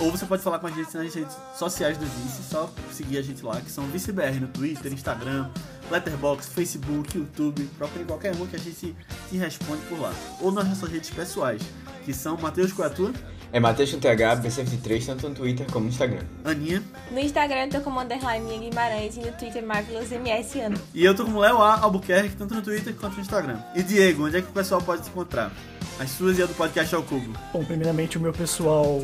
Ou 0.02 0.10
você 0.12 0.26
pode 0.26 0.41
falar 0.41 0.58
com 0.60 0.68
a 0.68 0.72
gente 0.72 0.95
nas 0.97 1.14
redes 1.14 1.38
sociais 1.56 1.97
do 1.97 2.06
Vice, 2.06 2.41
só 2.49 2.70
seguir 2.91 3.20
a 3.20 3.22
gente 3.22 3.45
lá, 3.45 3.62
que 3.62 3.70
são 3.70 3.84
ViceBR 3.86 4.39
no 4.39 4.47
Twitter, 4.47 4.91
Instagram, 4.91 5.49
Letterboxd, 5.91 6.52
Facebook, 6.54 7.18
YouTube, 7.18 7.70
procure 7.78 8.04
qualquer 8.06 8.36
um 8.36 8.47
que 8.47 8.56
a 8.56 8.60
gente 8.60 8.95
te 9.30 9.38
responde 9.38 9.82
por 9.88 9.99
lá. 9.99 10.12
Ou 10.39 10.52
nas 10.52 10.68
nossas 10.68 10.89
redes 10.89 11.10
pessoais, 11.12 11.62
que 12.04 12.14
são 12.14 12.36
Matheus 12.38 12.74
Coatua, 12.74 13.12
É 13.54 13.60
Matheus 13.60 13.91
com 13.91 13.99
TH, 13.99 14.38
B73, 14.41 15.06
tanto 15.06 15.28
no 15.30 15.36
Twitter 15.36 15.68
como 15.72 15.84
no 15.86 15.91
Instagram. 15.91 16.24
Aninha, 16.45 16.82
No 17.12 17.20
Instagram 17.20 17.66
eu 17.66 17.70
tô 17.70 17.82
como 17.82 17.99
underline 17.99 18.58
Guimarães 18.58 19.18
e 19.18 19.20
no 19.20 19.32
Twitter 19.34 19.62
MarvelousMS 19.64 20.60
Ano. 20.62 20.78
e 20.95 21.04
eu 21.06 21.14
tô 21.14 21.26
como 21.26 21.38
Léo 21.39 21.58
A. 21.62 21.80
Albuquerque, 21.82 22.36
tanto 22.38 22.56
no 22.56 22.62
Twitter 22.62 22.95
quanto 22.95 23.16
no 23.16 23.22
Instagram. 23.22 23.60
E 23.76 23.84
Diego, 23.84 24.26
onde 24.26 24.38
é 24.38 24.41
que 24.41 24.47
o 24.49 24.54
pessoal 24.54 24.82
pode 24.82 25.04
te 25.04 25.10
encontrar? 25.10 25.52
As 26.00 26.10
suas 26.12 26.39
e 26.39 26.44
a 26.44 26.46
do 26.46 26.54
podcast 26.54 26.96
ao 26.96 27.04
cubo. 27.04 27.38
Bom, 27.54 27.64
primeiramente 27.64 28.18
o 28.18 28.22
meu 28.22 28.34
pessoal, 28.34 29.02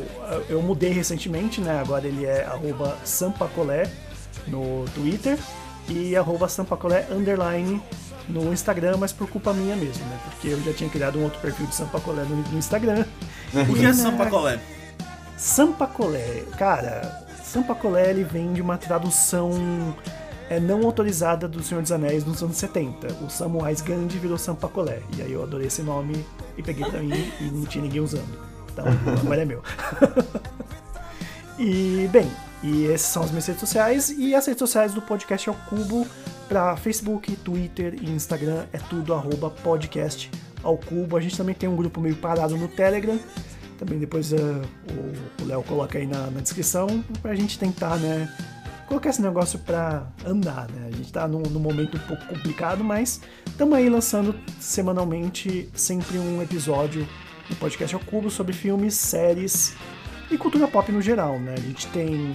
eu 0.48 0.60
mudei 0.60 0.90
recentemente, 0.90 1.60
né? 1.60 1.80
Agora 1.80 2.06
ele 2.06 2.24
é 2.24 2.44
arroba 2.44 2.96
sampacolé 3.04 3.88
no 4.46 4.84
Twitter 4.94 5.38
e 5.88 6.16
arroba 6.16 6.48
sampacolé 6.48 7.06
underline 7.10 7.80
no 8.28 8.52
Instagram, 8.52 8.96
mas 8.98 9.12
por 9.12 9.28
culpa 9.28 9.52
minha 9.52 9.76
mesmo, 9.76 10.04
né? 10.06 10.18
Porque 10.24 10.48
eu 10.48 10.60
já 10.62 10.72
tinha 10.72 10.90
criado 10.90 11.18
um 11.18 11.24
outro 11.24 11.40
perfil 11.40 11.66
de 11.66 11.74
sampacolé 11.74 12.22
no, 12.24 12.36
no 12.36 12.58
Instagram. 12.58 13.04
O 13.70 13.74
que 13.74 13.86
é 13.86 13.92
Sampacolé? 13.94 14.58
Sampacolé, 15.38 16.44
cara, 16.58 17.26
Sampacolé 17.42 18.10
ele 18.10 18.24
vem 18.24 18.52
de 18.52 18.60
uma 18.60 18.76
tradução 18.76 19.94
é, 20.50 20.58
não 20.60 20.82
autorizada 20.84 21.46
do 21.48 21.62
Senhor 21.62 21.82
dos 21.82 21.92
Anéis 21.92 22.24
nos 22.24 22.42
anos 22.42 22.56
70. 22.56 23.06
O 23.24 23.28
Samwise 23.30 23.82
Gandhi 23.84 24.18
virou 24.18 24.38
Sampacolé. 24.38 25.00
E 25.16 25.22
aí 25.22 25.32
eu 25.32 25.42
adorei 25.42 25.66
esse 25.66 25.82
nome 25.82 26.24
e 26.56 26.62
peguei 26.62 26.84
pra 26.88 27.00
mim 27.00 27.30
e 27.40 27.44
não 27.44 27.64
tinha 27.66 27.82
ninguém 27.82 28.00
usando. 28.00 28.38
Então 28.72 28.86
agora 29.20 29.42
é 29.42 29.44
meu. 29.44 29.62
e 31.58 32.08
bem, 32.12 32.30
e 32.62 32.84
esses 32.84 33.08
são 33.08 33.22
as 33.22 33.30
minhas 33.30 33.46
redes 33.46 33.60
sociais 33.60 34.10
e 34.10 34.34
as 34.34 34.46
redes 34.46 34.58
sociais 34.60 34.94
do 34.94 35.02
podcast 35.02 35.48
ao 35.48 35.54
cubo 35.54 36.06
para 36.48 36.76
Facebook, 36.76 37.34
Twitter 37.36 37.94
e 38.00 38.10
Instagram 38.10 38.64
é 38.72 38.78
tudo 38.78 39.12
arroba 39.12 39.50
podcast 39.50 40.30
ao 40.62 40.76
cubo. 40.78 41.16
A 41.16 41.20
gente 41.20 41.36
também 41.36 41.54
tem 41.54 41.68
um 41.68 41.76
grupo 41.76 42.00
meio 42.00 42.16
parado 42.16 42.56
no 42.56 42.68
Telegram. 42.68 43.18
Também 43.78 43.98
depois 43.98 44.32
eh, 44.32 44.36
o- 44.40 45.44
Léo 45.46 45.62
coloca 45.62 45.98
aí 45.98 46.06
na, 46.06 46.30
na 46.30 46.40
descrição 46.40 47.04
pra 47.22 47.34
gente 47.34 47.58
tentar, 47.58 47.96
né? 47.96 48.28
Colocar 48.88 49.10
esse 49.10 49.20
negócio 49.20 49.58
pra 49.58 50.06
andar, 50.24 50.66
né? 50.70 50.88
A 50.90 50.96
gente 50.96 51.12
tá 51.12 51.28
num, 51.28 51.42
num 51.42 51.60
momento 51.60 51.98
um 51.98 52.00
pouco 52.00 52.24
complicado, 52.24 52.82
mas 52.82 53.20
estamos 53.46 53.76
aí 53.76 53.86
lançando 53.86 54.34
semanalmente 54.58 55.68
sempre 55.74 56.18
um 56.18 56.40
episódio 56.40 57.06
no 57.50 57.56
podcast 57.56 57.94
ao 57.94 58.00
cubo 58.00 58.30
sobre 58.30 58.54
filmes, 58.54 58.94
séries 58.94 59.76
e 60.30 60.38
cultura 60.38 60.66
pop 60.66 60.90
no 60.90 61.02
geral, 61.02 61.38
né? 61.38 61.52
A 61.52 61.60
gente 61.60 61.86
tem 61.88 62.34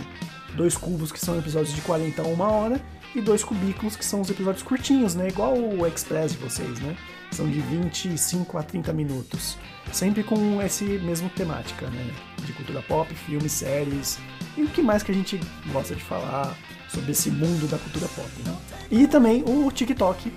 dois 0.55 0.77
cubos 0.77 1.11
que 1.11 1.19
são 1.19 1.39
episódios 1.39 1.73
de 1.73 1.81
40 1.81 2.21
a 2.21 2.25
uma 2.25 2.47
hora 2.47 2.79
e 3.15 3.21
dois 3.21 3.43
cubículos 3.43 3.95
que 3.95 4.05
são 4.05 4.21
os 4.21 4.29
episódios 4.29 4.61
curtinhos, 4.61 5.15
né? 5.15 5.29
Igual 5.29 5.57
o 5.57 5.87
Express 5.87 6.33
de 6.33 6.37
vocês, 6.37 6.79
né? 6.81 6.95
São 7.31 7.49
de 7.49 7.59
25 7.61 8.59
a 8.59 8.61
30 8.61 8.93
minutos. 8.93 9.57
Sempre 9.91 10.23
com 10.23 10.61
esse 10.61 10.83
mesmo 10.83 11.29
temática, 11.29 11.87
né? 11.87 12.13
De 12.45 12.53
cultura 12.53 12.83
pop, 12.83 13.11
filmes, 13.15 13.51
séries 13.53 14.19
e 14.57 14.63
o 14.63 14.67
que 14.67 14.81
mais 14.81 15.03
que 15.03 15.11
a 15.11 15.15
gente 15.15 15.39
gosta 15.71 15.95
de 15.95 16.01
falar 16.01 16.55
sobre 16.89 17.11
esse 17.11 17.31
mundo 17.31 17.67
da 17.69 17.77
cultura 17.77 18.07
pop, 18.09 18.29
né? 18.45 18.55
E 18.91 19.07
também 19.07 19.43
o 19.47 19.71
TikTok, 19.71 20.31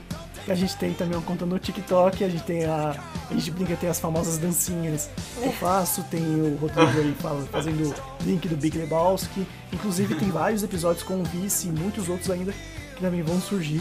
que 0.45 0.53
a 0.53 0.55
gente 0.55 0.77
tem 0.77 0.95
também 0.95 1.17
uma 1.17 1.25
conta 1.25 1.45
no 1.45 1.59
TikTok, 1.59 2.25
a 2.25 2.29
gente 2.29 2.45
tem 2.45 2.65
a. 2.65 2.97
A 3.29 3.35
gente 3.35 3.51
brinca, 3.51 3.77
tem 3.77 3.91
as 3.91 3.99
famosas 3.99 4.39
dancinhas 4.39 5.11
que 5.35 5.45
eu 5.45 5.53
faço, 5.53 6.05
tem 6.05 6.23
o 6.23 6.57
Rodrigo 6.57 7.01
aí 7.01 7.15
fazendo 7.51 7.95
link 8.25 8.49
do 8.49 8.57
Big 8.57 8.79
Lebowski. 8.79 9.47
Inclusive 9.73 10.15
tem 10.15 10.31
vários 10.31 10.63
episódios 10.63 11.03
com 11.03 11.21
o 11.21 11.25
Vice 11.25 11.69
e 11.69 11.73
muitos 11.73 12.09
outros 12.09 12.31
ainda 12.31 12.53
que 12.95 13.01
também 13.01 13.23
vão 13.23 13.41
surgir. 13.41 13.81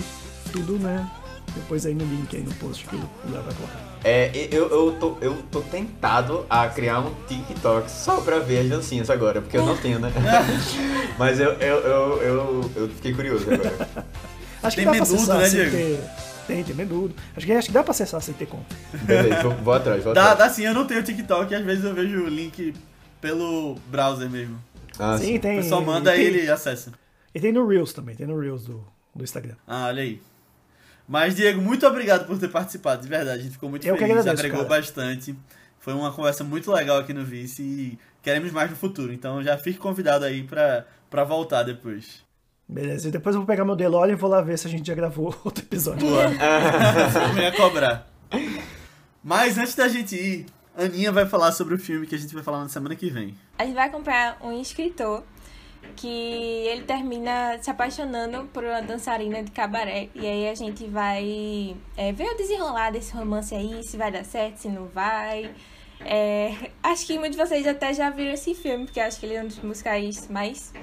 Tudo, 0.52 0.80
né? 0.80 1.10
Depois 1.54 1.86
aí 1.86 1.94
no 1.94 2.06
link 2.06 2.36
aí 2.36 2.44
no 2.44 2.54
post 2.56 2.86
que 2.86 2.96
o 2.96 3.10
Léo 3.32 3.44
vai 3.44 3.54
colocar. 3.54 3.95
É, 4.08 4.30
eu, 4.51 4.70
eu, 4.70 4.91
tô, 4.99 5.18
eu 5.20 5.36
tô 5.51 5.62
tentado 5.62 6.45
a 6.47 6.68
criar 6.70 6.99
um 6.99 7.12
TikTok 7.28 7.89
só 7.89 8.22
pra 8.22 8.38
ver 8.38 8.60
as 8.60 8.70
dancinhas 8.70 9.10
agora, 9.10 9.41
porque 9.41 9.58
eu 9.58 9.66
não 9.66 9.76
tenho, 9.76 9.97
né? 9.97 10.12
Mas 11.18 11.39
eu, 11.39 11.53
eu, 11.53 11.78
eu, 11.80 12.22
eu, 12.22 12.72
eu 12.76 12.89
fiquei 12.89 13.16
curioso 13.16 13.51
agora. 13.51 14.06
Acho 14.62 14.76
Tem 14.76 14.86
que 14.86 14.91
dá 14.91 14.97
pra 14.97 15.06
menudo, 15.06 15.16
acessar 15.16 15.38
né, 15.39 15.49
sem 15.49 15.60
Diego? 15.70 15.76
ter. 15.76 15.99
Tem, 16.45 16.64
tem 16.64 16.76
menudo. 16.76 17.16
Acho 17.36 17.45
que, 17.47 17.51
acho 17.51 17.68
que 17.68 17.74
dá 17.74 17.82
pra 17.82 17.89
acessar 17.89 18.22
sem 18.22 18.36
ter 18.36 18.45
conta. 18.45 18.76
Beleza, 18.93 19.41
vou, 19.41 19.51
vou 19.56 19.74
atrás, 19.74 20.03
vou 20.03 20.14
Dá, 20.14 20.34
atrás. 20.34 20.38
dá 20.38 20.53
sim, 20.56 20.66
eu 20.66 20.74
não 20.76 20.86
tenho 20.86 21.01
TikTok 21.01 21.51
e 21.51 21.56
às 21.56 21.66
vezes 21.66 21.84
eu 21.84 21.95
vejo 21.95 22.26
o 22.26 22.30
link 22.30 22.76
pelo 23.20 23.74
browser 23.88 24.30
mesmo. 24.30 24.56
Ah, 24.99 25.18
sim, 25.18 25.26
sim. 25.26 25.39
tem. 25.39 25.58
O 25.60 25.64
pessoal 25.64 25.82
manda 25.82 26.16
e 26.16 26.22
e 26.22 26.30
tem, 26.32 26.41
ele 26.41 26.51
acessa. 26.51 26.91
E 27.34 27.39
tem 27.39 27.51
no 27.51 27.68
Reels 27.68 27.91
também, 27.91 28.16
tem 28.16 28.28
no 28.28 28.39
Reels 28.39 28.66
do, 28.66 28.86
do 29.16 29.24
Instagram. 29.24 29.56
Ah, 29.68 29.88
olha 29.88 30.03
aí. 30.03 30.22
Mas, 31.08 31.36
Diego, 31.36 31.62
muito 31.62 31.86
obrigado 31.86 32.26
por 32.26 32.38
ter 32.39 32.49
participado, 32.49 33.01
de 33.03 33.08
verdade. 33.08 33.39
A 33.39 33.43
gente 33.43 33.53
ficou 33.53 33.70
muito 33.70 33.86
Eu 33.88 33.95
feliz, 33.97 34.18
agradeço, 34.18 34.34
agregou 34.45 34.66
cara. 34.66 34.82
bastante. 34.82 35.36
Foi 35.80 35.93
uma 35.93 36.12
conversa 36.12 36.43
muito 36.43 36.72
legal 36.72 36.97
aqui 36.97 37.14
no 37.14 37.24
Vice 37.24 37.62
e 37.62 37.99
queremos 38.24 38.51
mais 38.51 38.70
no 38.72 38.76
futuro. 38.76 39.14
Então 39.14 39.43
já 39.43 39.56
fique 39.58 39.78
convidado 39.78 40.26
aí 40.26 40.43
pra, 40.43 40.86
pra 41.10 41.24
voltar 41.24 41.62
depois. 41.64 42.24
Beleza, 42.68 43.08
e 43.08 43.12
depois 43.12 43.36
eu 43.36 43.41
vou 43.41 43.47
pegar 43.47 43.64
meu 43.64 43.76
DeLorean 43.76 44.14
e 44.14 44.16
vou 44.16 44.28
lá 44.28 44.41
ver 44.41 44.58
se 44.58 44.66
a 44.66 44.70
gente 44.70 44.88
já 44.88 44.95
gravou 44.95 45.28
outro 45.45 45.64
episódio. 45.64 46.08
Boa. 46.08 46.24
Eu 47.38 47.43
ia 47.43 47.51
cobrar. 47.51 48.08
Mas 49.24 49.58
antes 49.60 49.76
da 49.76 49.88
gente 49.88 50.16
ir, 50.16 50.45
Aninha 50.76 51.12
vai 51.12 51.28
falar 51.28 51.51
sobre 51.51 51.76
o 51.76 51.78
filme 51.78 52.08
que 52.08 52.16
a 52.16 52.18
gente 52.18 52.34
vai 52.34 52.43
falar 52.43 52.62
na 52.62 52.70
semana 52.70 52.95
que 52.95 53.10
vem. 53.12 53.36
A 53.60 53.66
gente 53.66 53.76
vai 53.76 53.89
comprar 53.91 54.39
um 54.41 54.60
escritor 54.60 55.24
que 55.96 56.08
ele 56.08 56.84
termina 56.84 57.58
se 57.62 57.70
apaixonando 57.70 58.46
por 58.54 58.64
uma 58.64 58.82
dançarina 58.82 59.44
de 59.44 59.52
cabaré. 59.52 60.10
E 60.16 60.26
aí 60.26 60.50
a 60.50 60.56
gente 60.56 60.86
vai 60.86 61.76
é, 61.98 62.12
ver 62.12 62.30
o 62.32 62.38
desenrolar 62.38 62.92
desse 62.92 63.14
romance 63.14 63.54
aí, 63.54 63.84
se 63.84 63.98
vai 63.98 64.12
dar 64.12 64.24
certo, 64.24 64.58
se 64.58 64.70
não 64.70 64.88
vai. 64.88 65.54
É, 66.02 66.72
acho 66.84 67.06
que 67.06 67.18
muitos 67.18 67.38
de 67.38 67.46
vocês 67.46 67.66
até 67.66 67.94
já 67.94 68.10
viram 68.10 68.34
esse 68.34 68.54
filme, 68.54 68.86
porque 68.86 69.00
acho 69.00 69.20
que 69.20 69.26
ele 69.26 69.36
é 69.36 69.42
um 69.42 69.48
dos 69.48 69.60
musicais 69.60 70.28
mais. 70.28 70.74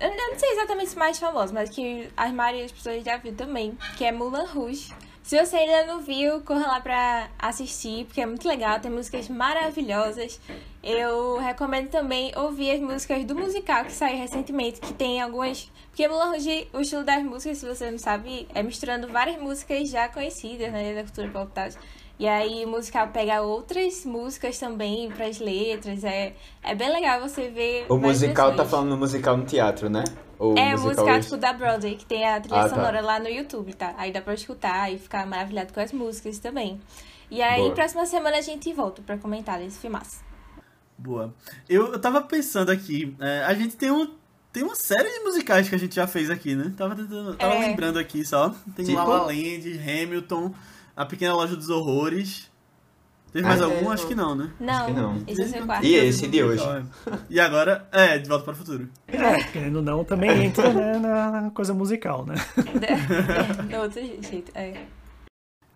Eu 0.00 0.16
não 0.16 0.38
sei 0.38 0.50
exatamente 0.52 0.90
se 0.90 0.98
mais 0.98 1.18
famoso, 1.18 1.52
mas 1.54 1.70
que 1.70 2.08
a 2.16 2.28
maioria 2.28 2.62
das 2.62 2.72
pessoas 2.72 3.04
já 3.04 3.16
viu 3.16 3.34
também, 3.34 3.76
que 3.96 4.04
é 4.04 4.12
Mulan 4.12 4.46
Rouge. 4.46 4.92
Se 5.28 5.38
você 5.38 5.56
ainda 5.56 5.84
não 5.84 6.00
viu, 6.00 6.40
corra 6.40 6.66
lá 6.66 6.80
pra 6.80 7.28
assistir, 7.38 8.06
porque 8.06 8.18
é 8.18 8.24
muito 8.24 8.48
legal, 8.48 8.80
tem 8.80 8.90
músicas 8.90 9.28
maravilhosas. 9.28 10.40
Eu 10.82 11.36
recomendo 11.36 11.90
também 11.90 12.32
ouvir 12.34 12.70
as 12.70 12.80
músicas 12.80 13.26
do 13.26 13.34
musical 13.34 13.84
que 13.84 13.92
saiu 13.92 14.16
recentemente, 14.16 14.80
que 14.80 14.94
tem 14.94 15.20
algumas. 15.20 15.70
Porque 15.90 16.08
Mulan 16.08 16.30
Rouge, 16.30 16.66
o 16.72 16.80
estilo 16.80 17.04
das 17.04 17.22
músicas, 17.22 17.58
se 17.58 17.66
você 17.66 17.90
não 17.90 17.98
sabe, 17.98 18.48
é 18.54 18.62
misturando 18.62 19.06
várias 19.08 19.38
músicas 19.38 19.90
já 19.90 20.08
conhecidas 20.08 20.72
né, 20.72 20.94
da 20.94 21.02
cultura 21.02 21.28
pop 21.28 21.52
e 22.18 22.26
aí 22.26 22.64
o 22.64 22.68
musical 22.68 23.08
pega 23.08 23.40
outras 23.42 24.04
músicas 24.04 24.58
também 24.58 25.10
para 25.10 25.26
as 25.26 25.38
letras. 25.38 26.02
É, 26.04 26.34
é 26.62 26.74
bem 26.74 26.90
legal 26.92 27.20
você 27.20 27.48
ver. 27.48 27.86
O 27.88 27.96
musical 27.96 28.54
tá 28.56 28.64
falando 28.64 28.90
no 28.90 28.96
musical 28.96 29.36
no 29.36 29.44
teatro, 29.44 29.88
né? 29.88 30.04
Ou 30.38 30.56
É 30.56 30.74
o 30.74 30.80
musical 30.80 31.06
hoje? 31.06 31.20
tipo 31.22 31.36
da 31.36 31.52
Broadway, 31.52 31.96
que 31.96 32.04
tem 32.06 32.24
a 32.28 32.40
trilha 32.40 32.60
Ah, 32.60 32.68
tá. 32.68 32.74
sonora 32.74 33.00
lá 33.00 33.18
no 33.18 33.28
YouTube, 33.28 33.72
tá? 33.74 33.94
Aí 33.98 34.12
dá 34.12 34.20
pra 34.20 34.34
escutar 34.34 34.92
e 34.92 34.98
ficar 34.98 35.26
maravilhado 35.26 35.72
com 35.72 35.80
as 35.80 35.92
músicas 35.92 36.38
também. 36.38 36.80
E 37.30 37.42
aí, 37.42 37.60
Boa. 37.62 37.74
próxima 37.74 38.06
semana 38.06 38.38
a 38.38 38.40
gente 38.40 38.72
volta 38.72 39.02
pra 39.02 39.18
comentar 39.18 39.58
desse 39.58 39.78
filmaço. 39.78 40.20
Boa. 40.96 41.32
Eu, 41.68 41.92
eu 41.92 42.00
tava 42.00 42.20
pensando 42.22 42.70
aqui, 42.70 43.14
é, 43.20 43.44
a 43.44 43.54
gente 43.54 43.76
tem 43.76 43.90
um. 43.90 44.16
Tem 44.50 44.62
uma 44.62 44.74
série 44.74 45.08
de 45.12 45.20
musicais 45.20 45.68
que 45.68 45.74
a 45.74 45.78
gente 45.78 45.94
já 45.94 46.06
fez 46.06 46.30
aqui, 46.30 46.56
né? 46.56 46.72
Tava, 46.76 46.96
tentando, 46.96 47.36
tava 47.36 47.54
É. 47.54 47.60
lembrando 47.60 47.98
aqui 47.98 48.24
só. 48.24 48.52
Tem 48.74 48.84
Tipo? 48.84 48.96
La 48.96 49.04
La 49.04 49.22
Land, 49.26 49.78
Hamilton, 49.78 50.54
A 50.98 51.06
Pequena 51.06 51.32
Loja 51.32 51.54
dos 51.54 51.70
Horrores. 51.70 52.50
Teve 53.32 53.44
Ah, 53.44 53.48
mais 53.50 53.60
é, 53.60 53.64
algum? 53.64 53.84
eu- 53.84 53.90
Acho 53.92 54.06
que 54.08 54.14
não, 54.14 54.34
né? 54.34 54.50
Não, 54.58 54.86
que 54.86 54.92
não. 54.92 55.22
esse 55.28 55.56
é 55.56 55.62
o 55.62 55.66
quarto. 55.66 55.84
E 55.86 55.94
esse 55.94 56.26
de 56.26 56.42
hoje? 56.42 56.64
E 57.30 57.38
agora, 57.38 57.86
é, 57.92 58.18
De 58.18 58.28
Volta 58.28 58.44
para 58.44 58.54
o 58.54 58.56
Futuro. 58.56 58.88
É, 59.06 59.36
querendo 59.44 59.76
ou 59.76 59.82
não, 59.82 60.02
também 60.02 60.46
entra 60.46 60.72
né, 60.72 60.98
na 60.98 61.50
coisa 61.50 61.72
musical, 61.72 62.26
né? 62.26 62.34
é, 62.82 63.62
do 63.62 63.76
outro 63.82 64.00
jeito, 64.00 64.50
é. 64.54 64.86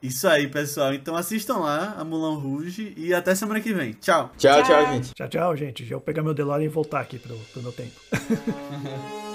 Isso 0.03 0.27
aí, 0.27 0.49
pessoal. 0.49 0.93
Então 0.93 1.15
assistam 1.15 1.59
lá 1.59 1.95
a 1.97 2.03
Mulan 2.05 2.37
Rouge 2.39 2.93
e 2.97 3.15
até 3.15 3.33
semana 3.37 3.61
que 3.61 3.73
vem. 3.73 3.93
Tchau! 3.93 4.33
Tchau, 4.37 4.63
tchau, 4.63 4.65
Tchau. 4.65 4.93
gente. 4.95 5.15
Tchau, 5.15 5.29
tchau, 5.29 5.57
gente. 5.57 5.85
Já 5.85 5.95
vou 5.97 6.01
pegar 6.01 6.23
meu 6.25 6.35
DeLorean 6.35 6.65
e 6.65 6.69
voltar 6.69 7.01
aqui 7.01 7.19
pro, 7.21 7.37
pro 7.53 7.63
meu 7.63 7.71
tempo. 7.73 7.93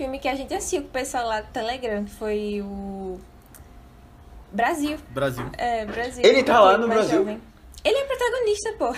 filme 0.00 0.18
que 0.18 0.28
a 0.28 0.34
gente 0.34 0.54
assistiu 0.54 0.80
com 0.80 0.88
o 0.88 0.92
pessoal 0.92 1.26
lá 1.26 1.42
do 1.42 1.52
Telegram, 1.52 2.02
que 2.02 2.10
foi 2.12 2.62
o. 2.62 3.20
Brasil. 4.50 4.96
Brasil. 5.10 5.44
É, 5.58 5.84
Brasil. 5.84 6.24
Ele 6.24 6.42
tá 6.42 6.58
lá 6.58 6.78
no 6.78 6.88
Brasil? 6.88 7.18
jovem. 7.18 7.38
Ele 7.84 7.98
é 7.98 8.04
protagonista, 8.04 8.72
pô. 8.78 8.94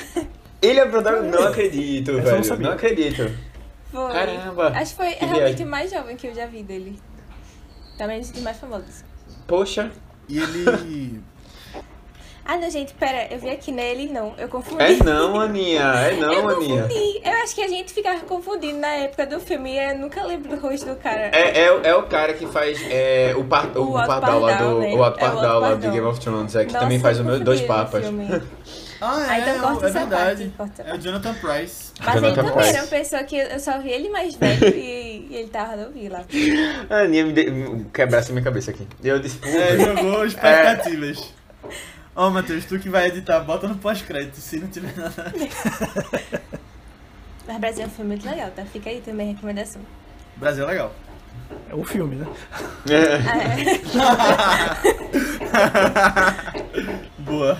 Ele 0.63 0.79
é 0.79 0.87
protagonista. 0.87 1.41
Não 1.41 1.49
acredito, 1.49 2.11
eu 2.13 2.17
não 2.19 2.23
velho. 2.25 2.45
sabia. 2.45 2.67
Não 2.69 2.75
acredito. 2.75 3.37
Foi. 3.91 4.13
Caramba, 4.13 4.69
Acho 4.69 4.93
que 4.93 4.97
foi 4.97 5.11
que 5.15 5.25
realmente 5.25 5.47
viagem. 5.47 5.67
o 5.67 5.69
mais 5.69 5.91
jovem 5.91 6.17
que 6.17 6.29
eu 6.29 6.35
já 6.35 6.47
vi 6.47 6.63
dele. 6.63 6.97
Também 7.99 8.21
dos 8.21 8.41
mais 8.41 8.57
famosos. 8.59 9.05
Poxa. 9.49 9.91
E 10.29 10.39
ele. 10.39 11.21
Ah, 12.45 12.57
não, 12.57 12.69
gente, 12.71 12.93
pera, 12.95 13.29
eu 13.33 13.39
vi 13.39 13.51
aqui 13.51 13.71
nele, 13.71 14.09
não, 14.13 14.35
eu 14.37 14.49
confundi. 14.49 14.83
É 14.83 15.05
não, 15.05 15.39
Aninha. 15.41 15.81
É 15.83 16.17
não, 16.19 16.33
eu 16.33 16.49
Aninha. 16.49 16.83
confundi. 16.83 17.21
Eu 17.25 17.33
acho 17.45 17.55
que 17.55 17.63
a 17.63 17.69
gente 17.69 17.93
ficava 17.93 18.21
confundindo 18.21 18.79
na 18.79 18.89
época 18.89 19.27
do 19.27 19.39
filme 19.41 19.73
e 19.75 19.79
eu 19.79 19.99
nunca 19.99 20.25
lembro 20.25 20.57
do 20.57 20.61
rosto 20.61 20.87
do 20.87 20.97
cara. 20.97 21.31
É, 21.33 21.61
é, 21.67 21.81
é 21.85 21.95
o 21.95 22.03
cara 22.05 22.33
que 22.35 22.47
faz 22.47 22.81
é, 22.91 23.33
o, 23.37 23.45
par, 23.45 23.67
o, 23.77 23.91
O 23.91 23.93
Pardal 24.07 24.41
lá 24.41 24.53
do. 24.57 24.81
né? 24.81 24.89
O 24.89 24.93
É 24.93 24.95
o 24.97 25.05
Alto 25.05 25.19
Pardal 25.19 25.61
lá 25.61 25.75
do. 25.75 25.91
Game 25.91 26.07
of 26.07 26.19
Thrones, 26.21 26.55
é, 26.57 26.65
que 26.65 26.73
Nossa, 26.73 26.85
também 26.85 26.99
faz 26.99 27.19
eu 27.19 27.25
o 27.25 27.27
meu, 27.27 27.41
dois 27.41 27.61
papas. 27.63 28.05
Ah, 29.05 29.27
Ah, 29.29 29.37
é, 29.39 29.41
então 29.41 29.61
corta 29.61 29.87
é 29.87 29.89
essa 29.89 29.99
verdade. 30.01 30.45
parte, 30.57 30.75
corta. 30.77 30.83
É 30.83 30.95
o 30.95 30.99
Jonathan 30.99 31.35
Price. 31.35 31.93
Mas 32.01 32.09
ele 32.17 32.21
Jonathan 32.27 32.35
também 32.35 32.53
Price. 32.53 32.69
era 32.71 32.79
uma 32.83 32.87
pessoa 32.89 33.23
que 33.25 33.37
eu 33.37 33.59
só 33.61 33.79
vi 33.81 33.91
ele 33.91 34.09
mais 34.11 34.35
velho 34.37 34.69
e, 34.69 35.27
e 35.31 35.37
ele 35.37 35.49
tava 35.49 35.77
no 35.77 35.91
lá. 36.09 36.25
A 36.91 36.97
Aninha 37.03 37.25
me, 37.25 37.33
de, 37.33 37.51
me 37.51 37.85
quebrasse 37.87 38.31
minha 38.33 38.45
cabeça 38.45 38.71
aqui. 38.71 38.87
E 39.03 39.09
eu 39.09 39.19
disse, 39.19 39.39
É, 39.45 39.77
jogou 39.77 40.25
expectativas. 40.25 41.33
Ó, 42.15 42.29
Matheus, 42.31 42.65
tu 42.67 42.79
que 42.79 42.91
vai 42.91 43.09
editar, 43.09 43.41
bota 43.41 43.67
no 43.67 43.77
pós-crédito, 43.77 44.37
se 44.37 44.59
não 44.59 44.69
tiver 44.69 44.95
nada. 44.97 45.33
Mas 47.47 47.59
Brasil 47.59 47.85
é 47.85 47.87
um 47.87 47.91
filme 47.91 48.11
muito 48.11 48.29
legal, 48.29 48.51
tá? 48.51 48.65
Fica 48.67 48.91
aí 48.91 49.01
também 49.01 49.31
a 49.31 49.33
recomendação. 49.33 49.81
Brasil 50.37 50.65
é 50.65 50.67
legal. 50.67 50.95
É 51.71 51.75
o 51.75 51.83
filme, 51.85 52.17
né? 52.17 52.27
Ah, 53.27 53.39
é. 53.39 53.81
Boa. 57.19 57.59